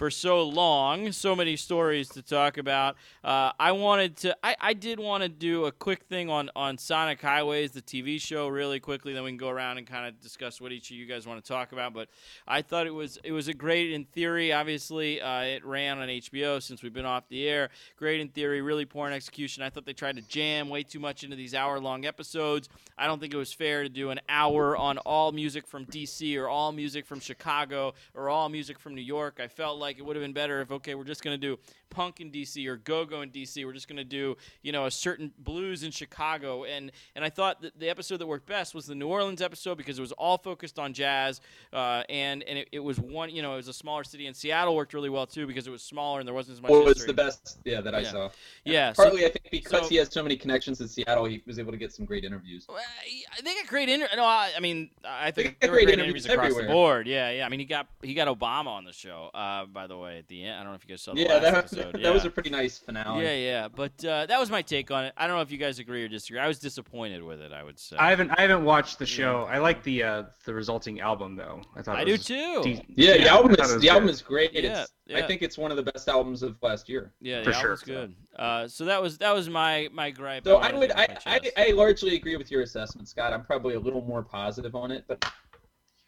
for 0.00 0.10
so 0.10 0.42
long, 0.42 1.12
so 1.12 1.36
many 1.36 1.56
stories 1.56 2.08
to 2.08 2.22
talk 2.22 2.56
about. 2.56 2.96
Uh, 3.22 3.52
I 3.60 3.72
wanted 3.72 4.16
to. 4.18 4.34
I, 4.42 4.56
I 4.58 4.72
did 4.72 4.98
want 4.98 5.22
to 5.24 5.28
do 5.28 5.66
a 5.66 5.72
quick 5.72 6.04
thing 6.04 6.30
on 6.30 6.48
on 6.56 6.78
Sonic 6.78 7.20
Highways, 7.20 7.72
the 7.72 7.82
TV 7.82 8.18
show, 8.18 8.48
really 8.48 8.80
quickly. 8.80 9.12
Then 9.12 9.24
we 9.24 9.30
can 9.30 9.36
go 9.36 9.50
around 9.50 9.76
and 9.76 9.86
kind 9.86 10.06
of 10.06 10.18
discuss 10.18 10.58
what 10.58 10.72
each 10.72 10.90
of 10.90 10.96
you 10.96 11.04
guys 11.04 11.26
want 11.26 11.44
to 11.44 11.46
talk 11.46 11.72
about. 11.72 11.92
But 11.92 12.08
I 12.48 12.62
thought 12.62 12.86
it 12.86 12.94
was 12.94 13.18
it 13.22 13.32
was 13.32 13.48
a 13.48 13.52
great 13.52 13.92
in 13.92 14.06
theory. 14.06 14.54
Obviously, 14.54 15.20
uh, 15.20 15.42
it 15.42 15.66
ran 15.66 15.98
on 15.98 16.08
HBO 16.08 16.62
since 16.62 16.82
we've 16.82 16.94
been 16.94 17.04
off 17.04 17.28
the 17.28 17.46
air. 17.46 17.68
Great 17.98 18.22
in 18.22 18.28
theory, 18.28 18.62
really 18.62 18.86
poor 18.86 19.06
in 19.06 19.12
execution. 19.12 19.62
I 19.62 19.68
thought 19.68 19.84
they 19.84 19.92
tried 19.92 20.16
to 20.16 20.22
jam 20.22 20.70
way 20.70 20.82
too 20.82 20.98
much 20.98 21.24
into 21.24 21.36
these 21.36 21.54
hour 21.54 21.78
long 21.78 22.06
episodes. 22.06 22.70
I 22.96 23.06
don't 23.06 23.20
think 23.20 23.34
it 23.34 23.38
was 23.38 23.52
fair 23.52 23.82
to 23.82 23.90
do 23.90 24.08
an 24.08 24.20
hour 24.30 24.78
on 24.78 24.96
all 24.96 25.30
music 25.30 25.66
from 25.66 25.84
DC 25.84 26.38
or 26.38 26.48
all 26.48 26.72
music 26.72 27.04
from 27.04 27.20
Chicago 27.20 27.92
or 28.14 28.30
all 28.30 28.48
music 28.48 28.78
from 28.78 28.94
New 28.94 29.02
York. 29.02 29.40
I 29.42 29.48
felt 29.48 29.78
like 29.78 29.89
it 29.98 30.04
would 30.04 30.16
have 30.16 30.22
been 30.22 30.32
better 30.32 30.60
if 30.60 30.70
okay, 30.70 30.94
we're 30.94 31.04
just 31.04 31.22
going 31.22 31.38
to 31.38 31.46
do 31.46 31.58
punk 31.90 32.20
in 32.20 32.30
DC 32.30 32.66
or 32.68 32.76
go-go 32.76 33.22
in 33.22 33.30
DC. 33.30 33.64
We're 33.64 33.72
just 33.72 33.88
going 33.88 33.96
to 33.96 34.04
do, 34.04 34.36
you 34.62 34.70
know, 34.72 34.86
a 34.86 34.90
certain 34.90 35.32
blues 35.38 35.82
in 35.82 35.90
Chicago 35.90 36.64
and 36.64 36.92
and 37.16 37.24
I 37.24 37.30
thought 37.30 37.62
that 37.62 37.78
the 37.78 37.88
episode 37.88 38.18
that 38.18 38.26
worked 38.26 38.46
best 38.46 38.74
was 38.74 38.86
the 38.86 38.94
New 38.94 39.08
Orleans 39.08 39.42
episode 39.42 39.76
because 39.76 39.98
it 39.98 40.02
was 40.02 40.12
all 40.12 40.38
focused 40.38 40.78
on 40.78 40.92
jazz 40.92 41.40
uh, 41.72 42.02
and 42.08 42.42
and 42.44 42.58
it, 42.58 42.68
it 42.72 42.80
was 42.80 42.98
one, 43.00 43.30
you 43.30 43.42
know, 43.42 43.54
it 43.54 43.56
was 43.56 43.68
a 43.68 43.72
smaller 43.72 44.04
city 44.04 44.26
and 44.26 44.36
Seattle 44.36 44.76
worked 44.76 44.94
really 44.94 45.10
well 45.10 45.26
too 45.26 45.46
because 45.46 45.66
it 45.66 45.70
was 45.70 45.82
smaller 45.82 46.20
and 46.20 46.26
there 46.28 46.34
wasn't 46.34 46.56
as 46.58 46.62
much 46.62 46.70
was 46.70 46.86
history. 46.86 47.06
the 47.08 47.14
best? 47.14 47.58
Yeah, 47.64 47.80
that 47.80 47.94
I 47.94 48.00
Yeah. 48.00 48.10
saw. 48.10 48.30
Yeah, 48.64 48.92
so- 48.92 49.02
Partly, 49.02 49.24
I 49.26 49.30
think 49.30 49.50
because 49.50 49.82
so- 49.82 49.88
he 49.88 49.96
has 49.96 50.12
so 50.12 50.22
many 50.22 50.36
connections 50.36 50.80
in 50.80 50.88
Seattle, 50.88 51.24
he 51.24 51.42
was 51.46 51.58
able 51.58 51.72
to 51.72 51.78
get 51.78 51.92
some 51.92 52.04
great 52.04 52.24
interviews. 52.24 52.66
Well, 52.68 52.78
I 52.78 53.40
think 53.40 53.64
a 53.64 53.68
great 53.68 53.88
inter. 53.88 54.06
No, 54.14 54.24
I, 54.24 54.50
I 54.56 54.60
mean, 54.60 54.90
I 55.04 55.30
think 55.30 55.58
there 55.60 55.70
were 55.70 55.76
great 55.76 55.88
interviews 55.90 56.26
interviews 56.26 56.26
across 56.26 56.54
the 56.54 56.72
board. 56.72 57.06
Yeah, 57.06 57.30
yeah. 57.30 57.46
I 57.46 57.48
mean, 57.48 57.60
he 57.60 57.66
got 57.66 57.88
he 58.02 58.14
got 58.14 58.28
Obama 58.28 58.68
on 58.68 58.84
the 58.84 58.92
show. 58.92 59.30
Uh, 59.34 59.66
by 59.72 59.86
the 59.86 59.96
way, 59.96 60.18
at 60.18 60.28
the 60.28 60.44
end, 60.44 60.54
I 60.58 60.62
don't 60.62 60.72
know 60.72 60.76
if 60.76 60.84
you 60.84 60.90
guys 60.92 61.02
saw 61.02 61.14
the 61.14 61.20
Yeah, 61.22 61.34
last 61.34 61.42
that, 61.42 61.54
episode. 61.54 61.92
that 61.94 62.00
yeah. 62.02 62.10
was 62.10 62.24
a 62.24 62.30
pretty 62.30 62.50
nice 62.50 62.78
finale. 62.78 63.24
yeah, 63.24 63.34
yeah. 63.34 63.68
But 63.68 64.04
uh, 64.04 64.26
that 64.26 64.38
was 64.38 64.50
my 64.50 64.62
take 64.62 64.90
on 64.90 65.04
it. 65.04 65.14
I 65.16 65.26
don't 65.26 65.36
know 65.36 65.42
if 65.42 65.50
you 65.50 65.58
guys 65.58 65.78
agree 65.78 66.04
or 66.04 66.08
disagree. 66.08 66.38
I 66.40 66.46
was 66.48 66.58
disappointed 66.58 67.22
with 67.22 67.40
it. 67.40 67.52
I 67.52 67.62
would 67.62 67.78
say. 67.78 67.96
I 67.96 68.10
haven't 68.10 68.30
I 68.36 68.42
haven't 68.42 68.64
watched 68.64 68.98
the 68.98 69.06
show. 69.06 69.44
I 69.50 69.58
like 69.58 69.82
the 69.82 70.02
uh, 70.02 70.22
the 70.44 70.54
resulting 70.54 71.00
album 71.00 71.36
though. 71.36 71.62
I 71.76 71.82
thought 71.82 71.96
I 71.96 72.02
it 72.02 72.06
do 72.06 72.16
too. 72.18 72.62
de- 72.62 72.84
Yeah, 72.96 73.16
the 73.18 73.28
album 73.28 73.50
thought 73.54 73.60
it 73.60 73.68
is 73.68 73.72
was 73.74 73.82
the 73.82 73.88
album 73.90 74.08
is 74.08 74.22
great. 74.22 74.52
Yeah, 74.52 74.82
It's, 74.82 74.92
yeah. 75.06 75.18
I 75.18 75.26
think 75.26 75.42
it's 75.42 75.58
one 75.58 75.70
of 75.70 75.76
the 75.76 75.82
best 75.84 76.08
albums 76.08 76.42
of 76.42 76.56
last 76.62 76.88
year. 76.88 77.12
yeah, 77.20 77.42
For 77.42 77.50
the 77.50 77.58
sure. 77.60 77.76
good. 77.84 78.14
Uh, 78.36 78.68
so 78.68 78.84
that 78.84 79.02
was 79.02 79.18
that 79.18 79.34
was 79.34 79.48
my 79.48 79.88
my 79.92 80.10
gripe. 80.10 80.44
So 80.44 80.54
wanted 80.58 80.74
I 80.74 80.78
would, 80.78 80.92
I, 80.92 81.16
I. 81.26 81.40
I 81.56 81.70
largely 81.72 82.14
agree 82.14 82.36
with 82.36 82.50
your 82.50 82.62
assessment, 82.62 83.08
Scott. 83.08 83.32
I'm 83.32 83.44
probably 83.44 83.74
a 83.74 83.80
little 83.80 84.02
more 84.02 84.22
positive 84.22 84.74
on 84.74 84.90
it, 84.90 85.04
but 85.08 85.24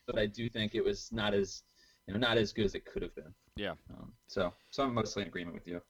but 0.06 0.18
I 0.18 0.26
do 0.26 0.48
think 0.48 0.74
it 0.74 0.84
was 0.84 1.10
not 1.12 1.32
as 1.34 1.62
you 2.12 2.18
know 2.20 2.26
not 2.26 2.38
as 2.38 2.52
good 2.52 2.64
as 2.64 2.74
it 2.74 2.84
could 2.84 3.02
have 3.02 3.14
been. 3.14 3.32
Yeah. 3.56 3.72
Um, 3.90 4.12
so 4.26 4.52
so 4.70 4.84
I'm 4.84 4.94
mostly 4.94 5.22
in 5.22 5.28
agreement 5.28 5.54
with 5.54 5.66
you. 5.66 5.80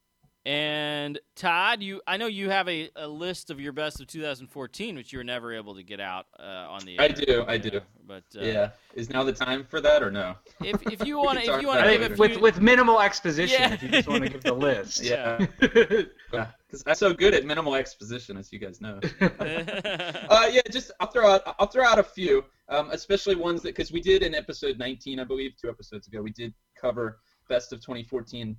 And 0.44 1.20
Todd, 1.36 1.82
you 1.82 2.00
I 2.06 2.16
know 2.16 2.26
you 2.26 2.50
have 2.50 2.68
a, 2.68 2.90
a 2.96 3.06
list 3.06 3.50
of 3.50 3.60
your 3.60 3.72
best 3.72 4.00
of 4.00 4.08
2014, 4.08 4.96
which 4.96 5.12
you 5.12 5.18
were 5.18 5.24
never 5.24 5.54
able 5.54 5.76
to 5.76 5.84
get 5.84 6.00
out 6.00 6.26
uh, 6.38 6.66
on 6.68 6.84
the. 6.84 6.98
Air, 6.98 7.04
I 7.04 7.08
do, 7.08 7.44
I 7.46 7.54
Yeah, 7.54 7.58
do. 7.58 7.80
But 8.04 8.24
uh, 8.36 8.44
yeah. 8.44 8.70
Is 8.94 9.08
now 9.08 9.22
the 9.22 9.32
time 9.32 9.64
for 9.64 9.80
that 9.80 10.02
or 10.02 10.10
no? 10.10 10.34
if 10.64 10.82
if 10.82 11.06
you 11.06 11.18
want 11.24 11.38
to 11.38 11.54
if 11.54 11.62
you 11.62 11.68
want 11.68 11.84
to 11.84 11.90
give 11.92 12.02
it 12.02 12.04
a 12.12 12.16
think 12.16 12.32
few, 12.32 12.40
with 12.42 12.54
with 12.54 12.60
minimal 12.60 13.00
exposition. 13.00 13.60
Yeah. 13.60 13.74
If 13.74 13.82
you 13.84 13.88
just 13.90 14.08
want 14.08 14.24
to 14.24 14.30
give 14.30 14.42
the 14.42 14.52
list. 14.52 15.04
Yeah. 15.12 15.46
Because 16.72 16.84
I'm 16.86 16.94
so 16.94 17.12
good 17.12 17.34
at 17.34 17.44
minimal 17.44 17.74
exposition, 17.74 18.38
as 18.38 18.50
you 18.50 18.58
guys 18.58 18.80
know. 18.80 18.98
uh, 19.20 20.48
yeah, 20.50 20.62
just 20.70 20.90
I'll 21.00 21.08
throw 21.08 21.28
out 21.28 21.42
I'll 21.58 21.66
throw 21.66 21.84
out 21.84 21.98
a 21.98 22.02
few, 22.02 22.46
um, 22.70 22.88
especially 22.92 23.34
ones 23.34 23.60
that 23.60 23.76
because 23.76 23.92
we 23.92 24.00
did 24.00 24.22
in 24.22 24.34
episode 24.34 24.78
19, 24.78 25.20
I 25.20 25.24
believe, 25.24 25.52
two 25.60 25.68
episodes 25.68 26.08
ago, 26.08 26.22
we 26.22 26.32
did 26.32 26.54
cover 26.80 27.18
best 27.50 27.74
of 27.74 27.80
2014. 27.80 28.56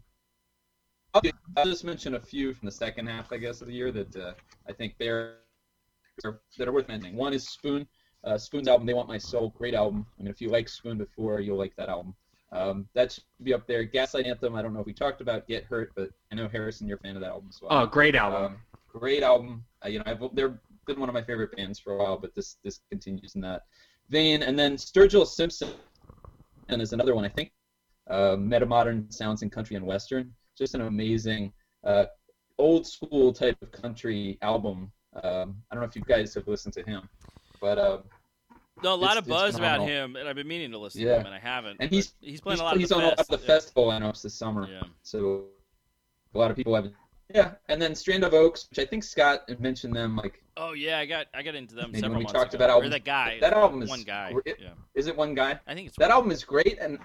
I'll, 1.15 1.21
do- 1.21 1.31
I'll 1.57 1.65
just 1.65 1.83
mention 1.83 2.13
a 2.13 2.19
few 2.19 2.53
from 2.53 2.67
the 2.67 2.71
second 2.71 3.07
half, 3.07 3.33
I 3.33 3.37
guess, 3.37 3.61
of 3.61 3.67
the 3.67 3.73
year 3.73 3.91
that 3.91 4.15
uh, 4.15 4.33
I 4.69 4.73
think 4.73 4.93
they're 4.99 5.37
that 6.23 6.67
are 6.67 6.71
worth 6.71 6.87
mentioning. 6.87 7.15
One 7.15 7.33
is 7.33 7.49
Spoon. 7.49 7.87
Uh, 8.23 8.37
Spoon's 8.37 8.67
album, 8.67 8.85
They 8.85 8.93
Want 8.93 9.07
My 9.07 9.17
Soul, 9.17 9.49
great 9.57 9.73
album. 9.73 10.05
I 10.19 10.23
mean, 10.23 10.31
if 10.31 10.39
you 10.39 10.49
like 10.49 10.69
Spoon 10.69 10.99
before, 10.99 11.39
you'll 11.39 11.57
like 11.57 11.75
that 11.77 11.89
album. 11.89 12.13
Um, 12.53 12.87
that 12.93 13.11
should 13.11 13.23
be 13.41 13.53
up 13.53 13.65
there. 13.65 13.83
Gaslight 13.83 14.27
Anthem, 14.27 14.55
I 14.55 14.61
don't 14.61 14.73
know 14.73 14.79
if 14.79 14.85
we 14.85 14.93
talked 14.93 15.21
about 15.21 15.47
Get 15.47 15.63
Hurt, 15.63 15.91
but 15.95 16.09
I 16.31 16.35
know 16.35 16.47
Harrison, 16.47 16.87
you're 16.87 16.97
a 16.97 17.01
fan 17.01 17.15
of 17.15 17.21
that 17.21 17.31
album 17.31 17.49
as 17.49 17.59
well. 17.61 17.71
Oh, 17.71 17.85
great 17.87 18.15
album. 18.15 18.43
Um, 18.43 18.57
great 18.87 19.23
album. 19.23 19.65
Uh, 19.83 19.89
you 19.89 19.99
know, 19.99 20.05
I've, 20.05 20.21
they've 20.33 20.53
been 20.85 20.99
one 20.99 21.09
of 21.09 21.13
my 21.13 21.23
favorite 21.23 21.55
bands 21.55 21.79
for 21.79 21.93
a 21.93 21.97
while, 21.97 22.17
but 22.17 22.35
this 22.35 22.57
this 22.63 22.79
continues 22.91 23.33
in 23.35 23.41
that 23.41 23.63
vein. 24.09 24.43
And 24.43 24.57
then 24.57 24.75
Sturgill 24.75 25.25
Simpson, 25.25 25.69
and 26.69 26.81
is 26.81 26.93
another 26.93 27.15
one 27.15 27.25
I 27.25 27.29
think. 27.29 27.51
Uh, 28.09 28.35
Metamodern 28.37 29.11
sounds 29.11 29.41
in 29.41 29.49
country 29.49 29.75
and 29.75 29.85
western. 29.85 30.31
Just 30.55 30.75
an 30.75 30.81
amazing, 30.81 31.51
uh, 31.83 32.05
old 32.59 32.85
school 32.85 33.33
type 33.33 33.57
of 33.61 33.71
country 33.71 34.37
album. 34.43 34.91
Um, 35.23 35.55
I 35.71 35.75
don't 35.75 35.81
know 35.81 35.87
if 35.87 35.95
you 35.95 36.03
guys 36.07 36.33
have 36.35 36.47
listened 36.47 36.73
to 36.75 36.83
him, 36.83 37.09
but 37.61 37.77
uh, 37.79 37.99
no, 38.81 38.93
a 38.93 38.95
lot 38.95 39.11
It's- 39.11 39.17
of 39.19 39.27
buzz 39.27 39.55
about 39.55 39.81
him, 39.81 40.15
and 40.15 40.27
I've 40.27 40.35
been 40.35 40.47
meaning 40.47 40.71
to 40.71 40.77
listen 40.77 41.01
to 41.01 41.15
him, 41.19 41.25
and 41.25 41.35
I 41.35 41.39
haven't. 41.39 41.77
And 41.79 41.91
he's- 41.91 42.13
he's 42.21 42.41
playing 42.41 42.55
he's, 42.57 42.61
a 42.61 42.63
lot 42.63 42.77
he's 42.77 42.85
of 42.85 42.89
the 42.89 42.95
on 42.95 43.01
a 43.03 43.07
lot 43.09 43.17
fest. 43.17 43.31
of 43.31 43.39
the 43.41 43.45
yeah. 43.47 43.53
festival 43.53 43.85
lineups 43.87 44.21
this 44.23 44.33
summer. 44.33 44.67
Yeah. 44.69 44.83
So 45.03 45.45
a 46.33 46.37
lot 46.37 46.49
of 46.51 46.57
people 46.57 46.73
have. 46.75 46.91
Yeah, 47.33 47.53
and 47.69 47.81
then 47.81 47.95
Strand 47.95 48.23
of 48.23 48.33
Oaks, 48.33 48.67
which 48.69 48.79
I 48.79 48.85
think 48.85 49.03
Scott 49.03 49.43
had 49.47 49.59
mentioned 49.59 49.95
them 49.95 50.15
like 50.15 50.43
Oh 50.57 50.73
yeah, 50.73 50.99
I 50.99 51.05
got 51.05 51.27
I 51.33 51.41
got 51.41 51.55
into 51.55 51.73
them 51.73 51.91
Maybe 51.91 52.01
several 52.01 52.17
when 52.19 52.27
we 52.27 52.31
talked 52.31 52.53
ago. 52.53 52.63
about 52.63 52.69
or 52.69 52.73
albums- 52.83 52.91
that 52.93 53.05
guy. 53.05 53.39
that 53.39 53.53
album 53.53 53.81
is 53.81 53.89
one 53.89 54.03
guy. 54.03 54.33
great. 54.33 54.57
Yeah, 54.59 54.73
is 54.93 55.07
it 55.07 55.15
one 55.15 55.33
guy? 55.33 55.59
I 55.65 55.73
think 55.73 55.87
it's 55.87 55.97
That 55.97 56.11
album 56.11 56.31
is 56.31 56.43
great, 56.43 56.77
and 56.79 56.99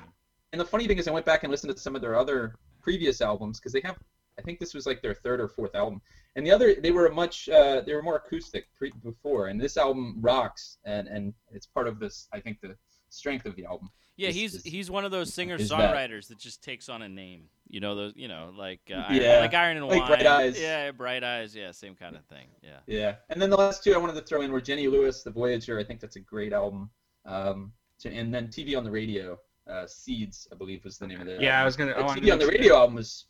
and 0.53 0.61
the 0.61 0.65
funny 0.65 0.87
thing 0.87 0.99
is, 0.99 1.07
I 1.09 1.11
went 1.13 1.25
back 1.27 1.45
and 1.45 1.51
listened 1.51 1.75
to 1.75 1.81
some 1.81 1.95
of 1.95 2.01
their 2.03 2.17
other 2.17 2.57
previous 2.83 3.21
albums 3.21 3.59
because 3.61 3.73
they 3.73 3.81
have. 3.85 3.97
I 4.39 4.43
think 4.43 4.59
this 4.61 4.75
was 4.75 4.87
like 4.87 5.03
their 5.03 5.15
third 5.15 5.41
or 5.41 5.49
fourth 5.49 5.75
album, 5.75 6.01
and 6.37 6.47
the 6.47 6.51
other 6.51 6.75
they 6.75 6.91
were 6.91 7.07
a 7.07 7.13
much 7.13 7.49
uh, 7.49 7.81
they 7.81 7.95
were 7.95 8.03
more 8.03 8.17
acoustic 8.17 8.67
pre- 8.77 8.93
before, 9.03 9.49
and 9.49 9.61
this 9.61 9.77
album 9.77 10.17
rocks, 10.21 10.79
and 10.85 11.09
and 11.09 11.35
it's 11.51 11.67
part 11.67 11.89
of 11.89 11.99
this. 11.99 12.29
I 12.33 12.41
think 12.41 12.61
the 12.61 12.77
strength 13.09 13.47
of 13.47 13.57
the 13.57 13.65
album. 13.65 13.91
Yeah, 14.17 14.29
is- 14.31 14.35
he's 14.35 14.55
is- 14.57 14.65
he's 14.65 14.91
one 14.91 15.05
of 15.05 15.11
those 15.11 15.33
singer 15.33 15.55
is 15.57 15.69
that. 15.69 15.79
songwriters 15.95 16.29
that 16.29 16.39
just 16.39 16.63
takes 16.63 16.89
on 16.89 17.03
a 17.03 17.09
name. 17.09 17.45
You 17.69 17.81
know 17.81 17.95
those. 17.95 18.13
You 18.17 18.29
know, 18.29 18.53
like 18.57 18.81
uh, 18.91 18.95
Iron- 19.09 19.23
Yeah, 19.23 19.39
like 19.41 19.55
Iron 19.55 19.77
and 19.77 19.87
like 19.87 20.01
Wine. 20.01 20.09
Bright 20.09 20.27
Eyes. 20.27 20.61
Yeah, 20.61 20.91
Bright 20.91 21.23
Eyes. 21.25 21.55
Yeah, 21.55 21.71
same 21.73 21.95
kind 21.95 22.17
of 22.17 22.25
thing. 22.27 22.47
Yeah. 22.63 22.79
Yeah, 22.87 23.15
and 23.31 23.41
then 23.41 23.51
the 23.51 23.57
last 23.57 23.85
two 23.85 23.95
I 23.95 23.99
wanted 23.99 24.15
to 24.15 24.23
throw 24.23 24.41
in 24.43 24.51
were 24.53 24.61
Jenny 24.61 24.89
Lewis, 24.89 25.23
The 25.23 25.31
Voyager. 25.31 25.79
I 25.79 25.85
think 25.85 26.01
that's 26.01 26.17
a 26.17 26.21
great 26.21 26.53
album. 26.53 26.91
Um, 27.27 27.73
and 28.05 28.33
then 28.35 28.49
TV 28.49 28.77
on 28.77 28.85
the 28.85 28.91
Radio, 28.91 29.39
uh, 29.69 29.87
Seeds, 29.87 30.49
I 30.53 30.55
believe 30.57 30.83
was 30.85 30.99
the 30.99 31.07
name 31.07 31.21
of 31.21 31.27
their. 31.27 31.41
yeah, 31.43 31.61
I 31.61 31.65
was 31.65 31.77
gonna. 31.77 31.95
The 31.95 32.03
TV 32.03 32.33
on 32.33 32.39
the 32.39 32.47
Radio 32.47 32.77
album 32.77 32.99
is 32.99 33.27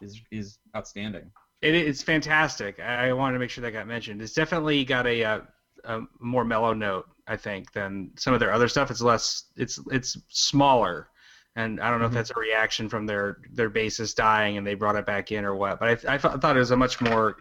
is 0.00 0.20
is 0.30 0.58
outstanding. 0.76 1.30
It's 1.62 2.02
fantastic. 2.02 2.78
I 2.80 3.08
I 3.08 3.12
wanted 3.12 3.34
to 3.34 3.38
make 3.38 3.50
sure 3.50 3.62
that 3.62 3.72
got 3.72 3.86
mentioned. 3.86 4.20
It's 4.20 4.34
definitely 4.34 4.84
got 4.84 5.06
a, 5.06 5.24
uh, 5.24 5.40
a 5.84 6.00
more 6.20 6.44
mellow 6.44 6.74
note, 6.74 7.06
I 7.26 7.36
think, 7.36 7.72
than 7.72 8.10
some 8.16 8.34
of 8.34 8.40
their 8.40 8.52
other 8.52 8.68
stuff. 8.68 8.90
It's 8.90 9.00
less. 9.00 9.44
It's 9.56 9.80
it's 9.90 10.18
smaller, 10.28 11.08
and 11.56 11.80
I 11.80 11.90
don't 11.90 12.00
know 12.00 12.06
Mhm. 12.06 12.10
if 12.10 12.14
that's 12.14 12.30
a 12.32 12.38
reaction 12.40 12.88
from 12.88 13.06
their 13.06 13.38
their 13.52 13.70
bassist 13.70 14.16
dying 14.16 14.58
and 14.58 14.66
they 14.66 14.74
brought 14.74 14.96
it 14.96 15.06
back 15.06 15.32
in 15.32 15.44
or 15.44 15.54
what. 15.54 15.80
But 15.80 16.04
I, 16.06 16.14
I 16.14 16.18
thought 16.18 16.40
thought 16.40 16.56
it 16.56 16.60
was 16.60 16.70
a 16.70 16.76
much 16.76 17.00
more 17.00 17.36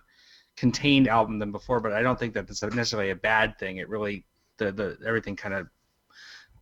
contained 0.55 1.07
album 1.09 1.39
than 1.39 1.51
before. 1.51 1.81
But 1.81 1.91
I 1.93 2.01
don't 2.01 2.17
think 2.17 2.33
that 2.35 2.47
that's 2.47 2.63
necessarily 2.63 3.09
a 3.09 3.15
bad 3.15 3.57
thing. 3.59 3.77
It 3.77 3.89
really 3.89 4.25
the 4.57 4.71
the 4.71 4.97
everything 5.05 5.35
kind 5.35 5.53
of 5.53 5.67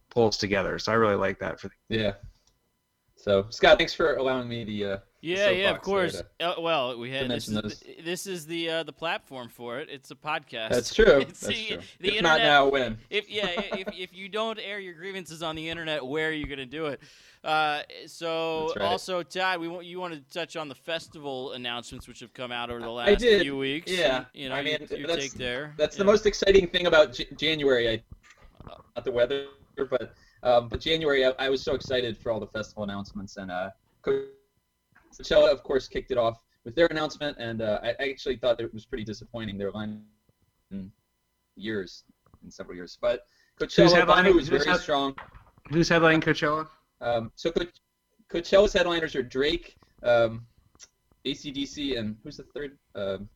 pulls 0.10 0.36
together. 0.38 0.80
So 0.80 0.92
I 0.92 0.96
really 0.96 1.16
like 1.16 1.38
that 1.40 1.60
for 1.60 1.70
Yeah. 1.90 2.14
So 3.18 3.46
Scott, 3.52 3.78
thanks 3.78 3.94
for 3.94 4.16
allowing 4.16 4.50
me 4.50 4.64
the. 4.64 4.86
Uh, 4.86 4.98
Yeah, 5.22 5.52
yeah, 5.52 5.70
of 5.70 5.82
course. 5.82 6.22
Uh, 6.40 6.54
well, 6.60 6.98
we 6.98 7.12
had 7.12 7.30
this 7.30 7.48
is, 7.48 7.54
the, 7.54 8.02
this 8.04 8.26
is 8.26 8.48
the 8.48 8.70
uh, 8.70 8.84
the 8.84 8.92
platform 8.92 9.50
for 9.50 9.80
it. 9.80 9.88
It's 9.90 10.10
a 10.10 10.16
podcast. 10.16 10.70
that's 10.70 10.94
true. 10.94 11.06
That's 11.26 11.40
the- 11.42 11.68
true. 11.68 11.78
the 12.00 12.16
if 12.18 12.24
not 12.24 12.40
now, 12.40 12.68
when? 12.68 12.98
if 13.12 13.30
yeah, 13.30 13.48
if, 13.50 13.88
if 13.98 14.16
you 14.16 14.30
don't 14.30 14.58
air 14.60 14.80
your 14.80 14.96
grievances 14.96 15.44
on 15.44 15.56
the 15.56 15.70
internet, 15.70 16.04
where 16.06 16.30
are 16.30 16.34
you 16.34 16.48
going 16.48 16.58
to 16.60 16.66
do 16.66 16.88
it? 16.88 17.02
Uh, 17.44 17.82
so 18.08 18.74
right. 18.76 18.86
also, 18.86 19.22
Todd, 19.22 19.60
we 19.60 19.68
want 19.68 19.86
you 19.86 20.00
wanted 20.00 20.28
to 20.28 20.34
touch 20.34 20.56
on 20.56 20.68
the 20.68 20.76
festival 20.76 21.54
announcements 21.54 22.08
which 22.08 22.20
have 22.22 22.34
come 22.34 22.52
out 22.52 22.72
over 22.72 22.80
the 22.80 22.90
last 22.90 23.22
few 23.22 23.58
weeks. 23.58 23.92
Yeah. 23.92 24.26
you 24.34 24.50
know, 24.50 24.56
I 24.56 24.64
mean, 24.64 24.78
your, 24.90 25.08
that's- 25.08 25.30
take 25.30 25.34
there. 25.34 25.74
That's 25.78 25.96
the 25.96 26.06
most 26.06 26.26
exciting 26.26 26.68
thing 26.68 26.88
about 26.88 27.14
J- 27.14 27.28
January. 27.38 27.90
I, 27.90 28.04
not 28.96 29.06
the 29.06 29.12
weather, 29.12 29.46
but 29.76 30.14
um, 30.44 30.68
but 30.68 30.80
January, 30.80 31.26
I, 31.26 31.34
I 31.38 31.50
was 31.50 31.62
so 31.62 31.76
excited 31.76 32.18
for 32.18 32.32
all 32.32 32.40
the 32.40 32.48
festival 32.48 32.84
announcements 32.84 33.38
and 33.38 33.52
uh, 33.52 33.70
Coachella, 35.20 35.52
of 35.52 35.64
course, 35.64 35.88
kicked 35.88 36.12
it 36.12 36.18
off 36.18 36.42
with 36.66 36.76
their 36.76 36.88
announcement, 36.88 37.38
and 37.40 37.62
uh, 37.62 37.80
I 37.84 37.96
actually 38.10 38.38
thought 38.38 38.60
it 38.62 38.74
was 38.74 38.86
pretty 38.86 39.04
disappointing. 39.04 39.58
Their 39.58 39.72
line 39.72 40.04
in 40.72 40.92
years, 41.56 42.04
in 42.44 42.52
several 42.52 42.76
years, 42.76 42.98
but 43.02 43.26
Coachella, 43.60 43.90
headlining? 44.04 44.36
Was 44.36 44.48
Who's 44.48 44.50
very 44.50 44.66
head- 44.66 44.80
strong. 44.80 45.16
Who's 45.70 45.90
headlining 45.90 46.24
Coachella? 46.24 46.68
Um, 47.02 47.32
so 47.36 47.52
Co- 47.52 47.66
Coachella's 48.32 48.74
headliners 48.74 49.16
are 49.16 49.24
Drake, 49.24 49.76
um, 50.04 50.46
ACDC, 51.26 51.98
and 51.98 52.16
who's 52.24 52.38
the 52.38 52.44
third? 52.56 52.78
Um, 52.96 53.30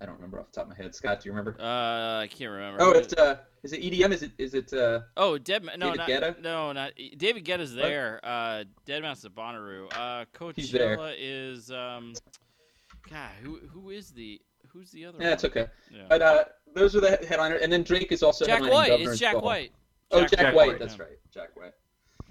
I 0.00 0.06
don't 0.06 0.14
remember 0.14 0.38
off 0.38 0.46
the 0.46 0.52
top 0.52 0.70
of 0.70 0.76
my 0.76 0.82
head. 0.82 0.94
Scott, 0.94 1.20
do 1.20 1.28
you 1.28 1.32
remember? 1.32 1.60
Uh, 1.60 2.20
I 2.20 2.28
can't 2.30 2.52
remember. 2.52 2.78
Oh, 2.80 2.92
it's 2.92 3.12
uh, 3.14 3.38
is 3.62 3.72
it 3.72 3.82
EDM? 3.82 4.12
Is 4.12 4.22
it 4.22 4.32
is 4.38 4.54
it 4.54 4.72
uh? 4.72 5.00
Oh, 5.16 5.38
Dead 5.38 5.64
no, 5.64 5.92
David 5.92 5.98
not 5.98 6.08
Guetta? 6.08 6.42
no, 6.42 6.72
not 6.72 6.92
David 7.16 7.44
Guetta's 7.44 7.74
What? 7.74 7.82
there. 7.82 8.20
Uh, 8.22 8.64
deadmau5 8.86 9.24
of 9.24 9.34
Bonnaroo. 9.34 9.92
Uh. 9.92 10.24
Coachella 10.34 11.14
is 11.18 11.70
um, 11.70 12.14
God, 13.10 13.30
who 13.42 13.58
who 13.70 13.90
is 13.90 14.10
the 14.10 14.40
who's 14.68 14.90
the 14.92 15.04
other? 15.06 15.18
Yeah, 15.20 15.32
it's 15.32 15.44
okay. 15.44 15.66
Yeah. 15.90 16.04
But 16.08 16.22
uh, 16.22 16.44
those 16.74 16.94
are 16.94 17.00
the 17.00 17.16
headliners, 17.28 17.62
and 17.62 17.72
then 17.72 17.82
Drake 17.82 18.12
is 18.12 18.22
also 18.22 18.44
Jack 18.46 18.62
White. 18.62 19.00
It's 19.00 19.18
Jack 19.18 19.34
Ball. 19.34 19.42
White. 19.42 19.72
Oh, 20.10 20.20
Jack- 20.20 20.30
Jack, 20.30 20.40
Jack 20.40 20.54
White. 20.54 20.68
White, 20.68 20.78
That's 20.78 20.96
yeah. 20.96 21.02
right, 21.02 21.18
Jack 21.32 21.48
White. 21.54 21.72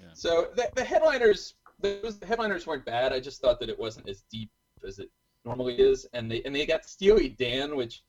Yeah. 0.00 0.06
So 0.14 0.48
the, 0.56 0.70
the 0.74 0.84
headliners, 0.84 1.54
those 1.80 2.18
the 2.18 2.26
headliners 2.26 2.66
weren't 2.66 2.84
bad. 2.84 3.12
I 3.12 3.20
just 3.20 3.40
thought 3.40 3.60
that 3.60 3.68
it 3.68 3.78
wasn't 3.78 4.08
as 4.08 4.22
deep 4.30 4.50
as 4.86 4.98
it 4.98 5.10
normally 5.48 5.74
is, 5.74 6.06
and 6.12 6.30
they 6.30 6.42
and 6.44 6.54
they 6.54 6.66
got 6.66 6.84
Steely 6.84 7.30
Dan, 7.30 7.74
which 7.76 8.02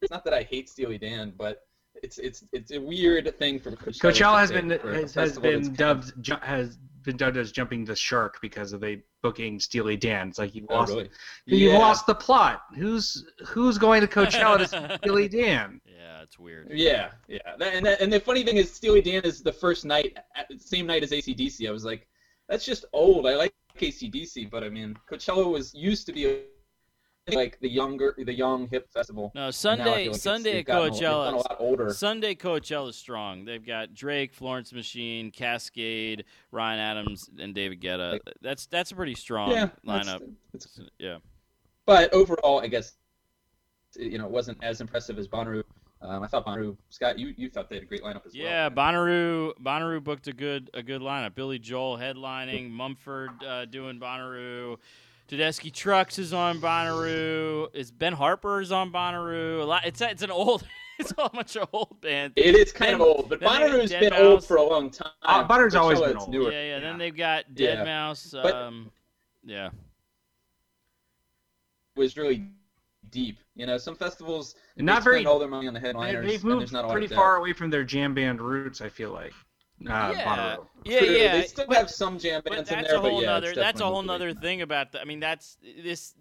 it's 0.00 0.10
not 0.10 0.24
that 0.24 0.34
I 0.34 0.42
hate 0.42 0.68
Steely 0.68 0.98
Dan, 0.98 1.32
but 1.36 1.66
it's 2.02 2.18
it's 2.18 2.44
it's 2.52 2.72
a 2.72 2.78
weird 2.80 3.36
thing 3.38 3.58
for 3.60 3.70
Coachella. 3.72 4.00
Coachella 4.12 4.38
has 4.40 4.50
been 4.50 4.70
has, 4.70 4.80
has 4.82 5.14
festival 5.14 5.50
that's 5.52 5.68
been 5.68 5.76
kind 5.76 5.90
of- 5.90 6.06
dubbed 6.06 6.22
ju- 6.22 6.36
has 6.42 6.78
been 7.02 7.16
dubbed 7.16 7.36
as 7.36 7.50
jumping 7.50 7.84
the 7.84 7.96
shark 7.96 8.38
because 8.40 8.72
of 8.72 8.80
they 8.80 9.02
booking 9.22 9.58
Steely 9.58 9.96
Dan. 9.96 10.28
It's 10.28 10.38
like 10.38 10.54
you 10.54 10.66
Oh, 10.70 10.74
lost 10.76 10.92
really? 10.92 11.10
you 11.46 11.70
Yeah. 11.70 11.78
lost 11.78 12.06
the 12.06 12.14
plot. 12.14 12.62
Who's 12.76 13.26
who's 13.46 13.76
going 13.78 14.00
to 14.02 14.06
Coachella 14.06 14.58
to 14.58 14.68
see 14.68 14.96
Steely 15.02 15.28
Dan? 15.28 15.80
Yeah, 15.84 16.22
it's 16.22 16.38
weird. 16.38 16.68
Yeah, 16.70 17.10
yeah. 17.28 17.38
And 17.60 17.84
that, 17.86 18.00
and 18.00 18.12
the 18.12 18.20
funny 18.20 18.44
thing 18.44 18.56
is, 18.56 18.72
Steely 18.72 19.02
Dan 19.02 19.22
is 19.24 19.42
the 19.42 19.52
first 19.52 19.84
night, 19.84 20.16
same 20.58 20.86
night 20.86 21.02
as 21.02 21.10
ACDC. 21.10 21.68
I 21.68 21.72
was 21.72 21.84
like, 21.84 22.06
that's 22.48 22.64
just 22.64 22.84
old. 22.92 23.26
I 23.26 23.34
like 23.36 23.52
ACDC, 23.82 24.50
but 24.50 24.62
I 24.64 24.68
mean, 24.68 24.96
Coachella 25.10 25.50
was 25.50 25.74
used 25.74 26.06
to 26.06 26.12
be 26.12 26.44
like 27.32 27.58
the 27.60 27.68
younger, 27.68 28.14
the 28.16 28.32
young 28.32 28.68
hip 28.68 28.88
festival. 28.92 29.30
No, 29.34 29.50
Sunday 29.50 30.08
like 30.08 30.16
Sunday 30.16 30.52
they've 30.54 30.60
at 30.60 30.66
gotten 30.66 30.88
a- 30.88 30.90
they've 30.92 31.02
Coachella. 31.02 31.32
lot 31.36 31.56
older. 31.58 31.90
Sunday 31.92 32.34
Coachella's 32.34 32.96
strong. 32.96 33.44
They've 33.44 33.64
got 33.64 33.94
Drake, 33.94 34.32
Florence 34.34 34.72
Machine, 34.72 35.30
Kaskade, 35.30 36.22
Ryan 36.50 36.78
Adams, 36.80 37.28
and 37.38 37.54
David 37.54 37.80
Guetta. 37.80 38.18
That's 38.40 38.66
that's 38.66 38.92
a 38.92 38.94
pretty 38.96 39.14
strong 39.14 39.50
yeah, 39.50 39.68
lineup. 39.86 40.22
it's- 40.54 40.80
Yeah. 40.98 41.18
but 41.86 42.12
overall, 42.12 42.60
I 42.60 42.68
guess 42.68 42.94
you 43.98 44.18
know 44.18 44.24
it 44.26 44.30
wasn't 44.32 44.62
as 44.64 44.80
impressive 44.80 45.18
as 45.18 45.28
Bonnaroo. 45.28 45.64
Um, 46.02 46.22
I 46.22 46.26
thought 46.26 46.44
Bonnaroo, 46.44 46.76
Scott, 46.90 47.18
you, 47.18 47.32
you 47.36 47.48
thought 47.48 47.68
they 47.68 47.76
had 47.76 47.84
a 47.84 47.86
great 47.86 48.02
lineup 48.02 48.26
as 48.26 48.34
Yeah, 48.34 48.44
well. 48.44 48.52
Yeah, 48.52 48.70
Bonnaroo 48.70 49.52
Bonnaroo 49.62 50.02
booked 50.02 50.26
a 50.26 50.32
good 50.32 50.68
a 50.74 50.82
good 50.82 51.00
lineup. 51.00 51.34
Billy 51.34 51.58
Joel 51.60 51.96
headlining, 51.96 52.70
Mumford 52.70 53.30
uh, 53.44 53.64
doing 53.66 54.00
Bonnaroo. 54.00 54.78
Tedeschi 55.28 55.72
Trucks 55.72 56.18
is 56.18 56.32
on 56.32 56.58
Bonnaroo. 56.60 57.68
Is 57.74 57.90
Ben 57.92 58.12
Harper 58.14 58.60
is 58.60 58.72
on 58.72 58.92
Bonnaroo? 58.92 59.62
A 59.62 59.64
lot. 59.64 59.86
It's 59.86 60.00
it's 60.00 60.22
an 60.22 60.30
old. 60.30 60.64
It's 60.98 61.10
a 61.16 61.28
bunch 61.30 61.56
of 61.56 61.68
old 61.72 62.00
bands. 62.02 62.34
It 62.36 62.54
is 62.54 62.70
kind 62.70 62.90
Then- 62.90 62.94
of 62.96 63.00
old, 63.00 63.28
but 63.30 63.40
then 63.40 63.48
they 63.50 63.58
got 63.66 63.70
Bonnaroo's 63.70 63.90
Dead 63.90 64.00
been 64.00 64.10
Mouse. 64.10 64.20
old 64.20 64.44
for 64.44 64.56
a 64.58 64.62
long 64.62 64.90
time. 64.90 65.10
Uh, 65.22 65.48
Bonnaroo's 65.48 65.74
always 65.74 65.98
been 65.98 66.16
old. 66.18 66.28
newer. 66.30 66.52
Yeah, 66.52 66.64
yeah. 66.74 66.80
Then 66.80 66.98
they've 66.98 67.16
got 67.16 67.52
Dead 67.54 67.78
Yeah. 67.78 67.84
Mouse. 67.84 68.28
But- 68.40 68.54
Um, 68.54 68.90
yeah. 69.42 69.70
was 71.96 72.16
really 72.16 72.44
deep. 73.10 73.38
You 73.54 73.66
know, 73.66 73.76
some 73.76 73.94
festivals 73.94 74.54
not 74.76 75.00
they 75.00 75.04
very. 75.04 75.16
spend 75.18 75.26
all 75.28 75.38
their 75.38 75.48
money 75.48 75.68
on 75.68 75.74
the 75.74 75.80
headliners. 75.80 76.26
They've 76.26 76.40
and 76.40 76.44
moved 76.44 76.60
there's 76.62 76.72
not 76.72 76.84
a 76.84 76.86
lot 76.88 76.92
pretty 76.92 77.06
of 77.06 77.12
far 77.12 77.36
away 77.36 77.52
from 77.52 77.68
their 77.70 77.84
jam 77.84 78.14
band 78.14 78.40
roots. 78.40 78.80
I 78.80 78.88
feel 78.88 79.10
like. 79.10 79.32
Uh, 79.84 80.12
yeah, 80.14 80.56
yeah, 80.84 80.98
True, 81.00 81.08
yeah. 81.08 81.32
They 81.32 81.42
still 81.46 81.66
But- 81.66 81.76
have 81.76 81.90
some 81.90 82.18
jam 82.18 82.40
But 82.44 82.52
bands 82.54 82.70
in 82.70 82.82
there, 82.82 82.94
a 82.94 83.00
whole 83.00 83.10
but 83.16 83.20
yeah, 83.22 83.26
nother. 83.26 83.54
That's 83.54 83.80
a 83.80 83.84
whole 83.84 83.96
moved 83.96 84.08
away 84.10 84.14
nother 84.18 84.28
from 84.30 84.34
that. 84.36 84.42
thing 84.42 84.62
about. 84.62 84.92
The, 84.92 85.00
I 85.00 85.04
mean, 85.04 85.20
that's 85.20 85.58
this 85.82 86.14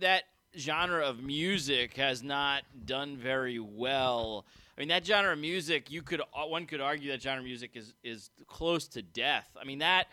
that 0.00 0.24
genre 0.56 1.04
of 1.04 1.22
music 1.22 1.94
has 1.96 2.22
not 2.22 2.62
done 2.84 3.16
very 3.16 3.58
well. 3.58 4.46
I 4.76 4.80
mean, 4.80 4.88
that 4.88 5.04
genre 5.06 5.32
of 5.32 5.38
music, 5.38 5.90
you 5.90 6.02
could 6.02 6.20
uh, 6.20 6.44
one 6.46 6.66
could 6.66 6.80
argue 6.80 7.10
that 7.10 7.22
genre 7.22 7.40
of 7.40 7.44
music 7.46 7.72
is 7.74 7.94
is 8.04 8.30
close 8.46 8.86
to 8.88 9.02
death. 9.02 9.48
I 9.60 9.64
mean 9.64 9.78
that. 9.80 10.06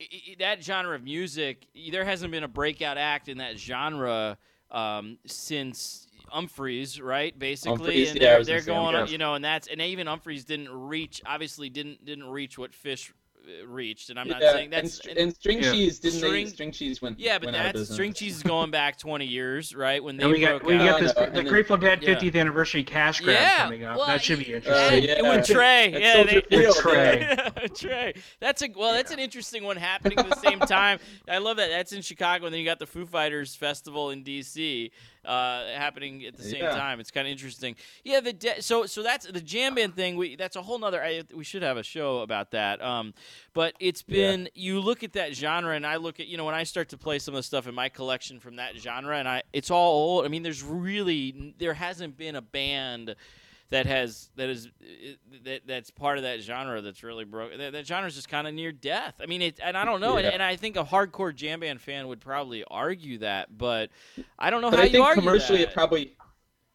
i- 0.00 0.04
i- 0.30 0.36
That 0.38 0.64
genre 0.64 0.94
of 0.94 1.02
music, 1.02 1.66
there 1.90 2.04
hasn't 2.04 2.30
been 2.32 2.44
a 2.44 2.48
breakout 2.48 2.96
act 2.98 3.28
in 3.28 3.38
that 3.38 3.58
genre 3.58 4.38
um, 4.72 5.18
since 5.26 6.08
Umphrey's, 6.34 7.00
right? 7.00 7.38
Basically, 7.38 7.78
Umphrey's, 7.78 8.10
and 8.12 8.20
yeah, 8.20 8.34
they're, 8.36 8.44
they're 8.44 8.60
going, 8.62 9.06
you 9.08 9.18
know, 9.18 9.34
and 9.34 9.44
that's 9.44 9.68
and 9.68 9.80
even 9.80 10.06
Umphrey's 10.06 10.44
didn't 10.44 10.70
reach, 10.70 11.22
obviously 11.24 11.68
didn't 11.68 12.04
didn't 12.04 12.28
reach 12.28 12.58
what 12.58 12.72
Phish 12.72 13.12
reached, 13.66 14.10
and 14.10 14.18
I'm 14.18 14.28
not 14.28 14.40
yeah, 14.40 14.52
saying 14.52 14.64
and, 14.66 14.84
that's 14.84 14.94
str- 14.94 15.10
and 15.16 15.34
string 15.34 15.62
Yeah. 15.62 15.72
cheese 15.72 15.98
didn't 15.98 16.18
String- 16.18 16.32
they? 16.32 16.46
String 16.46 16.72
cheese 16.72 17.02
went 17.02 17.18
yeah, 17.18 17.38
but 17.38 17.52
went 17.52 17.74
that's 17.74 17.92
string 17.92 18.12
cheese 18.12 18.36
is 18.36 18.42
going 18.42 18.70
back 18.70 18.98
20 18.98 19.26
years, 19.26 19.74
right? 19.74 20.02
When 20.02 20.16
they 20.16 20.24
And 20.24 20.32
we 20.32 20.40
got 20.40 20.64
we 20.64 20.74
out. 20.76 21.00
got 21.00 21.00
this 21.00 21.12
the 21.12 21.30
then- 21.32 21.46
Grateful 21.46 21.76
Dead 21.76 22.02
Yeah. 22.02 22.14
50th 22.14 22.36
anniversary 22.36 22.84
cash 22.84 23.20
grab 23.20 23.34
yeah, 23.36 23.58
coming 23.64 23.84
up. 23.84 23.96
well, 23.96 24.06
that 24.06 24.22
should 24.22 24.38
be 24.38 24.52
interesting. 24.52 24.72
Uh, 24.74 24.96
and 24.96 25.04
yeah. 25.26 25.36
with 25.36 25.46
Trey, 25.46 25.90
That's 25.90 26.02
yeah, 26.02 26.14
Soldier 26.14 26.42
they, 26.48 26.56
Field, 26.58 26.76
Trey. 26.76 27.36
Trey. 27.74 28.14
That's 28.40 28.62
a 28.62 28.68
well, 28.76 28.92
that's 28.92 29.10
an 29.12 29.18
interesting 29.18 29.64
one 29.64 29.76
happening 29.76 30.18
at 30.18 30.28
the 30.28 30.36
same 30.36 30.58
time. 30.60 30.98
I 31.28 31.38
love 31.38 31.56
that. 31.58 31.68
That's 31.70 31.92
in 31.92 32.02
Chicago, 32.02 32.46
and 32.46 32.52
then 32.54 32.60
you 32.60 32.66
got 32.66 32.78
the 32.78 32.86
Foo 32.86 33.06
Fighters 33.06 33.54
festival 33.54 34.10
in 34.10 34.22
D.C. 34.22 34.90
Uh, 35.24 35.66
happening 35.76 36.24
at 36.26 36.36
the 36.36 36.42
same 36.42 36.62
Yeah. 36.64 36.70
time. 36.74 36.98
It's 36.98 37.12
kind 37.12 37.28
of 37.28 37.30
interesting. 37.30 37.76
Yeah, 38.02 38.18
the 38.18 38.32
de- 38.32 38.60
so 38.60 38.86
so 38.86 39.04
that's 39.04 39.24
the 39.24 39.40
jam 39.40 39.76
band 39.76 39.94
thing. 39.94 40.16
We 40.16 40.34
that's 40.34 40.56
a 40.56 40.62
whole 40.62 40.80
nother. 40.80 41.00
I, 41.00 41.22
we 41.32 41.44
should 41.44 41.62
have 41.62 41.76
a 41.76 41.84
show 41.84 42.18
about 42.22 42.50
that. 42.50 42.82
Um, 42.82 43.14
but 43.54 43.74
it's 43.78 44.02
been 44.02 44.48
you 44.54 44.80
look 44.80 45.04
at 45.04 45.12
that 45.12 45.34
genre, 45.36 45.76
and 45.76 45.86
I 45.86 45.94
look 45.96 46.18
at 46.18 46.26
you 46.26 46.36
know 46.36 46.44
when 46.44 46.56
I 46.56 46.64
start 46.64 46.88
to 46.88 46.98
play 46.98 47.20
some 47.20 47.34
of 47.34 47.38
the 47.38 47.44
stuff 47.44 47.68
in 47.68 47.74
my 47.74 47.88
collection 47.88 48.40
from 48.40 48.56
that 48.56 48.76
genre, 48.76 49.16
and 49.16 49.28
I 49.28 49.42
it's 49.52 49.70
all 49.70 49.92
old. 49.92 50.24
I 50.24 50.28
mean, 50.28 50.42
there's 50.42 50.64
really 50.64 51.54
there 51.58 51.74
hasn't 51.74 52.16
been 52.16 52.34
a 52.34 52.42
band 52.42 53.14
that 53.72 53.86
has 53.86 54.30
that 54.36 54.48
is 54.48 54.68
that 55.44 55.62
that's 55.66 55.90
part 55.90 56.18
of 56.18 56.24
that 56.24 56.40
genre 56.40 56.80
that's 56.80 57.02
really 57.02 57.24
broken. 57.24 57.58
That, 57.58 57.72
that 57.72 57.86
genre 57.86 58.06
is 58.06 58.14
just 58.14 58.28
kind 58.28 58.46
of 58.46 58.54
near 58.54 58.70
death. 58.70 59.14
I 59.20 59.26
mean, 59.26 59.42
it 59.42 59.58
and 59.62 59.76
I 59.76 59.84
don't 59.84 60.00
know, 60.00 60.16
Yeah. 60.18 60.26
and, 60.26 60.34
and 60.34 60.42
I 60.42 60.56
think 60.56 60.76
a 60.76 60.84
hardcore 60.84 61.34
jam 61.34 61.60
band 61.60 61.80
fan 61.80 62.06
would 62.08 62.20
probably 62.20 62.64
argue 62.70 63.18
that, 63.18 63.56
but 63.58 63.90
I 64.38 64.50
don't 64.50 64.62
know 64.62 64.70
But 64.70 64.76
how 64.78 64.82
I 64.82 64.86
you 64.86 64.92
think 64.92 65.04
argue 65.04 65.22
commercially 65.22 65.58
that. 65.58 65.68
it 65.70 65.74
probably, 65.74 66.16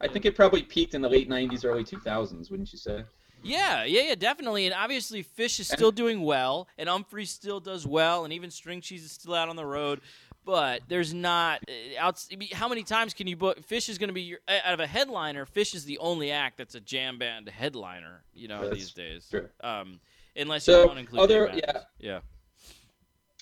I 0.01 0.07
think 0.07 0.25
it 0.25 0.35
probably 0.35 0.63
peaked 0.63 0.93
in 0.93 1.01
the 1.01 1.09
late 1.09 1.29
'90s, 1.29 1.63
early 1.65 1.83
2000s, 1.83 2.51
wouldn't 2.51 2.71
you 2.73 2.79
say? 2.79 3.03
Yeah, 3.43 3.83
yeah, 3.83 4.01
yeah, 4.01 4.15
definitely. 4.15 4.65
And 4.65 4.73
obviously, 4.73 5.23
Phish 5.23 5.59
is 5.59 5.67
still 5.67 5.91
doing 5.91 6.21
well, 6.23 6.67
and 6.77 6.89
Umphrey 6.89 7.25
still 7.27 7.59
does 7.59 7.85
well, 7.85 8.23
and 8.25 8.33
even 8.33 8.49
String 8.49 8.81
Cheese 8.81 9.03
is 9.05 9.11
still 9.11 9.35
out 9.35 9.47
on 9.47 9.55
the 9.55 9.65
road. 9.65 10.01
But 10.47 10.83
there's 10.87 11.13
not 11.13 11.59
uh, 11.67 11.99
out. 11.99 12.25
How 12.53 12.69
many 12.69 12.83
times 12.83 13.13
can 13.13 13.27
you 13.27 13.35
book? 13.35 13.59
Phish 13.67 13.89
is 13.89 13.97
going 13.97 14.07
to 14.07 14.13
be 14.13 14.21
your, 14.21 14.39
out 14.47 14.73
of 14.73 14.79
a 14.79 14.87
headliner. 14.87 15.45
Phish 15.45 15.75
is 15.75 15.83
the 15.83 15.97
only 15.97 16.31
act 16.31 16.57
that's 16.57 16.73
a 16.73 16.79
jam 16.79 17.19
band 17.19 17.49
headliner. 17.49 18.23
You 18.33 18.47
know 18.47 18.61
That's 18.61 18.73
these 18.75 18.91
days. 18.93 19.27
true. 19.29 19.49
Um, 19.61 19.99
unless 20.37 20.63
So, 20.63 20.79
you 20.83 20.85
want 20.87 20.93
to 20.95 20.99
include 21.01 21.21
other- 21.21 21.51
yeah. 21.53 21.81
yeah. 21.99 22.19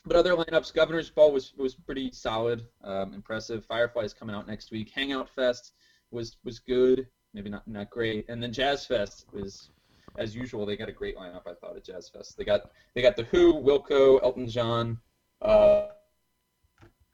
But 0.03 0.15
other 0.15 0.33
lineups, 0.33 0.73
Governor's 0.73 1.11
Ball 1.11 1.31
was 1.31 1.53
was 1.55 1.75
pretty 1.75 2.11
solid, 2.11 2.65
um, 2.83 3.13
impressive. 3.13 3.63
Firefly's 3.65 4.13
coming 4.15 4.35
out 4.35 4.47
next 4.47 4.71
week. 4.71 4.89
Hangout 4.89 5.29
Fest 5.29 5.73
was 6.09 6.37
was 6.43 6.57
good, 6.57 7.07
maybe 7.35 7.51
not 7.51 7.67
not 7.67 7.91
great. 7.91 8.25
And 8.29 8.41
then 8.41 8.51
Jazz 8.51 8.83
Fest 8.87 9.27
was, 9.31 9.69
as 10.17 10.35
usual, 10.35 10.65
they 10.65 10.75
got 10.75 10.89
a 10.89 10.91
great 10.91 11.15
lineup. 11.17 11.43
I 11.45 11.53
thought 11.53 11.75
at 11.75 11.83
Jazz 11.85 12.09
Fest. 12.09 12.35
They 12.35 12.45
got 12.45 12.71
they 12.95 13.03
got 13.03 13.15
the 13.15 13.25
Who, 13.25 13.53
Wilco, 13.61 14.21
Elton 14.23 14.47
John, 14.47 14.99
uh, 15.43 15.87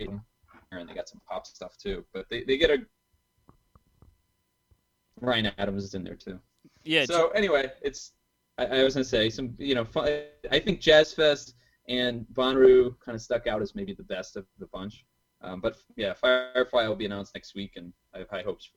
and 0.07 0.89
they 0.89 0.93
got 0.93 1.09
some 1.09 1.21
pop 1.29 1.45
stuff 1.45 1.77
too. 1.77 2.05
But 2.13 2.27
they, 2.29 2.43
they 2.43 2.57
get 2.57 2.69
a 2.69 2.77
Ryan 5.19 5.51
Adams 5.57 5.83
is 5.83 5.93
in 5.93 6.03
there 6.03 6.15
too. 6.15 6.39
Yeah, 6.83 7.05
So 7.05 7.29
anyway, 7.29 7.71
it's 7.81 8.13
I, 8.57 8.65
I 8.65 8.83
was 8.83 8.95
gonna 8.95 9.03
say 9.03 9.29
some 9.29 9.53
you 9.57 9.75
know 9.75 9.85
fun, 9.85 10.23
I 10.51 10.59
think 10.59 10.79
Jazz 10.79 11.13
Fest 11.13 11.55
and 11.87 12.25
Bonnaroo 12.33 12.95
kind 12.99 13.15
of 13.15 13.21
stuck 13.21 13.47
out 13.47 13.61
as 13.61 13.75
maybe 13.75 13.93
the 13.93 14.03
best 14.03 14.35
of 14.35 14.45
the 14.59 14.67
bunch. 14.67 15.05
Um, 15.41 15.59
but 15.59 15.77
yeah, 15.95 16.13
Firefly 16.13 16.87
will 16.87 16.95
be 16.95 17.05
announced 17.05 17.33
next 17.33 17.55
week, 17.55 17.73
and 17.75 17.91
I 18.13 18.19
have 18.19 18.29
high 18.29 18.43
hopes. 18.43 18.69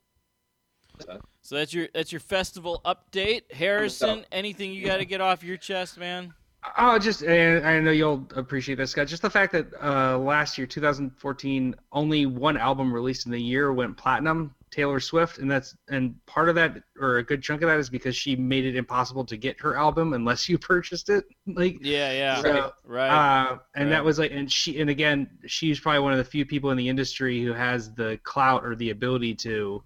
For 0.98 1.06
that. 1.06 1.20
so 1.42 1.56
that's 1.56 1.74
your 1.74 1.88
that's 1.92 2.12
your 2.12 2.20
festival 2.20 2.80
update, 2.84 3.52
Harrison. 3.52 4.24
Anything 4.30 4.72
you 4.72 4.86
got 4.86 4.98
to 4.98 5.04
get 5.04 5.20
off 5.20 5.42
your 5.42 5.56
chest, 5.56 5.98
man? 5.98 6.34
Oh, 6.78 6.98
just 6.98 7.22
and 7.22 7.66
I 7.66 7.78
know 7.80 7.90
you'll 7.90 8.26
appreciate 8.36 8.76
this, 8.76 8.90
Scott. 8.92 9.06
Just 9.06 9.22
the 9.22 9.30
fact 9.30 9.52
that 9.52 9.66
uh, 9.82 10.18
last 10.18 10.56
year, 10.56 10.66
2014, 10.66 11.74
only 11.92 12.26
one 12.26 12.56
album 12.56 12.92
released 12.92 13.26
in 13.26 13.32
the 13.32 13.40
year 13.40 13.72
went 13.72 13.96
platinum. 13.96 14.54
Taylor 14.70 14.98
Swift, 14.98 15.38
and 15.38 15.48
that's 15.48 15.76
and 15.88 16.16
part 16.26 16.48
of 16.48 16.56
that 16.56 16.82
or 16.98 17.18
a 17.18 17.22
good 17.22 17.42
chunk 17.42 17.62
of 17.62 17.68
that 17.68 17.78
is 17.78 17.88
because 17.88 18.16
she 18.16 18.34
made 18.34 18.64
it 18.64 18.74
impossible 18.74 19.24
to 19.26 19.36
get 19.36 19.60
her 19.60 19.76
album 19.76 20.14
unless 20.14 20.48
you 20.48 20.58
purchased 20.70 21.10
it. 21.10 21.24
Like 21.46 21.76
Yeah, 21.80 22.10
yeah. 22.10 22.42
so, 22.42 22.72
Right. 22.84 23.08
uh, 23.08 23.58
and 23.76 23.84
Right. 23.84 23.90
that 23.90 24.04
was 24.04 24.18
like, 24.18 24.32
and 24.32 24.50
she, 24.50 24.80
and 24.80 24.90
again, 24.90 25.28
she's 25.46 25.78
probably 25.78 26.00
one 26.00 26.12
of 26.12 26.18
the 26.18 26.24
few 26.24 26.44
people 26.44 26.70
in 26.72 26.76
the 26.76 26.88
industry 26.88 27.42
who 27.44 27.52
has 27.52 27.92
the 27.94 28.18
clout 28.24 28.64
or 28.64 28.74
the 28.74 28.90
ability 28.90 29.34
to 29.36 29.84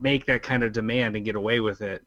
make 0.00 0.24
that 0.26 0.42
kind 0.42 0.62
of 0.62 0.72
demand 0.72 1.14
and 1.14 1.24
get 1.26 1.36
away 1.36 1.60
with 1.60 1.82
it. 1.82 2.02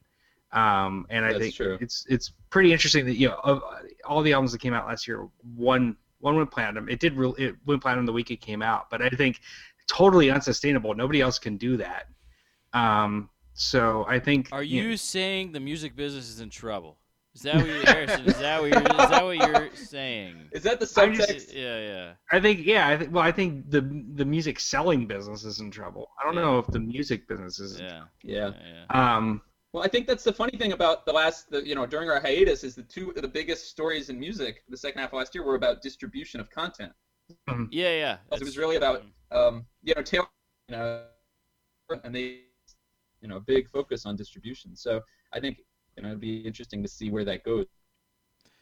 Um, 0.52 1.06
and 1.10 1.24
I 1.24 1.28
That's 1.32 1.40
think 1.42 1.54
true. 1.54 1.78
it's 1.80 2.06
it's 2.08 2.32
pretty 2.50 2.72
interesting 2.72 3.04
that 3.06 3.16
you 3.16 3.28
know 3.28 3.38
of 3.42 3.62
all 4.04 4.22
the 4.22 4.32
albums 4.32 4.52
that 4.52 4.60
came 4.60 4.72
out 4.74 4.86
last 4.86 5.06
year, 5.08 5.28
one 5.54 5.96
one 6.20 6.36
went 6.36 6.50
platinum. 6.50 6.88
It 6.88 7.00
did 7.00 7.14
real 7.14 7.34
it 7.34 7.56
went 7.66 7.82
platinum 7.82 8.06
the 8.06 8.12
week 8.12 8.30
it 8.30 8.40
came 8.40 8.62
out, 8.62 8.88
but 8.90 9.02
I 9.02 9.08
think 9.10 9.40
totally 9.88 10.30
unsustainable. 10.30 10.94
Nobody 10.94 11.20
else 11.20 11.38
can 11.38 11.56
do 11.56 11.76
that. 11.78 12.06
Um, 12.72 13.28
so 13.54 14.04
I 14.08 14.18
think 14.18 14.48
Are 14.52 14.62
you 14.62 14.90
know, 14.90 14.96
saying 14.96 15.52
the 15.52 15.60
music 15.60 15.96
business 15.96 16.28
is 16.28 16.40
in 16.40 16.50
trouble? 16.50 16.98
Is 17.34 17.42
that 17.42 17.56
what 17.56 17.66
you're, 17.66 17.76
Harrison? 17.84 18.24
Is 18.26 18.38
that 18.38 18.60
what 18.62 18.70
you're? 18.70 18.80
Is 18.82 19.10
that 19.10 19.24
what 19.24 19.36
you're 19.36 19.70
saying? 19.74 20.36
Is 20.52 20.62
that 20.62 20.80
the 20.80 20.90
I'm 21.00 21.14
just- 21.14 21.52
Yeah, 21.54 21.78
yeah. 21.80 22.12
I 22.32 22.40
think 22.40 22.64
yeah. 22.64 22.88
I 22.88 22.96
think 22.96 23.12
well, 23.14 23.22
I 23.22 23.32
think 23.32 23.70
the 23.70 23.80
the 24.14 24.24
music 24.24 24.58
selling 24.58 25.06
business 25.06 25.44
is 25.44 25.60
in 25.60 25.70
trouble. 25.70 26.08
I 26.20 26.24
don't 26.24 26.34
Yeah. 26.34 26.42
know 26.42 26.58
if 26.58 26.66
the 26.68 26.80
music 26.80 27.28
business 27.28 27.58
is. 27.58 27.78
Yeah. 27.80 28.04
yeah. 28.22 28.50
Yeah. 28.50 28.52
yeah. 28.90 29.16
Um, 29.16 29.42
Well, 29.76 29.84
I 29.84 29.88
think 29.88 30.06
that's 30.06 30.24
the 30.24 30.32
funny 30.32 30.56
thing 30.56 30.72
about 30.72 31.04
the 31.04 31.12
last, 31.12 31.50
the, 31.50 31.62
you 31.62 31.74
know, 31.74 31.84
during 31.84 32.08
our 32.08 32.18
hiatus, 32.18 32.64
is 32.64 32.74
the 32.74 32.82
two 32.82 33.12
the 33.14 33.28
biggest 33.28 33.68
stories 33.68 34.08
in 34.08 34.18
music 34.18 34.64
the 34.70 34.76
second 34.76 35.02
half 35.02 35.12
of 35.12 35.18
last 35.18 35.34
year 35.34 35.44
were 35.44 35.54
about 35.54 35.82
distribution 35.82 36.40
of 36.40 36.48
content. 36.48 36.92
Yeah, 37.70 37.90
yeah. 37.90 38.16
It 38.32 38.42
was 38.42 38.56
really 38.56 38.76
about, 38.76 39.02
um, 39.32 39.66
you 39.82 39.94
know, 39.94 40.00
Taylor, 40.00 40.28
you 40.70 40.76
know, 40.76 41.02
and 42.04 42.14
they, 42.14 42.44
you 43.20 43.28
know, 43.28 43.38
big 43.38 43.68
focus 43.68 44.06
on 44.06 44.16
distribution. 44.16 44.74
So 44.74 45.02
I 45.34 45.40
think, 45.40 45.58
you 45.98 46.04
know, 46.04 46.08
it'd 46.08 46.20
be 46.22 46.38
interesting 46.38 46.82
to 46.82 46.88
see 46.88 47.10
where 47.10 47.26
that 47.26 47.44
goes. 47.44 47.66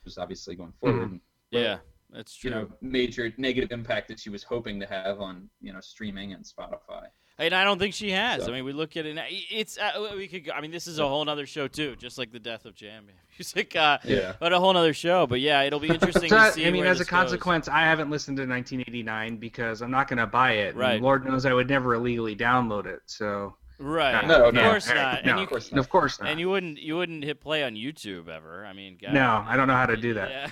Just 0.03 0.19
obviously 0.19 0.57
going 0.57 0.73
forward, 0.81 1.13
and, 1.13 1.21
Yeah, 1.53 1.79
that's 2.11 2.35
true. 2.35 2.51
you 2.51 2.57
know, 2.57 2.69
major 2.81 3.33
negative 3.37 3.71
impact 3.71 4.09
that 4.09 4.19
she 4.19 4.31
was 4.31 4.43
hoping 4.43 4.81
to 4.81 4.87
have 4.87 5.21
on, 5.21 5.49
you 5.61 5.73
know, 5.73 5.81
streaming 5.81 6.33
and 6.33 6.45
Spotify. 6.45 7.07
And 7.37 7.53
I 7.53 7.65
don't 7.65 7.81
think 7.81 7.95
she 7.95 8.13
has. 8.13 8.45
So- 8.45 8.51
I 8.51 8.55
mean, 8.55 8.65
we 8.65 8.73
look 8.73 8.97
at 8.97 9.07
it. 9.07 9.15
now- 9.15 9.25
It's 9.29 9.77
uh, 9.77 10.13
we 10.17 10.29
could. 10.29 10.45
go- 10.45 10.53
I 10.53 10.61
mean, 10.61 10.71
this 10.71 10.87
is 10.87 11.01
a 11.01 11.09
whole 11.09 11.29
other 11.29 11.47
show 11.47 11.67
too, 11.67 11.97
just 11.97 12.17
like 12.17 12.31
the 12.31 12.39
death 12.39 12.65
of 12.65 12.77
jam 12.77 13.07
music. 13.39 13.75
Uh, 13.75 13.99
Yeah. 14.05 14.35
but 14.39 14.53
a 14.53 14.61
whole 14.61 14.77
other 14.77 14.95
show. 14.95 15.27
But 15.27 15.41
yeah, 15.41 15.63
it'll 15.63 15.81
be 15.81 15.89
interesting 15.95 16.31
so 16.31 16.37
to 16.37 16.43
I- 16.43 16.51
see. 16.51 16.65
I 16.67 16.71
mean, 16.71 16.83
where 16.83 16.93
as 16.93 16.99
a 16.99 17.01
this 17.01 17.09
goes. 17.09 17.19
consequence, 17.19 17.67
I 17.69 17.81
haven't 17.81 18.09
listened 18.11 18.37
to 18.37 18.47
1989 18.47 19.39
because 19.39 19.83
I'm 19.83 19.91
not 19.91 20.07
going 20.07 20.19
to 20.19 20.27
buy 20.29 20.53
it. 20.53 20.69
and 20.71 20.79
Right. 20.79 21.03
Lord 21.03 21.27
knows 21.27 21.45
I 21.45 21.53
would 21.53 21.69
never 21.69 21.95
illegally 21.95 22.37
download 22.37 22.87
it. 22.87 23.01
So 23.07 23.57
right? 23.81 24.25
No, 24.29 24.45
of 24.51 24.55
no. 24.55 24.63
course 24.71 24.87
Yeah, 24.89 24.95
not. 24.95 25.25
no, 25.25 25.31
and 25.33 25.39
you, 25.41 25.45
of 25.45 25.51
course 25.51 25.73
of 25.73 25.89
course 25.89 26.21
not. 26.21 26.29
and 26.31 26.39
you 26.39 26.49
wouldn't 26.49 26.79
you 26.79 26.97
wouldn't 26.97 27.25
hit 27.25 27.41
play 27.41 27.65
on 27.65 27.75
YouTube 27.75 28.29
ever. 28.29 28.65
I 28.65 28.73
mean, 28.73 28.97
God. 29.03 29.13
No, 29.13 29.45
I 29.45 29.57
don't 29.57 29.67
know 29.67 29.75
how 29.75 29.87
to 29.87 29.97
do 29.97 30.15
that. 30.15 30.31
Yeah. 30.31 30.51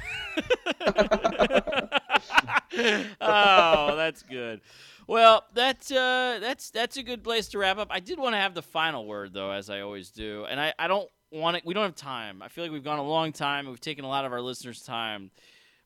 oh, 3.21 3.95
that's 3.97 4.23
good. 4.25 4.61
Well, 5.13 5.45
that's 5.53 5.93
uh, 5.93 6.39
that's 6.41 6.71
that's 6.71 6.97
a 6.97 7.03
good 7.03 7.23
place 7.23 7.49
to 7.49 7.59
wrap 7.59 7.77
up. 7.77 7.89
I 7.91 8.01
did 8.01 8.19
want 8.19 8.33
to 8.33 8.39
have 8.39 8.55
the 8.55 8.63
final 8.63 9.07
word 9.07 9.35
though, 9.35 9.51
as 9.51 9.69
I 9.69 9.81
always 9.81 10.09
do, 10.09 10.47
and 10.49 10.59
I, 10.59 10.73
I 10.79 10.89
don't 10.89 11.07
want 11.31 11.59
it. 11.59 11.67
We 11.67 11.75
don't 11.75 11.85
have 11.85 11.95
time. 11.95 12.41
I 12.41 12.49
feel 12.49 12.65
like 12.65 12.73
we've 12.73 12.83
gone 12.83 12.99
a 12.99 13.07
long 13.07 13.31
time. 13.31 13.67
We've 13.67 13.79
taken 13.79 14.07
a 14.07 14.09
lot 14.09 14.25
of 14.25 14.33
our 14.33 14.41
listeners' 14.41 14.83
time. 14.83 15.31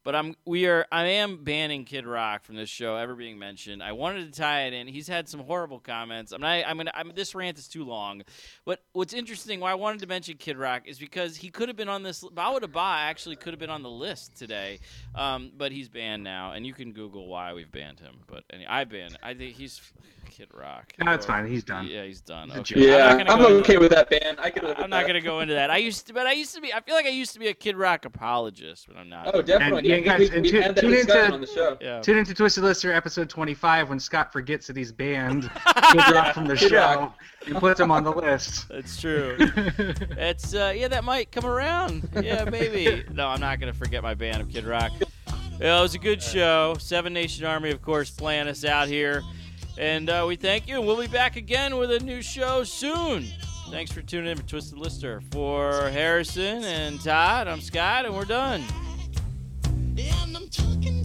But 0.07 0.15
I'm 0.15 0.37
we 0.45 0.67
are 0.67 0.87
I 0.93 1.07
am 1.07 1.43
banning 1.43 1.85
Kid 1.85 2.07
Rock 2.07 2.45
from 2.45 2.55
this 2.55 2.69
show 2.69 2.95
ever 2.95 3.17
being 3.17 3.41
mentioned. 3.41 3.83
I 3.83 3.91
wanted 3.91 4.33
to 4.33 4.41
tie 4.41 4.67
it 4.67 4.73
in. 4.73 4.87
He's 4.87 5.09
had 5.09 5.29
some 5.29 5.41
horrible 5.41 5.81
comments. 5.81 6.31
I'm 6.31 6.41
not 6.41 6.63
I'm 6.65 6.77
gonna 6.77 6.93
I'm 6.95 7.11
this 7.17 7.35
rant 7.35 7.59
is 7.59 7.67
too 7.67 7.83
long. 7.83 8.23
But 8.65 8.85
what's 8.93 9.13
interesting, 9.13 9.59
why 9.59 9.73
I 9.73 9.75
wanted 9.75 10.03
to 10.03 10.07
mention 10.07 10.37
Kid 10.37 10.59
Rock 10.59 10.83
is 10.87 11.01
because 11.01 11.37
he 11.37 11.51
could 11.51 11.67
have 11.69 11.77
been 11.77 11.89
on 11.89 12.05
this. 12.05 12.23
Bawa 12.23 12.61
Ba 12.71 12.79
actually 12.79 13.35
could 13.35 13.53
have 13.53 13.59
been 13.59 13.69
on 13.69 13.83
the 13.83 13.91
list 13.91 14.37
today, 14.37 14.79
um, 15.17 15.51
but 15.57 15.73
he's 15.73 15.89
banned 15.89 16.23
now, 16.23 16.53
and 16.53 16.65
you 16.65 16.73
can 16.73 16.93
Google 16.93 17.27
why 17.27 17.53
we've 17.53 17.73
banned 17.73 17.99
him. 17.99 18.15
But 18.29 18.45
any, 18.53 18.65
I 18.65 18.85
banned. 18.85 19.19
I 19.25 19.35
think 19.35 19.57
he's 19.57 19.81
Kid 20.37 20.49
Rock. 20.53 20.93
No, 20.99 21.13
it's 21.13 21.25
fine. 21.25 21.47
He's 21.47 21.65
done. 21.65 21.87
Yeah, 21.87 22.05
he's 22.05 22.21
done. 22.21 22.51
He's 22.51 22.59
Okay. 22.59 22.89
Yeah, 22.89 23.17
I'm, 23.27 23.29
I'm, 23.29 23.41
okay 23.41 23.75
into- 23.75 23.81
with 23.81 23.93
that 23.93 24.11
ban. 24.11 24.37
I 24.39 24.51
could 24.51 24.65
live 24.65 24.77
I'm 24.79 24.91
not 24.91 25.01
that. 25.03 25.07
gonna 25.07 25.21
go 25.23 25.41
into 25.41 25.55
that. 25.55 25.71
I 25.71 25.79
used 25.79 26.07
to, 26.09 26.13
but 26.13 26.27
I 26.27 26.33
used 26.33 26.55
to 26.55 26.61
be. 26.61 26.75
I 26.75 26.81
feel 26.81 26.95
like 26.95 27.07
I 27.07 27.11
used 27.11 27.33
to 27.33 27.39
be 27.39 27.49
a 27.49 27.55
Kid 27.55 27.77
Rock 27.77 28.05
apologist, 28.05 28.87
but 28.87 28.97
I'm 28.97 29.09
not. 29.09 29.35
Oh, 29.35 29.41
definitely. 29.41 29.89
Yeah, 29.89 29.96
I 30.05 30.19
guys, 30.19 30.19
we, 30.31 30.37
and 30.37 30.43
we've 30.43 30.53
tu- 30.53 30.73
tune 30.81 30.95
into- 30.95 31.33
on 31.33 31.41
the 31.41 31.47
show. 31.47 31.77
Yeah. 31.81 32.01
Tune 32.01 32.19
into 32.19 32.35
Twisted 32.35 32.65
Lister 32.65 32.93
episode 32.93 33.29
25 33.29 33.89
when 33.89 33.99
Scott 34.01 34.33
forgets 34.33 34.67
that 34.67 34.77
he's 34.77 34.93
banned 34.93 35.43
Kid 35.93 36.11
Rock 36.13 36.35
from 36.35 36.47
the 36.47 36.57
show 36.57 36.77
Rock. 36.77 37.19
and 37.47 37.57
puts 37.57 37.81
him 37.81 37.91
on 37.91 38.05
the 38.05 38.13
list. 38.13 38.69
That's 38.69 39.01
true. 39.01 39.37
It's 40.19 40.55
uh, 40.55 40.73
yeah, 40.77 40.89
that 40.89 41.05
might 41.05 41.31
come 41.33 41.47
around. 41.47 42.09
Yeah, 42.21 42.45
maybe. 42.45 43.05
no, 43.13 43.29
I'm 43.29 43.41
not 43.41 43.61
gonna 43.61 43.73
forget 43.75 44.03
my 44.03 44.15
band 44.15 44.43
of 44.43 44.49
Kid 44.51 44.65
Rock. 44.65 44.93
Yeah, 45.61 45.79
it 45.79 45.83
was 45.83 45.95
a 45.95 45.99
good 45.99 46.23
show. 46.23 46.75
Seven 46.79 47.13
Nation 47.13 47.45
Army, 47.47 47.71
of 47.71 47.81
course, 47.83 48.11
playing 48.11 48.49
us 48.49 48.65
out 48.65 48.89
here, 48.89 49.23
and 49.79 50.09
uh, 50.11 50.25
we 50.29 50.37
thank 50.37 50.69
you. 50.69 50.77
And 50.79 50.87
we'll 50.87 51.01
be 51.01 51.07
back 51.07 51.37
again 51.37 51.77
with 51.77 51.91
a 51.91 52.01
new 52.01 52.21
show 52.23 52.63
soon. 52.65 53.27
Thanks 53.71 53.91
for 53.91 54.01
tuning 54.03 54.31
in 54.31 54.37
for 54.37 54.45
Twisted 54.45 54.79
Lister. 54.79 55.23
For 55.33 55.89
Harrison 55.91 56.63
and 56.65 57.01
Todd, 57.03 57.49
I'm 57.49 57.61
Scott, 57.61 58.05
and 58.07 58.15
we're 58.15 58.25
done. 58.25 58.63
And 59.99 60.37
I'm 60.37 60.47
talking 60.49 60.96